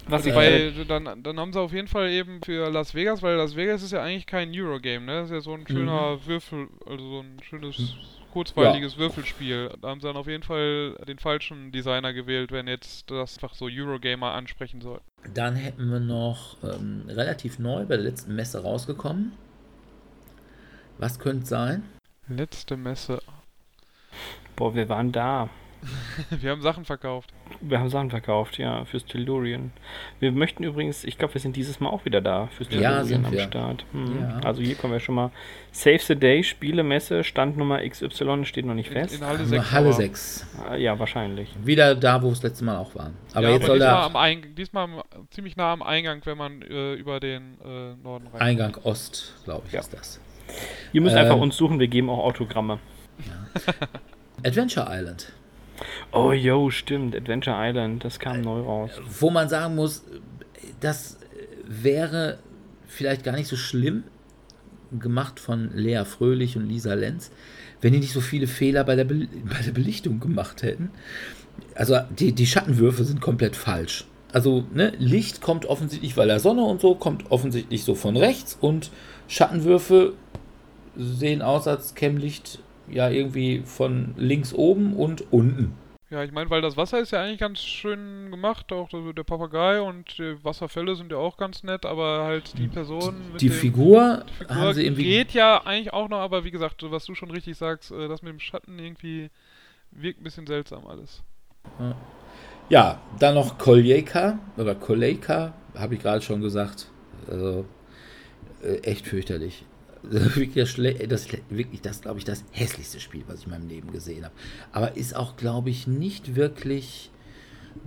Was 0.08 0.24
also, 0.24 0.36
weil 0.36 0.86
dann, 0.86 1.24
dann 1.24 1.40
haben 1.40 1.52
sie 1.52 1.60
auf 1.60 1.74
jeden 1.74 1.88
Fall 1.88 2.12
eben 2.12 2.40
für 2.44 2.70
Las 2.70 2.94
Vegas, 2.94 3.24
weil 3.24 3.38
Las 3.38 3.56
Vegas 3.56 3.82
ist 3.82 3.92
ja 3.92 4.04
eigentlich 4.04 4.28
kein 4.28 4.52
Eurogame, 4.54 5.06
ne? 5.06 5.14
Das 5.22 5.26
ist 5.26 5.34
ja 5.34 5.42
so 5.42 5.54
ein 5.54 5.68
schöner 5.68 6.18
mhm. 6.18 6.28
Würfel, 6.28 6.68
also 6.86 7.10
so 7.10 7.20
ein 7.22 7.38
schönes, 7.42 7.96
kurzweiliges 8.32 8.94
ja. 8.94 9.00
Würfelspiel. 9.00 9.72
Da 9.82 9.88
haben 9.88 10.02
sie 10.02 10.08
dann 10.08 10.18
auf 10.18 10.28
jeden 10.28 10.44
Fall 10.44 10.96
den 11.08 11.18
falschen 11.18 11.72
Designer 11.72 12.14
gewählt, 12.14 12.52
wenn 12.52 12.68
jetzt 12.68 13.10
das 13.10 13.38
einfach 13.38 13.56
so 13.56 13.68
Eurogamer 13.72 14.34
ansprechen 14.34 14.82
soll. 14.82 15.00
Dann 15.34 15.56
hätten 15.56 15.90
wir 15.90 16.02
noch 16.02 16.58
ähm, 16.64 17.04
relativ 17.08 17.58
neu 17.58 17.86
bei 17.86 17.96
der 17.96 18.04
letzten 18.06 18.36
Messe 18.36 18.62
rausgekommen. 18.62 19.32
Was 20.98 21.20
könnte 21.20 21.46
sein? 21.46 21.84
Letzte 22.28 22.78
Messe. 22.78 23.22
Boah, 24.56 24.74
wir 24.74 24.88
waren 24.88 25.12
da. 25.12 25.50
wir 26.30 26.52
haben 26.52 26.62
Sachen 26.62 26.86
verkauft. 26.86 27.32
Wir 27.62 27.80
haben 27.80 27.90
Sachen 27.90 28.10
verkauft, 28.10 28.58
ja, 28.58 28.86
fürs 28.86 29.06
Tellurian. 29.06 29.72
Wir 30.20 30.32
möchten 30.32 30.64
übrigens, 30.64 31.04
ich 31.04 31.18
glaube, 31.18 31.36
wir 31.36 31.42
sind 31.42 31.56
dieses 31.56 31.80
Mal 31.80 31.90
auch 31.90 32.06
wieder 32.06 32.22
da 32.22 32.48
fürs 32.48 32.70
Tellurian 32.70 33.08
ja, 33.08 33.18
am 33.18 33.32
wir. 33.32 33.42
Start. 33.42 33.86
Hm. 33.92 34.20
Ja. 34.20 34.40
Also 34.40 34.62
hier 34.62 34.76
kommen 34.76 34.94
wir 34.94 35.00
schon 35.00 35.16
mal. 35.16 35.32
Save 35.72 36.00
the 36.00 36.16
Day, 36.16 36.44
Spielemesse, 36.44 37.24
Standnummer 37.24 37.88
XY 37.88 38.46
steht 38.46 38.66
noch 38.66 38.74
nicht 38.74 38.90
fest. 38.90 39.16
In, 39.16 39.22
in 39.22 39.28
Halle 39.28 39.46
6. 39.46 39.72
Halle 39.72 39.94
6. 39.94 40.48
Ah, 40.68 40.76
ja, 40.76 40.98
wahrscheinlich. 40.98 41.54
Wieder 41.64 41.94
da, 41.94 42.22
wo 42.22 42.32
es 42.32 42.42
letztes 42.42 42.64
Mal 42.64 42.78
auch 42.78 42.96
war. 42.96 43.12
Aber 43.34 43.42
ja, 43.42 43.50
jetzt 43.50 43.64
aber 43.64 43.68
soll 43.68 43.80
diesmal, 43.80 44.12
da 44.12 44.20
am 44.42 44.56
diesmal 44.56 45.04
ziemlich 45.30 45.58
nah 45.58 45.74
am 45.74 45.84
Eingang, 45.84 46.22
wenn 46.26 46.38
man 46.38 46.62
äh, 46.62 46.94
über 46.94 47.20
den 47.20 47.58
äh, 47.64 47.96
Norden 48.02 48.28
rein. 48.28 48.42
Eingang 48.42 48.78
Ost, 48.84 49.36
glaube 49.44 49.64
ich, 49.68 49.74
ja. 49.74 49.82
ist 49.82 49.94
das. 49.94 50.20
Ihr 50.94 51.02
müsst 51.02 51.16
ähm, 51.16 51.24
einfach 51.24 51.38
uns 51.38 51.58
suchen, 51.58 51.80
wir 51.80 51.88
geben 51.88 52.10
auch 52.10 52.20
Autogramme. 52.20 52.80
Ja. 53.26 53.88
Adventure 54.44 54.88
Island. 54.90 55.32
Oh, 56.12 56.32
yo, 56.32 56.70
stimmt. 56.70 57.16
Adventure 57.16 57.56
Island, 57.60 58.04
das 58.04 58.20
kam 58.20 58.38
äh, 58.38 58.42
neu 58.42 58.62
raus. 58.62 58.92
Wo 59.20 59.30
man 59.30 59.50
sagen 59.50 59.76
muss, 59.76 60.04
das 60.80 61.18
wäre 61.68 62.40
vielleicht 62.88 63.24
gar 63.24 63.36
nicht 63.36 63.48
so 63.48 63.56
schlimm 63.56 64.04
gemacht 65.00 65.40
von 65.40 65.72
Lea 65.76 66.04
Fröhlich 66.06 66.56
und 66.56 66.68
Lisa 66.70 66.94
Lenz, 66.94 67.32
wenn 67.82 67.94
die 67.94 68.00
nicht 68.00 68.14
so 68.14 68.22
viele 68.22 68.48
Fehler 68.48 68.84
bei 68.84 68.96
der, 68.96 69.04
Be 69.04 69.28
bei 69.44 69.62
der 69.64 69.72
Belichtung 69.72 70.20
gemacht 70.20 70.64
hätten. 70.64 70.92
Also 71.74 72.00
die, 72.18 72.34
die 72.34 72.48
Schattenwürfe 72.48 73.04
sind 73.04 73.22
komplett 73.22 73.56
falsch. 73.56 74.06
Also 74.32 74.66
ne, 74.74 74.94
Licht 74.98 75.42
kommt 75.42 75.66
offensichtlich, 75.66 76.18
weil 76.18 76.28
der 76.28 76.40
Sonne 76.40 76.64
und 76.64 76.82
so, 76.82 76.96
kommt 76.96 77.32
offensichtlich 77.32 77.84
so 77.84 77.96
von 77.96 78.18
rechts 78.18 78.58
und 78.60 78.92
Schattenwürfe 79.28 80.14
sehen 80.96 81.42
aus, 81.42 81.68
als 81.68 81.96
käme 81.96 82.20
Licht 82.20 82.60
ja 82.90 83.10
irgendwie 83.10 83.64
von 83.66 84.14
links 84.18 84.54
oben 84.54 84.96
und 84.96 85.32
unten. 85.32 85.74
Ja, 86.12 86.24
ich 86.24 86.32
meine, 86.32 86.50
weil 86.52 86.62
das 86.62 86.78
Wasser 86.78 87.00
ist 87.00 87.12
ja 87.12 87.22
eigentlich 87.22 87.40
ganz 87.40 87.60
schön 87.62 88.30
gemacht, 88.30 88.72
auch 88.72 88.90
der 88.90 89.24
Papagei 89.24 89.82
und 89.82 90.18
die 90.20 90.42
Wasserfälle 90.44 90.96
sind 90.96 91.12
ja 91.12 91.18
auch 91.18 91.36
ganz 91.36 91.64
nett, 91.64 91.86
aber 91.86 92.24
halt 92.24 92.58
die 92.58 92.68
Person. 92.68 93.16
Die, 93.40 93.50
dem, 93.50 93.58
Figur, 93.58 94.24
die 94.30 94.34
Figur 94.34 94.56
haben 94.56 94.74
sie 94.74 94.86
irgendwie. 94.86 95.04
Geht 95.04 95.32
ja 95.32 95.66
eigentlich 95.66 95.94
auch 95.94 96.08
noch, 96.08 96.20
aber 96.20 96.44
wie 96.44 96.52
gesagt, 96.52 96.84
was 96.90 97.06
du 97.06 97.16
schon 97.16 97.32
richtig 97.32 97.58
sagst, 97.58 97.92
äh, 97.92 98.08
das 98.08 98.22
mit 98.22 98.32
dem 98.32 98.40
Schatten 98.40 98.78
irgendwie 98.78 99.30
wirkt 99.92 100.22
ein 100.22 100.24
bisschen 100.24 100.46
seltsam 100.46 100.86
alles. 100.86 101.24
Ja, 102.70 103.00
dann 103.20 103.36
noch 103.36 103.58
Koljeka 103.58 104.38
oder 104.58 104.76
Kolejka, 104.76 105.54
habe 105.76 105.96
ich 105.96 106.02
gerade 106.02 106.22
schon 106.22 106.40
gesagt. 106.40 106.88
Also 107.28 107.66
äh, 108.66 108.80
echt 108.84 109.08
fürchterlich. 109.08 109.66
wirklich 110.10 110.54
das, 111.08 111.28
wirklich 111.50 111.82
das 111.82 112.02
glaube 112.02 112.20
ich, 112.20 112.26
das 112.26 112.44
hässlichste 112.52 113.00
Spiel, 113.00 113.24
was 113.28 113.40
ich 113.40 113.46
in 113.46 113.52
meinem 113.52 113.68
Leben 113.68 113.92
gesehen 113.92 114.24
habe. 114.24 114.36
Aber 114.72 114.98
ist 114.98 115.16
auch, 115.16 115.36
glaube 115.36 115.70
ich, 115.70 115.88
nicht 115.88 116.36
wirklich 116.36 117.10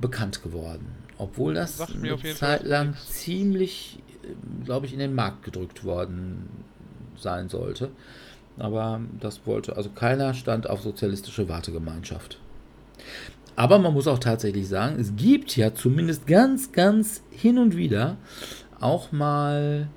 bekannt 0.01 0.43
geworden. 0.43 0.87
Obwohl 1.17 1.55
das 1.55 1.81
eine 1.81 2.17
Zeit 2.35 2.65
lang 2.65 2.97
ziemlich, 2.97 4.01
äh, 4.23 4.65
glaube 4.65 4.87
ich, 4.87 4.93
in 4.93 4.99
den 4.99 5.15
Markt 5.15 5.45
gedrückt 5.45 5.85
worden 5.85 6.49
sein 7.17 7.49
sollte. 7.49 7.91
Aber 8.57 9.01
das 9.21 9.47
wollte, 9.47 9.77
also 9.77 9.91
keiner 9.91 10.35
stand 10.35 10.69
auf 10.69 10.83
sozialistische 10.83 11.49
Wartegemeinschaft. 11.49 12.41
Aber 13.55 13.79
man 13.79 13.95
muss 13.95 14.07
auch 14.07 14.19
tatsächlich 14.19 14.69
sagen, 14.69 15.01
es 15.01 15.15
gibt 15.17 15.57
ja 15.57 15.75
zumindest 15.75 16.27
ganz, 16.27 16.73
ganz 16.73 17.23
hin 17.31 17.59
und 17.59 17.77
wieder 17.77 18.17
auch 18.81 19.11
mal 19.11 19.89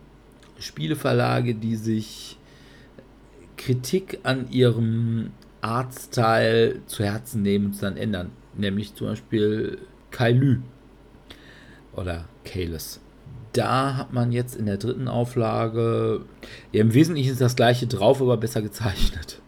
Spieleverlage, 0.61 1.55
die 1.55 1.75
sich 1.75 2.37
Kritik 3.57 4.19
an 4.23 4.49
ihrem 4.51 5.31
Artstyle 5.61 6.81
zu 6.87 7.03
Herzen 7.03 7.41
nehmen 7.41 7.67
und 7.67 7.75
es 7.75 7.79
dann 7.81 7.97
ändern. 7.97 8.31
Nämlich 8.55 8.95
zum 8.95 9.07
Beispiel 9.07 9.77
Kailü 10.09 10.59
oder 11.93 12.25
Kalis. 12.43 12.99
Da 13.53 13.95
hat 13.95 14.13
man 14.13 14.31
jetzt 14.31 14.55
in 14.55 14.65
der 14.65 14.77
dritten 14.77 15.07
Auflage, 15.07 16.21
ja, 16.71 16.81
im 16.81 16.93
Wesentlichen 16.93 17.31
ist 17.31 17.41
das 17.41 17.55
gleiche 17.55 17.85
drauf, 17.85 18.21
aber 18.21 18.37
besser 18.37 18.61
gezeichnet. 18.61 19.41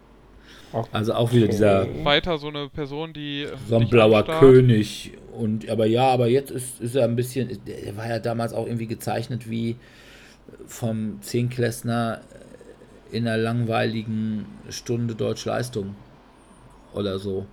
Also 0.92 1.14
auch 1.14 1.32
wieder 1.32 1.48
dieser. 1.48 1.88
Weiter 2.04 2.38
so 2.38 2.48
eine 2.48 2.68
Person, 2.70 3.14
die. 3.14 3.48
So 3.70 3.78
ein 3.78 3.90
blauer 3.90 4.26
König. 4.26 5.14
Und 5.32 5.70
aber 5.70 5.86
ja, 5.86 6.08
aber 6.08 6.28
jetzt 6.28 6.52
ist, 6.52 6.82
ist 6.82 6.96
er 6.96 7.06
ein 7.06 7.16
bisschen. 7.16 7.60
Er 7.66 7.96
war 7.96 8.08
ja 8.08 8.20
damals 8.20 8.54
auch 8.54 8.66
irgendwie 8.66 8.88
gezeichnet 8.88 9.50
wie 9.50 9.76
vom 10.68 11.22
Zehnklässner 11.22 12.22
in 13.12 13.28
einer 13.28 13.38
langweiligen 13.38 14.46
Stunde 14.70 15.16
Deutschleistung 15.16 15.96
oder 16.94 17.20
so. 17.20 17.46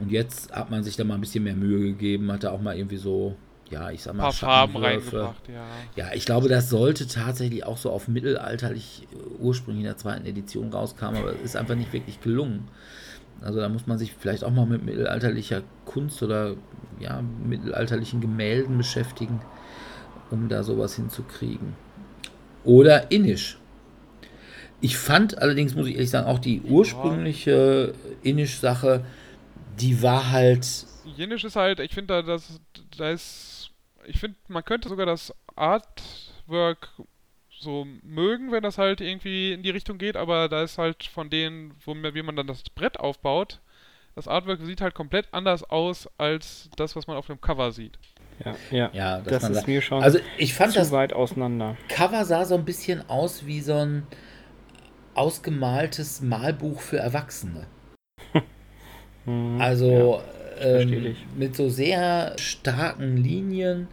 Und 0.00 0.10
jetzt 0.10 0.52
hat 0.52 0.70
man 0.70 0.82
sich 0.84 0.96
da 0.96 1.04
mal 1.04 1.14
ein 1.14 1.20
bisschen 1.20 1.44
mehr 1.44 1.54
Mühe 1.54 1.80
gegeben, 1.80 2.30
hat 2.32 2.44
da 2.44 2.52
auch 2.52 2.60
mal 2.60 2.76
irgendwie 2.76 2.96
so, 2.96 3.36
ja, 3.68 3.90
ich 3.90 4.02
sag 4.02 4.14
mal, 4.14 4.24
ein 4.24 4.30
paar 4.30 4.32
Farben 4.32 4.76
reingebracht, 4.76 5.48
ja. 5.48 5.66
Ja, 5.96 6.14
ich 6.14 6.24
glaube, 6.24 6.48
das 6.48 6.70
sollte 6.70 7.06
tatsächlich 7.06 7.64
auch 7.64 7.76
so 7.76 7.90
auf 7.90 8.08
mittelalterlich 8.08 9.08
äh, 9.12 9.42
ursprünglich 9.42 9.82
in 9.82 9.88
der 9.88 9.96
zweiten 9.96 10.24
Edition 10.24 10.72
rauskam, 10.72 11.16
aber 11.16 11.32
es 11.32 11.42
ist 11.42 11.56
einfach 11.56 11.74
nicht 11.74 11.92
wirklich 11.92 12.20
gelungen. 12.20 12.68
Also 13.40 13.60
da 13.60 13.68
muss 13.68 13.86
man 13.86 13.98
sich 13.98 14.14
vielleicht 14.14 14.44
auch 14.44 14.50
mal 14.50 14.66
mit 14.66 14.84
mittelalterlicher 14.84 15.62
Kunst 15.84 16.22
oder 16.22 16.54
ja, 16.98 17.22
mittelalterlichen 17.44 18.20
Gemälden 18.20 18.78
beschäftigen, 18.78 19.40
um 20.30 20.48
da 20.48 20.62
sowas 20.62 20.96
hinzukriegen. 20.96 21.74
Oder 22.64 23.10
Innisch. 23.10 23.58
Ich 24.80 24.96
fand 24.96 25.38
allerdings, 25.38 25.74
muss 25.74 25.86
ich 25.86 25.94
ehrlich 25.94 26.10
sagen, 26.10 26.28
auch 26.28 26.38
die 26.38 26.60
ursprüngliche 26.60 27.94
Inish-Sache, 28.22 29.04
die 29.80 30.02
war 30.02 30.30
halt. 30.30 30.86
Jenisch 31.16 31.44
ist 31.44 31.56
halt, 31.56 31.80
ich 31.80 31.92
finde 31.92 32.14
da, 32.14 32.22
das, 32.22 32.60
da 32.96 33.10
ist, 33.10 33.70
ich 34.06 34.20
finde, 34.20 34.36
man 34.46 34.64
könnte 34.64 34.88
sogar 34.88 35.06
das 35.06 35.34
Artwork 35.56 36.90
so 37.50 37.86
mögen, 38.02 38.52
wenn 38.52 38.62
das 38.62 38.78
halt 38.78 39.00
irgendwie 39.00 39.52
in 39.52 39.62
die 39.62 39.70
Richtung 39.70 39.98
geht, 39.98 40.16
aber 40.16 40.48
da 40.48 40.62
ist 40.62 40.78
halt 40.78 41.04
von 41.04 41.28
denen, 41.28 41.74
wo, 41.84 41.94
wie 41.94 42.22
man 42.22 42.36
dann 42.36 42.46
das 42.46 42.62
Brett 42.62 43.00
aufbaut, 43.00 43.60
das 44.14 44.28
Artwork 44.28 44.60
sieht 44.62 44.80
halt 44.80 44.94
komplett 44.94 45.26
anders 45.32 45.64
aus 45.64 46.08
als 46.18 46.70
das, 46.76 46.94
was 46.94 47.06
man 47.06 47.16
auf 47.16 47.26
dem 47.26 47.40
Cover 47.40 47.72
sieht. 47.72 47.98
Ja, 48.44 48.54
ja. 48.70 48.90
Ja, 48.92 49.20
das 49.20 49.42
ist 49.42 49.62
da- 49.62 49.66
mir 49.66 49.80
schon 49.82 50.02
Also 50.02 50.18
ich 50.38 50.54
fand 50.54 50.72
zu 50.72 50.78
das 50.78 50.92
weit 50.92 51.12
auseinander. 51.12 51.76
Cover 51.88 52.24
sah 52.24 52.44
so 52.44 52.54
ein 52.54 52.64
bisschen 52.64 53.08
aus 53.08 53.46
wie 53.46 53.60
so 53.60 53.74
ein 53.74 54.06
ausgemaltes 55.14 56.20
Malbuch 56.20 56.80
für 56.80 56.98
Erwachsene. 56.98 57.66
Hm, 59.24 59.60
Also 59.60 60.22
versteh 60.56 60.96
ähm, 60.96 61.16
mit 61.36 61.54
so 61.54 61.68
sehr 61.68 62.32
starken 62.38 63.16
Linien 63.16 63.88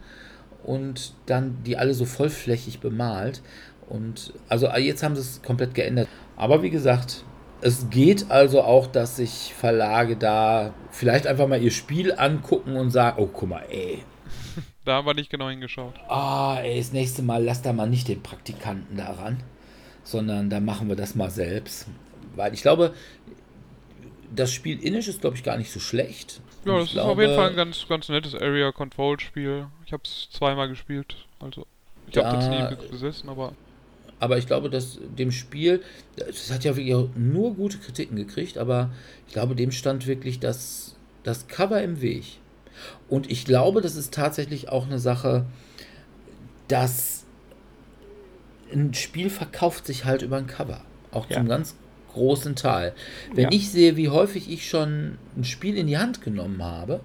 und 0.63 1.13
dann 1.25 1.57
die 1.65 1.77
alle 1.77 1.93
so 1.93 2.05
vollflächig 2.05 2.79
bemalt. 2.79 3.41
Und 3.89 4.33
also 4.49 4.67
jetzt 4.69 5.03
haben 5.03 5.15
sie 5.15 5.21
es 5.21 5.41
komplett 5.41 5.75
geändert. 5.75 6.07
Aber 6.37 6.63
wie 6.63 6.69
gesagt, 6.69 7.23
es 7.61 7.89
geht 7.89 8.31
also 8.31 8.61
auch, 8.63 8.87
dass 8.87 9.17
sich 9.17 9.53
Verlage 9.55 10.15
da 10.15 10.73
vielleicht 10.89 11.27
einfach 11.27 11.47
mal 11.47 11.61
ihr 11.61 11.71
Spiel 11.71 12.13
angucken 12.15 12.75
und 12.77 12.91
sagen, 12.91 13.17
oh 13.21 13.27
guck 13.31 13.49
mal, 13.49 13.63
ey, 13.69 14.03
Da 14.85 14.93
haben 14.95 15.07
wir 15.07 15.13
nicht 15.15 15.29
genau 15.31 15.49
hingeschaut. 15.49 15.95
ah, 16.07 16.59
ey, 16.61 16.77
das 16.79 16.91
nächste 16.93 17.21
Mal 17.23 17.43
lass 17.43 17.61
da 17.61 17.73
mal 17.73 17.89
nicht 17.89 18.07
den 18.07 18.21
Praktikanten 18.21 18.97
da 18.97 19.11
ran, 19.13 19.41
sondern 20.03 20.49
da 20.49 20.59
machen 20.59 20.87
wir 20.87 20.95
das 20.95 21.15
mal 21.15 21.29
selbst. 21.31 21.87
Weil 22.35 22.53
ich 22.53 22.61
glaube, 22.61 22.93
das 24.35 24.51
Spiel 24.51 24.83
Inish 24.83 25.07
ist, 25.07 25.21
glaube 25.21 25.35
ich, 25.37 25.43
gar 25.43 25.57
nicht 25.57 25.71
so 25.71 25.79
schlecht. 25.79 26.41
Ja, 26.65 26.73
Und 26.73 26.79
das 26.81 26.91
ist 26.91 26.97
auf 26.99 27.07
jeden 27.17 27.19
glaube, 27.21 27.35
Fall 27.35 27.49
ein 27.51 27.55
ganz, 27.55 27.85
ganz 27.87 28.09
nettes 28.09 28.35
Area 28.35 28.71
Control 28.71 29.19
Spiel. 29.19 29.67
Ich 29.85 29.93
habe 29.93 30.03
es 30.03 30.29
zweimal 30.31 30.67
gespielt. 30.67 31.15
Also, 31.39 31.65
ich 32.07 32.17
habe 32.17 32.37
Da- 32.37 32.69
nie 32.71 32.89
besessen, 32.91 33.29
aber 33.29 33.53
Aber 34.19 34.37
ich 34.37 34.47
glaube, 34.47 34.69
dass 34.69 34.97
dem 35.17 35.31
Spiel, 35.31 35.81
das 36.15 36.49
hat 36.51 36.63
ja 36.63 36.75
wirklich 36.75 36.95
nur 37.15 37.53
gute 37.55 37.77
Kritiken 37.79 38.15
gekriegt, 38.15 38.57
aber 38.57 38.89
ich 39.27 39.33
glaube, 39.33 39.55
dem 39.55 39.71
stand 39.71 40.07
wirklich 40.07 40.39
das, 40.39 40.95
das 41.23 41.47
Cover 41.47 41.81
im 41.81 42.01
Weg. 42.01 42.23
Und 43.09 43.29
ich 43.29 43.45
glaube, 43.45 43.81
das 43.81 43.95
ist 43.95 44.13
tatsächlich 44.13 44.69
auch 44.69 44.85
eine 44.87 44.99
Sache, 44.99 45.45
dass 46.67 47.23
ein 48.73 48.93
Spiel 48.93 49.29
verkauft 49.29 49.85
sich 49.85 50.05
halt 50.05 50.21
über 50.21 50.37
ein 50.37 50.47
Cover. 50.47 50.81
Auch 51.11 51.29
Ja. 51.29 51.37
zum 51.37 51.47
ganz 51.47 51.75
großen 52.13 52.55
Teil. 52.55 52.93
Wenn 53.33 53.45
Ja. 53.45 53.51
ich 53.51 53.69
sehe, 53.69 53.95
wie 53.97 54.09
häufig 54.09 54.49
ich 54.49 54.67
schon 54.67 55.17
ein 55.37 55.43
Spiel 55.43 55.77
in 55.77 55.87
die 55.87 55.97
Hand 55.97 56.21
genommen 56.21 56.63
habe, 56.63 57.01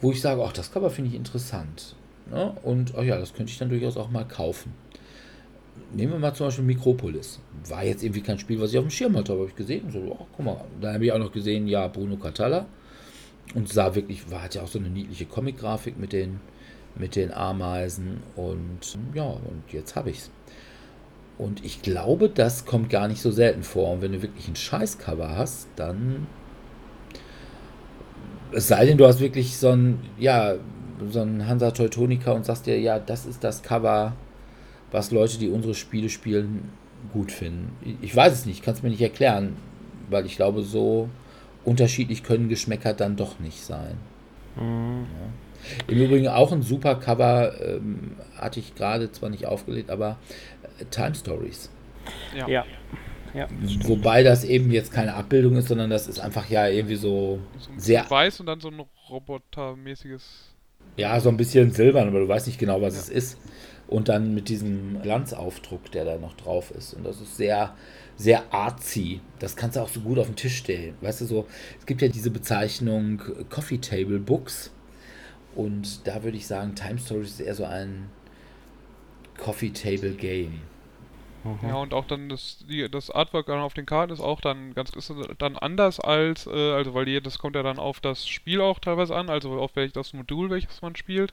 wo 0.00 0.12
ich 0.12 0.20
sage, 0.20 0.42
ach, 0.44 0.52
das 0.52 0.72
Cover 0.72 0.90
finde 0.90 1.10
ich 1.10 1.16
interessant. 1.16 1.96
Ne? 2.30 2.54
Und, 2.62 2.94
oh 2.96 3.02
ja, 3.02 3.18
das 3.18 3.34
könnte 3.34 3.50
ich 3.50 3.58
dann 3.58 3.68
durchaus 3.70 3.96
auch 3.96 4.10
mal 4.10 4.24
kaufen. 4.26 4.72
Nehmen 5.92 6.12
wir 6.12 6.18
mal 6.20 6.32
zum 6.34 6.46
Beispiel 6.46 6.64
Mikropolis. 6.64 7.40
War 7.68 7.82
jetzt 7.82 8.04
irgendwie 8.04 8.20
kein 8.22 8.38
Spiel, 8.38 8.60
was 8.60 8.70
ich 8.70 8.78
auf 8.78 8.84
dem 8.84 8.90
Schirm 8.90 9.16
hatte, 9.16 9.32
aber 9.32 9.40
habe 9.42 9.50
ich 9.50 9.56
gesehen. 9.56 9.90
So, 9.90 9.98
oh, 10.20 10.26
guck 10.36 10.46
mal. 10.46 10.64
Da 10.80 10.92
habe 10.94 11.04
ich 11.04 11.10
auch 11.12 11.18
noch 11.18 11.32
gesehen, 11.32 11.66
ja, 11.66 11.88
Bruno 11.88 12.16
Catalla. 12.16 12.66
Und 13.54 13.68
sah 13.68 13.94
wirklich, 13.94 14.30
war, 14.30 14.42
hat 14.44 14.54
ja 14.54 14.62
auch 14.62 14.68
so 14.68 14.78
eine 14.78 14.90
niedliche 14.90 15.26
Comic-Grafik 15.26 15.98
mit 15.98 16.12
den, 16.12 16.40
mit 16.96 17.16
den 17.16 17.32
Ameisen. 17.32 18.22
Und 18.36 18.80
ja, 19.14 19.24
und 19.24 19.62
jetzt 19.72 19.96
habe 19.96 20.10
ich's. 20.10 20.30
Und 21.38 21.64
ich 21.64 21.82
glaube, 21.82 22.28
das 22.28 22.66
kommt 22.66 22.90
gar 22.90 23.08
nicht 23.08 23.20
so 23.22 23.30
selten 23.30 23.62
vor. 23.62 23.92
Und 23.92 24.02
wenn 24.02 24.12
du 24.12 24.22
wirklich 24.22 24.46
ein 24.48 24.56
Scheißcover 24.56 25.36
hast, 25.36 25.68
dann. 25.76 26.26
Es 28.52 28.68
sei 28.68 28.84
denn, 28.86 28.98
du 28.98 29.06
hast 29.06 29.20
wirklich 29.20 29.56
so 29.56 29.70
ein, 29.70 30.00
ja, 30.18 30.54
so 31.08 31.20
ein 31.20 31.46
Hansa 31.46 31.70
Teutonica 31.70 32.32
und 32.32 32.44
sagst 32.44 32.66
dir, 32.66 32.78
ja, 32.78 32.98
das 32.98 33.26
ist 33.26 33.42
das 33.44 33.62
Cover, 33.62 34.14
was 34.90 35.10
Leute, 35.12 35.38
die 35.38 35.48
unsere 35.48 35.74
Spiele 35.74 36.08
spielen, 36.08 36.70
gut 37.12 37.32
finden. 37.32 37.70
Ich- 38.02 38.14
weiß 38.14 38.32
es 38.32 38.46
nicht, 38.46 38.62
kann 38.62 38.74
es 38.74 38.82
mir 38.82 38.90
nicht 38.90 39.00
erklären, 39.00 39.56
weil 40.10 40.26
ich 40.26 40.36
glaube, 40.36 40.62
so 40.62 41.08
unterschiedlich 41.64 42.22
können 42.22 42.48
Geschmäcker 42.48 42.94
dann 42.94 43.16
doch 43.16 43.38
nicht 43.40 43.60
sein. 43.64 43.98
Mhm. 44.56 45.06
Im 45.86 45.98
Übrigen 45.98 46.28
auch 46.28 46.52
ein 46.52 46.62
super 46.62 46.96
Cover, 46.96 47.52
ähm, 47.60 48.16
hatte 48.36 48.60
ich 48.60 48.74
gerade 48.74 49.12
zwar 49.12 49.28
nicht 49.30 49.46
aufgelegt, 49.46 49.90
aber 49.90 50.18
äh, 50.78 50.86
Time 50.86 51.14
Stories. 51.14 51.70
ja. 52.32 52.48
Ja. 52.48 52.66
Ja, 53.32 53.48
Wobei 53.84 54.24
das 54.24 54.42
eben 54.42 54.72
jetzt 54.72 54.92
keine 54.92 55.14
Abbildung 55.14 55.54
ist, 55.56 55.68
sondern 55.68 55.88
das 55.88 56.08
ist 56.08 56.18
einfach 56.18 56.50
ja 56.50 56.66
irgendwie 56.66 56.96
so 56.96 57.46
So 57.58 57.70
ein 57.70 57.78
sehr, 57.78 58.10
weiß 58.10 58.40
und 58.40 58.46
dann 58.46 58.58
so 58.60 58.68
ein 58.70 58.80
robotermäßiges. 59.08 60.56
ja, 60.96 61.18
so 61.20 61.28
ein 61.28 61.36
bisschen 61.36 61.70
silbern, 61.72 62.08
aber 62.08 62.20
du 62.20 62.28
weißt 62.28 62.46
nicht 62.46 62.58
genau, 62.58 62.82
was 62.82 62.96
es 62.96 63.08
ist. 63.08 63.38
Und 63.86 64.08
dann 64.08 64.34
mit 64.34 64.48
diesem 64.48 65.00
Glanzaufdruck, 65.02 65.90
der 65.92 66.04
da 66.04 66.16
noch 66.18 66.34
drauf 66.34 66.70
ist. 66.70 66.94
Und 66.94 67.04
das 67.04 67.20
ist 67.20 67.36
sehr, 67.36 67.74
sehr 68.20 68.52
artsy. 68.52 69.20
Das 69.38 69.56
kannst 69.56 69.76
du 69.76 69.80
auch 69.80 69.88
so 69.88 70.00
gut 70.00 70.18
auf 70.18 70.26
den 70.26 70.36
Tisch 70.36 70.58
stellen. 70.58 70.94
Weißt 71.00 71.22
du, 71.22 71.24
so, 71.24 71.46
es 71.78 71.86
gibt 71.86 72.02
ja 72.02 72.08
diese 72.08 72.30
Bezeichnung 72.30 73.22
Coffee 73.48 73.78
Table 73.78 74.18
Books. 74.18 74.70
Und 75.54 76.06
da 76.06 76.22
würde 76.22 76.36
ich 76.36 76.46
sagen, 76.46 76.74
Time 76.74 76.98
Stories 76.98 77.30
ist 77.30 77.40
eher 77.40 77.54
so 77.54 77.64
ein 77.64 78.10
Coffee 79.38 79.70
Table 79.70 80.12
Game. 80.12 80.60
Ja, 81.62 81.76
und 81.76 81.94
auch 81.94 82.04
dann 82.04 82.28
das, 82.28 82.58
die, 82.68 82.90
das 82.90 83.10
Artwork 83.10 83.46
dann 83.46 83.60
auf 83.60 83.72
den 83.72 83.86
Karten 83.86 84.12
ist 84.12 84.20
auch 84.20 84.42
dann 84.42 84.74
ganz 84.74 84.90
ist 84.90 85.10
dann 85.38 85.56
anders 85.56 85.98
als, 85.98 86.46
äh, 86.46 86.72
also 86.72 86.92
weil 86.92 87.06
die, 87.06 87.18
das 87.22 87.38
kommt 87.38 87.56
ja 87.56 87.62
dann 87.62 87.78
auf 87.78 88.00
das 88.00 88.28
Spiel 88.28 88.60
auch 88.60 88.78
teilweise 88.78 89.16
an, 89.16 89.30
also 89.30 89.58
auf 89.58 89.74
welches 89.74 89.94
das 89.94 90.12
Modul, 90.12 90.50
welches 90.50 90.82
man 90.82 90.96
spielt, 90.96 91.32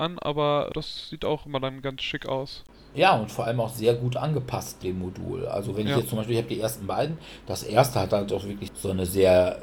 an, 0.00 0.18
aber 0.18 0.70
das 0.74 1.08
sieht 1.10 1.24
auch 1.24 1.46
immer 1.46 1.60
dann 1.60 1.82
ganz 1.82 2.02
schick 2.02 2.26
aus. 2.26 2.64
Ja, 2.94 3.16
und 3.16 3.30
vor 3.30 3.44
allem 3.46 3.60
auch 3.60 3.68
sehr 3.72 3.94
gut 3.94 4.16
angepasst, 4.16 4.82
dem 4.82 4.98
Modul. 4.98 5.46
Also 5.46 5.76
wenn 5.76 5.84
ich 5.86 5.92
Ja. 5.92 5.98
jetzt 5.98 6.08
zum 6.08 6.18
Beispiel, 6.18 6.36
ich 6.36 6.42
habe 6.42 6.52
die 6.54 6.60
ersten 6.60 6.86
beiden, 6.88 7.18
das 7.46 7.62
erste 7.62 8.00
hat 8.00 8.12
halt 8.12 8.32
auch 8.32 8.44
wirklich 8.44 8.70
so 8.74 8.90
eine 8.90 9.06
sehr 9.06 9.62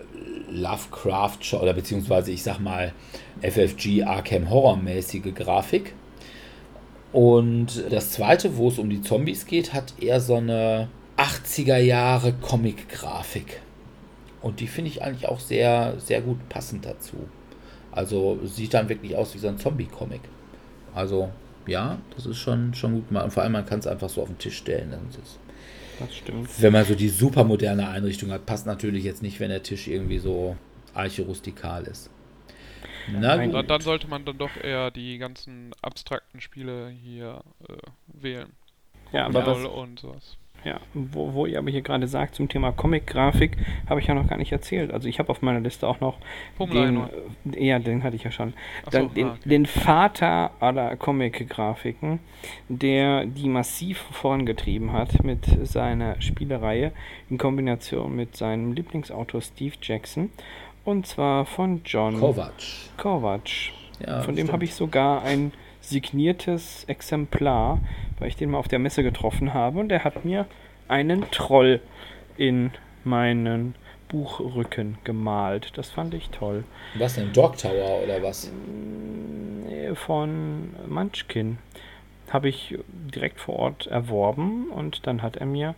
Lovecraft 0.50 1.54
oder 1.62 1.74
beziehungsweise 1.74 2.32
ich 2.32 2.42
sag 2.44 2.60
mal 2.60 2.94
FFG 3.42 4.04
Arkham 4.04 4.50
Horror 4.50 4.78
mäßige 4.78 5.34
Grafik. 5.36 5.94
Und 7.12 7.84
das 7.90 8.12
zweite, 8.12 8.58
wo 8.58 8.68
es 8.70 8.80
um 8.80 8.90
die 8.90 9.02
Zombies 9.02 9.46
geht, 9.46 9.74
hat 9.74 9.94
eher 10.00 10.22
so 10.22 10.36
eine 10.36 10.88
80er 11.18 11.78
Jahre 11.78 12.34
Comic-Grafik. 12.34 13.62
Und 14.42 14.60
die 14.60 14.68
finde 14.68 14.92
ich 14.92 15.02
eigentlich 15.02 15.28
auch 15.28 15.40
sehr, 15.40 15.96
sehr 16.00 16.22
gut 16.22 16.38
passend 16.48 16.86
dazu. 16.86 17.18
Also 17.98 18.38
sieht 18.44 18.76
dann 18.76 18.90
wirklich 18.90 19.16
aus 19.16 19.34
wie 19.34 19.40
so 19.40 19.48
ein 19.48 19.58
Zombie-Comic. 19.58 20.22
Also 20.94 21.32
ja, 21.66 21.98
das 22.16 22.28
ist 22.28 22.38
schon, 22.38 22.76
schon 22.76 22.94
gut 22.94 23.08
gemacht. 23.08 23.26
Und 23.26 23.32
vor 23.32 23.42
allem, 23.42 23.54
man 23.54 23.66
kann 23.66 23.80
es 23.80 23.88
einfach 23.88 24.08
so 24.08 24.22
auf 24.22 24.28
den 24.28 24.38
Tisch 24.38 24.58
stellen. 24.58 24.92
Das 24.92 25.16
ist, 25.18 25.40
das 25.98 26.16
stimmt. 26.16 26.62
wenn 26.62 26.74
man 26.74 26.86
so 26.86 26.94
die 26.94 27.10
super 27.10 27.44
moderne 27.44 27.90
Einrichtung 27.90 28.30
hat, 28.30 28.46
passt 28.46 28.68
natürlich 28.68 29.04
jetzt 29.04 29.24
nicht, 29.24 29.40
wenn 29.40 29.50
der 29.50 29.64
Tisch 29.64 29.88
irgendwie 29.88 30.20
so 30.20 30.56
arche-rustikal 30.94 31.86
ist. 31.86 32.12
Na 33.12 33.36
Nein, 33.36 33.50
gut. 33.50 33.56
Dann, 33.56 33.68
dann 33.68 33.82
sollte 33.82 34.08
man 34.08 34.26
dann 34.26 34.38
doch 34.38 34.56
eher 34.56 34.92
die 34.92 35.18
ganzen 35.18 35.72
abstrakten 35.82 36.40
Spiele 36.40 36.90
hier 36.90 37.42
äh, 37.68 37.74
wählen. 38.14 38.52
Ja, 39.12 39.26
aber 39.26 39.44
was, 39.44 39.66
und 39.66 40.00
sowas. 40.00 40.38
Ja, 40.64 40.80
wo, 40.94 41.34
wo 41.34 41.46
ihr 41.46 41.60
aber 41.60 41.70
hier 41.70 41.82
gerade 41.82 42.08
sagt 42.08 42.36
zum 42.36 42.50
Thema 42.50 42.72
Comic-Grafik, 42.72 43.58
habe 43.90 44.00
ich 44.00 44.08
ja 44.08 44.14
noch 44.14 44.28
gar 44.28 44.38
nicht 44.38 44.52
erzählt. 44.52 44.92
Also 44.92 45.08
ich 45.08 45.20
habe 45.20 45.30
auf 45.30 45.42
meiner 45.42 45.60
Liste 45.60 45.88
auch 45.88 46.00
noch 46.00 46.18
den, 46.20 46.58
Pummel 46.58 47.10
äh, 47.54 47.66
ja, 47.66 47.80
den 47.80 48.04
hatte 48.04 48.16
ich 48.16 48.24
ja 48.24 48.32
schon. 48.32 48.54
Dann 48.92 49.10
so, 49.10 49.14
den, 49.14 49.28
ah, 49.28 49.32
okay. 49.32 49.50
den 49.50 49.66
Vater 49.66 50.52
aller 50.60 50.96
Comic-Grafiken, 50.96 52.20
der 52.70 53.26
die 53.26 53.48
massiv 53.48 54.00
vorangetrieben 54.12 54.92
hat 54.92 55.24
mit 55.24 55.46
seiner 55.68 56.20
Spielereihe 56.22 56.92
in 57.30 57.38
Kombination 57.38 58.16
mit 58.16 58.36
seinem 58.36 58.74
Lieblingsautor 58.74 59.42
Steve 59.42 59.76
Jackson. 59.82 60.32
Und 60.84 61.06
zwar 61.06 61.46
von 61.46 61.82
John 61.86 62.20
Kovac. 62.20 62.54
Kovac. 62.98 63.50
Ja, 64.06 64.22
Von 64.22 64.36
dem 64.36 64.52
habe 64.52 64.64
ich 64.64 64.76
sogar 64.76 65.24
ein 65.24 65.52
signiertes 65.82 66.84
Exemplar, 66.86 67.80
weil 68.20 68.30
ich 68.30 68.36
den 68.36 68.52
mal 68.52 68.60
auf 68.60 68.68
der 68.68 68.80
Messe 68.80 69.04
getroffen 69.04 69.54
habe 69.54 69.80
und 69.80 69.90
der 69.90 70.04
hat 70.04 70.26
mir 70.26 70.46
einen 70.88 71.30
Troll 71.32 71.82
in 72.38 72.72
meinen 73.04 73.76
Buchrücken 74.10 74.98
gemalt. 75.04 75.72
Das 75.76 75.90
fand 75.90 76.14
ich 76.14 76.30
toll. 76.30 76.64
Was 76.96 77.16
denn? 77.16 77.34
Dog 77.34 77.58
Tower 77.58 78.04
oder 78.04 78.22
was? 78.24 78.52
Nee, 79.68 79.96
Von 79.96 80.74
Munchkin 80.88 81.58
habe 82.30 82.50
ich 82.50 82.78
direkt 83.14 83.40
vor 83.40 83.58
Ort 83.58 83.88
erworben 83.88 84.70
und 84.70 85.08
dann 85.08 85.22
hat 85.22 85.38
er 85.38 85.46
mir 85.46 85.76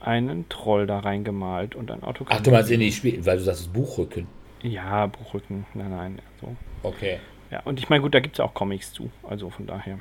einen 0.00 0.48
Troll 0.48 0.86
da 0.86 1.00
reingemalt 1.00 1.74
und 1.74 1.90
ein 1.90 2.02
Autogramm. 2.04 2.38
Ach, 2.38 2.42
du 2.42 2.50
meinst 2.50 2.70
in 2.70 2.80
die 2.80 2.92
Spiel, 2.92 3.24
weil 3.26 3.36
du 3.38 3.42
sagst, 3.42 3.62
das 3.62 3.68
Buchrücken. 3.68 4.26
Ja, 4.62 5.06
Buchrücken. 5.06 5.66
Nein, 5.74 5.90
nein. 5.90 6.18
So. 6.40 6.54
Okay. 6.82 7.18
Ja, 7.50 7.60
und 7.64 7.78
ich 7.78 7.88
meine, 7.88 8.02
gut, 8.02 8.14
da 8.14 8.20
gibt 8.20 8.36
es 8.36 8.40
auch 8.40 8.54
Comics 8.54 8.92
zu. 8.92 9.10
Also 9.28 9.50
von 9.50 9.66
daher. 9.66 9.98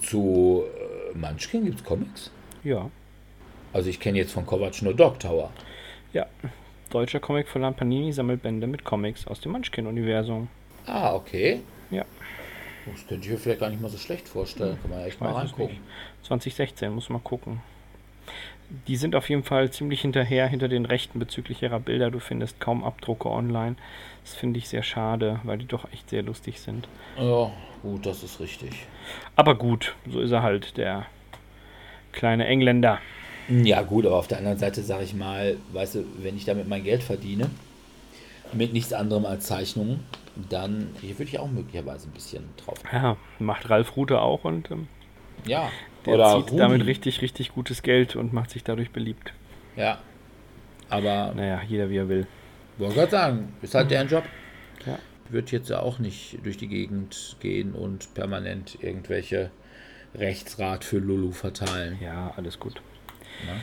Zu 0.00 0.64
äh, 0.64 0.81
Munchkin 1.14 1.64
gibt 1.64 1.78
es 1.80 1.84
Comics? 1.84 2.30
Ja. 2.64 2.90
Also 3.72 3.88
ich 3.88 3.98
kenne 4.00 4.18
jetzt 4.18 4.32
von 4.32 4.46
Kovac 4.46 4.82
nur 4.82 4.94
Dog 4.94 5.18
Tower. 5.18 5.50
Ja, 6.12 6.26
deutscher 6.90 7.20
Comicverlag 7.20 7.76
Panini 7.76 8.12
sammelt 8.12 8.42
Bände 8.42 8.66
mit 8.66 8.84
Comics 8.84 9.26
aus 9.26 9.40
dem 9.40 9.52
Munchkin-Universum. 9.52 10.48
Ah, 10.86 11.14
okay. 11.14 11.62
Ja. 11.90 12.04
Das 12.86 13.06
könnte 13.06 13.26
ich 13.26 13.32
mir 13.32 13.38
vielleicht 13.38 13.60
gar 13.60 13.70
nicht 13.70 13.80
mal 13.80 13.88
so 13.88 13.98
schlecht 13.98 14.28
vorstellen. 14.28 14.78
Kann 14.82 14.90
man 14.90 15.00
ja 15.00 15.06
echt 15.06 15.20
mal 15.20 15.32
reingucken. 15.32 15.66
nicht. 15.66 15.80
2016, 16.24 16.92
muss 16.92 17.08
man 17.08 17.22
gucken. 17.22 17.60
Die 18.88 18.96
sind 18.96 19.14
auf 19.14 19.28
jeden 19.28 19.42
Fall 19.42 19.70
ziemlich 19.70 20.00
hinterher 20.00 20.46
hinter 20.46 20.68
den 20.68 20.86
Rechten 20.86 21.18
bezüglich 21.18 21.62
ihrer 21.62 21.78
Bilder. 21.78 22.10
Du 22.10 22.20
findest 22.20 22.58
kaum 22.58 22.84
Abdrucke 22.84 23.28
online. 23.28 23.76
Das 24.24 24.34
finde 24.34 24.58
ich 24.58 24.68
sehr 24.68 24.82
schade, 24.82 25.40
weil 25.44 25.58
die 25.58 25.66
doch 25.66 25.90
echt 25.92 26.10
sehr 26.10 26.22
lustig 26.22 26.60
sind. 26.60 26.88
Ja, 27.18 27.50
gut, 27.82 28.06
das 28.06 28.22
ist 28.22 28.40
richtig. 28.40 28.70
Aber 29.36 29.56
gut, 29.56 29.94
so 30.08 30.20
ist 30.20 30.30
er 30.30 30.42
halt, 30.42 30.76
der 30.76 31.06
kleine 32.12 32.46
Engländer. 32.46 32.98
Ja, 33.48 33.82
gut, 33.82 34.06
aber 34.06 34.16
auf 34.16 34.28
der 34.28 34.38
anderen 34.38 34.58
Seite 34.58 34.82
sage 34.82 35.04
ich 35.04 35.14
mal, 35.14 35.56
weißt 35.72 35.96
du, 35.96 36.04
wenn 36.18 36.36
ich 36.36 36.44
damit 36.44 36.68
mein 36.68 36.84
Geld 36.84 37.02
verdiene, 37.02 37.50
mit 38.52 38.72
nichts 38.72 38.92
anderem 38.92 39.26
als 39.26 39.46
Zeichnungen, 39.46 40.00
dann 40.48 40.90
hier 41.00 41.18
würde 41.18 41.30
ich 41.30 41.38
auch 41.38 41.50
möglicherweise 41.50 42.08
ein 42.08 42.12
bisschen 42.12 42.44
drauf. 42.56 42.78
Ja, 42.92 43.16
macht 43.38 43.68
Ralf 43.68 43.96
Rute 43.96 44.20
auch 44.20 44.44
und 44.44 44.70
ähm, 44.70 44.88
Ja, 45.44 45.70
der 46.06 46.14
oder 46.14 46.36
zieht 46.36 46.52
Rudi. 46.52 46.56
damit 46.56 46.86
richtig, 46.86 47.22
richtig 47.22 47.52
gutes 47.54 47.82
Geld 47.82 48.16
und 48.16 48.32
macht 48.32 48.50
sich 48.50 48.64
dadurch 48.64 48.90
beliebt. 48.90 49.32
Ja, 49.76 49.98
aber 50.88 51.32
Naja, 51.34 51.60
jeder 51.66 51.88
wie 51.90 51.96
er 51.96 52.08
will. 52.08 52.26
wollte 52.78 52.94
gerade 52.94 53.10
sagen, 53.10 53.54
ist 53.62 53.74
halt 53.74 53.90
deren 53.90 54.08
Job. 54.08 54.24
Ja. 54.86 54.98
Wird 55.30 55.50
jetzt 55.50 55.70
ja 55.70 55.80
auch 55.80 55.98
nicht 55.98 56.38
durch 56.44 56.56
die 56.58 56.68
Gegend 56.68 57.36
gehen 57.40 57.72
und 57.72 58.12
permanent 58.14 58.78
irgendwelche 58.82 59.50
Rechtsrat 60.14 60.84
für 60.84 60.98
Lulu 60.98 61.32
verteilen. 61.32 61.98
Ja, 62.02 62.34
alles 62.36 62.60
gut. 62.60 62.82
Ja. 63.46 63.54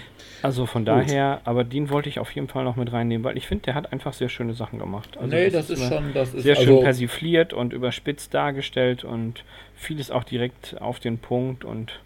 Also 0.42 0.66
von 0.66 0.86
daher, 0.86 1.42
aber 1.44 1.64
den 1.64 1.90
wollte 1.90 2.10
ich 2.10 2.20
auf 2.20 2.32
jeden 2.32 2.48
Fall 2.48 2.64
noch 2.64 2.76
mit 2.76 2.92
reinnehmen, 2.92 3.24
weil 3.24 3.38
ich 3.38 3.46
finde, 3.46 3.66
der 3.66 3.76
hat 3.76 3.92
einfach 3.92 4.14
sehr 4.14 4.30
schöne 4.30 4.54
Sachen 4.54 4.80
gemacht. 4.80 5.18
Also 5.18 5.28
nee, 5.28 5.50
das 5.50 5.70
ist 5.70 5.80
immer 5.80 5.90
schon, 5.90 6.14
das 6.14 6.34
ist 6.34 6.44
sehr 6.44 6.56
schön 6.56 6.70
also, 6.70 6.82
persifliert 6.82 7.54
und 7.54 7.74
überspitzt 7.74 8.34
dargestellt 8.34 9.04
und 9.04 9.44
vieles 9.76 10.12
auch 10.12 10.24
direkt 10.24 10.82
auf 10.82 11.00
den 11.00 11.20
Punkt 11.20 11.66
und 11.66 12.00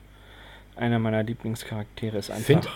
einer 0.77 0.99
meiner 0.99 1.23
Lieblingscharaktere 1.23 2.17
ist 2.17 2.29
einfach 2.31 2.45
Find- 2.45 2.67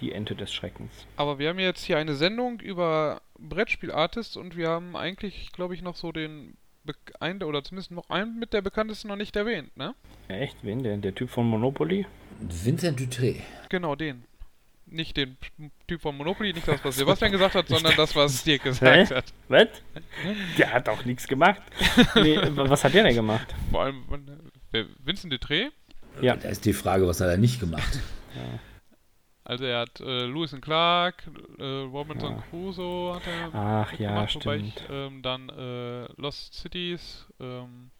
die 0.00 0.12
Ente 0.12 0.34
des 0.34 0.52
Schreckens. 0.52 0.90
Aber 1.16 1.38
wir 1.38 1.48
haben 1.48 1.58
jetzt 1.58 1.84
hier 1.84 1.98
eine 1.98 2.14
Sendung 2.14 2.60
über 2.60 3.20
Brettspielartists 3.38 4.36
und 4.36 4.56
wir 4.56 4.68
haben 4.68 4.96
eigentlich, 4.96 5.50
glaube 5.52 5.74
ich, 5.74 5.82
noch 5.82 5.96
so 5.96 6.12
den 6.12 6.56
Be 6.84 6.94
einen 7.20 7.42
oder 7.42 7.62
zumindest 7.62 7.90
noch 7.90 8.08
einen 8.08 8.38
mit 8.38 8.52
der 8.54 8.62
bekanntesten 8.62 9.08
noch 9.08 9.16
nicht 9.16 9.36
erwähnt, 9.36 9.76
ne? 9.76 9.94
Echt? 10.28 10.56
Wen? 10.62 10.82
Der, 10.82 10.96
der 10.96 11.14
Typ 11.14 11.28
von 11.28 11.46
Monopoly? 11.46 12.06
Vincent 12.40 12.98
Dutré. 12.98 13.36
Genau, 13.68 13.94
den. 13.96 14.24
Nicht 14.86 15.16
den 15.18 15.36
Typ 15.86 16.00
von 16.00 16.16
Monopoly, 16.16 16.52
nicht 16.52 16.66
das, 16.66 16.82
was 16.84 16.96
Sebastian 16.96 17.30
gesagt 17.30 17.54
hat, 17.54 17.68
sondern 17.68 17.94
das, 17.96 18.16
was 18.16 18.42
Dirk 18.42 18.62
gesagt 18.64 19.10
Hä? 19.10 19.14
hat. 19.14 19.32
Was? 19.48 19.68
Der 20.58 20.72
hat 20.72 20.88
auch 20.88 21.04
nichts 21.04 21.28
gemacht. 21.28 21.60
Nee, 22.16 22.38
wa- 22.56 22.68
was 22.68 22.82
hat 22.82 22.94
der 22.94 23.04
denn 23.04 23.14
gemacht? 23.14 23.54
Vor 23.70 23.82
allem 23.82 24.02
äh, 24.72 24.84
Vincent 25.04 25.32
Dutré. 25.32 25.68
Ja. 26.22 26.36
Da 26.36 26.48
ist 26.48 26.64
die 26.64 26.72
Frage, 26.72 27.06
was 27.06 27.20
hat 27.20 27.28
er 27.28 27.36
nicht 27.38 27.60
gemacht? 27.60 27.98
Also 29.42 29.64
er 29.64 29.80
hat 29.80 29.98
äh, 29.98 30.26
Lewis 30.26 30.54
and 30.54 30.62
Clark, 30.62 31.28
äh, 31.58 31.64
Robinson 31.64 32.36
Ja. 32.36 32.44
Crusoe 32.50 33.16
hat 33.16 33.22
er 33.26 33.52
Ach 33.52 33.92
ja, 33.98 34.20
mitgemacht, 34.22 34.34
wobei 34.36 34.56
ich, 34.58 34.72
stimmt. 34.74 34.88
ähm, 34.90 35.22
dann 35.22 35.48
äh, 35.48 36.04
Lost 36.20 36.54
Cities, 36.54 37.26
ähm, 37.40 37.90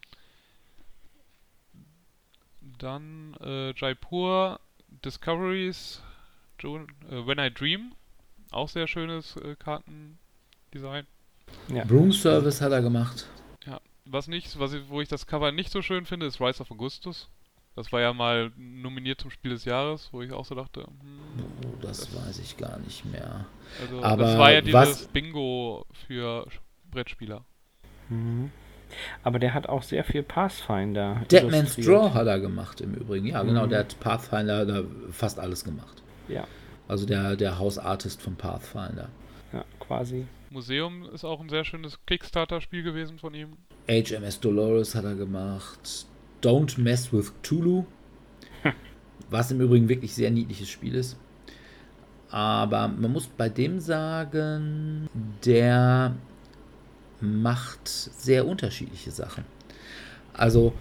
dann 2.79 3.35
äh, 3.41 3.73
Jaipur, 3.75 4.61
Discoveries, 5.05 6.03
jo 6.61 6.77
äh, 6.79 7.27
When 7.27 7.39
I 7.41 7.51
Dream, 7.53 7.93
auch 8.53 8.69
sehr 8.69 8.87
schönes 8.87 9.37
äh, 9.39 9.57
Kartendesign. 9.57 11.07
Ja. 11.69 11.85
Broom 11.85 12.13
Service 12.13 12.61
hat 12.61 12.71
er 12.73 12.83
gemacht. 12.83 13.27
Was 14.07 14.27
nicht, 14.29 14.59
was 14.59 14.73
ich, 14.73 14.89
wo 14.89 15.01
ich 15.01 15.09
das 15.09 15.27
Cover 15.27 15.53
nicht 15.53 15.71
so 15.71 15.83
schön 15.83 16.05
finde, 16.05 16.27
ist 16.27 16.41
Rise 16.41 16.63
of 16.63 16.71
Augustus. 16.73 17.29
Das 17.77 17.93
war 17.93 18.01
ja 18.01 18.13
mal 18.13 18.51
nominiert 18.57 19.21
zum 19.21 19.31
Spiel 19.31 19.53
des 19.53 19.65
Jahres, 19.65 20.09
wo 20.13 20.23
ich 20.23 20.33
auch 20.33 20.45
so 20.45 20.55
dachte, 20.55 20.83
hm, 20.83 21.45
Oh, 21.65 21.77
das 21.81 22.15
weiß 22.15 22.39
ich 22.41 22.57
gar 22.57 22.79
nicht 22.81 23.05
mehr. 23.05 23.47
also 23.81 24.03
Aber 24.03 24.25
das 24.25 24.39
war 24.39 24.53
ja 24.53 24.61
dieses 24.61 24.75
was- 24.81 25.09
Bingo 25.09 25.87
für 26.07 26.47
Brettspieler. 26.91 27.45
Mhm. 28.09 28.51
Aber 29.23 29.39
der 29.39 29.55
hat 29.55 29.69
auch 29.69 29.85
sehr 29.85 30.03
viel 30.03 30.25
Pathfinder. 30.25 31.23
Deadman's. 31.31 31.77
Draw 31.77 32.13
hat 32.13 32.27
er 32.27 32.41
gemacht 32.41 32.81
im 32.81 32.95
Übrigen. 32.95 33.27
Ja, 33.29 33.43
genau, 33.45 33.67
Mhm. 33.67 33.71
der 33.71 33.79
hat 33.81 34.01
Pathfinder 34.01 34.67
da 34.67 34.83
fast 35.13 35.39
alles 35.39 35.63
gemacht. 35.65 36.03
Ja, 36.29 36.47
Also 36.89 37.07
der, 37.07 37.37
der 37.37 37.59
Hausartist 37.61 38.21
von 38.21 38.35
Pathfinder. 38.35 39.09
ja, 39.53 39.65
quasi. 39.79 40.27
Museum 40.51 41.05
ist 41.15 41.25
auch 41.25 41.41
ein 41.41 41.49
sehr 41.49 41.65
schönes 41.65 42.05
Kickstarter-Spiel 42.07 42.83
gewesen 42.83 43.19
von 43.21 43.33
ihm. 43.33 43.57
HMS 43.89 44.41
Dolores 44.41 44.97
hat 44.97 45.05
er 45.05 45.15
gemacht. 45.15 46.07
Don't 46.43 46.79
Mess 46.79 47.12
with 47.12 47.33
Cthulhu. 47.43 47.85
Was 49.31 49.51
im 49.51 49.61
Übrigen 49.61 49.89
wirklich 49.89 50.15
sehr 50.15 50.31
niedliches 50.31 50.69
Spiel 50.69 50.95
ist. 50.95 51.17
Aber 52.31 52.89
man 52.89 53.12
muss 53.12 53.27
bei 53.27 53.49
dem 53.49 53.81
sagen, 53.81 55.09
der 55.45 56.15
macht 57.21 57.89
sehr 57.89 58.47
unterschiedliche 58.47 59.11
Sachen. 59.11 59.45
Also, 60.33 60.73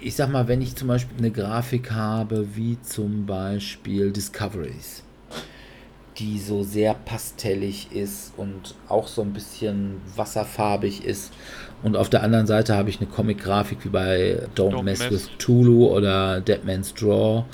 ich 0.00 0.16
sag 0.16 0.30
mal, 0.30 0.48
wenn 0.48 0.62
ich 0.62 0.74
zum 0.74 0.88
Beispiel 0.88 1.18
eine 1.18 1.30
Grafik 1.30 1.90
habe, 1.92 2.56
wie 2.56 2.80
zum 2.82 3.26
Beispiel 3.26 4.10
Discoveries, 4.10 5.02
die 6.18 6.38
so 6.38 6.62
sehr 6.62 6.94
pastellig 6.94 7.92
ist 7.92 8.34
und 8.36 8.74
auch 8.88 9.08
so 9.08 9.22
ein 9.22 9.32
bisschen 9.32 10.00
wasserfarbig 10.14 11.04
ist. 11.04 11.32
Und 11.82 11.96
auf 11.96 12.10
der 12.10 12.22
anderen 12.22 12.46
Seite 12.46 12.76
habe 12.76 12.90
ich 12.90 13.00
eine 13.00 13.08
Comic-Grafik 13.08 13.84
wie 13.84 13.88
bei 13.88 14.46
Don't, 14.54 14.72
Don't 14.72 14.82
Mess, 14.82 15.00
Mess. 15.00 15.10
with 15.10 15.30
Tulu 15.38 15.86
oder 15.86 16.40
Deadman's 16.40 16.94
Draw. 16.94 17.44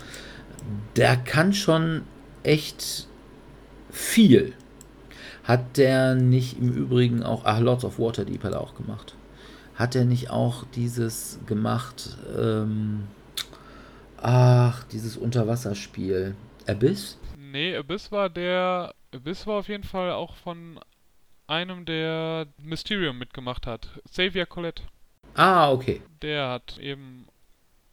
Der 0.96 1.16
kann 1.16 1.52
schon 1.52 2.02
echt 2.42 3.06
viel. 3.90 4.52
Hat 5.44 5.76
der 5.76 6.14
nicht 6.14 6.58
im 6.58 6.70
Übrigen 6.70 7.22
auch, 7.22 7.42
ach, 7.44 7.60
Lords 7.60 7.84
of 7.84 7.98
Waterdeep 7.98 8.44
hat 8.44 8.52
er 8.52 8.60
auch 8.60 8.74
gemacht. 8.74 9.14
Hat 9.76 9.94
er 9.94 10.04
nicht 10.04 10.30
auch 10.30 10.64
dieses 10.74 11.38
gemacht, 11.46 12.16
ähm, 12.36 13.04
ach, 14.20 14.84
dieses 14.92 15.16
Unterwasserspiel, 15.16 16.34
Abyss? 16.66 17.17
Nee, 17.50 17.76
Abyss 17.76 18.12
war 18.12 18.28
der. 18.28 18.94
Abyss 19.14 19.46
war 19.46 19.58
auf 19.58 19.68
jeden 19.68 19.84
Fall 19.84 20.12
auch 20.12 20.34
von 20.36 20.78
einem, 21.46 21.84
der 21.84 22.46
Mysterium 22.58 23.18
mitgemacht 23.18 23.66
hat. 23.66 23.88
Xavier 24.08 24.46
Colette. 24.46 24.82
Ah, 25.34 25.70
okay. 25.70 26.02
Der 26.20 26.48
hat 26.48 26.78
eben 26.78 27.26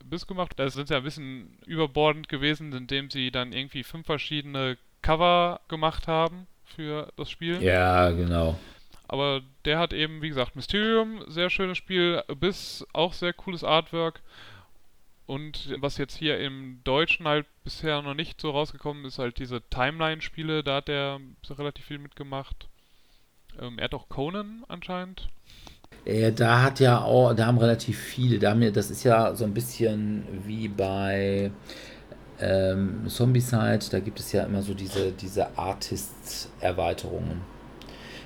Abyss 0.01 0.27
gemacht. 0.27 0.53
Da 0.57 0.69
sind 0.69 0.87
sie 0.87 0.95
ein 0.95 1.03
bisschen 1.03 1.57
überbordend 1.65 2.27
gewesen, 2.27 2.73
indem 2.73 3.09
sie 3.09 3.31
dann 3.31 3.53
irgendwie 3.53 3.83
fünf 3.83 4.05
verschiedene 4.05 4.77
Cover 5.01 5.61
gemacht 5.67 6.07
haben 6.07 6.47
für 6.63 7.11
das 7.15 7.29
Spiel. 7.29 7.61
Ja, 7.61 8.11
genau. 8.11 8.59
Aber 9.07 9.41
der 9.65 9.79
hat 9.79 9.93
eben, 9.93 10.21
wie 10.21 10.29
gesagt, 10.29 10.55
Mysterium, 10.55 11.23
sehr 11.27 11.49
schönes 11.49 11.77
Spiel, 11.77 12.23
Abyss, 12.27 12.85
auch 12.91 13.13
sehr 13.13 13.33
cooles 13.33 13.63
Artwork. 13.63 14.21
Und 15.27 15.75
was 15.79 15.97
jetzt 15.97 16.17
hier 16.17 16.39
im 16.39 16.81
Deutschen 16.83 17.27
halt 17.27 17.47
bisher 17.63 18.01
noch 18.01 18.13
nicht 18.13 18.39
so 18.39 18.51
rausgekommen 18.51 19.05
ist, 19.05 19.17
halt 19.17 19.39
diese 19.39 19.61
Timeline-Spiele, 19.69 20.63
da 20.63 20.75
hat 20.77 20.89
er 20.89 21.19
relativ 21.49 21.85
viel 21.85 21.97
mitgemacht. 21.97 22.67
Ähm, 23.59 23.79
er 23.79 23.85
hat 23.85 23.93
auch 23.95 24.07
Conan 24.07 24.63
anscheinend. 24.67 25.27
Äh, 26.05 26.31
da 26.31 26.61
hat 26.61 26.79
ja 26.79 27.01
auch, 27.01 27.33
da 27.33 27.47
haben 27.47 27.57
relativ 27.57 27.97
viele, 27.97 28.37
da 28.37 28.51
haben 28.51 28.73
das 28.73 28.91
ist 28.91 29.03
ja 29.03 29.33
so 29.33 29.45
ein 29.45 29.53
bisschen 29.53 30.23
wie 30.45 30.67
bei 30.67 31.51
ähm, 32.39 33.07
Zombicide, 33.07 33.79
da 33.89 33.99
gibt 33.99 34.19
es 34.19 34.31
ja 34.31 34.43
immer 34.43 34.61
so 34.61 34.73
diese, 34.73 35.11
diese 35.11 35.57
Artist-Erweiterungen. 35.57 37.41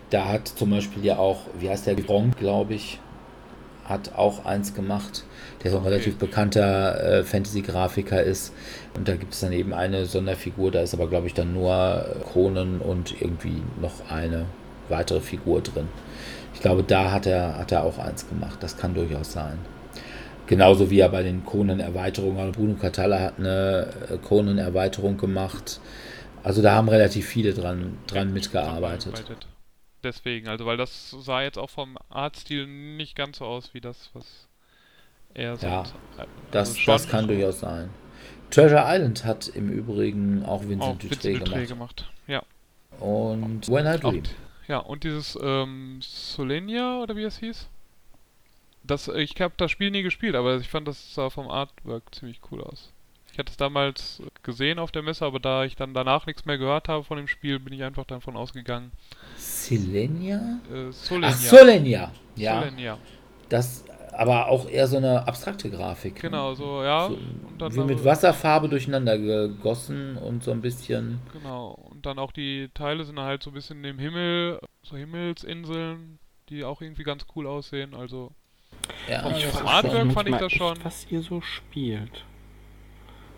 Da 0.09 0.27
hat 0.27 0.47
zum 0.47 0.71
Beispiel 0.71 1.05
ja 1.05 1.17
auch, 1.17 1.41
wie 1.59 1.69
heißt 1.69 1.87
der, 1.87 1.95
Gronk, 1.95 2.37
glaube 2.37 2.73
ich, 2.73 2.99
hat 3.85 4.13
auch 4.15 4.45
eins 4.45 4.73
gemacht, 4.73 5.23
der 5.63 5.71
so 5.71 5.77
ein 5.77 5.83
Okay. 5.83 5.83
relativ 5.83 6.17
bekannter 6.17 7.19
äh, 7.19 7.23
Fantasy-Grafiker 7.23 8.23
ist. 8.23 8.53
Und 8.93 9.07
da 9.07 9.15
gibt 9.15 9.33
es 9.33 9.39
dann 9.41 9.51
eben 9.53 9.73
eine 9.73 10.05
Sonderfigur, 10.05 10.71
da 10.71 10.81
ist 10.81 10.93
aber, 10.93 11.07
glaube 11.09 11.27
ich, 11.27 11.33
dann 11.33 11.53
nur 11.53 11.73
äh, 11.73 12.23
Kronen 12.31 12.81
und 12.81 13.21
irgendwie 13.21 13.63
noch 13.81 14.09
eine 14.09 14.53
weitere 14.89 15.21
Figur 15.21 15.61
drin. 15.61 15.89
Ich 16.53 16.61
glaube, 16.61 16.83
da 16.83 17.11
hat 17.11 17.25
er, 17.25 17.57
hat 17.57 17.71
er 17.71 17.83
auch 17.83 17.97
eins 17.99 18.27
gemacht. 18.27 18.61
Das 18.63 18.77
kann 18.77 18.93
durchaus 18.93 19.31
sein. 19.33 19.59
Genauso 20.47 20.89
wie 20.89 20.99
er 20.99 21.09
bei 21.09 21.23
den 21.23 21.45
Conan-Erweiterungen, 21.45 22.51
Bruno 22.51 22.75
Catalla 22.75 23.19
hat 23.19 23.39
eine 23.39 23.93
äh, 24.09 24.17
Conan-Erweiterung 24.17 25.17
gemacht. 25.17 25.81
Also 26.43 26.61
da 26.61 26.73
haben 26.73 26.89
relativ 26.89 27.27
viele 27.27 27.53
dran, 27.53 27.99
dran 28.07 28.33
mitgearbeitet. 28.33 29.13
Arbeitet. 29.13 29.47
Deswegen, 30.03 30.47
also 30.49 30.65
weil 30.65 30.77
das 30.77 31.09
sah 31.11 31.41
jetzt 31.41 31.57
auch 31.57 31.69
vom 31.69 31.97
Artstil 32.09 32.67
nicht 32.67 33.15
ganz 33.15 33.37
so 33.39 33.45
aus 33.45 33.73
wie 33.73 33.81
das, 33.81 34.09
was 34.13 34.48
er 35.33 35.55
Ja, 35.55 35.85
sonst. 35.85 35.93
Das, 36.51 36.69
also 36.69 36.81
das 36.91 37.07
kann 37.07 37.27
durchaus 37.27 37.59
sein. 37.59 37.89
Treasure 38.51 38.83
Island 38.85 39.25
hat 39.25 39.47
im 39.49 39.69
Übrigen 39.69 40.43
auch 40.45 40.61
Vincent 40.63 40.81
Auch 40.81 40.95
Dutré 40.97 41.09
Vincent 41.35 41.47
Dutré 41.49 41.67
gemacht. 41.67 41.67
gemacht. 41.69 42.11
Ja. 42.27 42.43
Und 42.99 43.67
When 43.69 43.85
I 43.85 43.99
Dream. 43.99 44.23
ja, 44.67 44.79
und 44.79 45.03
dieses 45.03 45.37
ähm, 45.41 45.99
Solenia 46.01 46.99
oder 47.01 47.15
wie 47.15 47.23
es 47.23 47.37
hieß? 47.37 47.67
Das, 48.83 49.07
ich 49.07 49.39
habe 49.39 49.53
das 49.57 49.69
Spiel 49.71 49.91
nie 49.91 50.01
gespielt, 50.01 50.35
aber 50.35 50.57
ich 50.57 50.67
fand 50.67 50.87
das 50.87 51.13
sah 51.13 51.29
vom 51.29 51.47
Artwork 51.49 52.03
ziemlich 52.15 52.39
cool 52.51 52.63
aus. 52.63 52.91
Ich 53.31 53.37
hatte 53.37 53.51
es 53.51 53.57
damals 53.57 54.21
gesehen 54.41 54.79
auf 54.79 54.91
der 54.91 55.03
Messe, 55.03 55.23
aber 55.25 55.39
da 55.39 55.63
ich 55.63 55.75
dann 55.75 55.93
danach 55.93 56.25
nichts 56.25 56.45
mehr 56.45 56.57
gehört 56.57 56.87
habe 56.89 57.03
von 57.03 57.17
dem 57.17 57.27
Spiel, 57.27 57.59
bin 57.59 57.71
ich 57.73 57.83
einfach 57.83 58.05
davon 58.05 58.35
ausgegangen. 58.35 58.91
Silenia? 59.37 60.59
Äh, 60.73 60.91
Solenia. 60.91 61.29
Ach, 61.29 61.35
Solenia. 61.37 62.11
Ja, 62.35 62.59
Solenia. 62.61 62.97
das 63.49 63.85
aber 64.19 64.47
auch 64.49 64.69
eher 64.69 64.87
so 64.87 64.97
eine 64.97 65.27
abstrakte 65.27 65.69
Grafik. 65.69 66.15
ne? 66.15 66.19
Genau, 66.21 66.53
so, 66.55 66.83
ja. 66.83 67.07
So, 67.07 67.15
und 67.15 67.61
dann 67.61 67.73
wie 67.75 67.79
mit 67.81 68.03
Wasserfarbe 68.05 68.69
durcheinander 68.69 69.17
gegossen 69.17 70.17
und 70.17 70.43
so 70.43 70.51
ein 70.51 70.61
bisschen. 70.61 71.19
Genau. 71.33 71.71
Und 71.91 72.05
dann 72.05 72.19
auch 72.19 72.31
die 72.31 72.69
Teile 72.73 73.03
sind 73.05 73.19
halt 73.19 73.43
so 73.43 73.51
ein 73.51 73.53
bisschen 73.53 73.83
im 73.83 73.99
Himmel, 73.99 74.59
so 74.83 74.97
Himmelsinseln, 74.97 76.19
die 76.49 76.63
auch 76.63 76.81
irgendwie 76.81 77.03
ganz 77.03 77.25
cool 77.35 77.47
aussehen. 77.47 77.93
Also 77.93 78.31
Ja, 79.07 79.21
Vom 79.21 79.33
ist 79.33 79.61
Artwork 79.65 79.91
schon, 79.91 80.11
fand 80.11 80.29
ich 80.29 80.37
das 80.37 80.51
schon. 80.53 80.73
echt, 80.77 80.85
Was 80.85 81.07
ihr 81.11 81.21
so 81.21 81.41
spielt. 81.41 82.25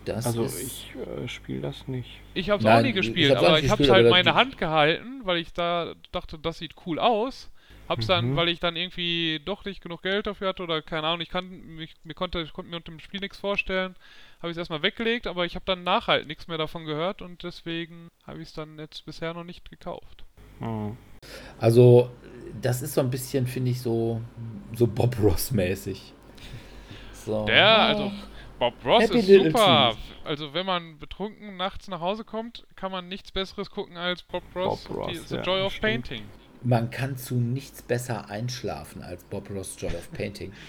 das 0.04 0.26
Also 0.26 0.44
ist, 0.44 0.60
ich 0.60 0.94
äh, 0.96 1.28
spiele 1.28 1.60
das 1.60 1.86
nicht. 1.88 2.24
ich 2.34 2.50
habe 2.50 2.60
es 2.60 2.66
auch 2.66 2.80
nie 2.80 2.92
ich 2.92 2.94
gespielt, 2.94 3.36
hab's 3.36 3.42
auch 3.42 3.48
aber 3.48 3.60
ich 3.60 3.70
habe 3.70 3.88
halt 3.88 4.08
meine 4.08 4.34
Hand 4.34 4.58
gehalten, 4.58 5.20
weil 5.24 5.38
ich 5.38 5.52
da 5.52 5.94
dachte, 6.12 6.38
das 6.38 6.58
sieht 6.58 6.74
cool 6.86 6.98
aus. 6.98 7.51
Hab's 7.88 8.06
dann, 8.06 8.30
Mhm. 8.30 8.36
weil 8.36 8.48
ich 8.48 8.60
dann 8.60 8.76
irgendwie 8.76 9.40
doch 9.44 9.64
nicht 9.64 9.82
genug 9.82 10.02
Geld 10.02 10.26
dafür 10.26 10.48
hatte 10.48 10.62
oder 10.62 10.82
keine 10.82 11.06
Ahnung, 11.08 11.20
ich 11.20 11.28
kann 11.28 11.48
mich, 11.76 11.94
mir 12.04 12.14
konnte, 12.14 12.40
ich 12.40 12.52
konnte 12.52 12.70
mir 12.70 12.76
unter 12.76 12.92
dem 12.92 13.00
Spiel 13.00 13.20
nichts 13.20 13.38
vorstellen, 13.38 13.96
habe 14.38 14.48
ich 14.50 14.52
es 14.52 14.58
erstmal 14.58 14.82
weggelegt, 14.82 15.26
aber 15.26 15.44
ich 15.44 15.54
habe 15.56 15.64
dann 15.66 15.82
nachher 15.84 16.24
nichts 16.24 16.48
mehr 16.48 16.58
davon 16.58 16.84
gehört 16.84 17.22
und 17.22 17.42
deswegen 17.42 18.10
habe 18.26 18.40
ich 18.40 18.48
es 18.48 18.54
dann 18.54 18.78
jetzt 18.78 19.04
bisher 19.04 19.34
noch 19.34 19.44
nicht 19.44 19.68
gekauft. 19.68 20.24
Hm. 20.60 20.96
Also, 21.58 22.10
das 22.60 22.82
ist 22.82 22.94
so 22.94 23.00
ein 23.00 23.10
bisschen, 23.10 23.46
finde 23.46 23.72
ich, 23.72 23.80
so, 23.80 24.20
so 24.74 24.86
Bob 24.86 25.16
Ross-mäßig. 25.20 26.14
So. 27.12 27.44
Der, 27.46 27.78
also 27.78 28.12
Bob 28.58 28.74
Ross 28.84 29.04
Happy 29.04 29.18
ist 29.18 29.28
Little 29.28 29.50
super. 29.50 29.96
Also 30.24 30.54
wenn 30.54 30.66
man 30.66 30.98
betrunken 30.98 31.56
nachts 31.56 31.88
nach 31.88 32.00
Hause 32.00 32.24
kommt, 32.24 32.64
kann 32.76 32.92
man 32.92 33.08
nichts 33.08 33.32
Besseres 33.32 33.70
gucken 33.70 33.96
als 33.96 34.22
Bob 34.22 34.42
Ross, 34.54 34.84
Bob 34.84 34.96
Ross, 34.98 35.12
die, 35.12 35.18
The 35.18 35.34
ja, 35.36 35.42
Joy 35.42 35.62
of 35.62 35.72
stimmt. 35.72 36.08
Painting. 36.08 36.22
Man 36.64 36.90
kann 36.90 37.16
zu 37.16 37.34
nichts 37.34 37.82
besser 37.82 38.30
einschlafen 38.30 39.02
als 39.02 39.24
Bob 39.24 39.50
Ross 39.50 39.76
Joy 39.78 39.90
of 39.94 40.10
Painting. 40.12 40.52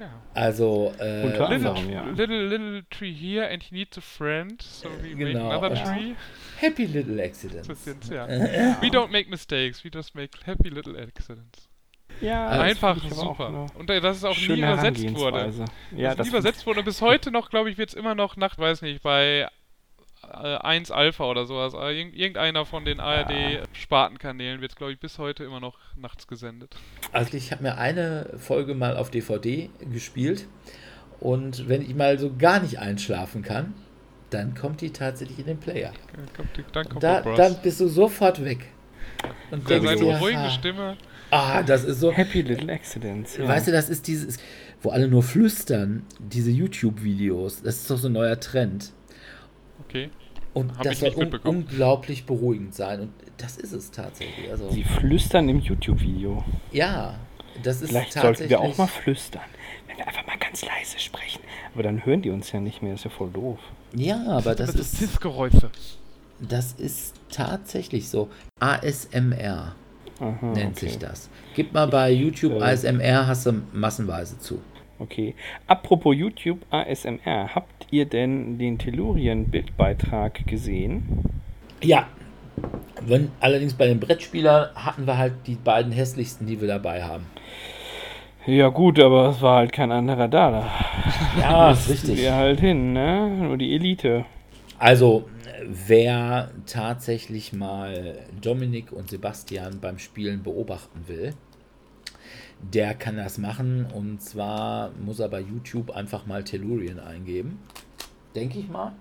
Ja. 0.00 0.10
Also, 0.34 0.92
äh, 0.98 1.22
Unter 1.22 1.48
Little, 1.50 1.70
anderem, 1.70 1.90
ja. 1.90 2.02
little, 2.04 2.48
little 2.48 2.82
tree 2.90 3.12
here 3.12 3.48
and 3.48 3.62
he 3.62 3.74
needs 3.74 3.96
a 3.98 4.00
friend, 4.00 4.60
so 4.60 4.88
we 5.00 5.14
make 5.14 5.32
Genau, 5.32 5.50
another 5.50 5.74
ja. 5.76 5.94
tree. 5.94 6.14
Happy 6.58 6.86
Little 6.86 7.22
Accidents. 7.22 7.84
Sind, 7.84 8.08
ja. 8.08 8.26
We 8.80 8.88
don't 8.88 9.12
make 9.12 9.28
mistakes, 9.28 9.84
we 9.84 9.90
just 9.92 10.14
make 10.14 10.30
happy 10.44 10.70
little 10.70 10.98
accidents. 10.98 11.68
Ja, 12.20 12.50
das 12.50 12.60
Einfach 12.60 13.10
super. 13.10 13.66
Und 13.74 13.90
äh, 13.90 14.00
das 14.00 14.16
ist 14.18 14.24
auch 14.24 14.36
nie 14.36 14.58
übersetzt 14.58 15.14
wurde. 15.14 15.52
Ja, 15.94 16.14
das 16.14 16.26
nie 16.26 16.30
übersetzt 16.32 16.66
wurde. 16.66 16.80
Und 16.80 16.84
bis 16.84 17.00
heute 17.00 17.30
noch, 17.30 17.50
glaube 17.50 17.70
ich, 17.70 17.78
wird 17.78 17.90
es 17.90 17.94
immer 17.94 18.14
noch 18.14 18.36
nach, 18.36 18.58
weiß 18.58 18.82
nicht, 18.82 19.02
bei 19.02 19.48
äh, 20.30 20.56
1 20.58 20.90
Alpha 20.90 21.24
oder 21.24 21.46
sowas. 21.46 21.74
äh, 21.74 21.98
irgend- 21.98 22.16
Irgendeiner 22.16 22.64
von 22.64 22.84
den 22.84 23.00
ARD-Spartenkanälen 23.00 24.60
wird, 24.60 24.76
glaube 24.76 24.92
ich, 24.92 24.98
bis 24.98 25.18
heute 25.18 25.44
immer 25.44 25.60
noch 25.60 25.78
nachts 25.96 26.26
gesendet. 26.26 26.74
Also 27.12 27.34
ich 27.36 27.52
habe 27.52 27.62
mir 27.62 27.78
eine 27.78 28.30
Folge 28.38 28.74
mal 28.74 28.96
auf 28.96 29.10
DVD 29.10 29.70
gespielt 29.90 30.46
und 31.20 31.68
wenn 31.68 31.82
ich 31.82 31.94
mal 31.94 32.18
so 32.18 32.34
gar 32.36 32.60
nicht 32.60 32.78
einschlafen 32.78 33.42
kann, 33.42 33.74
dann 34.30 34.54
kommt 34.54 34.80
die 34.80 34.90
tatsächlich 34.90 35.38
in 35.40 35.46
den 35.46 35.58
Player. 35.60 35.92
Dann 36.16 36.26
kommt, 36.34 36.56
die- 36.56 36.64
dann 36.72 36.88
kommt 36.88 37.02
Da, 37.02 37.20
dann 37.20 37.56
bist 37.62 37.80
du 37.80 37.88
sofort 37.88 38.44
weg. 38.44 38.66
Und 39.50 39.68
Der 39.68 39.80
denkst 39.80 39.98
seine 40.00 40.10
dir, 40.12 40.18
ruhige 40.18 40.38
ah, 40.38 40.50
Stimme. 40.50 40.96
ah, 41.30 41.62
das 41.62 41.84
ist 41.84 42.00
so. 42.00 42.10
Happy 42.12 42.40
Little 42.40 42.72
Accidents. 42.72 43.36
Ja. 43.36 43.46
Weißt 43.46 43.68
du, 43.68 43.72
das 43.72 43.88
ist 43.88 44.06
dieses, 44.06 44.38
wo 44.80 44.90
alle 44.90 45.06
nur 45.08 45.22
flüstern, 45.22 46.06
diese 46.18 46.50
YouTube-Videos. 46.50 47.62
Das 47.62 47.76
ist 47.76 47.90
doch 47.90 47.98
so 47.98 48.08
ein 48.08 48.12
neuer 48.14 48.40
Trend. 48.40 48.92
Okay. 49.92 50.10
Und 50.54 50.76
Hab 50.76 50.82
das 50.84 51.00
soll 51.00 51.14
un 51.14 51.34
unglaublich 51.44 52.24
beruhigend 52.26 52.74
sein. 52.74 53.00
Und 53.00 53.12
das 53.38 53.56
ist 53.56 53.72
es 53.72 53.90
tatsächlich. 53.90 54.50
Also, 54.50 54.70
Sie 54.70 54.84
flüstern 54.84 55.48
im 55.48 55.60
YouTube-Video. 55.60 56.44
ja, 56.72 57.18
das 57.62 57.82
ist 57.82 57.90
Vielleicht 57.90 58.14
tatsächlich. 58.14 58.50
sollten 58.50 58.50
wir 58.50 58.60
auch 58.60 58.78
mal 58.78 58.86
flüstern. 58.86 59.42
Wenn 59.86 59.98
wir 59.98 60.06
einfach 60.06 60.26
mal 60.26 60.38
ganz 60.38 60.64
leise 60.64 60.98
sprechen. 60.98 61.42
Aber 61.74 61.82
dann 61.82 62.04
hören 62.06 62.22
die 62.22 62.30
uns 62.30 62.50
ja 62.52 62.60
nicht 62.60 62.82
mehr. 62.82 62.94
ist 62.94 63.04
ja 63.04 63.10
voll 63.10 63.30
doof. 63.30 63.58
Ja, 63.94 64.24
aber 64.28 64.54
das 64.54 64.74
ist, 64.74 64.98
Tiffgeräusche. 64.98 65.70
das 66.40 66.72
ist 66.72 67.14
tatsächlich 67.30 68.08
so. 68.08 68.30
ASMR 68.58 69.74
Aha, 70.18 70.46
nennt 70.54 70.76
okay. 70.78 70.86
sich 70.88 70.98
das. 70.98 71.28
Gib 71.54 71.74
mal 71.74 71.86
bei 71.88 72.10
YouTube 72.10 72.54
äh, 72.54 72.64
ASMR, 72.64 73.26
hast 73.26 73.44
du 73.46 73.62
massenweise 73.72 74.38
zu. 74.38 74.62
Okay. 75.02 75.34
Apropos 75.66 76.14
YouTube 76.14 76.60
ASMR, 76.70 77.54
habt 77.54 77.88
ihr 77.90 78.06
denn 78.06 78.56
den 78.58 78.78
Tellurien-Bildbeitrag 78.78 80.46
gesehen? 80.46 81.24
Ja. 81.82 82.06
Wenn, 83.04 83.32
allerdings 83.40 83.74
bei 83.74 83.88
den 83.88 83.98
Brettspielern 83.98 84.68
hatten 84.76 85.06
wir 85.06 85.18
halt 85.18 85.32
die 85.46 85.56
beiden 85.56 85.90
hässlichsten, 85.90 86.46
die 86.46 86.60
wir 86.60 86.68
dabei 86.68 87.02
haben. 87.02 87.26
Ja 88.46 88.68
gut, 88.68 89.00
aber 89.00 89.30
es 89.30 89.42
war 89.42 89.56
halt 89.56 89.72
kein 89.72 89.90
anderer 89.90 90.28
da. 90.28 90.50
Da 90.50 90.70
Ja, 91.40 91.68
mussten 91.88 92.16
wir 92.16 92.34
halt 92.34 92.60
hin, 92.60 92.92
ne? 92.92 93.28
Nur 93.28 93.56
die 93.56 93.74
Elite. 93.74 94.24
Also, 94.78 95.28
wer 95.66 96.50
tatsächlich 96.66 97.52
mal 97.52 98.18
Dominik 98.40 98.92
und 98.92 99.10
Sebastian 99.10 99.80
beim 99.80 99.98
Spielen 99.98 100.44
beobachten 100.44 101.08
will, 101.08 101.34
der 102.62 102.94
kann 102.94 103.16
das 103.16 103.38
machen. 103.38 103.86
Und 103.92 104.22
zwar 104.22 104.90
muss 105.04 105.20
er 105.20 105.28
bei 105.28 105.40
YouTube 105.40 105.90
einfach 105.90 106.26
mal 106.26 106.44
Tellurien 106.44 106.98
eingeben. 106.98 107.58
Denke 108.34 108.58
ich 108.58 108.68
mal. 108.68 108.92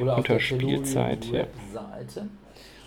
Oder 0.00 0.12
auf 0.12 0.18
Unter 0.18 0.34
der 0.34 0.40
Spielzeit, 0.40 1.24
ja. 1.26 1.46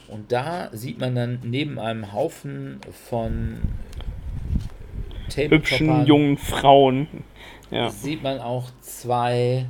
Und 0.08 0.32
da 0.32 0.70
sieht 0.74 1.00
man 1.00 1.16
dann 1.16 1.40
neben 1.44 1.80
einem 1.80 2.14
Haufen 2.14 2.80
von 2.92 3.58
Hübschen 5.36 6.06
jungen 6.06 6.38
Frauen. 6.38 7.08
Ja. 7.72 7.90
sieht 7.90 8.22
man 8.22 8.40
auch 8.40 8.70
zwei, 8.82 9.66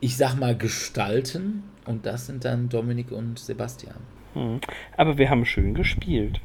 ich 0.00 0.16
sag 0.16 0.36
mal, 0.36 0.56
Gestalten. 0.56 1.64
Und 1.84 2.06
das 2.06 2.26
sind 2.26 2.44
dann 2.44 2.68
Dominik 2.68 3.12
und 3.12 3.38
Sebastian. 3.38 3.96
Hm. 4.34 4.60
Aber 4.96 5.18
wir 5.18 5.28
haben 5.28 5.44
schön 5.44 5.74
gespielt. 5.74 6.40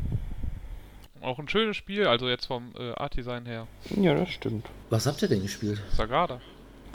Auch 1.23 1.39
ein 1.39 1.47
schönes 1.47 1.77
Spiel, 1.77 2.05
also 2.07 2.27
jetzt 2.29 2.45
vom 2.47 2.71
äh, 2.77 2.91
Art-Design 2.93 3.45
her. 3.45 3.67
Ja, 3.95 4.13
das 4.13 4.29
stimmt. 4.29 4.67
Was 4.89 5.05
habt 5.05 5.21
ihr 5.21 5.27
denn 5.29 5.41
gespielt? 5.41 5.81
Sagrada. 5.91 6.41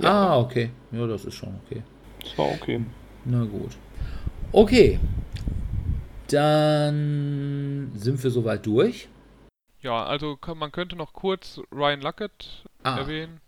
Ah, 0.02 0.38
okay. 0.38 0.70
Ja, 0.92 1.06
das 1.06 1.24
ist 1.24 1.34
schon 1.34 1.58
okay. 1.66 1.82
Das 2.22 2.36
war 2.38 2.46
okay. 2.46 2.84
Na 3.24 3.44
gut. 3.44 3.72
Okay. 4.52 5.00
Dann 6.30 7.90
sind 7.94 8.22
wir 8.22 8.30
soweit 8.30 8.64
durch. 8.66 9.08
Ja, 9.80 10.04
also 10.04 10.36
kann, 10.36 10.58
man 10.58 10.72
könnte 10.72 10.96
noch 10.96 11.12
kurz 11.12 11.60
Ryan 11.72 12.00
Luckett 12.00 12.64
Ah. 12.84 12.98
erwähnen, 12.98 13.40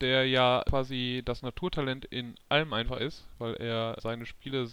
der 0.00 0.26
ja 0.26 0.62
quasi 0.68 1.22
das 1.24 1.42
Naturtalent 1.42 2.04
in 2.06 2.34
allem 2.48 2.72
einfach 2.72 2.98
ist, 2.98 3.24
weil 3.38 3.54
er 3.54 3.96
seine 4.00 4.24
Spiele 4.24 4.68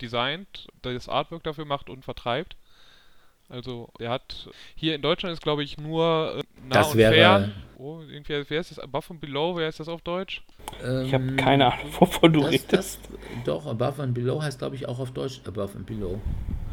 designt, 0.00 0.68
das 0.82 1.08
Artwork 1.08 1.42
dafür 1.42 1.64
macht 1.64 1.90
und 1.90 2.04
vertreibt. 2.04 2.56
Also 3.52 3.90
er 3.98 4.10
hat 4.10 4.48
hier 4.74 4.94
in 4.94 5.02
Deutschland 5.02 5.34
ist 5.34 5.42
glaube 5.42 5.62
ich 5.62 5.76
nur 5.78 6.36
äh, 6.38 6.42
nah 6.68 6.74
Das 6.76 6.92
und 6.92 6.98
wäre- 6.98 7.12
fern. 7.14 7.52
Oh, 7.76 8.00
irgendwie, 8.08 8.44
wer 8.48 8.60
ist 8.60 8.70
das? 8.70 8.78
Above 8.78 9.06
and 9.10 9.20
Below, 9.20 9.56
wer 9.56 9.68
ist 9.68 9.80
das 9.80 9.88
auf 9.88 10.02
Deutsch? 10.02 10.42
Ich 11.04 11.12
habe 11.12 11.24
Ähm, 11.24 11.36
keine 11.36 11.72
Ahnung, 11.72 11.86
wovon 11.98 12.32
du 12.32 12.40
das, 12.42 12.50
redest. 12.52 12.72
das, 12.72 12.98
doch, 13.44 13.66
Above 13.66 14.00
and 14.04 14.14
Below 14.14 14.40
heißt, 14.40 14.60
glaube 14.60 14.76
ich, 14.76 14.86
auch 14.88 15.00
auf 15.00 15.10
Deutsch 15.10 15.40
Above 15.46 15.76
and 15.76 15.84
Below. 15.86 16.20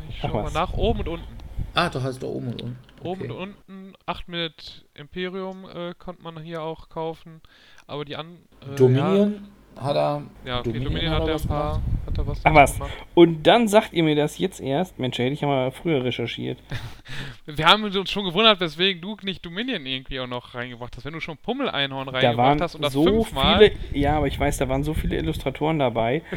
Ich 0.08 0.18
Ach, 0.20 0.30
schau 0.30 0.34
mal 0.36 0.44
was. 0.46 0.54
nach, 0.54 0.74
oben 0.74 1.00
und 1.00 1.08
unten. 1.08 1.28
Ah, 1.74 1.90
doch 1.90 2.04
heißt 2.04 2.22
doch 2.22 2.30
oben 2.30 2.50
und 2.54 2.62
unten. 2.62 2.78
Oben 3.04 3.22
Okay. 3.24 3.32
und 3.32 3.56
unten, 3.68 3.94
8 4.06 4.28
Minute 4.28 4.64
Imperium 4.94 5.66
äh, 5.68 5.94
konnte 5.98 6.22
man 6.22 6.42
hier 6.44 6.62
auch 6.62 6.90
kaufen, 6.90 7.42
aber 7.88 8.06
die 8.06 8.16
an... 8.16 8.38
Äh, 8.72 8.76
Dominion 8.76 9.48
hat 9.80 9.96
er. 9.96 10.24
Ja, 10.46 10.60
okay, 10.60 10.74
Dominion 10.74 10.94
Dominion 10.94 11.14
hat 11.14 11.22
hat 11.22 11.28
er 11.28 11.34
was 11.36 11.44
ein 11.44 11.48
paar, 11.48 11.72
gemacht. 11.74 11.84
hat 12.08 12.18
er 12.18 12.28
was 12.28 12.42
Ach 12.44 12.54
was. 12.54 12.74
gemacht? 12.74 12.92
Und 13.14 13.44
dann 13.48 13.68
sagt 13.68 13.94
ihr 13.94 14.04
mir 14.04 14.16
das 14.16 14.38
jetzt 14.38 14.60
erst. 14.62 15.00
Mensch, 15.00 15.18
hätte 15.18 15.34
ich 15.34 15.42
ja 15.42 15.48
mal 15.48 15.72
früher 15.72 16.04
recherchiert. 16.04 16.58
Wir 17.46 17.66
haben 17.66 17.84
uns 17.84 18.10
schon 18.12 18.26
gewundert, 18.26 18.60
weswegen 18.60 19.02
du 19.02 19.18
nicht 19.24 19.44
Dominion 19.46 19.86
irgendwie 19.86 20.20
auch 20.20 20.28
noch 20.28 20.54
reingebracht 20.54 20.96
hast. 20.96 21.06
Wenn 21.06 21.14
du 21.14 21.20
schon 21.20 21.38
Pummel-Einhorn 21.38 22.06
Da 22.08 22.12
reingebracht 22.14 22.38
waren 22.38 22.62
hast 22.62 22.76
und 22.76 22.84
das 22.84 22.94
so 22.94 23.04
fünfmal. 23.04 23.72
viele, 23.72 24.00
ja, 24.00 24.18
aber 24.18 24.28
ich 24.28 24.40
weiß, 24.40 24.58
da 24.58 24.70
waren 24.70 24.84
so 24.84 24.94
viele 24.94 25.18
Illustratoren 25.18 25.80
dabei. 25.80 26.22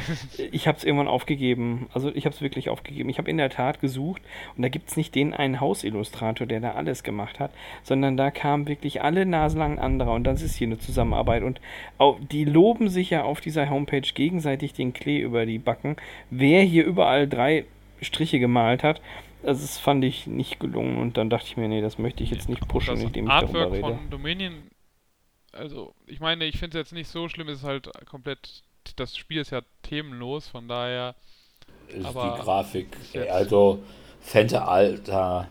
Ich 0.52 0.66
habe 0.68 0.78
es 0.78 0.84
irgendwann 0.84 1.08
aufgegeben. 1.08 1.88
Also 1.92 2.10
ich 2.14 2.24
habe 2.26 2.34
es 2.34 2.40
wirklich 2.42 2.68
aufgegeben. 2.68 3.08
Ich 3.08 3.18
habe 3.18 3.30
in 3.30 3.36
der 3.38 3.50
Tat 3.50 3.80
gesucht 3.80 4.22
und 4.56 4.62
da 4.62 4.68
gibt 4.68 4.88
es 4.88 4.96
nicht 4.96 5.14
den 5.14 5.34
einen 5.34 5.60
Hausillustrator, 5.60 6.46
der 6.46 6.60
da 6.60 6.72
alles 6.72 7.02
gemacht 7.02 7.40
hat, 7.40 7.52
sondern 7.82 8.16
da 8.16 8.30
kamen 8.30 8.66
wirklich 8.68 9.02
alle 9.02 9.26
naselang 9.26 9.78
anderer 9.78 10.12
und 10.12 10.24
das 10.24 10.42
ist 10.42 10.56
hier 10.56 10.66
eine 10.68 10.78
Zusammenarbeit 10.78 11.42
und 11.42 11.60
auch, 11.98 12.18
die 12.20 12.44
loben 12.44 12.88
sich 12.88 13.10
ja 13.10 13.24
auf 13.32 13.40
dieser 13.40 13.68
Homepage 13.68 14.02
gegenseitig 14.14 14.72
den 14.74 14.92
Klee 14.92 15.18
über 15.20 15.44
die 15.46 15.58
Backen, 15.58 15.96
wer 16.30 16.62
hier 16.62 16.84
überall 16.84 17.26
drei 17.28 17.64
Striche 18.00 18.38
gemalt 18.38 18.82
hat. 18.84 19.00
Also 19.42 19.62
das 19.62 19.78
fand 19.78 20.04
ich 20.04 20.28
nicht 20.28 20.60
gelungen 20.60 20.98
und 20.98 21.16
dann 21.16 21.28
dachte 21.28 21.46
ich 21.48 21.56
mir, 21.56 21.66
nee, 21.68 21.80
das 21.80 21.98
möchte 21.98 22.22
ich 22.22 22.30
jetzt 22.30 22.48
nicht 22.48 22.68
pushen, 22.68 22.94
das 22.94 23.02
indem 23.02 23.24
ich 23.24 23.30
darüber 23.30 23.60
Artwork 23.62 23.72
rede. 23.72 23.82
von 23.98 24.10
Dominion, 24.10 24.54
also 25.52 25.94
ich 26.06 26.20
meine, 26.20 26.44
ich 26.44 26.58
finde 26.58 26.78
es 26.78 26.84
jetzt 26.86 26.92
nicht 26.92 27.08
so 27.08 27.28
schlimm, 27.28 27.48
es 27.48 27.58
ist 27.58 27.64
halt 27.64 27.88
komplett, 28.06 28.62
das 28.96 29.16
Spiel 29.16 29.40
ist 29.40 29.50
ja 29.50 29.62
themenlos, 29.82 30.46
von 30.48 30.68
daher, 30.68 31.14
Ist 31.88 32.06
Aber 32.06 32.36
die 32.38 32.42
Grafik, 32.44 32.86
jetzt- 33.12 33.30
also 33.30 33.82
Fente 34.20 34.62
Alter. 34.62 35.48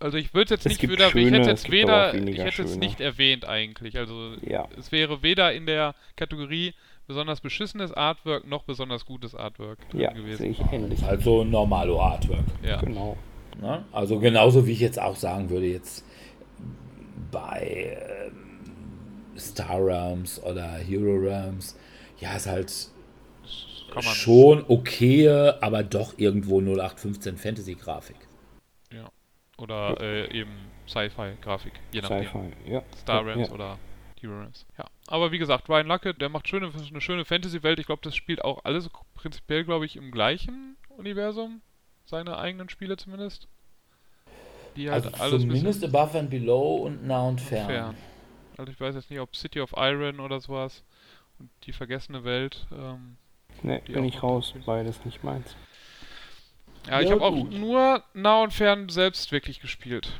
also 0.00 0.18
ich 0.18 0.32
würde 0.34 0.54
es 0.54 0.62
jetzt 0.64 0.68
nicht 0.68 0.88
wieder, 0.90 1.06
ich 1.06 1.12
schöne, 1.12 1.38
hätte 1.38 1.50
es 1.50 1.62
jetzt 1.64 1.70
weder, 1.72 2.14
ich 2.14 2.38
hätte 2.38 2.52
schöne. 2.68 2.76
nicht 2.76 3.00
erwähnt 3.00 3.44
eigentlich, 3.46 3.96
also 3.98 4.34
Ja. 4.42 4.68
es 4.78 4.92
wäre 4.92 5.22
weder 5.22 5.52
in 5.52 5.66
der 5.66 5.94
Kategorie 6.16 6.74
besonders 7.10 7.40
beschissenes 7.40 7.92
Artwork 7.92 8.46
noch 8.46 8.62
besonders 8.62 9.04
gutes 9.04 9.34
Artwork 9.34 9.80
drin 9.90 10.00
Ja, 10.00 10.12
gewesen. 10.12 10.38
sehe 10.38 10.50
ich 10.50 10.60
ähnlich. 10.72 11.02
Also 11.02 11.42
normalo 11.42 12.00
Artwork. 12.00 12.44
Ja. 12.62 12.76
Genau. 12.76 13.16
Ne? 13.60 13.84
Also 13.90 14.20
genauso 14.20 14.64
wie 14.64 14.70
ich 14.70 14.78
jetzt 14.78 15.00
auch 15.00 15.16
sagen 15.16 15.50
würde, 15.50 15.66
jetzt 15.66 16.04
bei 17.32 17.98
ähm, 18.28 18.60
Star 19.36 19.84
Realms 19.84 20.40
oder 20.44 20.74
Hero 20.74 21.16
Realms, 21.16 21.76
ja, 22.20 22.36
ist 22.36 22.46
halt 22.46 22.72
Kann 23.92 24.04
man 24.04 24.14
schon 24.14 24.64
okay, 24.68 25.28
aber 25.60 25.82
doch 25.82 26.14
irgendwo 26.16 26.60
0815 26.60 27.36
Fantasy-Grafik. 27.36 28.28
Ja. 28.94 29.10
Oder 29.58 30.00
äh, 30.00 30.32
eben 30.32 30.52
Sci-Fi-Grafik, 30.86 31.72
je 31.90 32.02
nachdem. 32.02 32.22
Sci-Fi, 32.22 32.70
ja. 32.70 32.82
Star 32.96 33.26
Realms 33.26 33.48
ja. 33.48 33.54
oder 33.54 33.78
Realms. 34.26 34.66
Ja. 34.78 34.84
Aber 35.08 35.32
wie 35.32 35.38
gesagt, 35.38 35.68
Ryan 35.68 35.86
Lucke, 35.86 36.14
der 36.14 36.28
macht 36.28 36.48
schöne, 36.48 36.70
eine 36.88 37.00
schöne 37.00 37.24
Fantasy-Welt. 37.24 37.78
Ich 37.78 37.86
glaube, 37.86 38.02
das 38.02 38.14
spielt 38.16 38.42
auch 38.44 38.64
alles 38.64 38.90
prinzipiell, 39.14 39.64
glaube 39.64 39.86
ich, 39.86 39.96
im 39.96 40.10
gleichen 40.10 40.76
Universum. 40.88 41.60
Seine 42.06 42.38
eigenen 42.38 42.68
Spiele 42.68 42.96
zumindest. 42.96 43.46
Die 44.76 44.90
halt 44.90 45.04
Also 45.06 45.22
alles 45.22 45.42
zumindest 45.42 45.84
Above 45.84 46.18
and 46.18 46.30
Below 46.30 46.76
und 46.86 47.06
nah 47.06 47.22
und 47.28 47.40
fern. 47.40 47.66
fern. 47.66 47.96
Also 48.56 48.70
ich 48.72 48.80
weiß 48.80 48.94
jetzt 48.94 49.10
nicht, 49.10 49.20
ob 49.20 49.34
City 49.34 49.60
of 49.60 49.74
Iron 49.76 50.20
oder 50.20 50.40
sowas 50.40 50.82
und 51.38 51.50
die 51.64 51.72
vergessene 51.72 52.24
Welt. 52.24 52.66
Ähm, 52.72 53.16
Ne, 53.62 53.82
Die 53.86 53.92
bin 53.92 54.04
ich 54.04 54.22
raus, 54.22 54.54
unterschiedlich. 54.54 54.66
beides 54.66 55.04
nicht 55.04 55.24
meins. 55.24 55.54
Ja, 56.88 57.00
ich 57.00 57.08
Ja, 57.08 57.14
habe 57.16 57.24
auch 57.24 57.34
nur 57.34 58.02
nah 58.14 58.42
und 58.42 58.52
fern 58.54 58.88
selbst 58.88 59.32
wirklich 59.32 59.60
gespielt. 59.60 60.12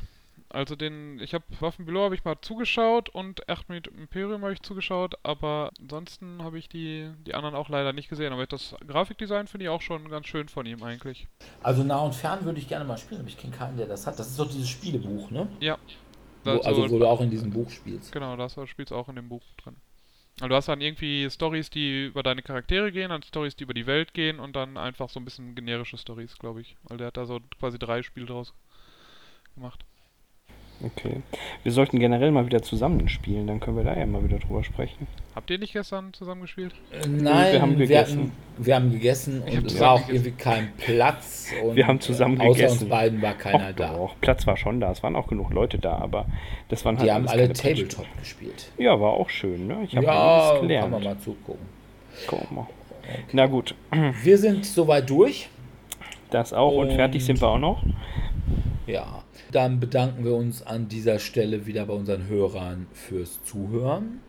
Also 0.53 0.75
den, 0.75 1.19
ich 1.19 1.33
habe 1.33 1.45
Waffen 1.61 1.85
Below 1.85 2.03
habe 2.03 2.15
ich 2.15 2.25
mal 2.25 2.35
zugeschaut 2.41 3.07
und 3.09 3.47
Achmed 3.49 3.87
Imperium 3.87 4.41
habe 4.41 4.51
ich 4.53 4.61
zugeschaut, 4.61 5.15
aber 5.23 5.71
ansonsten 5.79 6.43
habe 6.43 6.59
ich 6.59 6.67
die, 6.67 7.09
die 7.25 7.33
anderen 7.35 7.55
auch 7.55 7.69
leider 7.69 7.93
nicht 7.93 8.09
gesehen. 8.09 8.33
Aber 8.33 8.45
das 8.45 8.75
Grafikdesign 8.85 9.47
finde 9.47 9.65
ich 9.65 9.69
auch 9.69 9.81
schon 9.81 10.09
ganz 10.09 10.27
schön 10.27 10.49
von 10.49 10.65
ihm 10.65 10.83
eigentlich. 10.83 11.27
Also 11.63 11.83
nah 11.83 12.01
und 12.01 12.13
fern 12.13 12.43
würde 12.43 12.59
ich 12.59 12.67
gerne 12.67 12.83
mal 12.83 12.97
spielen, 12.97 13.21
aber 13.21 13.29
ich 13.29 13.37
kenne 13.37 13.55
keinen, 13.55 13.77
der 13.77 13.87
das 13.87 14.05
hat. 14.05 14.19
Das 14.19 14.27
ist 14.27 14.37
doch 14.37 14.47
dieses 14.49 14.67
Spielebuch, 14.67 15.31
ne? 15.31 15.47
Ja. 15.61 15.77
Wo, 16.43 16.49
Also- 16.51 16.63
also 16.63 16.89
wo 16.91 16.99
du 16.99 17.07
auch 17.07 17.21
in 17.21 17.29
diesem 17.29 17.51
Buch 17.51 17.69
spielst. 17.69 18.11
Genau, 18.11 18.35
das 18.35 18.57
spielst 18.65 18.91
auch 18.91 19.07
in 19.07 19.15
dem 19.15 19.29
Buch 19.29 19.43
drin. 19.63 19.77
Also 20.39 20.49
du 20.49 20.55
hast 20.55 20.67
dann 20.67 20.81
irgendwie 20.81 21.29
Stories, 21.29 21.69
die 21.69 22.07
über 22.07 22.23
deine 22.23 22.41
Charaktere 22.41 22.91
gehen, 22.91 23.09
dann 23.09 23.21
Stories, 23.23 23.55
die 23.55 23.63
über 23.63 23.73
die 23.73 23.85
Welt 23.85 24.13
gehen 24.13 24.39
und 24.39 24.55
dann 24.55 24.75
einfach 24.75 25.07
so 25.09 25.19
ein 25.19 25.25
bisschen 25.25 25.55
generische 25.55 25.97
Stories, 25.97 26.37
glaube 26.39 26.61
ich. 26.61 26.75
Weil 26.83 26.97
der 26.97 27.07
hat 27.07 27.17
da 27.17 27.25
so 27.25 27.39
quasi 27.59 27.77
drei 27.79 28.01
Spiele 28.01 28.25
draus 28.25 28.53
gemacht. 29.55 29.85
Okay. 30.83 31.17
Wir 31.63 31.71
sollten 31.71 31.99
generell 31.99 32.31
mal 32.31 32.45
wieder 32.47 32.63
zusammen 32.63 33.07
spielen, 33.07 33.45
dann 33.45 33.59
können 33.59 33.77
wir 33.77 33.83
da 33.83 33.95
ja 33.95 34.05
mal 34.07 34.23
wieder 34.23 34.39
drüber 34.39 34.63
sprechen. 34.63 35.05
Habt 35.35 35.49
ihr 35.51 35.59
nicht 35.59 35.73
gestern 35.73 36.11
zusammen 36.13 36.41
gespielt? 36.41 36.73
Äh, 36.91 37.07
Nein, 37.07 37.53
wir 37.53 37.61
haben 37.61 37.77
gegessen. 37.77 38.19
hatten, 38.19 38.31
wir 38.57 38.75
haben 38.75 38.91
gegessen 38.91 39.43
Ich 39.45 39.55
hab 39.55 39.61
und 39.63 39.71
es 39.71 39.79
war 39.79 39.91
auch 39.91 40.07
gegessen. 40.07 40.25
irgendwie 40.25 40.43
kein 40.43 40.71
Platz. 40.77 41.51
Und 41.63 41.75
Wir 41.75 41.85
haben 41.85 41.99
zusammen 41.99 42.41
außer 42.41 42.53
gegessen. 42.53 42.79
uns 42.81 42.89
beiden 42.89 43.21
war 43.21 43.33
keiner 43.33 43.69
Och, 43.69 43.75
da. 43.75 43.93
doch, 43.93 44.15
Platz 44.21 44.47
war 44.47 44.57
schon 44.57 44.79
da, 44.79 44.91
es 44.91 45.03
waren 45.03 45.15
auch 45.15 45.27
genug 45.27 45.51
Leute 45.53 45.77
da, 45.77 45.97
aber 45.99 46.25
das 46.69 46.83
waren 46.85 46.97
halt 46.97 47.07
Die 47.07 47.11
haben 47.13 47.27
alles 47.27 47.59
alle. 47.61 47.75
Tabletop 47.75 48.05
gespielt. 48.19 48.71
Ja, 48.77 48.99
war 48.99 49.11
auch 49.11 49.29
schön, 49.29 49.67
ne? 49.67 49.83
Ich 49.83 49.95
habe 49.95 50.05
Ja, 50.07 50.51
kann 50.53 50.61
gelernt. 50.67 50.91
man 50.91 51.03
mal 51.03 51.19
zugucken. 51.19 51.65
Guck 52.27 52.51
mal. 52.51 52.67
Na 53.33 53.45
gut, 53.47 53.75
Wir 54.23 54.37
sind 54.37 54.65
soweit 54.65 55.09
durch. 55.09 55.47
das 56.31 56.53
auch 56.53 56.73
und, 56.73 56.89
Und- 56.89 56.95
fertig 56.95 57.23
sind 57.23 57.39
wir 57.41 57.47
auch 57.49 57.59
noch. 57.59 57.83
Ja, 58.87 59.23
dann 59.51 59.79
bedanken 59.79 60.23
wir 60.23 60.33
uns 60.35 60.65
an 60.65 60.87
dieser 60.87 61.19
Stelle 61.19 61.65
wieder 61.65 61.85
bei 61.85 61.93
unseren 61.93 62.27
Hörern 62.27 62.87
fürs 62.93 63.43
Zuhören. 63.43 64.21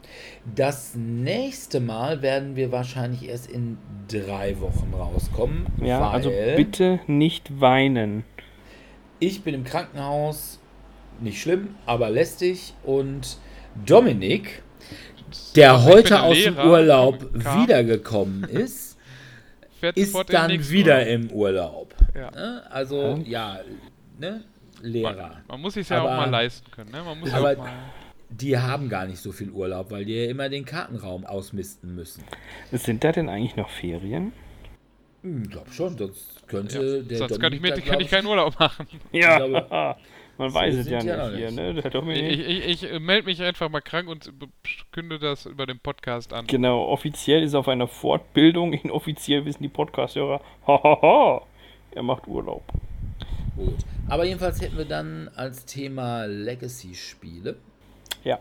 Das 0.54 0.94
nächste 0.94 1.80
Mal 1.80 2.22
werden 2.22 2.56
wir 2.56 2.72
wahrscheinlich 2.72 3.28
erst 3.28 3.50
in 3.50 3.78
drei 4.08 4.58
Wochen 4.60 4.92
rauskommen. 4.94 5.66
Ja, 5.80 6.00
weil 6.00 6.08
also 6.08 6.30
bitte 6.56 7.00
nicht 7.06 7.60
weinen. 7.60 8.24
Ich 9.18 9.42
bin 9.42 9.54
im 9.54 9.64
Krankenhaus, 9.64 10.58
nicht 11.20 11.40
schlimm, 11.40 11.76
aber 11.86 12.10
lästig. 12.10 12.74
Und 12.82 13.38
Dominik, 13.86 14.62
der 15.54 15.76
ich 15.76 15.84
heute 15.84 16.22
aus 16.22 16.36
dem 16.36 16.54
Lehrer, 16.54 16.70
Urlaub 16.70 17.38
kam, 17.42 17.62
wiedergekommen 17.62 18.44
ist, 18.44 18.98
ist 19.94 20.16
dann 20.28 20.50
wieder 20.68 20.98
Urlaub. 20.98 21.08
im 21.08 21.30
Urlaub. 21.30 21.94
Ja. 22.14 22.30
Ne? 22.30 22.62
Also, 22.70 23.22
Ja. 23.24 23.56
ja, 23.56 23.60
ne? 24.18 24.44
Lehrer. 24.82 25.12
Man, 25.14 25.42
man 25.48 25.60
muss 25.62 25.74
sich 25.74 25.88
ja 25.88 26.00
auch 26.02 26.08
Aber- 26.08 26.16
mal 26.16 26.30
leisten 26.30 26.70
können, 26.70 26.90
ne? 26.90 27.02
Man 27.02 27.18
muss 27.20 27.30
ja 27.30 27.38
Aber- 27.38 27.52
auch 27.52 27.56
mal. 27.58 27.72
Die 28.30 28.56
haben 28.56 28.88
gar 28.88 29.04
nicht 29.04 29.18
so 29.18 29.30
viel 29.30 29.50
Urlaub, 29.50 29.90
weil 29.90 30.06
die 30.06 30.14
ja 30.14 30.30
immer 30.30 30.48
den 30.48 30.64
Kartenraum 30.64 31.26
ausmisten 31.26 31.94
müssen. 31.94 32.24
Sind 32.70 33.04
da 33.04 33.12
denn 33.12 33.28
eigentlich 33.28 33.56
noch 33.56 33.68
Ferien? 33.68 34.32
Hm, 35.22 35.42
Ich 35.44 35.50
glaube 35.50 35.70
schon, 35.70 35.98
sonst 35.98 36.48
könnte 36.48 36.78
Ja, 36.98 37.02
der 37.02 37.18
sonst 37.18 37.38
kann 37.38 37.52
ich, 37.52 37.60
mir, 37.60 37.72
da, 37.74 37.80
kann 37.82 38.00
ich 38.00 38.08
keinen 38.10 38.26
Urlaub 38.26 38.58
machen. 38.58 38.86
Ja, 39.12 39.36
glaube, 39.36 39.66
man 40.38 40.54
weiß 40.54 40.74
es 40.76 40.88
ja 40.88 41.02
nicht 41.02 41.36
hier, 41.36 41.50
ne? 41.50 41.74
Der 41.74 41.90
Dominik. 41.90 42.22
Ich, 42.22 42.64
ich, 42.82 42.82
ich 42.84 43.00
melde 43.00 43.26
mich 43.26 43.42
einfach 43.42 43.68
mal 43.68 43.82
krank 43.82 44.08
und 44.08 44.32
künde 44.92 45.18
das 45.18 45.44
über 45.44 45.66
den 45.66 45.78
Podcast 45.78 46.32
an. 46.32 46.46
Genau, 46.46 46.86
offiziell 46.88 47.42
ist 47.42 47.52
er 47.52 47.60
auf 47.60 47.68
einer 47.68 47.86
Fortbildung, 47.86 48.72
inoffiziell 48.72 49.44
wissen 49.44 49.62
die 49.62 49.68
Podcast-Hörer, 49.68 50.40
hahaha, 50.66 51.42
er 51.90 52.02
macht 52.02 52.26
Urlaub. 52.26 52.62
Gut. 53.56 53.76
Aber 54.08 54.24
jedenfalls 54.24 54.60
hätten 54.60 54.76
wir 54.78 54.84
dann 54.84 55.28
als 55.34 55.64
Thema 55.64 56.24
Legacy-Spiele. 56.26 57.56
Ja, 58.24 58.38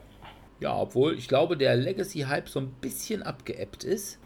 Ja, 0.59 0.75
obwohl 0.77 1.15
ich 1.17 1.27
glaube, 1.27 1.57
der 1.57 1.75
Legacy-Hype 1.75 2.47
so 2.47 2.59
ein 2.59 2.67
bisschen 2.81 3.23
abgeebbt 3.23 3.83
ist, 3.83 4.19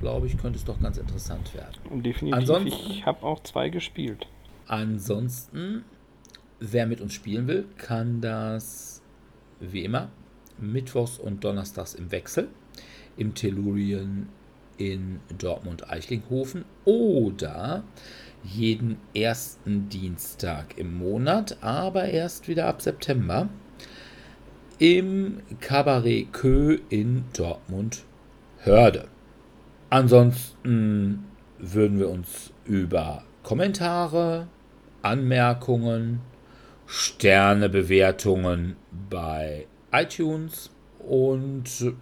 glaube 0.00 0.26
ich, 0.26 0.36
könnte 0.36 0.58
es 0.58 0.64
doch 0.64 0.80
ganz 0.80 0.98
interessant 0.98 1.54
werden. 1.54 1.76
und 1.90 2.04
definitiv, 2.04 2.38
Ansonsten- 2.40 2.90
ich 2.90 3.06
habe 3.06 3.22
auch 3.22 3.42
zwei 3.44 3.68
gespielt. 3.68 4.26
Ansonsten, 4.66 5.84
wer 6.60 6.86
mit 6.86 7.00
uns 7.00 7.14
spielen 7.14 7.46
will, 7.46 7.66
kann 7.78 8.20
das 8.20 9.00
wie 9.60 9.84
immer 9.84 10.08
mittwochs 10.58 11.18
und 11.18 11.44
donnerstags 11.44 11.94
im 11.94 12.10
Wechsel 12.10 12.48
im 13.16 13.34
Tellurien 13.34 14.28
in 14.76 15.20
Dortmund-Eichlinghofen 15.38 16.64
oder 16.84 17.84
jeden 18.44 18.98
ersten 19.14 19.88
Dienstag 19.88 20.76
im 20.76 20.98
Monat, 20.98 21.58
aber 21.60 22.04
erst 22.04 22.46
wieder 22.48 22.66
ab 22.66 22.82
September 22.82 23.48
im 24.78 25.40
Cabaret 25.60 26.32
Kö 26.32 26.78
in 26.90 27.24
Dortmund-Hörde. 27.36 29.08
Ansonsten 29.90 31.24
würden 31.58 31.98
wir 31.98 32.10
uns 32.10 32.52
über 32.64 33.22
Kommentare, 33.42 34.48
Anmerkungen, 35.02 36.20
Sternebewertungen 36.86 38.76
bei 39.10 39.66
iTunes 39.92 40.70
und 40.98 41.94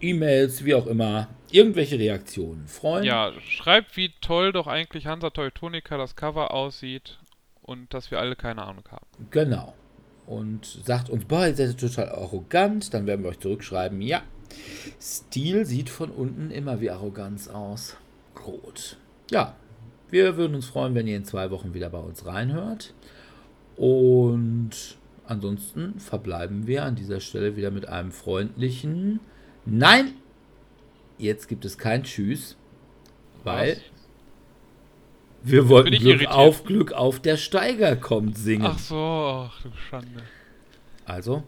E-Mails, 0.00 0.64
wie 0.64 0.74
auch 0.74 0.86
immer, 0.86 1.28
irgendwelche 1.50 1.98
Reaktionen 1.98 2.66
freuen. 2.66 3.04
Ja, 3.04 3.32
schreibt, 3.40 3.96
wie 3.96 4.12
toll 4.20 4.52
doch 4.52 4.66
eigentlich 4.66 5.06
Hansa 5.06 5.30
Teutonica 5.30 5.96
das 5.96 6.16
Cover 6.16 6.52
aussieht 6.52 7.18
und 7.62 7.92
dass 7.92 8.10
wir 8.10 8.18
alle 8.18 8.36
keine 8.36 8.62
Ahnung 8.62 8.84
haben. 8.90 9.06
Genau. 9.30 9.74
Und 10.26 10.66
sagt 10.84 11.08
uns, 11.10 11.24
boah, 11.24 11.46
ihr 11.46 11.54
seid 11.54 11.78
total 11.78 12.10
arrogant, 12.10 12.92
dann 12.92 13.06
werden 13.06 13.22
wir 13.22 13.30
euch 13.30 13.40
zurückschreiben, 13.40 14.00
ja. 14.02 14.22
Stil 15.00 15.64
sieht 15.64 15.90
von 15.90 16.10
unten 16.10 16.50
immer 16.50 16.80
wie 16.80 16.90
Arroganz 16.90 17.48
aus. 17.48 17.96
Gut. 18.34 18.96
Ja, 19.30 19.54
wir 20.10 20.36
würden 20.36 20.54
uns 20.54 20.66
freuen, 20.66 20.94
wenn 20.94 21.06
ihr 21.06 21.16
in 21.16 21.24
zwei 21.24 21.50
Wochen 21.50 21.74
wieder 21.74 21.90
bei 21.90 21.98
uns 21.98 22.24
reinhört. 22.24 22.94
Und 23.76 24.70
ansonsten 25.26 26.00
verbleiben 26.00 26.66
wir 26.66 26.84
an 26.84 26.94
dieser 26.94 27.20
Stelle 27.20 27.56
wieder 27.56 27.70
mit 27.70 27.88
einem 27.88 28.12
freundlichen 28.12 29.20
Nein! 29.64 30.14
Jetzt 31.18 31.48
gibt 31.48 31.64
es 31.64 31.76
kein 31.76 32.04
Tschüss, 32.04 32.56
weil 33.42 33.72
Was? 33.72 33.78
wir 35.42 35.68
wollten 35.68 35.90
Glück 35.90 36.02
irritiert. 36.04 36.30
auf, 36.30 36.64
Glück 36.64 36.92
auf, 36.92 37.18
der 37.20 37.36
Steiger 37.36 37.96
kommt 37.96 38.38
singen. 38.38 38.66
Ach 38.66 38.78
so, 38.78 38.96
ach 39.50 39.60
du 39.62 39.70
Schande. 39.90 40.22
Also, 41.04 41.42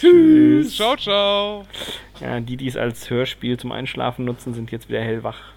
Tschüss. 0.00 0.76
Ciao, 0.76 0.96
ciao. 0.96 1.66
Ja, 2.20 2.40
die, 2.40 2.56
die 2.56 2.66
es 2.66 2.76
als 2.76 3.10
Hörspiel 3.10 3.58
zum 3.58 3.70
Einschlafen 3.70 4.24
nutzen, 4.24 4.54
sind 4.54 4.70
jetzt 4.72 4.88
wieder 4.88 5.00
hellwach. 5.00 5.52